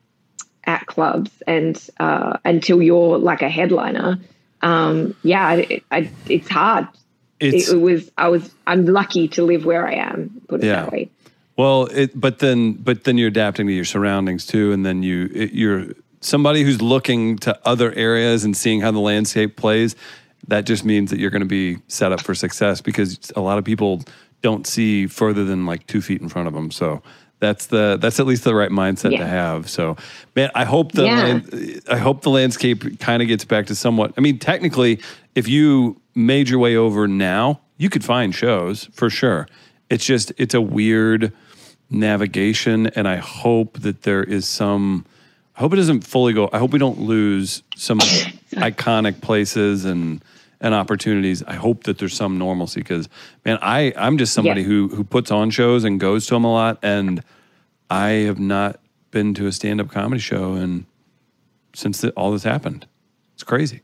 at 0.63 0.85
clubs 0.85 1.31
and 1.47 1.89
uh, 1.99 2.37
until 2.43 2.81
you're 2.81 3.17
like 3.17 3.41
a 3.41 3.49
headliner. 3.49 4.19
Um, 4.61 5.15
yeah, 5.23 5.53
it, 5.53 5.83
I, 5.89 6.11
it's 6.27 6.49
hard. 6.49 6.87
It's 7.39 7.69
It, 7.69 7.75
it 7.75 7.77
was. 7.79 8.11
I 8.17 8.27
was. 8.29 8.49
I'm 8.65 8.85
lucky 8.85 9.29
to 9.29 9.43
live 9.43 9.63
where 9.65 9.87
I 9.87 9.93
am. 9.93 10.41
Put 10.47 10.63
it 10.63 10.67
Yeah. 10.67 10.81
that 10.83 10.91
way. 10.91 11.09
Well, 11.57 11.85
it, 11.85 12.19
but 12.19 12.39
then, 12.39 12.73
but 12.73 13.03
then 13.03 13.17
you're 13.17 13.29
adapting 13.29 13.67
to 13.67 13.73
your 13.73 13.85
surroundings 13.85 14.45
too, 14.45 14.71
and 14.71 14.85
then 14.85 15.03
you 15.03 15.29
it, 15.33 15.53
you're 15.53 15.87
somebody 16.21 16.63
who's 16.63 16.81
looking 16.81 17.37
to 17.39 17.57
other 17.65 17.91
areas 17.93 18.43
and 18.45 18.55
seeing 18.55 18.81
how 18.81 18.91
the 18.91 18.99
landscape 18.99 19.55
plays. 19.57 19.95
That 20.47 20.65
just 20.65 20.85
means 20.85 21.09
that 21.09 21.19
you're 21.19 21.31
going 21.31 21.41
to 21.41 21.47
be 21.47 21.79
set 21.87 22.11
up 22.11 22.21
for 22.21 22.33
success 22.35 22.79
because 22.79 23.31
a 23.35 23.41
lot 23.41 23.57
of 23.57 23.65
people 23.65 24.01
don't 24.41 24.65
see 24.67 25.07
further 25.07 25.43
than 25.43 25.65
like 25.65 25.85
two 25.87 25.99
feet 26.01 26.21
in 26.21 26.29
front 26.29 26.47
of 26.47 26.53
them. 26.53 26.69
So 26.71 27.01
that's 27.39 27.65
the 27.67 27.97
that's 27.99 28.19
at 28.19 28.27
least 28.27 28.43
the 28.43 28.55
right 28.55 28.69
mindset 28.71 29.11
Yeah. 29.11 29.19
to 29.19 29.27
have. 29.27 29.69
So, 29.69 29.97
man, 30.35 30.49
I 30.55 30.63
hope 30.63 30.91
the 30.91 31.05
Yeah. 31.05 31.23
land- 31.23 31.81
I 31.89 31.97
hope 31.97 32.21
the 32.21 32.29
landscape 32.29 32.99
kind 32.99 33.21
of 33.21 33.27
gets 33.27 33.45
back 33.45 33.65
to 33.67 33.75
somewhat. 33.75 34.13
I 34.17 34.21
mean, 34.21 34.37
technically, 34.37 34.99
if 35.35 35.47
you 35.47 35.99
made 36.15 36.49
your 36.49 36.59
way 36.59 36.75
over 36.75 37.07
now, 37.07 37.61
you 37.77 37.89
could 37.89 38.03
find 38.03 38.33
shows 38.33 38.89
for 38.93 39.09
sure. 39.09 39.47
It's 39.89 40.05
just 40.05 40.31
it's 40.37 40.53
a 40.53 40.61
weird 40.61 41.31
navigation, 41.89 42.87
and 42.87 43.07
I 43.07 43.17
hope 43.17 43.79
that 43.79 44.03
there 44.03 44.23
is 44.23 44.47
some. 44.47 45.05
I 45.55 45.61
hope 45.61 45.73
it 45.73 45.77
doesn't 45.77 46.01
fully 46.01 46.33
go. 46.33 46.49
I 46.53 46.59
hope 46.59 46.71
we 46.71 46.79
don't 46.79 46.99
lose 47.01 47.63
some 47.75 47.99
iconic 48.53 49.21
places 49.21 49.85
and 49.85 50.23
and 50.59 50.73
opportunities. 50.73 51.43
I 51.43 51.53
hope 51.53 51.83
that 51.83 51.97
there's 51.99 52.13
some 52.15 52.37
normalcy 52.37 52.81
because 52.81 53.09
man, 53.45 53.57
I 53.61 53.93
I'm 53.95 54.17
just 54.17 54.33
somebody 54.33 54.61
Yeah. 54.61 54.67
who 54.67 54.87
who 54.89 55.03
puts 55.03 55.31
on 55.31 55.49
shows 55.49 55.83
and 55.83 55.99
goes 55.99 56.27
to 56.27 56.35
them 56.35 56.43
a 56.43 56.51
lot, 56.51 56.79
and 56.83 57.23
I 57.89 58.09
have 58.27 58.39
not 58.39 58.79
been 59.11 59.33
to 59.35 59.47
a 59.47 59.51
stand 59.51 59.79
up 59.81 59.89
comedy 59.89 60.19
show 60.19 60.53
and 60.53 60.85
since 61.73 62.01
the, 62.01 62.11
all 62.11 62.31
this 62.31 62.43
happened. 62.43 62.85
It's 63.35 63.43
crazy. 63.43 63.81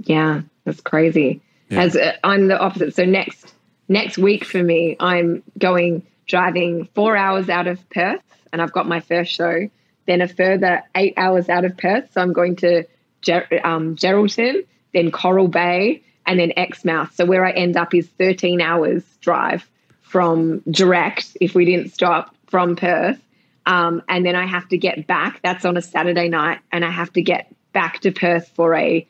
Yeah, 0.00 0.42
that's 0.64 0.80
crazy. 0.80 1.40
Yeah. 1.68 1.82
As 1.82 1.96
uh, 1.96 2.16
I'm 2.24 2.48
the 2.48 2.58
opposite. 2.58 2.94
So 2.94 3.04
next 3.04 3.54
next 3.88 4.18
week 4.18 4.44
for 4.44 4.62
me, 4.62 4.96
I'm 5.00 5.42
going 5.58 6.02
driving 6.28 6.88
four 6.94 7.16
hours 7.16 7.48
out 7.48 7.66
of 7.66 7.88
Perth, 7.90 8.22
and 8.52 8.62
I've 8.62 8.72
got 8.72 8.86
my 8.86 9.00
first 9.00 9.32
show. 9.32 9.68
Then 10.06 10.20
a 10.20 10.28
further 10.28 10.82
eight 10.94 11.14
hours 11.16 11.48
out 11.48 11.64
of 11.64 11.76
Perth, 11.76 12.12
so 12.12 12.20
I'm 12.20 12.32
going 12.32 12.56
to 12.56 12.84
Ger- 13.20 13.60
um, 13.64 13.96
Geraldton, 13.96 14.64
then 14.94 15.10
Coral 15.10 15.48
Bay, 15.48 16.02
and 16.26 16.38
then 16.38 16.52
Exmouth. 16.56 17.14
So 17.14 17.26
where 17.26 17.44
I 17.44 17.50
end 17.50 17.76
up 17.76 17.94
is 17.94 18.06
13 18.18 18.60
hours 18.60 19.02
drive 19.20 19.68
from 20.02 20.60
direct 20.70 21.36
if 21.40 21.54
we 21.54 21.64
didn't 21.64 21.92
stop 21.92 22.34
from 22.46 22.76
Perth. 22.76 23.20
Um, 23.66 24.02
and 24.08 24.24
then 24.24 24.34
I 24.34 24.46
have 24.46 24.68
to 24.68 24.78
get 24.78 25.06
back. 25.06 25.40
That's 25.42 25.64
on 25.66 25.76
a 25.76 25.82
Saturday 25.82 26.28
night, 26.28 26.60
and 26.72 26.84
I 26.84 26.90
have 26.90 27.12
to 27.14 27.22
get 27.22 27.54
back 27.72 28.00
to 28.00 28.12
Perth 28.12 28.48
for 28.54 28.74
a 28.74 29.06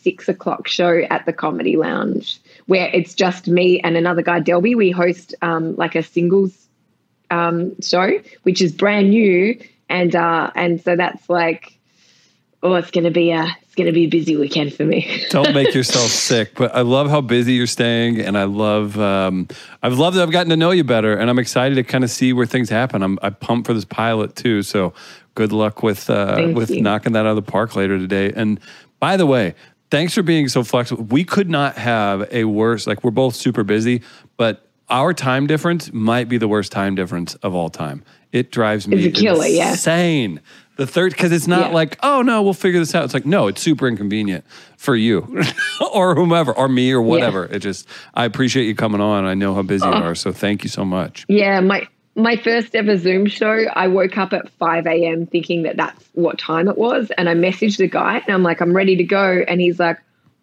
six 0.00 0.28
o'clock 0.28 0.66
show 0.66 1.02
at 1.10 1.26
the 1.26 1.32
Comedy 1.32 1.76
Lounge, 1.76 2.40
where 2.68 2.90
it's 2.92 3.14
just 3.14 3.48
me 3.48 3.80
and 3.80 3.96
another 3.96 4.20
guy, 4.20 4.40
Delby. 4.40 4.76
We 4.76 4.90
host 4.90 5.34
um, 5.40 5.74
like 5.76 5.94
a 5.94 6.02
singles 6.02 6.68
um, 7.30 7.80
show, 7.80 8.20
which 8.42 8.60
is 8.60 8.72
brand 8.72 9.10
new, 9.10 9.58
and 9.88 10.14
uh, 10.14 10.50
and 10.54 10.80
so 10.80 10.94
that's 10.94 11.28
like, 11.30 11.78
oh, 12.62 12.74
it's 12.74 12.90
gonna 12.90 13.10
be 13.10 13.32
a 13.32 13.46
it's 13.62 13.74
gonna 13.74 13.92
be 13.92 14.04
a 14.04 14.08
busy 14.08 14.36
weekend 14.36 14.74
for 14.74 14.84
me. 14.84 15.24
Don't 15.30 15.54
make 15.54 15.74
yourself 15.74 16.10
sick. 16.10 16.54
But 16.56 16.74
I 16.74 16.82
love 16.82 17.08
how 17.08 17.22
busy 17.22 17.54
you're 17.54 17.66
staying, 17.66 18.20
and 18.20 18.36
I 18.36 18.44
love 18.44 19.00
um, 19.00 19.48
I've 19.82 19.98
loved 19.98 20.18
that 20.18 20.22
I've 20.22 20.30
gotten 20.30 20.50
to 20.50 20.56
know 20.56 20.70
you 20.70 20.84
better, 20.84 21.16
and 21.16 21.30
I'm 21.30 21.38
excited 21.38 21.76
to 21.76 21.82
kind 21.82 22.04
of 22.04 22.10
see 22.10 22.34
where 22.34 22.46
things 22.46 22.68
happen. 22.68 23.02
I'm 23.02 23.18
I 23.22 23.30
pumped 23.30 23.66
for 23.66 23.72
this 23.72 23.86
pilot 23.86 24.36
too. 24.36 24.62
So 24.62 24.92
good 25.34 25.52
luck 25.52 25.82
with 25.82 26.10
uh, 26.10 26.34
Thank 26.34 26.54
with 26.54 26.68
you. 26.68 26.82
knocking 26.82 27.14
that 27.14 27.20
out 27.20 27.30
of 27.30 27.36
the 27.36 27.50
park 27.50 27.74
later 27.76 27.98
today. 27.98 28.30
And 28.36 28.60
by 29.00 29.16
the 29.16 29.24
way. 29.24 29.54
Thanks 29.90 30.14
for 30.14 30.22
being 30.22 30.48
so 30.48 30.62
flexible. 30.64 31.04
We 31.04 31.24
could 31.24 31.48
not 31.48 31.76
have 31.76 32.28
a 32.32 32.44
worse, 32.44 32.86
like, 32.86 33.02
we're 33.02 33.10
both 33.10 33.34
super 33.34 33.64
busy, 33.64 34.02
but 34.36 34.66
our 34.90 35.14
time 35.14 35.46
difference 35.46 35.92
might 35.92 36.28
be 36.28 36.38
the 36.38 36.48
worst 36.48 36.72
time 36.72 36.94
difference 36.94 37.34
of 37.36 37.54
all 37.54 37.70
time. 37.70 38.02
It 38.32 38.50
drives 38.50 38.86
me 38.86 39.04
It's 39.04 39.18
a 39.18 39.22
killer, 39.22 39.46
yeah. 39.46 39.70
insane. 39.70 40.40
The 40.76 40.86
third, 40.86 41.12
because 41.12 41.32
it's 41.32 41.46
not 41.48 41.68
Yeah. 41.70 41.74
like, 41.74 41.98
oh 42.02 42.22
no, 42.22 42.42
we'll 42.42 42.54
figure 42.54 42.78
this 42.78 42.94
out. 42.94 43.04
It's 43.04 43.14
like, 43.14 43.26
no, 43.26 43.48
it's 43.48 43.60
super 43.60 43.88
inconvenient 43.88 44.44
for 44.76 44.94
you 44.94 45.42
or 45.92 46.14
whomever 46.14 46.52
or 46.52 46.68
me 46.68 46.92
or 46.92 47.02
whatever. 47.02 47.46
It 47.46 47.60
just, 47.60 47.88
I 48.14 48.24
appreciate 48.24 48.64
you 48.64 48.74
coming 48.74 49.00
on. 49.00 49.24
I 49.24 49.34
know 49.34 49.54
how 49.54 49.62
busy 49.62 49.86
you 49.86 49.92
oh. 49.92 49.96
are. 50.02 50.14
So 50.14 50.32
thank 50.32 50.62
you 50.62 50.68
so 50.70 50.84
much. 50.84 51.24
Yeah, 51.28 51.58
my 51.60 51.88
my 52.18 52.36
first 52.36 52.74
ever 52.74 52.96
Zoom 52.96 53.26
show, 53.26 53.64
I 53.72 53.86
woke 53.86 54.18
up 54.18 54.32
at 54.32 54.50
5 54.50 54.86
a.m. 54.86 55.26
thinking 55.26 55.62
that 55.62 55.76
that's 55.76 56.04
what 56.14 56.38
time 56.38 56.68
it 56.68 56.76
was. 56.76 57.12
And 57.16 57.28
I 57.28 57.34
messaged 57.34 57.78
the 57.78 57.86
guy 57.86 58.18
and 58.18 58.34
I'm 58.34 58.42
like, 58.42 58.60
I'm 58.60 58.74
ready 58.74 58.96
to 58.96 59.04
go. 59.04 59.44
And 59.46 59.60
he's 59.60 59.78
like, 59.78 59.98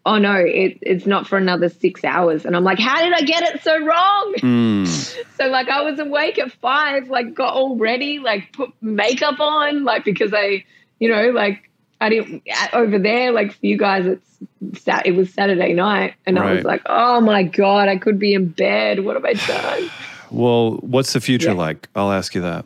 oh 0.06 0.18
no, 0.18 0.36
it, 0.36 0.78
it's 0.82 1.06
not 1.06 1.28
for 1.28 1.38
another 1.38 1.68
six 1.68 2.06
hours. 2.06 2.46
And 2.46 2.56
I'm 2.56 2.64
like, 2.64 2.80
how 2.80 3.04
did 3.04 3.14
I 3.14 3.22
get 3.22 3.44
it 3.44 3.62
so 3.62 3.78
wrong? 3.78 4.34
Hmm. 4.40 4.86
So 5.38 5.48
like 5.48 5.68
I 5.68 5.82
was 5.82 6.00
awake 6.00 6.40
at 6.40 6.54
five, 6.54 7.10
like 7.10 7.34
got 7.34 7.54
all 7.54 7.76
ready, 7.76 8.20
like 8.20 8.54
put 8.54 8.70
makeup 8.82 9.42
on, 9.42 9.84
like 9.84 10.06
because 10.06 10.34
I, 10.34 10.64
you 10.98 11.10
know, 11.10 11.32
like 11.32 11.70
I 12.00 12.08
didn't 12.08 12.44
over 12.72 12.98
there, 12.98 13.34
like 13.34 13.52
for 13.52 13.66
you 13.66 13.78
guys, 13.78 14.06
it's 14.06 14.82
sat. 14.82 15.06
It 15.06 15.12
was 15.12 15.34
Saturday 15.34 15.74
night, 15.74 16.14
and 16.26 16.40
I 16.40 16.54
was 16.54 16.64
like, 16.64 16.84
oh 16.86 17.20
my 17.20 17.44
god, 17.44 17.90
I 17.90 17.98
could 17.98 18.18
be 18.18 18.34
in 18.34 18.48
bed. 18.48 19.04
What 19.04 19.16
have 19.16 19.26
I 19.26 19.34
done? 19.34 19.92
Well, 20.32 20.74
what's 20.82 21.14
the 21.14 21.22
future 21.22 21.50
Yeah. 21.50 21.54
like? 21.54 21.88
I'll 21.96 22.12
ask 22.12 22.34
you 22.36 22.42
that. 22.42 22.66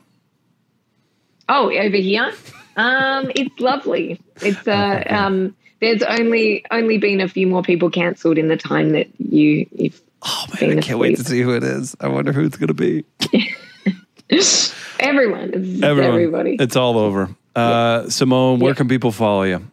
Oh, 1.47 1.71
over 1.71 1.97
here, 1.97 2.31
um, 2.77 3.31
it's 3.35 3.59
lovely. 3.59 4.19
It's 4.41 4.67
uh, 4.67 5.03
um, 5.09 5.55
there's 5.81 6.03
only 6.03 6.63
only 6.71 6.97
been 6.97 7.21
a 7.21 7.27
few 7.27 7.47
more 7.47 7.63
people 7.63 7.89
cancelled 7.89 8.37
in 8.37 8.47
the 8.49 8.57
time 8.57 8.91
that 8.91 9.07
you 9.17 9.65
you've 9.75 10.01
Oh 10.21 10.45
man, 10.61 10.77
I 10.77 10.81
can't 10.81 10.99
wait 10.99 11.15
to 11.17 11.23
see 11.23 11.41
who 11.41 11.55
it 11.55 11.63
is. 11.63 11.95
I 12.01 12.07
wonder 12.09 12.31
who 12.33 12.43
it's 12.45 12.57
going 12.57 12.67
to 12.67 12.73
be. 12.73 13.05
everyone. 14.99 15.51
It's 15.53 15.81
Everyone. 15.81 16.11
everybody. 16.13 16.57
It's 16.59 16.75
all 16.75 16.97
over. 16.97 17.29
Uh, 17.55 18.09
Simone, 18.09 18.59
where 18.59 18.71
Yeah. 18.71 18.75
can 18.75 18.87
people 18.87 19.11
follow 19.11 19.43
you? 19.43 19.65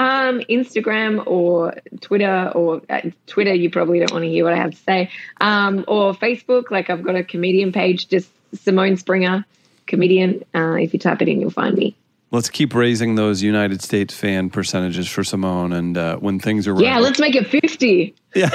Um, 0.00 0.40
Instagram 0.48 1.26
or 1.26 1.74
Twitter 2.00 2.50
or 2.54 2.80
uh, 2.88 3.02
Twitter, 3.26 3.52
you 3.52 3.68
probably 3.68 3.98
don't 3.98 4.12
want 4.12 4.24
to 4.24 4.30
hear 4.30 4.44
what 4.44 4.54
I 4.54 4.56
have 4.56 4.70
to 4.70 4.76
say. 4.78 5.10
Um, 5.42 5.84
or 5.86 6.14
Facebook, 6.14 6.70
like 6.70 6.88
I've 6.88 7.02
got 7.02 7.16
a 7.16 7.22
comedian 7.22 7.70
page, 7.70 8.08
just 8.08 8.30
Simone 8.54 8.96
Springer, 8.96 9.44
comedian. 9.86 10.42
Uh, 10.54 10.76
if 10.80 10.94
you 10.94 10.98
type 10.98 11.20
it 11.20 11.28
in, 11.28 11.42
you'll 11.42 11.50
find 11.50 11.76
me. 11.76 11.94
Let's 12.30 12.48
keep 12.48 12.74
raising 12.74 13.16
those 13.16 13.42
United 13.42 13.82
States 13.82 14.14
fan 14.14 14.48
percentages 14.48 15.06
for 15.06 15.22
Simone. 15.22 15.74
And 15.74 15.98
uh, 15.98 16.16
when 16.16 16.40
things 16.40 16.66
are 16.66 16.72
right. 16.72 16.84
Yeah, 16.84 16.98
let's 16.98 17.20
make 17.20 17.34
it 17.34 17.46
50. 17.48 18.14
Yeah. 18.34 18.48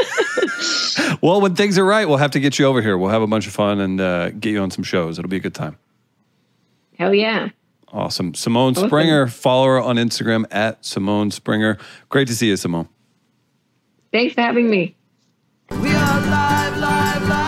well, 1.21 1.41
when 1.41 1.53
things 1.53 1.77
are 1.77 1.85
right, 1.85 2.07
we'll 2.07 2.17
have 2.17 2.31
to 2.31 2.39
get 2.39 2.57
you 2.57 2.65
over 2.65 2.81
here. 2.81 2.97
We'll 2.97 3.11
have 3.11 3.21
a 3.21 3.27
bunch 3.27 3.45
of 3.45 3.53
fun 3.53 3.79
and 3.79 4.01
uh, 4.01 4.31
get 4.31 4.49
you 4.49 4.61
on 4.61 4.71
some 4.71 4.83
shows. 4.83 5.19
It'll 5.19 5.29
be 5.29 5.37
a 5.37 5.41
good 5.41 5.53
time. 5.53 5.77
Hell 6.97 7.13
yeah. 7.13 7.49
Awesome. 7.91 8.33
Simone 8.33 8.73
Awesome. 8.73 8.89
Springer, 8.89 9.27
follow 9.27 9.67
her 9.67 9.81
on 9.81 9.95
Instagram 9.95 10.45
at 10.51 10.83
Simone 10.83 11.31
Springer. 11.31 11.77
Great 12.09 12.27
to 12.27 12.35
see 12.35 12.47
you, 12.47 12.57
Simone. 12.57 12.89
Thanks 14.11 14.33
for 14.33 14.41
having 14.41 14.69
me. 14.69 14.95
We 15.71 15.91
are 15.91 16.21
live, 16.21 16.77
live, 16.77 17.29
live. 17.29 17.44